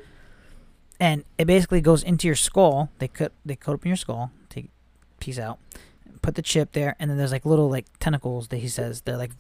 and 1.01 1.25
it 1.39 1.47
basically 1.47 1.81
goes 1.81 2.03
into 2.03 2.27
your 2.27 2.37
skull. 2.37 2.91
They 2.99 3.09
cut 3.09 3.33
they 3.45 3.57
cut 3.57 3.73
open 3.75 3.89
your 3.89 3.97
skull, 3.97 4.31
take 4.49 4.71
piece 5.19 5.39
out, 5.39 5.59
put 6.23 6.35
the 6.35 6.43
chip 6.43 6.73
there, 6.73 6.95
and 6.99 7.11
then 7.11 7.19
there's 7.19 7.33
like 7.33 7.45
little 7.45 7.69
like 7.69 7.87
tentacles 7.99 8.49
that 8.49 8.59
he 8.59 8.69
says 8.69 9.01
they're 9.01 9.17
like 9.17 9.33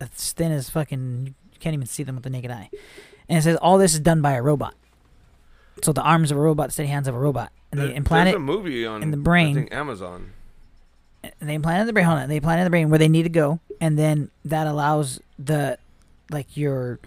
as 0.00 0.32
thin 0.32 0.52
as 0.52 0.70
fucking 0.70 1.34
you 1.52 1.58
can't 1.60 1.74
even 1.74 1.86
see 1.86 2.02
them 2.02 2.14
with 2.14 2.24
the 2.24 2.30
naked 2.30 2.50
eye. 2.50 2.70
And 3.28 3.38
it 3.38 3.42
says 3.42 3.56
all 3.56 3.78
this 3.78 3.94
is 3.94 4.00
done 4.00 4.20
by 4.22 4.32
a 4.32 4.42
robot. 4.42 4.74
So 5.82 5.92
the 5.92 6.02
arms 6.02 6.30
of 6.30 6.36
a 6.36 6.40
robot, 6.40 6.72
steady 6.72 6.88
hands 6.88 7.08
of 7.08 7.14
a 7.14 7.18
robot, 7.18 7.52
and 7.72 7.80
they 7.80 7.94
implant 7.94 8.26
There's 8.26 8.34
it 8.34 8.36
a 8.36 8.40
movie 8.40 8.86
on 8.86 9.02
in 9.02 9.10
the 9.10 9.16
brain. 9.16 9.50
I 9.56 9.60
think 9.60 9.74
Amazon. 9.74 10.32
and 11.22 11.48
they 11.48 11.54
implant 11.54 11.78
it 11.78 11.80
in 11.82 11.86
the 11.86 11.92
brain. 11.92 12.06
Hold 12.06 12.18
on, 12.20 12.28
they 12.28 12.36
implant 12.36 12.58
it 12.58 12.60
in 12.62 12.64
the 12.64 12.70
brain 12.70 12.90
where 12.90 12.98
they 12.98 13.08
need 13.08 13.24
to 13.24 13.28
go, 13.28 13.60
and 13.80 13.98
then 13.98 14.30
that 14.44 14.66
allows 14.66 15.20
the 15.38 15.78
like 16.30 16.56
your 16.56 17.00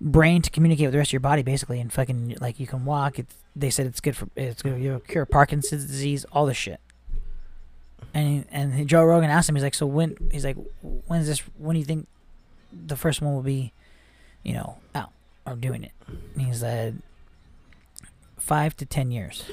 brain 0.00 0.42
to 0.42 0.50
communicate 0.50 0.86
with 0.86 0.92
the 0.92 0.98
rest 0.98 1.10
of 1.10 1.12
your 1.12 1.20
body 1.20 1.42
basically, 1.42 1.80
and 1.80 1.92
fucking 1.92 2.36
like 2.40 2.58
you 2.58 2.66
can 2.66 2.84
walk. 2.84 3.18
It's 3.18 3.34
they 3.54 3.70
said 3.70 3.86
it's 3.86 4.00
good 4.00 4.16
for 4.16 4.28
it's 4.36 4.62
good 4.62 4.80
you 4.80 4.92
know, 4.92 4.98
cure 4.98 5.26
Parkinson's 5.26 5.86
disease, 5.86 6.24
all 6.32 6.46
this 6.46 6.56
shit. 6.56 6.80
And 8.14 8.44
and 8.50 8.88
Joe 8.88 9.04
Rogan 9.04 9.30
asked 9.30 9.48
him, 9.48 9.54
he's 9.54 9.62
like, 9.64 9.74
so 9.74 9.86
when 9.86 10.16
he's 10.30 10.44
like, 10.44 10.56
when's 11.06 11.26
this? 11.26 11.38
When 11.56 11.74
do 11.74 11.78
you 11.80 11.84
think 11.86 12.08
the 12.72 12.96
first 12.96 13.22
one 13.22 13.34
will 13.34 13.42
be, 13.42 13.72
you 14.42 14.54
know, 14.54 14.78
out 14.94 15.12
or 15.46 15.54
doing 15.54 15.84
it? 15.84 15.92
And 16.06 16.46
he 16.46 16.52
said, 16.52 17.02
five 18.38 18.76
to 18.76 18.86
ten 18.86 19.10
years. 19.10 19.44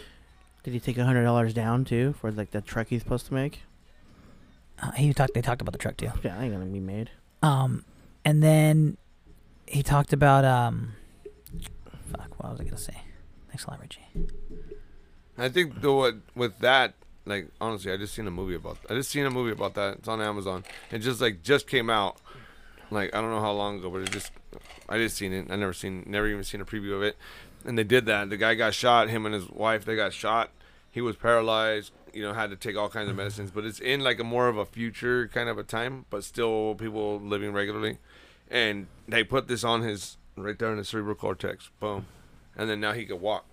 Did 0.63 0.73
he 0.73 0.79
take 0.79 0.97
a 0.97 1.05
hundred 1.05 1.23
dollars 1.23 1.53
down 1.53 1.85
too 1.85 2.13
for 2.19 2.31
like 2.31 2.51
the 2.51 2.61
truck 2.61 2.87
he's 2.87 3.01
supposed 3.01 3.27
to 3.27 3.33
make? 3.33 3.61
Uh, 4.81 4.91
he 4.91 5.13
talked. 5.13 5.33
They 5.33 5.41
talked 5.41 5.61
about 5.61 5.71
the 5.71 5.77
truck 5.77 5.97
too. 5.97 6.11
Yeah, 6.23 6.35
that 6.35 6.41
ain't 6.41 6.53
gonna 6.53 6.65
be 6.65 6.79
made. 6.79 7.09
Um, 7.41 7.85
and 8.25 8.43
then 8.43 8.97
he 9.65 9.83
talked 9.83 10.13
about 10.13 10.45
um, 10.45 10.93
fuck, 12.11 12.39
what 12.39 12.51
was 12.51 12.61
I 12.61 12.63
gonna 12.65 12.77
say? 12.77 13.01
Thanks 13.47 13.65
a 13.65 13.71
lot, 13.71 13.81
Richie. 13.81 14.01
I 15.37 15.49
think 15.49 15.81
the 15.81 15.93
what 15.93 16.15
with 16.35 16.59
that, 16.59 16.93
like 17.25 17.47
honestly, 17.61 17.91
I 17.91 17.97
just 17.97 18.13
seen 18.13 18.27
a 18.27 18.31
movie 18.31 18.55
about. 18.55 18.77
I 18.89 18.93
just 18.93 19.11
seen 19.11 19.25
a 19.25 19.31
movie 19.31 19.51
about 19.51 19.75
that. 19.75 19.99
It's 19.99 20.07
on 20.07 20.21
Amazon. 20.21 20.63
It 20.91 20.99
just 20.99 21.21
like 21.21 21.41
just 21.43 21.67
came 21.67 21.89
out. 21.89 22.17
Like 22.91 23.15
I 23.15 23.21
don't 23.21 23.31
know 23.31 23.41
how 23.41 23.51
long 23.51 23.79
ago, 23.79 23.89
but 23.89 24.01
it 24.01 24.11
just 24.11 24.31
I 24.87 24.97
just 24.97 25.17
seen 25.17 25.33
it. 25.33 25.47
I 25.49 25.55
never 25.55 25.73
seen, 25.73 26.03
never 26.07 26.27
even 26.27 26.43
seen 26.43 26.61
a 26.61 26.65
preview 26.65 26.95
of 26.95 27.03
it. 27.03 27.15
And 27.65 27.77
they 27.77 27.83
did 27.83 28.05
that. 28.05 28.29
The 28.29 28.37
guy 28.37 28.55
got 28.55 28.73
shot. 28.73 29.09
Him 29.09 29.25
and 29.25 29.35
his 29.35 29.49
wife, 29.49 29.85
they 29.85 29.95
got 29.95 30.13
shot, 30.13 30.49
he 30.89 31.01
was 31.01 31.15
paralyzed. 31.15 31.91
You 32.11 32.23
know, 32.23 32.33
had 32.33 32.49
to 32.49 32.55
take 32.55 32.75
all 32.75 32.89
kinds 32.89 33.07
of 33.07 33.11
mm-hmm. 33.11 33.17
medicines, 33.17 33.51
but 33.51 33.65
it's 33.65 33.79
in 33.79 33.99
like 33.99 34.19
a 34.19 34.23
more 34.23 34.47
of 34.47 34.57
a 34.57 34.65
future 34.65 35.27
kind 35.27 35.47
of 35.47 35.59
a 35.59 35.63
time, 35.63 36.05
but 36.09 36.23
still 36.23 36.73
people 36.73 37.19
living 37.19 37.53
regularly. 37.53 37.99
And 38.49 38.87
they 39.07 39.23
put 39.23 39.47
this 39.47 39.63
on 39.63 39.83
his 39.83 40.17
right 40.35 40.57
there 40.57 40.71
in 40.71 40.77
the 40.77 40.83
cerebral 40.83 41.15
cortex, 41.15 41.69
boom, 41.79 42.07
and 42.57 42.67
then 42.67 42.79
now 42.79 42.93
he 42.93 43.05
could 43.05 43.21
walk. 43.21 43.45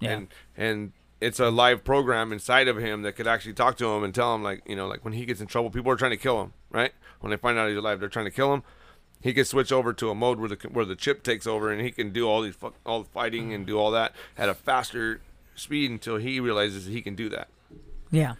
Yeah. 0.00 0.10
And 0.10 0.28
and 0.58 0.92
it's 1.22 1.40
a 1.40 1.50
live 1.50 1.84
program 1.84 2.32
inside 2.32 2.68
of 2.68 2.76
him 2.76 3.00
that 3.02 3.16
could 3.16 3.26
actually 3.26 3.54
talk 3.54 3.78
to 3.78 3.86
him 3.86 4.04
and 4.04 4.14
tell 4.14 4.34
him 4.34 4.42
like 4.42 4.62
you 4.66 4.76
know 4.76 4.86
like 4.86 5.04
when 5.04 5.14
he 5.14 5.24
gets 5.24 5.40
in 5.40 5.46
trouble, 5.46 5.70
people 5.70 5.90
are 5.90 5.96
trying 5.96 6.10
to 6.10 6.18
kill 6.18 6.42
him, 6.42 6.52
right? 6.70 6.92
When 7.20 7.30
they 7.30 7.38
find 7.38 7.56
out 7.56 7.68
he's 7.70 7.78
alive, 7.78 7.98
they're 7.98 8.10
trying 8.10 8.26
to 8.26 8.30
kill 8.30 8.52
him. 8.52 8.62
He 9.22 9.32
can 9.32 9.44
switch 9.44 9.70
over 9.70 9.92
to 9.92 10.10
a 10.10 10.14
mode 10.14 10.40
where 10.40 10.48
the 10.48 10.56
where 10.70 10.84
the 10.84 10.96
chip 10.96 11.22
takes 11.22 11.46
over 11.46 11.70
and 11.70 11.80
he 11.80 11.92
can 11.92 12.10
do 12.10 12.28
all 12.28 12.42
these 12.42 12.56
all 12.84 13.04
the 13.04 13.08
fighting 13.08 13.54
and 13.54 13.64
do 13.64 13.78
all 13.78 13.90
that 13.92 14.14
at 14.36 14.48
a 14.48 14.54
faster 14.54 15.20
speed 15.54 15.90
until 15.90 16.16
he 16.16 16.40
realizes 16.40 16.86
he 16.86 17.00
can 17.00 17.14
do 17.14 17.28
that. 17.28 17.48
Yeah, 18.10 18.34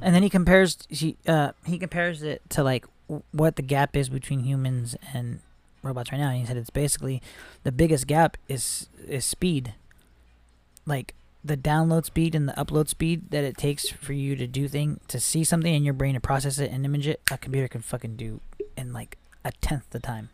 and 0.00 0.14
then 0.14 0.22
he 0.22 0.28
compares 0.28 0.78
he 0.88 1.16
uh 1.26 1.52
he 1.64 1.78
compares 1.78 2.22
it 2.22 2.42
to 2.50 2.62
like 2.62 2.84
what 3.32 3.56
the 3.56 3.62
gap 3.62 3.96
is 3.96 4.10
between 4.10 4.40
humans 4.40 4.96
and 5.14 5.40
robots 5.82 6.12
right 6.12 6.18
now. 6.18 6.28
And 6.28 6.40
he 6.40 6.46
said 6.46 6.56
it's 6.56 6.70
basically 6.70 7.22
the 7.64 7.72
biggest 7.72 8.06
gap 8.06 8.36
is 8.48 8.88
is 9.06 9.24
speed, 9.24 9.74
like 10.86 11.14
the 11.44 11.56
download 11.56 12.04
speed 12.04 12.34
and 12.34 12.48
the 12.48 12.52
upload 12.52 12.88
speed 12.88 13.30
that 13.30 13.44
it 13.44 13.56
takes 13.56 13.88
for 13.88 14.12
you 14.12 14.36
to 14.36 14.46
do 14.46 14.68
thing 14.68 15.00
to 15.08 15.18
see 15.18 15.44
something 15.44 15.72
in 15.72 15.84
your 15.84 15.94
brain 15.94 16.14
to 16.14 16.20
process 16.20 16.58
it 16.58 16.70
and 16.70 16.84
image 16.84 17.06
it. 17.06 17.20
A 17.30 17.38
computer 17.38 17.68
can 17.68 17.80
fucking 17.80 18.16
do 18.16 18.40
in 18.76 18.92
like 18.92 19.16
a 19.44 19.52
tenth 19.60 19.90
the 19.90 20.00
time. 20.00 20.30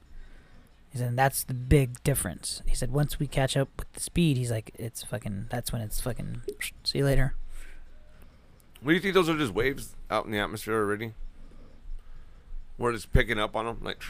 He 0.91 0.99
said 0.99 1.09
and 1.09 1.19
that's 1.19 1.43
the 1.43 1.55
big 1.55 2.03
difference. 2.05 2.63
He 2.67 2.75
said 2.75 2.93
once 2.93 3.19
we 3.19 3.27
catch 3.27 3.57
up 3.57 3.69
with 3.79 3.93
the 3.93 4.01
speed, 4.01 4.37
he's 4.37 4.51
like 4.51 4.71
it's 4.79 5.03
fucking 5.03 5.47
that's 5.51 5.73
when 5.73 5.83
it's 5.83 6.01
fucking 6.01 6.43
see 6.85 6.99
you 6.99 7.05
later. 7.05 7.35
What 8.81 8.91
do 8.91 8.95
you 8.95 9.01
think 9.01 9.15
those 9.15 9.29
are 9.29 9.37
just 9.37 9.55
waves 9.55 9.97
out 10.11 10.27
in 10.27 10.31
the 10.31 10.39
atmosphere 10.39 10.77
already? 10.77 11.15
We're 12.77 12.93
just 12.93 13.13
picking 13.13 13.39
up 13.39 13.57
on 13.57 13.65
them, 13.65 13.79
like, 13.81 14.03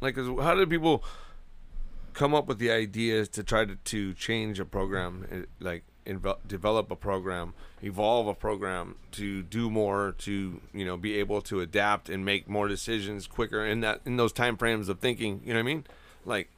like 0.00 0.16
how 0.16 0.54
did 0.54 0.70
people 0.70 1.04
come 2.14 2.34
up 2.34 2.46
with 2.46 2.58
the 2.58 2.70
ideas 2.70 3.28
to 3.28 3.44
try 3.44 3.66
to, 3.66 3.76
to 3.76 4.14
change 4.14 4.58
a 4.58 4.64
program, 4.64 5.46
like 5.60 5.84
inve- 6.06 6.38
develop 6.46 6.90
a 6.90 6.96
program, 6.96 7.54
evolve 7.82 8.26
a 8.26 8.34
program 8.34 8.96
to 9.12 9.42
do 9.42 9.70
more, 9.70 10.14
to 10.18 10.60
you 10.72 10.84
know 10.84 10.96
be 10.96 11.18
able 11.18 11.42
to 11.42 11.60
adapt 11.60 12.08
and 12.08 12.24
make 12.24 12.48
more 12.48 12.68
decisions 12.68 13.26
quicker 13.26 13.64
in 13.64 13.80
that 13.80 14.00
in 14.04 14.16
those 14.16 14.32
time 14.32 14.56
frames 14.56 14.88
of 14.88 15.00
thinking. 15.00 15.40
You 15.44 15.52
know 15.52 15.58
what 15.58 15.70
I 15.70 15.74
mean? 15.74 15.84
Like, 16.24 16.50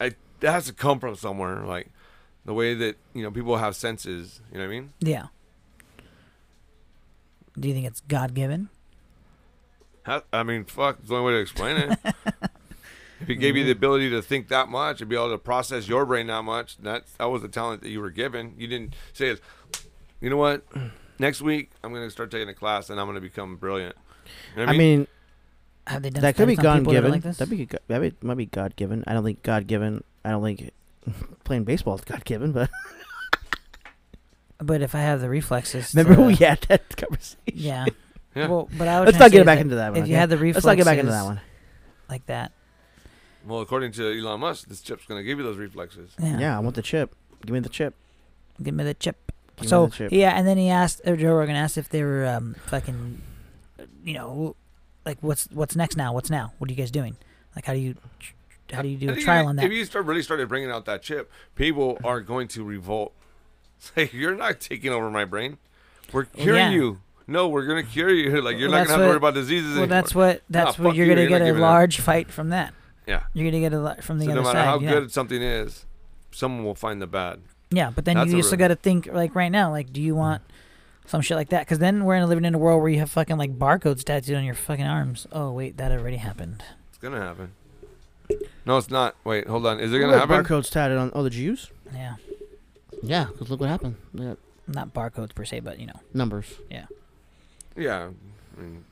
I 0.00 0.12
that 0.40 0.52
has 0.52 0.66
to 0.66 0.72
come 0.72 0.98
from 1.00 1.16
somewhere. 1.16 1.64
Like 1.64 1.88
the 2.44 2.54
way 2.54 2.74
that 2.74 2.96
you 3.14 3.22
know 3.22 3.30
people 3.30 3.56
have 3.58 3.76
senses. 3.76 4.40
You 4.52 4.58
know 4.58 4.64
what 4.64 4.72
I 4.72 4.80
mean? 4.80 4.92
Yeah. 5.00 5.26
Do 7.58 7.68
you 7.68 7.74
think 7.74 7.86
it's 7.86 8.00
God 8.00 8.34
given? 8.34 8.70
I 10.32 10.42
mean, 10.42 10.64
fuck, 10.64 10.98
it's 11.00 11.08
the 11.08 11.14
only 11.16 11.26
way 11.26 11.36
to 11.36 11.42
explain 11.42 11.76
it. 11.76 11.98
if 13.20 13.28
he 13.28 13.34
gave 13.34 13.56
you 13.56 13.64
the 13.64 13.70
ability 13.72 14.10
to 14.10 14.22
think 14.22 14.48
that 14.48 14.68
much 14.68 15.00
and 15.00 15.08
be 15.10 15.16
able 15.16 15.30
to 15.30 15.38
process 15.38 15.88
your 15.88 16.04
brain 16.06 16.26
that 16.28 16.42
much, 16.42 16.78
that 16.78 17.04
that 17.18 17.26
was 17.26 17.42
the 17.42 17.48
talent 17.48 17.82
that 17.82 17.90
you 17.90 18.00
were 18.00 18.10
given. 18.10 18.54
You 18.58 18.66
didn't 18.66 18.94
say 19.12 19.28
it. 19.28 19.40
You 20.20 20.30
know 20.30 20.36
what? 20.36 20.64
Next 21.18 21.40
week 21.42 21.70
I'm 21.84 21.92
going 21.92 22.06
to 22.06 22.10
start 22.10 22.30
taking 22.30 22.48
a 22.48 22.54
class 22.54 22.90
and 22.90 22.98
I'm 23.00 23.06
going 23.06 23.14
to 23.16 23.20
become 23.20 23.56
brilliant. 23.56 23.96
You 24.56 24.64
know 24.66 24.72
I 24.72 24.76
mean, 24.76 25.06
Have 25.86 26.02
they 26.02 26.10
done 26.10 26.22
that 26.22 26.36
could 26.36 26.48
be 26.48 26.56
God 26.56 26.78
people 26.78 26.92
that 26.92 26.98
given. 26.98 27.10
like 27.10 27.22
this? 27.22 27.36
That'd 27.38 27.56
be 27.56 27.68
that 27.88 28.22
might 28.22 28.36
be 28.36 28.46
God 28.46 28.76
given. 28.76 29.04
I 29.06 29.12
don't 29.12 29.24
think 29.24 29.42
God 29.42 29.66
given. 29.66 30.02
I 30.24 30.30
don't 30.30 30.42
think 30.42 30.70
playing 31.44 31.64
baseball 31.64 31.94
is 31.96 32.02
God 32.02 32.24
given. 32.24 32.52
But 32.52 32.70
But 34.62 34.82
if 34.82 34.94
I 34.94 35.00
have 35.00 35.20
the 35.20 35.28
reflexes, 35.28 35.94
remember 35.94 36.16
to- 36.16 36.26
we 36.26 36.34
had 36.36 36.60
that 36.68 36.96
conversation. 36.96 37.38
Yeah. 37.46 37.86
Yeah. 38.34 38.46
Well, 38.46 38.68
but 38.78 38.86
I 38.86 39.00
was 39.00 39.06
Let's 39.06 39.18
not 39.18 39.32
get 39.32 39.44
back 39.46 39.58
into 39.58 39.76
that 39.76 39.92
one. 39.92 40.02
If 40.02 40.08
you 40.08 40.14
had 40.14 40.28
the 40.30 40.36
reflexes, 40.36 40.64
Let's 40.64 40.66
not 40.66 40.76
get 40.76 40.84
back 40.84 40.98
into 40.98 41.10
that 41.12 41.24
one. 41.24 41.40
like 42.08 42.26
that. 42.26 42.52
Well, 43.50 43.60
according 43.60 43.92
to 43.92 44.18
Elon 44.18 44.40
Musk, 44.40 44.68
this 44.68 44.80
chip's 44.80 45.04
going 45.06 45.18
to 45.20 45.24
give 45.24 45.38
you 45.38 45.44
those 45.44 45.56
reflexes. 45.58 46.12
Yeah. 46.18 46.38
Yeah. 46.38 46.56
I 46.56 46.60
want 46.60 46.76
the 46.76 46.82
chip. 46.82 47.14
Give 47.44 47.52
me 47.54 47.60
the 47.60 47.68
chip. 47.68 47.94
Give 48.62 48.74
me 48.74 48.84
the 48.84 48.94
chip. 48.94 49.16
Give 49.56 49.68
so 49.68 49.86
the 49.86 49.92
chip. 49.92 50.12
yeah, 50.12 50.30
and 50.38 50.46
then 50.46 50.56
he 50.58 50.68
asked 50.68 51.00
uh, 51.06 51.16
Joe 51.16 51.34
Rogan 51.34 51.56
asked 51.56 51.76
if 51.78 51.88
they 51.88 52.02
were 52.02 52.26
um 52.26 52.54
fucking, 52.66 53.20
you 54.04 54.14
know, 54.14 54.56
like 55.04 55.18
what's 55.22 55.48
what's 55.52 55.74
next 55.76 55.96
now? 55.96 56.12
What's 56.12 56.30
now? 56.30 56.52
What 56.58 56.70
are 56.70 56.72
you 56.72 56.76
guys 56.76 56.90
doing? 56.90 57.16
Like 57.56 57.64
how 57.66 57.72
do 57.72 57.78
you 57.78 57.94
how 58.72 58.82
do 58.82 58.88
you 58.88 58.96
do 58.98 59.08
I 59.08 59.12
a 59.12 59.14
think 59.14 59.24
trial 59.24 59.42
if, 59.44 59.48
on 59.48 59.56
that? 59.56 59.64
If 59.66 59.72
you 59.72 59.84
start 59.84 60.04
really 60.06 60.22
started 60.22 60.48
bringing 60.48 60.70
out 60.70 60.84
that 60.86 61.02
chip, 61.02 61.30
people 61.56 61.98
are 62.04 62.20
going 62.20 62.48
to 62.48 62.62
revolt. 62.64 63.12
Say, 63.78 64.02
like, 64.02 64.12
you're 64.12 64.34
not 64.36 64.60
taking 64.60 64.92
over 64.92 65.10
my 65.10 65.24
brain. 65.24 65.56
We're 66.12 66.26
Well, 66.36 66.44
curing 66.44 66.56
yeah. 66.60 66.70
you. 66.70 67.00
No, 67.26 67.48
we're 67.48 67.64
going 67.66 67.84
to 67.84 67.90
cure 67.90 68.10
you. 68.10 68.30
Like 68.42 68.58
you're 68.58 68.68
Well, 68.70 68.78
not 68.80 68.86
gonna 68.88 68.98
have 68.98 69.00
to 69.00 69.08
worry 69.08 69.16
about 69.16 69.34
diseases 69.34 69.70
well, 69.74 69.78
anymore. 69.84 69.86
that's 69.88 70.14
what 70.14 70.42
that's 70.50 70.78
Nah, 70.78 70.84
what 70.84 70.94
you're 70.96 71.06
you, 71.06 71.12
gonna 71.12 71.22
you're 71.22 71.30
not 71.30 71.38
get 71.38 71.42
a 71.42 71.46
giving 71.50 71.62
up. 71.62 71.70
large 71.70 72.00
fight 72.00 72.30
from 72.30 72.50
that. 72.50 72.74
Yeah. 73.10 73.22
You're 73.34 73.50
gonna 73.50 73.60
get 73.60 73.72
a 73.72 73.80
lot 73.80 74.02
from 74.02 74.18
the 74.18 74.24
So 74.26 74.30
other 74.32 74.40
no 74.40 74.46
matter 74.46 74.58
side. 74.60 74.64
how 74.64 74.78
yeah. 74.80 74.90
good 74.90 75.12
something 75.12 75.42
is, 75.42 75.84
someone 76.30 76.64
will 76.64 76.74
find 76.74 77.02
the 77.02 77.06
bad. 77.06 77.40
Yeah, 77.70 77.90
but 77.94 78.04
then 78.04 78.16
That's 78.16 78.30
you 78.30 78.38
a 78.38 78.42
also 78.42 78.56
got 78.56 78.68
to 78.68 78.76
think 78.76 79.06
like 79.12 79.34
right 79.34 79.52
now, 79.52 79.70
like, 79.70 79.92
do 79.92 80.00
you 80.02 80.14
want 80.16 80.42
some 81.06 81.20
shit 81.20 81.36
like 81.36 81.50
that? 81.50 81.60
Because 81.66 81.78
then 81.78 82.04
we're 82.04 82.16
in 82.16 82.28
living 82.28 82.44
in 82.44 82.54
a 82.54 82.58
world 82.58 82.80
where 82.82 82.90
you 82.90 82.98
have 82.98 83.10
fucking 83.10 83.36
like 83.36 83.58
barcodes 83.58 84.02
tattooed 84.04 84.36
on 84.36 84.44
your 84.44 84.54
fucking 84.54 84.86
arms. 84.86 85.26
Oh 85.30 85.52
wait, 85.52 85.76
that 85.76 85.92
already 85.92 86.16
happened. 86.16 86.62
It's 86.88 86.98
gonna 86.98 87.20
happen. 87.20 87.52
No, 88.64 88.76
it's 88.78 88.90
not. 88.90 89.16
Wait, 89.24 89.46
hold 89.48 89.66
on. 89.66 89.80
Is 89.80 89.92
it 89.92 89.98
gonna 89.98 90.14
at 90.14 90.28
happen? 90.28 90.44
Barcodes 90.44 90.70
tatted 90.70 90.96
on. 90.98 91.10
all 91.10 91.22
the 91.24 91.30
Jews. 91.30 91.70
Yeah, 91.92 92.14
Yeah, 93.02 93.24
because 93.32 93.50
look 93.50 93.60
what 93.60 93.68
happened. 93.68 93.96
They 94.14 94.24
got 94.24 94.38
not 94.68 94.94
barcodes 94.94 95.34
per 95.34 95.44
se, 95.44 95.60
but 95.60 95.80
you 95.80 95.86
know. 95.86 96.00
numbers. 96.14 96.46
Yeah. 96.70 96.86
I 97.76 98.60
mean, 98.60 98.84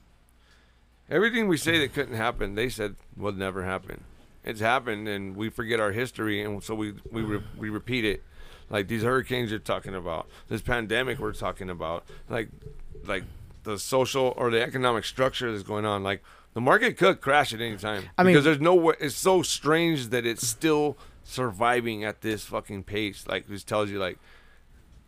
everything 1.11 1.48
we 1.48 1.56
say 1.56 1.78
that 1.78 1.94
couldn't 1.94 2.14
happen, 2.16 2.54
they 2.54 2.68
said 2.68 2.96
would 3.16 3.36
never 3.36 3.64
happen. 3.64 4.04
It's 4.44 4.61
happened, 4.61 5.09
and 5.09 5.36
we 5.36 5.50
forget 5.50 5.80
our 5.80 5.92
history, 5.92 6.42
and 6.42 6.62
so 6.62 6.74
we 6.74 6.94
we 7.11 7.22
re- 7.22 7.42
we 7.56 7.68
repeat 7.70 8.04
it. 8.04 8.22
Like 8.70 8.88
these 8.88 9.02
hurricanes 9.02 9.50
you're 9.50 9.59
talking 9.61 9.94
about, 9.94 10.28
this 10.48 10.61
pandemic 10.62 11.18
we're 11.18 11.32
talking 11.32 11.70
about, 11.70 12.04
like 12.28 12.48
like 13.04 13.24
the 13.64 13.78
social 13.78 14.32
or 14.36 14.50
the 14.50 14.62
economic 14.62 15.04
structure 15.04 15.50
that's 15.50 15.64
going 15.64 15.84
on. 15.84 16.02
Like 16.02 16.22
the 16.54 16.61
market 16.61 16.96
could 16.96 17.20
crash 17.20 17.52
at 17.52 17.61
any 17.61 17.76
time 17.76 18.04
I 18.16 18.22
mean- 18.22 18.32
because 18.32 18.44
there's 18.44 18.61
no 18.61 18.74
way. 18.74 18.94
It's 19.00 19.14
so 19.14 19.42
strange 19.42 20.09
that 20.09 20.24
it's 20.24 20.46
still 20.46 20.96
surviving 21.24 22.04
at 22.04 22.22
this 22.22 22.44
fucking 22.44 22.84
pace. 22.84 23.26
Like 23.28 23.48
this 23.48 23.64
tells 23.64 23.90
you 23.90 23.98
like. 23.98 24.18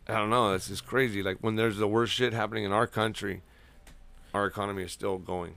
I 0.07 0.15
don't 0.15 0.31
know. 0.31 0.51
this 0.51 0.69
is 0.69 0.81
crazy. 0.81 1.23
Like 1.23 1.37
when 1.41 1.55
there's 1.55 1.77
the 1.77 1.87
worst 1.87 2.11
shit 2.13 2.33
happening 2.33 2.63
in 2.65 2.71
our 2.73 2.87
country, 2.87 3.43
our 4.33 4.45
economy 4.45 4.83
is 4.83 4.91
still 4.91 5.17
going. 5.19 5.55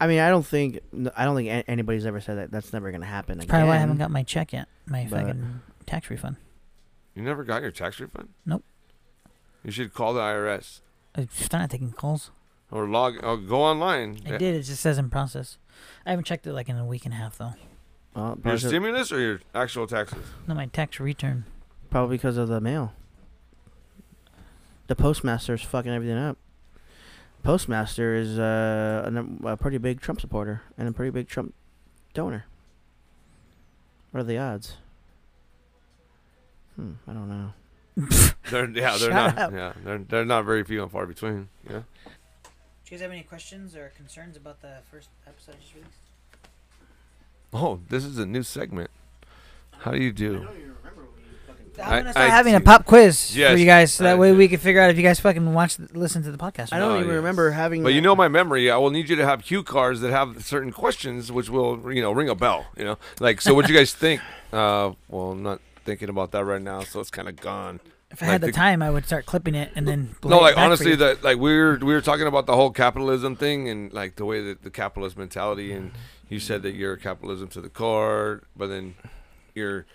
I 0.00 0.06
mean, 0.06 0.20
I 0.20 0.28
don't 0.28 0.44
think 0.46 0.80
n- 0.92 1.10
I 1.16 1.24
don't 1.24 1.36
think 1.36 1.64
anybody's 1.68 2.04
ever 2.06 2.20
said 2.20 2.36
that 2.38 2.50
that's 2.50 2.72
never 2.72 2.90
gonna 2.92 3.06
happen 3.06 3.38
again. 3.38 3.48
Probably 3.48 3.68
why 3.68 3.76
I 3.76 3.78
haven't 3.78 3.98
got 3.98 4.10
my 4.10 4.22
check 4.22 4.52
yet, 4.52 4.68
my 4.86 5.06
But- 5.08 5.20
fucking 5.20 5.60
tax 5.86 6.10
refund. 6.10 6.36
You 7.14 7.22
never 7.22 7.44
got 7.44 7.62
your 7.62 7.70
tax 7.70 8.00
refund? 8.00 8.30
Nope. 8.44 8.64
You 9.62 9.70
should 9.70 9.94
call 9.94 10.12
the 10.14 10.20
IRS 10.20 10.80
I'm 11.14 11.28
not 11.52 11.70
taking 11.70 11.92
calls. 11.92 12.30
or 12.70 12.88
log 12.88 13.22
or 13.22 13.36
go 13.36 13.62
online. 13.62 14.18
I 14.26 14.36
did. 14.36 14.54
It 14.56 14.62
just 14.64 14.80
says 14.82 14.98
in 14.98 15.10
process. 15.10 15.58
I 16.04 16.10
haven't 16.10 16.24
checked 16.24 16.46
it 16.46 16.52
like 16.52 16.68
in 16.68 16.76
a 16.76 16.84
week 16.84 17.04
and 17.04 17.14
a 17.14 17.16
half 17.16 17.38
though. 17.38 17.54
Well, 18.14 18.38
Your 18.44 18.58
stimulus 18.58 19.10
or 19.12 19.20
your 19.20 19.40
actual 19.54 19.86
taxes? 19.86 20.18
No, 20.46 20.54
my 20.54 20.66
tax 20.66 20.98
return. 21.00 21.44
probably 21.90 22.16
because 22.16 22.36
of 22.36 22.48
the 22.48 22.60
mail. 22.60 22.92
The 24.86 24.94
postmaster's 24.96 25.62
fucking 25.62 25.90
everything 25.92 26.18
up. 26.18 26.36
Postmaster 27.44 28.14
is 28.14 28.38
uh, 28.38 29.10
a, 29.44 29.48
a 29.52 29.56
pretty 29.56 29.76
big 29.78 30.00
Trump 30.00 30.20
supporter 30.20 30.62
and 30.78 30.88
a 30.88 30.92
pretty 30.92 31.10
big 31.10 31.28
Trump 31.28 31.54
donor. 32.14 32.46
What 34.10 34.20
are 34.20 34.24
the 34.24 34.38
odds? 34.38 34.78
Hmm, 36.76 36.92
I 37.06 37.12
don't 37.12 37.28
know. 37.28 37.52
They're 38.50 38.68
yeah, 38.70 38.96
they're 38.96 38.98
Shut 38.98 39.12
not 39.12 39.38
up. 39.38 39.52
yeah, 39.52 39.72
they're 39.84 39.98
they're 39.98 40.24
not 40.24 40.44
very 40.44 40.64
few 40.64 40.82
and 40.82 40.90
far 40.90 41.06
between. 41.06 41.48
Yeah. 41.64 41.82
Do 42.04 42.50
you 42.86 42.90
guys 42.90 43.00
have 43.02 43.12
any 43.12 43.22
questions 43.22 43.76
or 43.76 43.92
concerns 43.96 44.36
about 44.36 44.60
the 44.62 44.78
first 44.90 45.08
episode 45.26 45.52
I 45.52 45.60
just 45.62 45.74
released? 45.74 45.98
Oh, 47.52 47.78
this 47.88 48.04
is 48.04 48.18
a 48.18 48.26
new 48.26 48.42
segment. 48.42 48.90
How 49.78 49.92
do 49.92 50.02
you 50.02 50.12
do? 50.12 50.48
I'm 51.82 51.92
I- 51.92 51.98
gonna 51.98 52.12
start 52.12 52.26
I 52.26 52.30
having 52.30 52.54
a 52.54 52.60
pop 52.60 52.84
quiz 52.86 53.34
for 53.34 53.56
you 53.56 53.64
guys, 53.66 53.92
so 53.92 54.04
that 54.04 54.12
I 54.12 54.18
way 54.18 54.30
do. 54.32 54.36
we 54.38 54.48
can 54.48 54.58
figure 54.58 54.80
out 54.80 54.90
if 54.90 54.96
you 54.96 55.02
guys 55.02 55.18
fucking 55.20 55.52
watch, 55.54 55.78
listen 55.92 56.22
to 56.22 56.30
the 56.30 56.38
podcast. 56.38 56.72
I 56.72 56.78
don't 56.78 56.88
not. 56.90 56.94
Oh, 56.94 56.98
even 56.98 57.08
yes. 57.08 57.16
remember 57.16 57.50
having. 57.50 57.82
But 57.82 57.94
you 57.94 58.00
know 58.00 58.14
my 58.14 58.28
memory. 58.28 58.70
I 58.70 58.76
will 58.76 58.90
need 58.90 59.08
you 59.08 59.16
to 59.16 59.24
have 59.26 59.42
cue 59.42 59.62
cards 59.62 60.00
that 60.02 60.10
have 60.10 60.44
certain 60.44 60.70
questions, 60.72 61.32
which 61.32 61.48
will 61.50 61.92
you 61.92 62.00
know 62.02 62.12
ring 62.12 62.28
a 62.28 62.34
bell. 62.34 62.66
You 62.76 62.84
know, 62.84 62.98
like 63.20 63.40
so. 63.40 63.54
What 63.54 63.66
do 63.66 63.72
you 63.72 63.78
guys 63.78 63.92
think? 63.94 64.20
Uh, 64.54 64.92
well, 65.08 65.32
I'm 65.32 65.42
not 65.42 65.60
thinking 65.84 66.08
about 66.08 66.30
that 66.30 66.44
right 66.44 66.62
now, 66.62 66.78
so 66.84 67.00
it's 67.00 67.10
kind 67.10 67.28
of 67.28 67.34
gone. 67.34 67.80
If 68.12 68.22
I 68.22 68.26
like 68.26 68.32
had 68.34 68.40
the 68.42 68.46
the- 68.46 68.52
time, 68.52 68.82
I 68.82 68.88
would 68.90 69.04
start 69.04 69.26
clipping 69.26 69.56
it 69.56 69.72
and 69.74 69.88
then. 69.88 70.14
play 70.20 70.30
No, 70.30 70.38
it 70.38 70.42
like 70.42 70.54
back 70.54 70.64
honestly, 70.66 70.94
that 70.94 71.24
like 71.24 71.38
we 71.38 71.58
were 71.58 71.76
we 71.82 71.92
were 71.92 72.00
talking 72.00 72.28
about 72.28 72.46
the 72.46 72.54
whole 72.54 72.70
capitalism 72.70 73.34
thing 73.34 73.68
and 73.68 73.92
like 73.92 74.14
the 74.14 74.24
way 74.24 74.40
that 74.42 74.62
the 74.62 74.70
capitalist 74.70 75.18
mentality, 75.18 75.72
and 75.72 75.90
you 76.28 76.38
said 76.38 76.62
that 76.62 76.76
you're 76.76 76.96
capitalism 76.96 77.48
to 77.48 77.60
the 77.60 77.68
core, 77.68 78.44
but 78.56 78.68
then 78.68 78.94
you're 79.56 79.86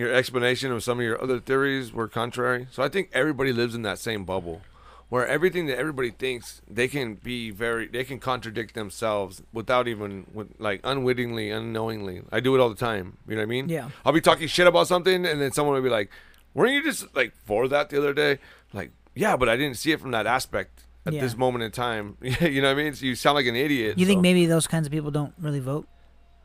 your 0.00 0.12
explanation 0.12 0.72
of 0.72 0.82
some 0.82 0.98
of 0.98 1.04
your 1.04 1.22
other 1.22 1.38
theories 1.40 1.92
were 1.92 2.08
contrary. 2.08 2.66
So 2.70 2.82
I 2.82 2.88
think 2.88 3.10
everybody 3.12 3.52
lives 3.52 3.74
in 3.74 3.82
that 3.82 3.98
same 3.98 4.24
bubble, 4.24 4.62
where 5.08 5.26
everything 5.26 5.66
that 5.66 5.78
everybody 5.78 6.10
thinks 6.10 6.62
they 6.68 6.88
can 6.88 7.14
be 7.14 7.50
very, 7.50 7.86
they 7.86 8.04
can 8.04 8.18
contradict 8.18 8.74
themselves 8.74 9.42
without 9.52 9.86
even, 9.88 10.26
with, 10.32 10.48
like 10.58 10.80
unwittingly, 10.84 11.50
unknowingly. 11.50 12.22
I 12.32 12.40
do 12.40 12.54
it 12.54 12.60
all 12.60 12.68
the 12.70 12.74
time. 12.76 13.18
You 13.28 13.34
know 13.36 13.40
what 13.42 13.44
I 13.44 13.46
mean? 13.46 13.68
Yeah. 13.68 13.90
I'll 14.04 14.12
be 14.12 14.20
talking 14.20 14.48
shit 14.48 14.66
about 14.66 14.86
something, 14.86 15.26
and 15.26 15.40
then 15.40 15.52
someone 15.52 15.74
will 15.74 15.82
be 15.82 15.88
like, 15.90 16.10
"Weren't 16.54 16.72
you 16.72 16.82
just 16.82 17.14
like 17.14 17.32
for 17.44 17.68
that 17.68 17.90
the 17.90 17.98
other 17.98 18.14
day?" 18.14 18.38
Like, 18.72 18.90
yeah, 19.14 19.36
but 19.36 19.48
I 19.48 19.56
didn't 19.56 19.76
see 19.76 19.92
it 19.92 20.00
from 20.00 20.12
that 20.12 20.26
aspect 20.26 20.84
at 21.06 21.12
Yeah. 21.12 21.20
this 21.22 21.36
moment 21.36 21.64
in 21.64 21.70
time. 21.72 22.16
you 22.22 22.62
know 22.62 22.68
what 22.68 22.78
I 22.80 22.82
mean? 22.82 22.94
So 22.94 23.06
you 23.06 23.14
sound 23.16 23.34
like 23.34 23.46
an 23.46 23.56
idiot. 23.56 23.98
You 23.98 24.06
think 24.06 24.22
maybe 24.22 24.46
those 24.46 24.66
kinds 24.66 24.86
of 24.86 24.92
people 24.92 25.10
don't 25.10 25.34
really 25.38 25.60
vote? 25.60 25.86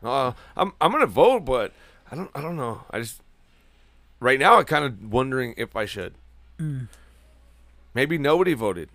uh, 0.04 0.34
I'm 0.58 0.74
I'm 0.82 0.92
gonna 0.92 1.06
vote, 1.08 1.46
but 1.46 1.72
I 2.12 2.16
don't 2.16 2.30
I 2.36 2.42
don't 2.42 2.56
know. 2.58 2.84
I 2.92 3.00
just 3.00 3.22
right 4.20 4.40
now 4.40 4.58
I'm 4.58 4.66
kind 4.66 4.86
of 4.86 5.12
wondering 5.12 5.54
if 5.58 5.76
I 5.76 5.86
should. 5.86 6.16
Mm. 6.60 6.88
Maybe 7.94 8.18
nobody 8.18 8.54
voted. 8.54 8.90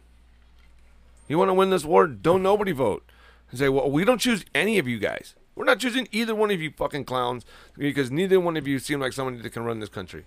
You 1.29 1.39
want 1.39 1.49
to 1.49 1.55
win 1.55 1.71
this 1.71 1.85
war? 1.85 2.07
Don't 2.07 2.43
nobody 2.43 2.73
vote. 2.73 3.05
And 3.51 3.59
say, 3.59 3.69
well, 3.69 3.91
we 3.91 4.05
don't 4.05 4.19
choose 4.19 4.45
any 4.55 4.79
of 4.79 4.87
you 4.89 4.99
guys. 4.99 5.35
We're 5.55 5.65
not 5.65 5.79
choosing 5.79 6.09
either 6.13 6.35
one 6.35 6.51
of 6.51 6.61
you 6.61 6.73
fucking 6.77 7.05
clowns 7.05 7.45
because 7.77 8.11
neither 8.11 8.41
one 8.41 8.57
of 8.57 8.67
you 8.67 8.79
seem 8.79 9.01
like 9.01 9.13
somebody 9.13 9.43
that 9.43 9.51
can 9.51 9.65
run 9.65 9.81
this 9.81 9.89
country. 9.89 10.25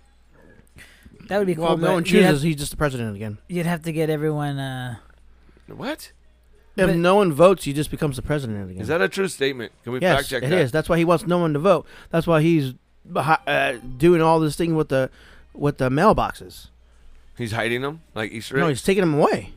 That 1.28 1.38
would 1.38 1.46
be 1.46 1.54
cool. 1.54 1.64
Well, 1.64 1.76
no 1.76 1.94
one 1.94 2.04
you'd 2.04 2.22
have- 2.22 2.32
chooses. 2.34 2.42
He's 2.42 2.56
just 2.56 2.70
the 2.70 2.76
president 2.76 3.16
again. 3.16 3.38
You'd 3.48 3.66
have 3.66 3.82
to 3.84 3.92
get 3.92 4.10
everyone. 4.10 4.58
Uh, 4.58 4.96
What 5.66 6.12
If 6.76 6.86
But- 6.88 6.96
no 6.96 7.14
one 7.14 7.32
votes, 7.32 7.64
he 7.64 7.72
just 7.72 7.90
becomes 7.90 8.16
the 8.16 8.22
president 8.22 8.68
again. 8.70 8.82
is 8.82 8.88
that 8.88 9.00
a 9.00 9.08
true 9.08 9.28
statement? 9.28 9.72
Can 9.84 9.92
we 9.92 10.00
yes, 10.00 10.16
fact 10.18 10.28
check 10.28 10.42
it 10.42 10.50
that? 10.50 10.58
is. 10.58 10.72
That's 10.72 10.88
why 10.88 10.98
he 10.98 11.04
wants 11.04 11.24
no 11.26 11.38
one 11.38 11.52
to 11.54 11.58
vote. 11.60 11.86
That's 12.10 12.26
why 12.26 12.42
he's 12.42 12.72
behi- 12.72 12.76
uh, 13.14 13.72
doing 13.96 14.20
all 14.22 14.40
this 14.40 14.56
thing 14.56 14.74
with 14.76 14.88
the 14.88 15.10
with 15.52 15.78
the 15.78 15.88
mailboxes. 15.90 16.68
He's 17.36 17.52
hiding 17.52 17.82
them 17.82 18.02
like 18.14 18.32
Easter 18.32 18.56
No, 18.56 18.68
eggs. 18.68 18.78
he's 18.80 18.86
taking 18.86 19.02
them 19.02 19.14
away. 19.14 19.52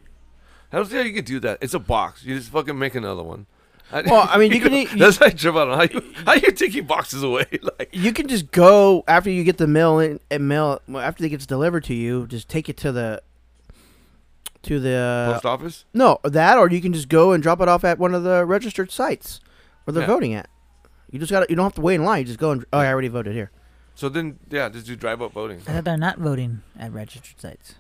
I 0.72 0.78
don't 0.78 0.86
see 0.86 0.98
how 0.98 1.04
you 1.04 1.14
could 1.14 1.26
do 1.26 1.40
that. 1.42 1.60
It's 1.62 1.74
a 1.74 1.80
box. 1.80 2.24
You 2.26 2.36
just 2.38 2.50
fucking 2.50 2.78
make 2.78 2.96
another 2.96 3.24
one. 3.24 3.46
I- 3.92 4.02
Well, 4.02 4.28
I 4.30 4.38
mean, 4.38 4.52
you 4.56 4.60
can 4.60 4.74
eat- 4.74 4.90
That's 4.98 5.18
how 5.18 5.28
I 5.28 5.30
trip 5.30 5.56
out 5.56 5.70
on 5.70 5.78
how 5.78 5.84
you 5.84 6.14
how 6.26 6.34
you 6.34 6.52
taking 6.52 6.86
boxes 6.86 7.24
away. 7.24 7.46
Like 7.80 7.90
You 7.94 8.12
can 8.14 8.28
just 8.28 8.52
go 8.52 9.04
after 9.08 9.30
you 9.30 9.44
get 9.44 9.58
the 9.58 9.68
mail 9.68 10.00
in 10.00 10.20
and 10.30 10.48
mail 10.48 10.82
well, 10.88 11.02
after 11.04 11.24
it 11.24 11.30
gets 11.30 11.46
delivered 11.46 11.84
to 11.86 11.94
you. 11.94 12.28
Just 12.28 12.50
take 12.50 12.68
it 12.68 12.78
to 12.78 12.92
the 12.92 13.22
to 14.64 14.80
the 14.80 15.32
post 15.34 15.46
office. 15.46 15.86
no 15.94 16.20
that, 16.24 16.58
or 16.58 16.70
you 16.70 16.82
can 16.82 16.92
just 16.92 17.08
go 17.10 17.32
and 17.32 17.42
drop 17.42 17.62
it 17.62 17.70
off 17.70 17.84
at 17.84 17.98
one 18.00 18.14
of 18.14 18.24
the 18.24 18.46
registered 18.46 18.92
sites 18.92 19.40
where 19.84 19.94
they're 19.94 20.04
Yeah. 20.04 20.08
voting 20.08 20.34
at. 20.34 20.50
You 21.12 21.20
just 21.20 21.32
got 21.32 21.42
to 21.42 21.46
You 21.50 21.56
don't 21.56 21.66
have 21.66 21.74
to 21.76 21.82
wait 21.82 21.96
in 21.96 22.04
line. 22.04 22.20
You 22.20 22.26
just 22.26 22.40
go 22.40 22.52
and 22.52 22.66
oh, 22.74 22.80
I 22.80 22.88
already 22.88 23.08
voted 23.08 23.34
here. 23.34 23.52
So 23.96 24.10
then, 24.10 24.38
yeah, 24.50 24.70
just 24.70 24.86
do 24.86 24.96
drive 24.96 25.22
up 25.22 25.32
voting. 25.34 25.60
I 25.68 25.72
thought 25.74 25.84
they're 25.86 25.98
not 25.98 26.20
voting 26.20 26.62
at 26.78 26.92
registered 26.94 27.40
sites. 27.40 27.76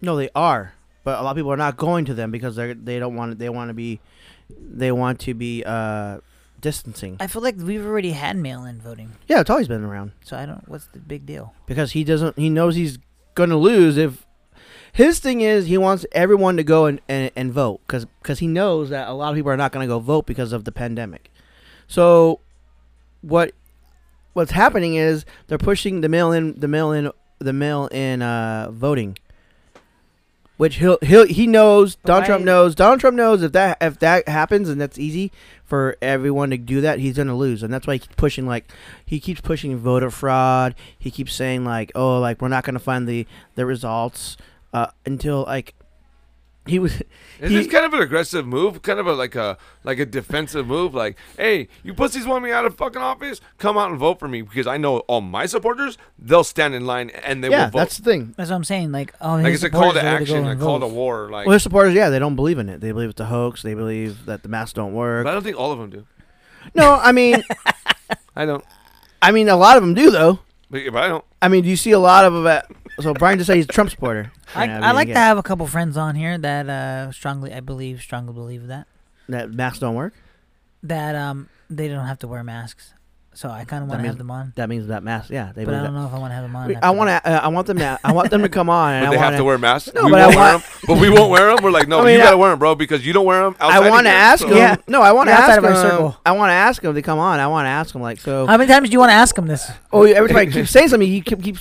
No, 0.00 0.16
they 0.16 0.30
are, 0.34 0.72
but 1.04 1.18
a 1.18 1.22
lot 1.22 1.32
of 1.32 1.36
people 1.36 1.52
are 1.52 1.56
not 1.58 1.76
going 1.76 2.04
to 2.06 2.14
them 2.14 2.30
because 2.30 2.56
they 2.56 2.72
they 2.72 2.98
don't 2.98 3.14
want 3.16 3.38
they 3.38 3.48
want 3.48 3.68
to 3.68 3.74
be 3.74 4.00
they 4.48 4.92
want 4.92 5.20
to 5.20 5.34
be 5.34 5.62
uh 5.66 6.18
distancing. 6.60 7.16
I 7.20 7.26
feel 7.26 7.42
like 7.42 7.56
we've 7.58 7.84
already 7.84 8.12
had 8.12 8.36
mail-in 8.36 8.80
voting, 8.80 9.12
Yeah, 9.28 9.40
it's 9.40 9.50
always 9.50 9.68
been 9.68 9.84
around 9.84 10.12
so 10.24 10.36
I 10.36 10.46
don't. 10.46 10.66
What's 10.68 10.86
the 10.86 10.98
big 11.00 11.26
deal? 11.26 11.54
because 11.66 11.92
he 11.92 12.02
doesn't. 12.04 12.38
He 12.38 12.48
knows 12.48 12.76
he's 12.76 12.98
going 13.34 13.50
to 13.50 13.56
lose 13.56 13.96
if. 13.96 14.24
His 14.92 15.18
thing 15.18 15.42
is 15.42 15.66
he 15.66 15.76
wants 15.76 16.06
everyone 16.12 16.56
to 16.56 16.64
go 16.64 16.86
and, 16.86 17.02
and, 17.06 17.30
and 17.36 17.52
vote 17.52 17.82
because 17.86 18.38
he 18.38 18.46
knows 18.46 18.88
that 18.88 19.06
a 19.08 19.12
lot 19.12 19.28
of 19.28 19.36
people 19.36 19.50
are 19.50 19.56
not 19.56 19.70
going 19.70 19.86
to 19.86 19.88
go 19.92 19.98
vote 19.98 20.24
because 20.24 20.54
of 20.54 20.64
the 20.64 20.72
pandemic. 20.72 21.30
So, 21.86 22.40
what 23.22 23.52
what's 24.32 24.52
happening 24.52 24.96
is 24.96 25.24
they're 25.46 25.58
pushing 25.58 26.00
the 26.02 26.08
mail 26.08 26.32
in 26.32 26.58
the 26.58 26.68
mail 26.68 26.92
in 26.92 27.10
the 27.38 27.52
mail 27.52 27.86
in 27.88 28.22
uh, 28.22 28.70
voting, 28.70 29.18
which 30.56 30.76
he'll 30.76 30.98
he'll 31.02 31.26
he 31.26 31.46
knows 31.46 31.96
Donald 31.96 32.26
Trump 32.26 32.44
knows. 32.44 32.74
Donald 32.74 33.00
Trump 33.00 33.16
knows 33.16 33.42
if 33.42 33.52
that 33.52 33.78
if 33.80 33.98
that 34.00 34.28
happens 34.28 34.68
and 34.68 34.80
that's 34.80 34.98
easy 34.98 35.32
for 35.64 35.96
everyone 36.00 36.50
to 36.50 36.58
do 36.58 36.80
that 36.80 36.98
he's 36.98 37.16
gonna 37.16 37.36
lose. 37.36 37.62
And 37.62 37.72
that's 37.72 37.86
why 37.86 37.94
he 37.94 37.98
keeps 38.00 38.14
pushing 38.16 38.46
like 38.46 38.70
he 39.04 39.20
keeps 39.20 39.40
pushing 39.40 39.76
voter 39.78 40.10
fraud. 40.10 40.74
He 40.98 41.10
keeps 41.10 41.32
saying 41.34 41.64
like 41.64 41.92
oh 41.94 42.20
like 42.20 42.40
we're 42.42 42.48
not 42.48 42.64
gonna 42.64 42.78
find 42.78 43.08
the 43.08 43.26
the 43.54 43.66
results 43.66 44.36
uh, 44.72 44.88
until 45.04 45.44
like 45.44 45.74
he 46.66 46.78
was 46.78 46.92
Is 47.40 47.50
he- 47.50 47.56
this 47.56 47.66
kind 47.66 47.84
of 47.84 47.94
an 47.94 48.00
aggressive 48.02 48.46
move? 48.46 48.82
Kind 48.82 48.98
of 48.98 49.06
a 49.06 49.12
like 49.14 49.34
a 49.34 49.56
like 49.84 49.98
a 49.98 50.06
defensive 50.06 50.66
move? 50.66 50.94
Like, 50.94 51.16
hey, 51.36 51.68
you 51.82 51.94
pussies 51.94 52.26
want 52.26 52.42
me 52.44 52.50
out 52.52 52.64
of 52.66 52.76
fucking 52.76 53.00
office? 53.00 53.40
Come 53.58 53.78
out 53.78 53.90
and 53.90 53.98
vote 53.98 54.18
for 54.18 54.28
me 54.28 54.42
because 54.42 54.66
I 54.66 54.76
know 54.76 54.98
all 55.00 55.20
my 55.20 55.46
supporters. 55.46 55.96
They'll 56.18 56.44
stand 56.44 56.74
in 56.74 56.86
line 56.86 57.10
and 57.10 57.42
they 57.44 57.48
yeah 57.50 57.64
will 57.66 57.70
vote. 57.72 57.78
that's 57.78 57.98
the 57.98 58.04
thing 58.10 58.34
That's 58.36 58.50
what 58.50 58.56
I'm 58.56 58.64
saying. 58.64 58.92
Like, 58.92 59.14
oh, 59.20 59.34
like 59.34 59.46
his 59.46 59.62
it's 59.62 59.64
a 59.64 59.70
call 59.70 59.92
to 59.92 59.98
supporters 59.98 60.02
gonna 60.02 60.20
action, 60.22 60.42
go 60.42 60.48
a 60.48 60.50
and 60.52 60.60
call 60.60 60.80
to 60.80 60.86
vote. 60.86 60.94
war. 60.94 61.30
Like, 61.30 61.46
well 61.46 61.54
his 61.54 61.62
supporters 61.62 61.94
yeah 61.94 62.08
they 62.10 62.18
don't 62.18 62.36
believe 62.36 62.58
in 62.58 62.68
it 62.68 62.80
they 62.80 62.92
believe 62.92 63.10
it's 63.10 63.20
a 63.20 63.26
hoax 63.26 63.62
they 63.62 63.74
believe 63.74 64.26
that 64.26 64.42
the 64.42 64.48
masks 64.48 64.72
don't 64.72 64.92
work 64.94 65.24
but 65.24 65.30
I 65.30 65.34
don't 65.34 65.42
think 65.42 65.58
all 65.58 65.72
of 65.72 65.78
them 65.78 65.90
do. 65.90 66.06
no 66.74 66.94
I 66.94 67.12
mean 67.12 67.42
I 68.36 68.44
don't. 68.44 68.64
I 69.22 69.30
mean 69.32 69.48
a 69.48 69.56
lot 69.56 69.76
of 69.76 69.82
them 69.82 69.94
do 69.94 70.10
though 70.10 70.40
But, 70.70 70.82
but 70.92 71.02
I 71.02 71.08
don't. 71.08 71.24
I 71.40 71.48
mean 71.48 71.62
do 71.62 71.68
you 71.70 71.76
see 71.76 71.92
a 71.92 71.98
lot 71.98 72.24
of 72.24 72.32
them 72.32 72.46
at 72.46 72.70
so 73.00 73.12
Brian 73.14 73.38
just 73.38 73.46
said 73.48 73.56
he's 73.56 73.64
a 73.66 73.68
Trump 73.68 73.90
supporter 73.90 74.32
I, 74.54 74.68
I 74.68 74.92
like 74.92 75.08
to 75.08 75.14
have 75.14 75.38
a 75.38 75.42
couple 75.42 75.66
friends 75.66 75.96
on 75.96 76.14
here 76.14 76.38
that 76.38 76.68
uh, 76.68 77.12
strongly, 77.12 77.52
I 77.52 77.60
believe, 77.60 78.00
strongly 78.00 78.32
believe 78.32 78.66
that 78.68 78.86
that 79.28 79.50
masks 79.50 79.78
don't 79.80 79.94
work 79.94 80.14
that 80.82 81.14
um 81.14 81.48
they 81.68 81.88
don't 81.88 82.06
have 82.06 82.18
to 82.20 82.28
wear 82.28 82.44
masks. 82.44 82.92
So 83.34 83.50
I 83.50 83.64
kind 83.66 83.82
of 83.82 83.90
want 83.90 83.98
to 83.98 84.02
means- 84.04 84.12
have 84.14 84.18
them 84.18 84.30
on, 84.30 84.52
that 84.56 84.68
means 84.70 84.86
that 84.86 85.02
mask 85.02 85.28
yeah 85.28 85.52
they 85.54 85.64
but 85.66 85.74
I 85.74 85.78
believe 85.78 85.84
don't 85.88 85.94
that. 85.94 86.00
know 86.00 86.06
if 86.06 86.14
I 86.14 86.18
want 86.18 86.30
to 86.30 86.34
have 86.36 86.44
them 86.44 86.56
on. 86.56 86.68
We- 86.68 86.74
after 86.76 86.86
I 86.86 86.90
want 86.90 87.08
that. 87.08 87.24
to. 87.24 87.30
Uh, 87.32 87.40
I 87.44 87.48
want 87.48 87.66
them 87.66 87.78
to. 87.78 88.00
I 88.02 88.12
want 88.12 88.30
them 88.30 88.40
to 88.42 88.48
come 88.48 88.70
on, 88.70 88.92
and 88.94 89.02
But 89.04 89.08
I 89.08 89.10
they 89.10 89.16
want 89.18 89.30
have 89.32 89.40
to 89.40 89.44
wear 89.44 89.58
masks. 89.58 89.92
No, 89.94 90.04
we 90.06 90.10
but 90.12 90.20
I 90.20 90.26
won't 90.26 90.36
wear 90.36 90.52
want- 90.54 90.62
them. 90.64 90.72
But 90.86 91.00
we 91.00 91.10
won't 91.10 91.30
wear 91.30 91.54
them. 91.54 91.64
We're 91.64 91.70
like, 91.70 91.86
no, 91.88 92.00
I 92.00 92.04
mean, 92.04 92.12
you 92.14 92.18
gotta 92.20 92.32
I- 92.32 92.34
wear 92.36 92.48
them, 92.50 92.58
bro, 92.58 92.74
because 92.76 93.04
you 93.04 93.12
don't 93.12 93.26
wear 93.26 93.42
them. 93.42 93.56
I 93.60 93.90
want 93.90 94.06
to 94.06 94.10
ask 94.10 94.42
them. 94.46 94.56
Yeah. 94.56 94.76
No, 94.88 95.02
I 95.02 95.12
want 95.12 95.26
to 95.26 95.32
You're 95.32 95.38
ask 95.42 95.50
outside 95.50 95.58
of 95.58 95.74
them. 95.82 95.90
circle. 95.90 96.16
I 96.24 96.32
want 96.32 96.48
to 96.48 96.54
ask 96.54 96.80
them 96.80 96.94
to 96.94 97.02
come 97.02 97.18
on. 97.18 97.40
I 97.40 97.46
want 97.48 97.66
to 97.66 97.70
ask 97.70 97.92
them 97.92 98.00
like 98.00 98.20
so. 98.20 98.46
How 98.46 98.56
many 98.56 98.72
times 98.72 98.88
do 98.88 98.92
you 98.94 99.00
want 99.00 99.10
to 99.10 99.14
ask 99.16 99.34
them 99.34 99.46
this? 99.48 99.70
oh, 99.92 100.04
every 100.04 100.28
time 100.30 100.38
I 100.38 100.46
keep 100.46 100.66
saying 100.66 100.88
something, 100.88 101.10
you 101.10 101.22
keep 101.22 101.42
keep. 101.42 101.58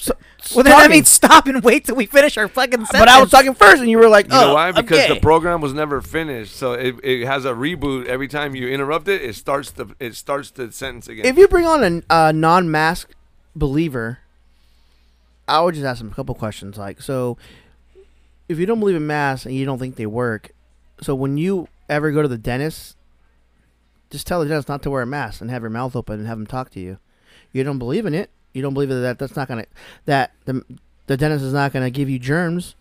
Well, 0.53 0.63
then 0.63 0.77
that 0.77 0.89
means 0.89 1.09
stop 1.09 1.47
and 1.47 1.63
wait 1.63 1.85
till 1.85 1.95
we 1.95 2.05
finish 2.05 2.37
our 2.37 2.47
fucking 2.47 2.85
sentence. 2.85 2.91
But 2.91 3.07
I 3.07 3.19
was 3.21 3.31
talking 3.31 3.53
first, 3.53 3.81
and 3.81 3.89
you 3.89 3.97
were 3.97 4.09
like, 4.09 4.25
You 4.25 4.31
know 4.31 4.51
"Oh, 4.51 4.53
why? 4.53 4.71
Because 4.71 4.99
okay. 4.99 5.13
the 5.13 5.19
program 5.19 5.61
was 5.61 5.73
never 5.73 6.01
finished, 6.01 6.55
so 6.55 6.73
it, 6.73 6.95
it 7.03 7.25
has 7.25 7.45
a 7.45 7.53
reboot 7.53 8.05
every 8.05 8.27
time 8.27 8.55
you 8.55 8.67
interrupt 8.67 9.07
it. 9.07 9.21
It 9.21 9.35
starts 9.35 9.71
the 9.71 9.95
it 9.99 10.15
starts 10.15 10.51
the 10.51 10.71
sentence 10.71 11.07
again. 11.07 11.25
If 11.25 11.37
you 11.37 11.47
bring 11.47 11.65
on 11.65 11.83
a, 11.83 12.01
a 12.09 12.33
non-mask 12.33 13.09
believer, 13.55 14.19
I 15.47 15.61
would 15.61 15.75
just 15.75 15.85
ask 15.85 15.99
them 15.99 16.11
a 16.11 16.15
couple 16.15 16.35
questions. 16.35 16.77
Like, 16.77 17.01
so 17.01 17.37
if 18.47 18.59
you 18.59 18.65
don't 18.65 18.79
believe 18.79 18.95
in 18.95 19.07
masks 19.07 19.45
and 19.45 19.55
you 19.55 19.65
don't 19.65 19.79
think 19.79 19.95
they 19.95 20.05
work, 20.05 20.51
so 21.01 21.15
when 21.15 21.37
you 21.37 21.67
ever 21.89 22.11
go 22.11 22.21
to 22.21 22.27
the 22.27 22.37
dentist, 22.37 22.95
just 24.09 24.27
tell 24.27 24.39
the 24.39 24.47
dentist 24.47 24.69
not 24.69 24.83
to 24.83 24.89
wear 24.91 25.01
a 25.01 25.07
mask 25.07 25.41
and 25.41 25.49
have 25.49 25.61
your 25.61 25.69
mouth 25.69 25.95
open 25.95 26.19
and 26.19 26.27
have 26.27 26.37
them 26.37 26.47
talk 26.47 26.69
to 26.71 26.79
you. 26.79 26.99
You 27.51 27.63
don't 27.63 27.79
believe 27.79 28.05
in 28.05 28.13
it. 28.13 28.29
You 28.55 28.61
don't 28.61 28.73
believe 28.73 28.89
that 28.89 29.19
that's 29.19 29.35
not 29.35 29.47
gonna 29.47 29.65
that 30.05 30.31
the 30.45 30.63
the 31.07 31.17
dentist 31.17 31.43
is 31.43 31.53
not 31.53 31.73
gonna 31.73 31.89
give 31.89 32.09
you 32.09 32.17
germs. 32.17 32.75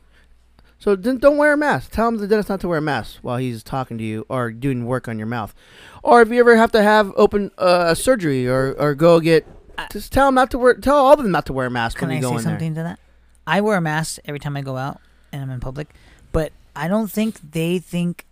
So 0.78 0.94
then 0.96 1.18
don't 1.18 1.36
wear 1.36 1.55
a 1.55 1.56
mask. 1.56 1.92
Tell 1.92 2.09
him 2.09 2.18
the 2.18 2.26
dentist 2.28 2.48
not 2.48 2.60
to 2.60 2.68
wear 2.68 2.78
a 2.78 2.82
mask 2.82 3.18
while 3.22 3.38
he's 3.38 3.62
talking 3.62 3.96
to 3.98 4.05
you 4.05 4.26
or 4.28 4.51
doing 4.51 4.84
work 4.86 5.09
on 5.09 5.18
your 5.18 5.26
mouth. 5.26 5.55
Or 6.02 6.20
if 6.20 6.28
you 6.30 6.38
ever 6.40 6.56
have 6.56 6.72
to 6.72 6.82
have 6.82 7.12
open 7.16 7.51
uh, 7.56 7.94
surgery 7.94 8.46
or, 8.46 8.74
or 8.78 8.94
go 8.94 9.18
get, 9.18 9.46
just 9.90 10.12
tell 10.12 10.26
them 10.28 10.34
not 10.34 10.51
to 10.51 10.59
wear. 10.59 10.74
Tell 10.74 10.96
all 10.96 11.14
of 11.14 11.18
them 11.18 11.30
not 11.30 11.46
to 11.46 11.52
wear 11.52 11.66
a 11.66 11.70
mask 11.70 11.98
Can 11.98 12.09
when 12.09 12.16
I 12.16 12.20
you 12.20 12.22
go 12.22 12.30
say 12.32 12.36
in 12.36 12.42
there. 12.44 12.52
something 12.52 12.74
to 12.74 12.82
that? 12.82 12.98
I 13.46 13.60
wear 13.62 13.76
a 13.78 13.80
mask 13.80 14.18
every 14.26 14.38
time 14.40 14.56
I 14.56 14.62
go 14.62 14.76
out 14.76 15.01
and 15.32 15.42
I'm 15.42 15.51
in 15.51 15.60
public, 15.60 15.88
but 16.32 16.52
I 16.76 16.86
don't 16.86 17.10
think 17.10 17.52
they 17.52 17.78
think 17.78 18.26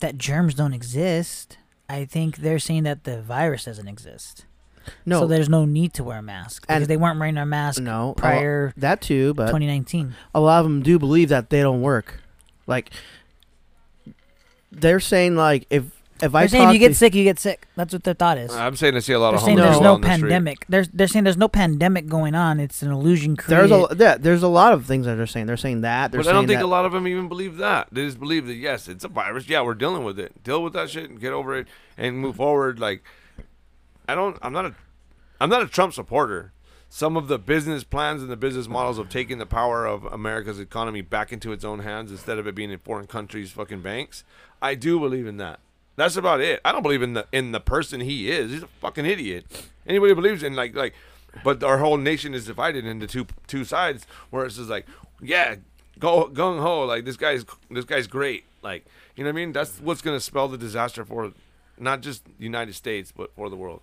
that 0.00 0.18
germs 0.18 0.54
don't 0.54 0.74
exist. 0.74 1.58
I 1.88 2.04
think 2.04 2.38
they're 2.38 2.58
saying 2.58 2.82
that 2.84 3.04
the 3.04 3.22
virus 3.22 3.64
doesn't 3.64 3.88
exist. 3.88 4.46
No, 5.06 5.20
So 5.20 5.26
there's 5.26 5.48
no 5.48 5.64
need 5.64 5.94
to 5.94 6.04
wear 6.04 6.18
a 6.18 6.22
mask 6.22 6.62
because 6.62 6.82
And- 6.82 6.86
they 6.86 6.96
weren't 6.96 7.18
wearing 7.18 7.34
their 7.34 7.46
mask 7.46 7.80
no, 7.82 8.14
prior 8.16 8.66
lo- 8.66 8.72
that 8.76 9.00
too, 9.00 9.34
but 9.34 9.46
2019. 9.46 10.14
a 10.34 10.40
lot 10.40 10.60
of 10.60 10.64
them 10.64 10.82
do 10.82 10.98
believe 10.98 11.28
that 11.30 11.50
they 11.50 11.60
don't 11.62 11.82
work. 11.82 12.20
Like 12.66 12.90
they're 14.70 15.00
saying, 15.00 15.36
like 15.36 15.66
if 15.70 15.84
if 16.22 16.32
I 16.34 16.42
They're 16.42 16.48
saying 16.48 16.68
if 16.68 16.74
you 16.74 16.78
get 16.78 16.88
to- 16.88 16.94
sick, 16.94 17.14
you 17.14 17.24
get 17.24 17.38
sick. 17.40 17.66
That's 17.76 17.92
what 17.92 18.04
their 18.04 18.14
thought 18.14 18.38
is. 18.38 18.54
I'm 18.54 18.76
saying 18.76 18.94
I 18.96 19.00
see 19.00 19.12
a 19.12 19.18
lot 19.18 19.32
They're 19.32 19.38
of 19.40 19.44
saying 19.44 19.56
there's 19.58 19.80
no 19.80 19.94
on 19.94 20.00
the 20.00 20.06
street. 20.14 20.20
pandemic. 20.22 20.64
There's 20.68 20.88
they're 20.88 21.08
saying 21.08 21.24
there's 21.24 21.36
no 21.36 21.48
pandemic 21.48 22.06
going 22.08 22.34
on. 22.34 22.60
It's 22.60 22.82
an 22.82 22.90
illusion 22.92 23.36
there's 23.48 23.70
a 23.72 23.88
yeah, 23.98 24.16
there's 24.16 24.42
a 24.42 24.48
lot 24.48 24.72
of 24.72 24.86
things 24.86 25.06
that 25.06 25.16
they're 25.16 25.26
saying. 25.26 25.46
They're 25.46 25.56
saying 25.56 25.80
that. 25.82 26.12
They're 26.12 26.22
But 26.22 26.28
I 26.30 26.32
don't 26.32 26.46
think 26.46 26.60
that, 26.60 26.64
a 26.64 26.68
lot 26.68 26.86
of 26.86 26.92
them 26.92 27.06
even 27.08 27.28
believe 27.28 27.56
that. 27.58 27.88
They 27.92 28.06
just 28.06 28.20
believe 28.20 28.46
that 28.46 28.54
yes, 28.54 28.88
it's 28.88 29.04
a 29.04 29.08
virus. 29.08 29.48
Yeah, 29.48 29.62
we're 29.62 29.74
dealing 29.74 30.04
with 30.04 30.18
it. 30.18 30.42
Deal 30.44 30.62
with 30.62 30.72
that 30.74 30.88
shit 30.88 31.10
and 31.10 31.20
get 31.20 31.32
over 31.32 31.56
it 31.56 31.66
and 31.98 32.18
move 32.18 32.36
forward. 32.36 32.78
Like, 32.78 33.02
I 34.08 34.14
don't. 34.14 34.38
I'm 34.42 34.52
not 34.52 34.66
a. 34.66 34.74
I'm 35.40 35.50
not 35.50 35.62
a 35.62 35.66
Trump 35.68 35.94
supporter. 35.94 36.52
Some 36.88 37.16
of 37.16 37.26
the 37.26 37.38
business 37.38 37.82
plans 37.82 38.22
and 38.22 38.30
the 38.30 38.36
business 38.36 38.68
models 38.68 38.98
of 38.98 39.08
taking 39.08 39.38
the 39.38 39.46
power 39.46 39.84
of 39.84 40.04
America's 40.04 40.60
economy 40.60 41.00
back 41.00 41.32
into 41.32 41.50
its 41.52 41.64
own 41.64 41.80
hands 41.80 42.12
instead 42.12 42.38
of 42.38 42.46
it 42.46 42.54
being 42.54 42.70
in 42.70 42.78
foreign 42.78 43.08
countries' 43.08 43.50
fucking 43.50 43.82
banks. 43.82 44.22
I 44.62 44.76
do 44.76 45.00
believe 45.00 45.26
in 45.26 45.36
that. 45.38 45.58
That's 45.96 46.16
about 46.16 46.40
it. 46.40 46.60
I 46.64 46.70
don't 46.72 46.82
believe 46.82 47.02
in 47.02 47.14
the 47.14 47.26
in 47.32 47.52
the 47.52 47.60
person 47.60 48.00
he 48.00 48.30
is. 48.30 48.52
He's 48.52 48.62
a 48.62 48.68
fucking 48.80 49.06
idiot. 49.06 49.46
Anybody 49.86 50.14
believes 50.14 50.42
in 50.42 50.54
like 50.54 50.74
like 50.74 50.94
But 51.42 51.64
our 51.64 51.78
whole 51.78 51.96
nation 51.96 52.34
is 52.34 52.46
divided 52.46 52.84
into 52.84 53.06
two 53.06 53.26
two 53.46 53.64
sides, 53.64 54.06
where 54.30 54.44
it's 54.44 54.56
just 54.56 54.70
like, 54.70 54.86
yeah, 55.20 55.56
go 55.98 56.28
gung 56.28 56.60
ho, 56.60 56.84
like 56.84 57.04
this 57.04 57.16
guy's 57.16 57.44
this 57.70 57.84
guy's 57.84 58.06
great, 58.06 58.44
like 58.62 58.84
you 59.16 59.24
know 59.24 59.30
what 59.30 59.36
I 59.36 59.44
mean. 59.44 59.52
That's 59.52 59.80
what's 59.80 60.02
gonna 60.02 60.20
spell 60.20 60.48
the 60.48 60.58
disaster 60.58 61.04
for 61.04 61.32
not 61.78 62.00
just 62.00 62.24
the 62.24 62.32
United 62.44 62.74
States, 62.74 63.12
but 63.16 63.34
for 63.34 63.48
the 63.50 63.56
world. 63.56 63.80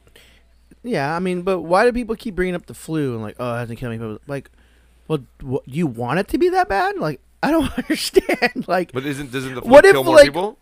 Yeah, 0.83 1.15
I 1.15 1.19
mean, 1.19 1.41
but 1.43 1.61
why 1.61 1.85
do 1.85 1.91
people 1.93 2.15
keep 2.15 2.35
bringing 2.35 2.55
up 2.55 2.65
the 2.65 2.73
flu 2.73 3.13
and 3.13 3.21
like, 3.21 3.35
oh, 3.39 3.55
it 3.55 3.59
hasn't 3.59 3.79
killed 3.79 3.91
me? 3.91 3.97
People 3.97 4.19
like, 4.27 4.49
well, 5.07 5.19
wh- 5.45 5.67
you 5.67 5.85
want 5.87 6.19
it 6.19 6.27
to 6.29 6.37
be 6.37 6.49
that 6.49 6.67
bad? 6.69 6.97
Like, 6.97 7.19
I 7.43 7.51
don't 7.51 7.71
understand. 7.77 8.65
Like, 8.67 8.91
But 8.91 9.05
isn't 9.05 9.31
doesn't 9.31 9.55
the 9.55 9.61
flu 9.61 9.69
What 9.71 9.85
if, 9.85 9.91
kill 9.93 10.03
more 10.03 10.15
like, 10.15 10.25
people? 10.25 10.57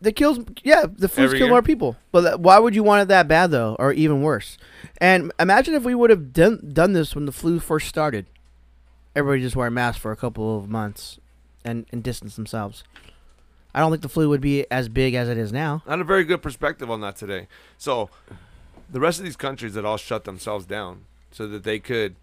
the 0.00 0.12
kills, 0.12 0.38
yeah, 0.62 0.84
the 0.88 1.08
flu 1.08 1.24
Every 1.24 1.38
kill 1.38 1.46
year? 1.48 1.54
more 1.54 1.62
people. 1.62 1.96
But 2.12 2.20
that, 2.22 2.40
why 2.40 2.58
would 2.58 2.74
you 2.74 2.82
want 2.82 3.02
it 3.02 3.08
that 3.08 3.26
bad 3.26 3.50
though, 3.50 3.74
or 3.78 3.92
even 3.92 4.22
worse? 4.22 4.56
And 4.98 5.32
imagine 5.40 5.74
if 5.74 5.82
we 5.84 5.94
would 5.94 6.10
have 6.10 6.32
done 6.32 6.70
done 6.72 6.92
this 6.92 7.14
when 7.14 7.26
the 7.26 7.32
flu 7.32 7.58
first 7.58 7.88
started. 7.88 8.26
Everybody 9.16 9.40
just 9.42 9.56
wear 9.56 9.70
masks 9.70 10.00
for 10.00 10.12
a 10.12 10.16
couple 10.16 10.58
of 10.58 10.68
months, 10.68 11.18
and 11.64 11.86
and 11.90 12.02
distance 12.04 12.36
themselves. 12.36 12.84
I 13.76 13.80
don't 13.80 13.90
think 13.90 14.00
the 14.00 14.08
flu 14.08 14.30
would 14.30 14.40
be 14.40 14.64
as 14.70 14.88
big 14.88 15.12
as 15.12 15.28
it 15.28 15.36
is 15.36 15.52
now. 15.52 15.82
Had 15.86 16.00
a 16.00 16.04
very 16.04 16.24
good 16.24 16.40
perspective 16.40 16.90
on 16.90 17.02
that 17.02 17.16
today. 17.16 17.46
So, 17.76 18.08
the 18.90 19.00
rest 19.00 19.18
of 19.18 19.26
these 19.26 19.36
countries 19.36 19.74
that 19.74 19.84
all 19.84 19.98
shut 19.98 20.24
themselves 20.24 20.64
down 20.64 21.02
so 21.30 21.46
that 21.46 21.62
they 21.62 21.78
could 21.78 22.16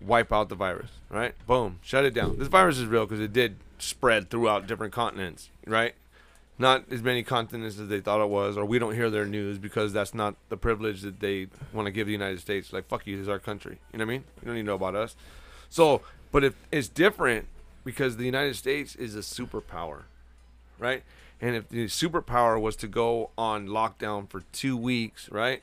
wipe 0.00 0.32
out 0.32 0.48
the 0.48 0.54
virus, 0.54 0.92
right? 1.10 1.34
Boom, 1.46 1.78
shut 1.82 2.06
it 2.06 2.14
down. 2.14 2.38
This 2.38 2.48
virus 2.48 2.78
is 2.78 2.86
real 2.86 3.04
because 3.04 3.20
it 3.20 3.34
did 3.34 3.56
spread 3.78 4.30
throughout 4.30 4.66
different 4.66 4.94
continents, 4.94 5.50
right? 5.66 5.94
Not 6.58 6.84
as 6.90 7.02
many 7.02 7.22
continents 7.22 7.78
as 7.78 7.88
they 7.88 8.00
thought 8.00 8.22
it 8.22 8.30
was, 8.30 8.56
or 8.56 8.64
we 8.64 8.78
don't 8.78 8.94
hear 8.94 9.10
their 9.10 9.26
news 9.26 9.58
because 9.58 9.92
that's 9.92 10.14
not 10.14 10.36
the 10.48 10.56
privilege 10.56 11.02
that 11.02 11.20
they 11.20 11.48
want 11.74 11.84
to 11.84 11.92
give 11.92 12.06
the 12.06 12.14
United 12.14 12.40
States. 12.40 12.72
Like, 12.72 12.88
fuck 12.88 13.06
you, 13.06 13.16
this 13.16 13.24
is 13.24 13.28
our 13.28 13.38
country. 13.38 13.78
You 13.92 13.98
know 13.98 14.06
what 14.06 14.12
I 14.12 14.14
mean? 14.14 14.24
You 14.40 14.46
don't 14.46 14.54
need 14.54 14.62
to 14.62 14.66
know 14.68 14.76
about 14.76 14.94
us. 14.94 15.16
So, 15.68 16.00
but 16.32 16.44
if 16.44 16.54
it's 16.72 16.88
different 16.88 17.46
because 17.84 18.16
the 18.16 18.24
United 18.24 18.56
States 18.56 18.94
is 18.94 19.14
a 19.14 19.18
superpower, 19.18 20.04
right? 20.78 21.02
And 21.40 21.56
if 21.56 21.68
the 21.68 21.86
superpower 21.86 22.60
was 22.60 22.76
to 22.76 22.86
go 22.88 23.30
on 23.36 23.68
lockdown 23.68 24.28
for 24.28 24.42
two 24.52 24.76
weeks, 24.76 25.30
right? 25.30 25.62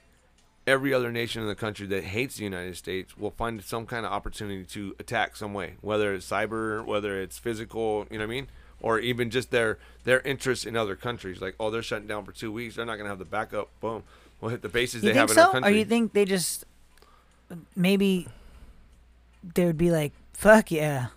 Every 0.68 0.94
other 0.94 1.12
nation 1.12 1.42
in 1.42 1.48
the 1.48 1.56
country 1.56 1.88
that 1.88 2.04
hates 2.04 2.36
the 2.38 2.44
United 2.44 2.78
States 2.78 3.18
will 3.18 3.32
find 3.32 3.64
some 3.64 3.88
kind 3.88 4.06
of 4.06 4.12
opportunity 4.12 4.64
to 4.66 4.96
attack 5.00 5.36
some 5.36 5.54
way, 5.54 5.76
whether 5.82 6.14
it's 6.14 6.30
cyber, 6.30 6.86
whether 6.86 7.20
it's 7.20 7.40
physical, 7.40 8.06
you 8.12 8.20
know 8.20 8.26
what 8.26 8.32
I 8.32 8.36
mean? 8.36 8.48
Or 8.80 9.00
even 9.00 9.30
just 9.30 9.52
their 9.52 9.80
their 10.04 10.22
interest 10.22 10.66
in 10.66 10.76
other 10.76 10.96
countries. 10.96 11.42
Like, 11.42 11.56
oh, 11.60 11.72
they're 11.72 11.82
shutting 11.82 12.08
down 12.08 12.26
for 12.26 12.32
two 12.32 12.52
weeks. 12.52 12.76
They're 12.76 12.86
not 12.86 12.96
going 12.96 13.06
to 13.06 13.10
have 13.10 13.20
the 13.20 13.26
backup. 13.26 13.70
Boom. 13.80 14.04
We'll 14.40 14.50
hit 14.52 14.62
the 14.64 14.70
bases 14.70 15.04
You 15.04 15.10
they 15.10 15.14
think 15.14 15.30
have 15.30 15.38
in 15.38 15.44
our 15.44 15.52
so, 15.62 15.68
or 15.68 15.72
you 15.72 15.86
think 15.86 16.14
they 16.14 16.26
just 16.26 16.66
maybe 17.76 18.28
they 19.56 19.66
would 19.66 19.78
be 19.78 19.92
like, 19.92 20.14
"Fuck 20.34 20.72
yeah, 20.72 21.08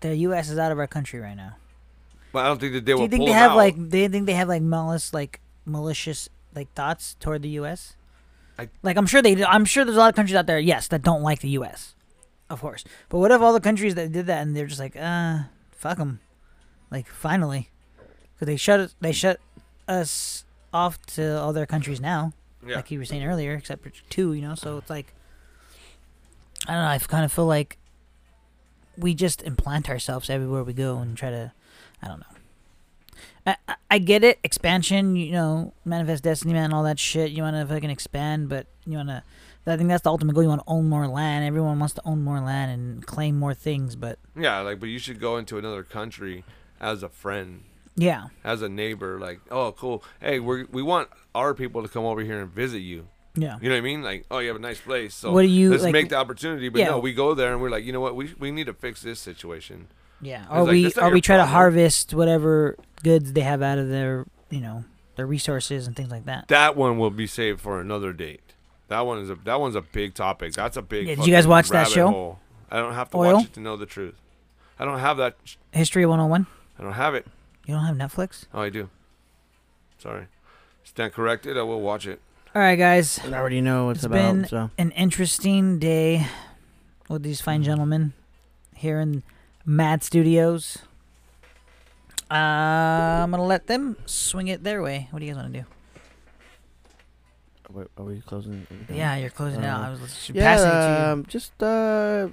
the 0.00 0.16
U.S. 0.16 0.48
is 0.48 0.58
out 0.58 0.72
of 0.72 0.78
our 0.78 0.86
country 0.86 1.20
right 1.20 1.36
now." 1.36 1.56
But 2.32 2.44
I 2.44 2.48
don't 2.48 2.60
think 2.60 2.72
that 2.72 2.84
they 2.84 2.94
Do 2.94 3.02
you 3.02 3.08
think 3.08 3.26
they 3.26 3.32
have 3.32 3.52
out. 3.52 3.56
like 3.56 3.74
they 3.76 4.08
think 4.08 4.26
they 4.26 4.34
have 4.34 4.48
like 4.48 4.62
malice 4.62 5.12
like 5.12 5.40
malicious 5.64 6.28
like 6.54 6.72
thoughts 6.74 7.16
toward 7.20 7.42
the 7.42 7.48
U.S. 7.50 7.96
I- 8.58 8.68
like 8.82 8.96
I'm 8.96 9.06
sure 9.06 9.22
they. 9.22 9.42
I'm 9.44 9.64
sure 9.64 9.84
there's 9.84 9.96
a 9.96 10.00
lot 10.00 10.10
of 10.10 10.16
countries 10.16 10.36
out 10.36 10.46
there, 10.46 10.58
yes, 10.58 10.88
that 10.88 11.02
don't 11.02 11.22
like 11.22 11.40
the 11.40 11.50
U.S. 11.50 11.94
Of 12.50 12.60
course, 12.60 12.84
but 13.08 13.18
what 13.18 13.30
if 13.30 13.40
all 13.40 13.52
the 13.54 13.60
countries 13.60 13.94
that 13.94 14.12
did 14.12 14.26
that 14.26 14.42
and 14.42 14.54
they're 14.54 14.66
just 14.66 14.80
like, 14.80 14.94
uh, 14.94 15.44
fuck 15.70 15.96
them, 15.96 16.20
like 16.90 17.06
finally, 17.06 17.70
because 18.34 18.46
they 18.46 18.56
shut 18.56 18.80
us, 18.80 18.94
they 19.00 19.12
shut 19.12 19.40
us 19.88 20.44
off 20.72 21.00
to 21.06 21.24
other 21.40 21.64
countries 21.64 21.98
now, 22.00 22.34
yeah. 22.66 22.76
like 22.76 22.90
you 22.90 22.98
were 22.98 23.04
saying 23.06 23.24
earlier, 23.24 23.54
except 23.54 23.82
for 23.82 23.90
two, 24.10 24.34
you 24.34 24.42
know. 24.42 24.54
So 24.54 24.76
it's 24.76 24.90
like, 24.90 25.14
I 26.66 26.74
don't 26.74 26.82
know. 26.82 26.88
I 26.88 26.98
kind 26.98 27.24
of 27.24 27.32
feel 27.32 27.46
like 27.46 27.78
we 28.98 29.14
just 29.14 29.42
implant 29.42 29.88
ourselves 29.88 30.28
everywhere 30.28 30.62
we 30.62 30.74
go 30.74 30.98
and 30.98 31.16
try 31.16 31.30
to, 31.30 31.52
I 32.02 32.08
don't 32.08 32.20
know. 32.20 32.26
I, 33.46 33.56
I- 33.68 33.74
I 33.92 33.98
get 33.98 34.24
it, 34.24 34.38
expansion, 34.42 35.16
you 35.16 35.32
know, 35.32 35.74
manifest 35.84 36.24
destiny, 36.24 36.54
man, 36.54 36.72
all 36.72 36.82
that 36.84 36.98
shit. 36.98 37.30
You 37.30 37.42
want 37.42 37.56
to 37.56 37.66
fucking 37.74 37.90
expand, 37.90 38.48
but 38.48 38.66
you 38.86 38.96
want 38.96 39.10
to. 39.10 39.22
I 39.66 39.76
think 39.76 39.90
that's 39.90 40.02
the 40.02 40.08
ultimate 40.10 40.32
goal. 40.32 40.42
You 40.42 40.48
want 40.48 40.62
to 40.62 40.66
own 40.66 40.88
more 40.88 41.06
land. 41.06 41.44
Everyone 41.44 41.78
wants 41.78 41.92
to 41.96 42.02
own 42.06 42.22
more 42.24 42.40
land 42.40 42.72
and 42.72 43.06
claim 43.06 43.38
more 43.38 43.52
things, 43.52 43.94
but 43.94 44.18
Yeah, 44.34 44.60
like, 44.60 44.80
but 44.80 44.88
you 44.88 44.98
should 44.98 45.20
go 45.20 45.36
into 45.36 45.58
another 45.58 45.82
country 45.82 46.42
as 46.80 47.02
a 47.02 47.08
friend 47.10 47.64
yeah, 47.94 48.28
as 48.42 48.62
a 48.62 48.68
neighbor, 48.70 49.20
like, 49.20 49.40
oh, 49.50 49.72
cool. 49.72 50.02
Hey, 50.22 50.40
we 50.40 50.64
we 50.64 50.80
want 50.82 51.10
our 51.34 51.52
people 51.52 51.82
to 51.82 51.88
come 51.88 52.04
over 52.06 52.22
here 52.22 52.40
and 52.40 52.50
visit 52.50 52.78
you. 52.78 53.08
yeah. 53.34 53.58
You 53.60 53.68
know 53.68 53.74
what 53.74 53.78
I 53.78 53.82
mean? 53.82 54.02
Like, 54.02 54.24
oh, 54.30 54.38
you 54.38 54.48
have 54.48 54.56
a 54.56 54.60
nice 54.60 54.80
place, 54.80 55.14
so 55.14 55.32
What 55.32 55.42
do 55.42 55.48
you, 55.48 55.70
let's 55.70 55.82
like- 55.82 55.92
make 55.92 56.08
the 56.08 56.16
opportunity. 56.16 56.70
But 56.70 56.78
Yeah. 56.80 56.88
no, 56.92 56.98
we 56.98 57.12
go 57.12 57.34
there 57.34 57.52
and 57.52 57.60
we're 57.60 57.68
like, 57.68 57.84
you 57.84 57.92
know 57.92 58.00
what? 58.00 58.16
We 58.16 58.32
we 58.38 58.50
need 58.50 58.64
to 58.66 58.72
fix 58.74 59.02
this 59.02 59.20
situation. 59.20 59.88
Yeah, 60.22 60.42
It's 60.42 60.50
or 60.50 60.62
like, 60.62 60.70
we 60.70 60.82
that's 60.84 60.96
not 60.96 61.10
or 61.10 61.14
we 61.14 61.20
try 61.20 61.36
to 61.36 61.46
harvest 61.46 62.14
whatever 62.14 62.76
goods 63.02 63.32
they 63.32 63.40
have 63.40 63.60
out 63.60 63.78
of 63.78 63.88
their 63.88 64.24
you 64.50 64.60
know 64.60 64.84
their 65.16 65.26
resources 65.26 65.86
and 65.86 65.96
things 65.96 66.10
like 66.10 66.24
that. 66.26 66.48
That 66.48 66.76
one 66.76 66.98
will 66.98 67.10
be 67.10 67.26
saved 67.26 67.60
for 67.60 67.80
another 67.80 68.12
date. 68.12 68.40
That 68.88 69.00
one 69.00 69.18
is 69.18 69.30
a 69.30 69.34
that 69.44 69.60
one's 69.60 69.74
a 69.74 69.82
big 69.82 70.14
topic. 70.14 70.52
That's 70.54 70.76
a 70.76 70.82
big. 70.82 71.08
Yeah, 71.08 71.14
did 71.16 71.26
you 71.26 71.32
guys 71.32 71.46
watch 71.46 71.68
that 71.70 71.88
show? 71.88 72.08
hole. 72.08 72.38
I 72.70 72.76
don't 72.76 72.94
have 72.94 73.10
to 73.10 73.16
Oil? 73.18 73.34
watch 73.34 73.44
it 73.46 73.52
to 73.54 73.60
know 73.60 73.76
the 73.76 73.86
truth. 73.86 74.14
I 74.78 74.84
don't 74.84 74.98
have 74.98 75.18
that. 75.18 75.36
sh- 75.44 75.56
History 75.72 76.06
101. 76.06 76.46
I 76.78 76.82
don't 76.82 76.92
have 76.92 77.14
it. 77.14 77.26
You 77.66 77.74
don't 77.74 77.84
have 77.84 77.96
Netflix? 77.96 78.46
Oh, 78.54 78.62
I 78.62 78.70
do. 78.70 78.88
Sorry. 79.98 80.26
Stand 80.82 81.12
corrected. 81.12 81.56
I 81.56 81.62
will 81.62 81.80
watch 81.80 82.06
it. 82.06 82.20
All 82.54 82.60
right, 82.62 82.76
guys. 82.76 83.18
I 83.24 83.32
already 83.34 83.60
know 83.60 83.86
what 83.86 83.90
it's, 83.92 83.98
It's 84.00 84.06
about. 84.06 84.34
been 84.34 84.44
so 84.46 84.70
an 84.78 84.90
interesting 84.92 85.78
day 85.78 86.26
with 87.08 87.22
these 87.22 87.40
fine 87.40 87.60
mm-hmm. 87.60 87.66
gentlemen 87.66 88.12
here 88.74 89.00
in 89.00 89.22
Mad 89.64 90.02
Studios. 90.02 90.78
Uh, 92.30 92.34
I'm 92.34 93.30
gonna 93.30 93.44
let 93.44 93.66
them 93.66 93.96
swing 94.06 94.48
it 94.48 94.64
their 94.64 94.82
way. 94.82 95.08
What 95.10 95.20
do 95.20 95.26
you 95.26 95.32
guys 95.32 95.42
want 95.42 95.52
to 95.54 95.60
do? 95.60 95.66
Wait, 97.70 97.86
are 97.96 98.04
we 98.04 98.20
closing? 98.20 98.66
everything? 98.70 98.96
Yeah, 98.96 99.16
you're 99.16 99.30
closing 99.30 99.60
it 99.62 99.66
out. 99.66 99.82
Uh, 99.82 99.86
I 99.86 99.90
was 99.90 100.00
just 100.00 100.30
Yeah, 100.30 100.44
passing 100.44 100.68
it 100.68 100.72
to 100.72 101.12
um, 101.12 101.26
just 101.26 101.62
uh, 101.62 102.28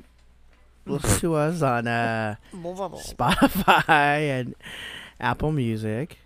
listen 0.86 1.20
to 1.22 1.36
us 1.36 1.62
on 1.62 1.88
uh, 1.88 2.36
Spotify 2.54 3.88
and 4.40 4.56
Apple 5.20 5.52
Music, 5.52 6.18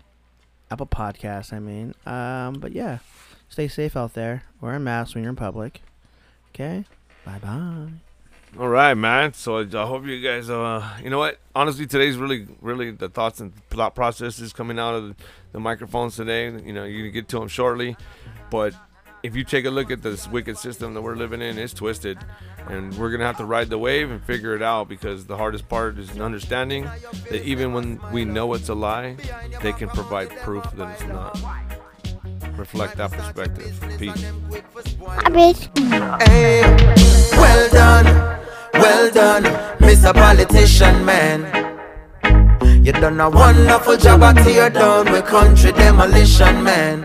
Apple 0.70 0.86
Podcasts. 0.86 1.52
I 1.52 1.58
mean, 1.58 1.94
um, 2.06 2.54
but 2.54 2.72
yeah, 2.72 2.98
stay 3.48 3.68
safe 3.68 3.96
out 3.96 4.14
there. 4.14 4.44
Wear 4.60 4.74
a 4.74 4.80
mask 4.80 5.14
when 5.14 5.24
you're 5.24 5.30
in 5.30 5.36
public. 5.36 5.82
Okay, 6.50 6.84
bye 7.24 7.38
bye. 7.38 7.88
All 8.56 8.68
right, 8.68 8.94
man. 8.94 9.34
So 9.34 9.58
I 9.58 9.86
hope 9.86 10.06
you 10.06 10.20
guys. 10.20 10.48
Uh, 10.48 10.88
you 11.02 11.10
know 11.10 11.18
what? 11.18 11.40
Honestly, 11.56 11.88
today's 11.88 12.16
really, 12.16 12.46
really 12.60 12.92
the 12.92 13.08
thoughts 13.08 13.40
and 13.40 13.52
thought 13.70 13.96
processes 13.96 14.52
coming 14.52 14.78
out 14.78 14.94
of 14.94 15.16
the, 15.50 15.58
microphones 15.58 16.14
today. 16.14 16.44
You 16.44 16.72
know, 16.72 16.84
you 16.84 17.02
can 17.02 17.12
get 17.12 17.28
to 17.30 17.40
them 17.40 17.48
shortly, 17.48 17.96
but 18.50 18.72
if 19.24 19.34
you 19.34 19.42
take 19.42 19.64
a 19.64 19.70
look 19.70 19.90
at 19.90 20.02
this 20.02 20.28
wicked 20.28 20.56
system 20.56 20.94
that 20.94 21.02
we're 21.02 21.16
living 21.16 21.42
in, 21.42 21.58
it's 21.58 21.72
twisted, 21.72 22.18
and 22.68 22.96
we're 22.96 23.10
gonna 23.10 23.26
have 23.26 23.38
to 23.38 23.44
ride 23.44 23.70
the 23.70 23.78
wave 23.78 24.10
and 24.10 24.22
figure 24.22 24.54
it 24.54 24.62
out 24.62 24.88
because 24.88 25.26
the 25.26 25.36
hardest 25.36 25.68
part 25.68 25.98
is 25.98 26.20
understanding 26.20 26.84
that 27.30 27.42
even 27.44 27.72
when 27.72 28.00
we 28.12 28.24
know 28.24 28.52
it's 28.54 28.68
a 28.68 28.74
lie, 28.74 29.16
they 29.62 29.72
can 29.72 29.88
provide 29.88 30.30
proof 30.42 30.64
that 30.72 30.90
it's 30.90 31.04
not. 31.04 31.40
Reflect 32.64 32.96
that 32.96 33.12
perspective. 33.12 33.76
Peace. 33.98 34.24
Hey, 36.26 36.62
eh, 36.62 36.76
well 37.32 37.68
done, 37.68 38.06
well 38.72 39.10
done, 39.10 39.42
Mr. 39.80 40.14
Politician 40.14 41.04
Man. 41.04 41.44
You 42.82 42.92
done 42.92 43.20
a 43.20 43.28
wonderful 43.28 43.98
job 43.98 44.22
at 44.22 44.42
tear 44.42 44.70
down 44.70 45.12
with 45.12 45.26
country 45.26 45.72
demolition, 45.72 46.64
man. 46.64 47.02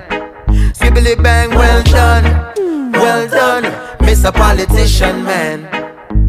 Skibbly 0.78 1.22
bang, 1.22 1.50
well 1.50 1.84
done, 1.84 2.24
well 2.94 3.28
done, 3.28 3.64
Mr. 4.08 4.34
Politician 4.34 5.26
Man. 5.26 5.79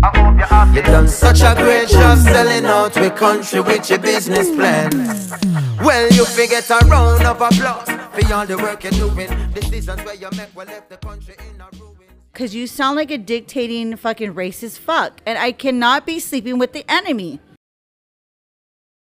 You 0.03 0.83
done 0.83 1.09
such 1.09 1.43
a 1.43 1.55
great 1.55 1.89
job 1.89 2.17
selling 2.19 2.65
out 2.65 2.97
with 2.97 3.15
country 3.17 3.61
with 3.61 3.91
your 3.91 3.99
business 3.99 4.49
plan. 4.55 4.91
Well, 5.85 6.09
you 6.11 6.25
forget 6.25 6.71
a 6.71 6.79
round 6.87 7.23
of 7.27 7.39
applause 7.41 7.87
for 7.87 8.35
all 8.35 8.47
the 8.47 8.57
work 8.57 8.83
you're 8.85 8.93
doing. 8.93 9.29
Decisions 9.53 10.03
where 10.03 10.15
you 10.15 10.29
make 10.37 10.57
will 10.57 10.65
left 10.65 10.89
the 10.89 10.97
country 10.97 11.35
in 11.39 11.61
a 11.61 11.69
ruin. 11.79 11.97
Cause 12.33 12.55
you 12.55 12.67
sound 12.67 12.97
like 12.97 13.11
a 13.11 13.19
dictating 13.19 13.95
fucking 13.97 14.33
racist 14.33 14.79
fuck, 14.79 15.21
and 15.27 15.37
I 15.39 15.53
cannot 15.53 16.07
be 16.07 16.19
sleeping 16.19 16.59
with 16.59 16.73
the 16.73 16.91
enemy. 16.91 17.41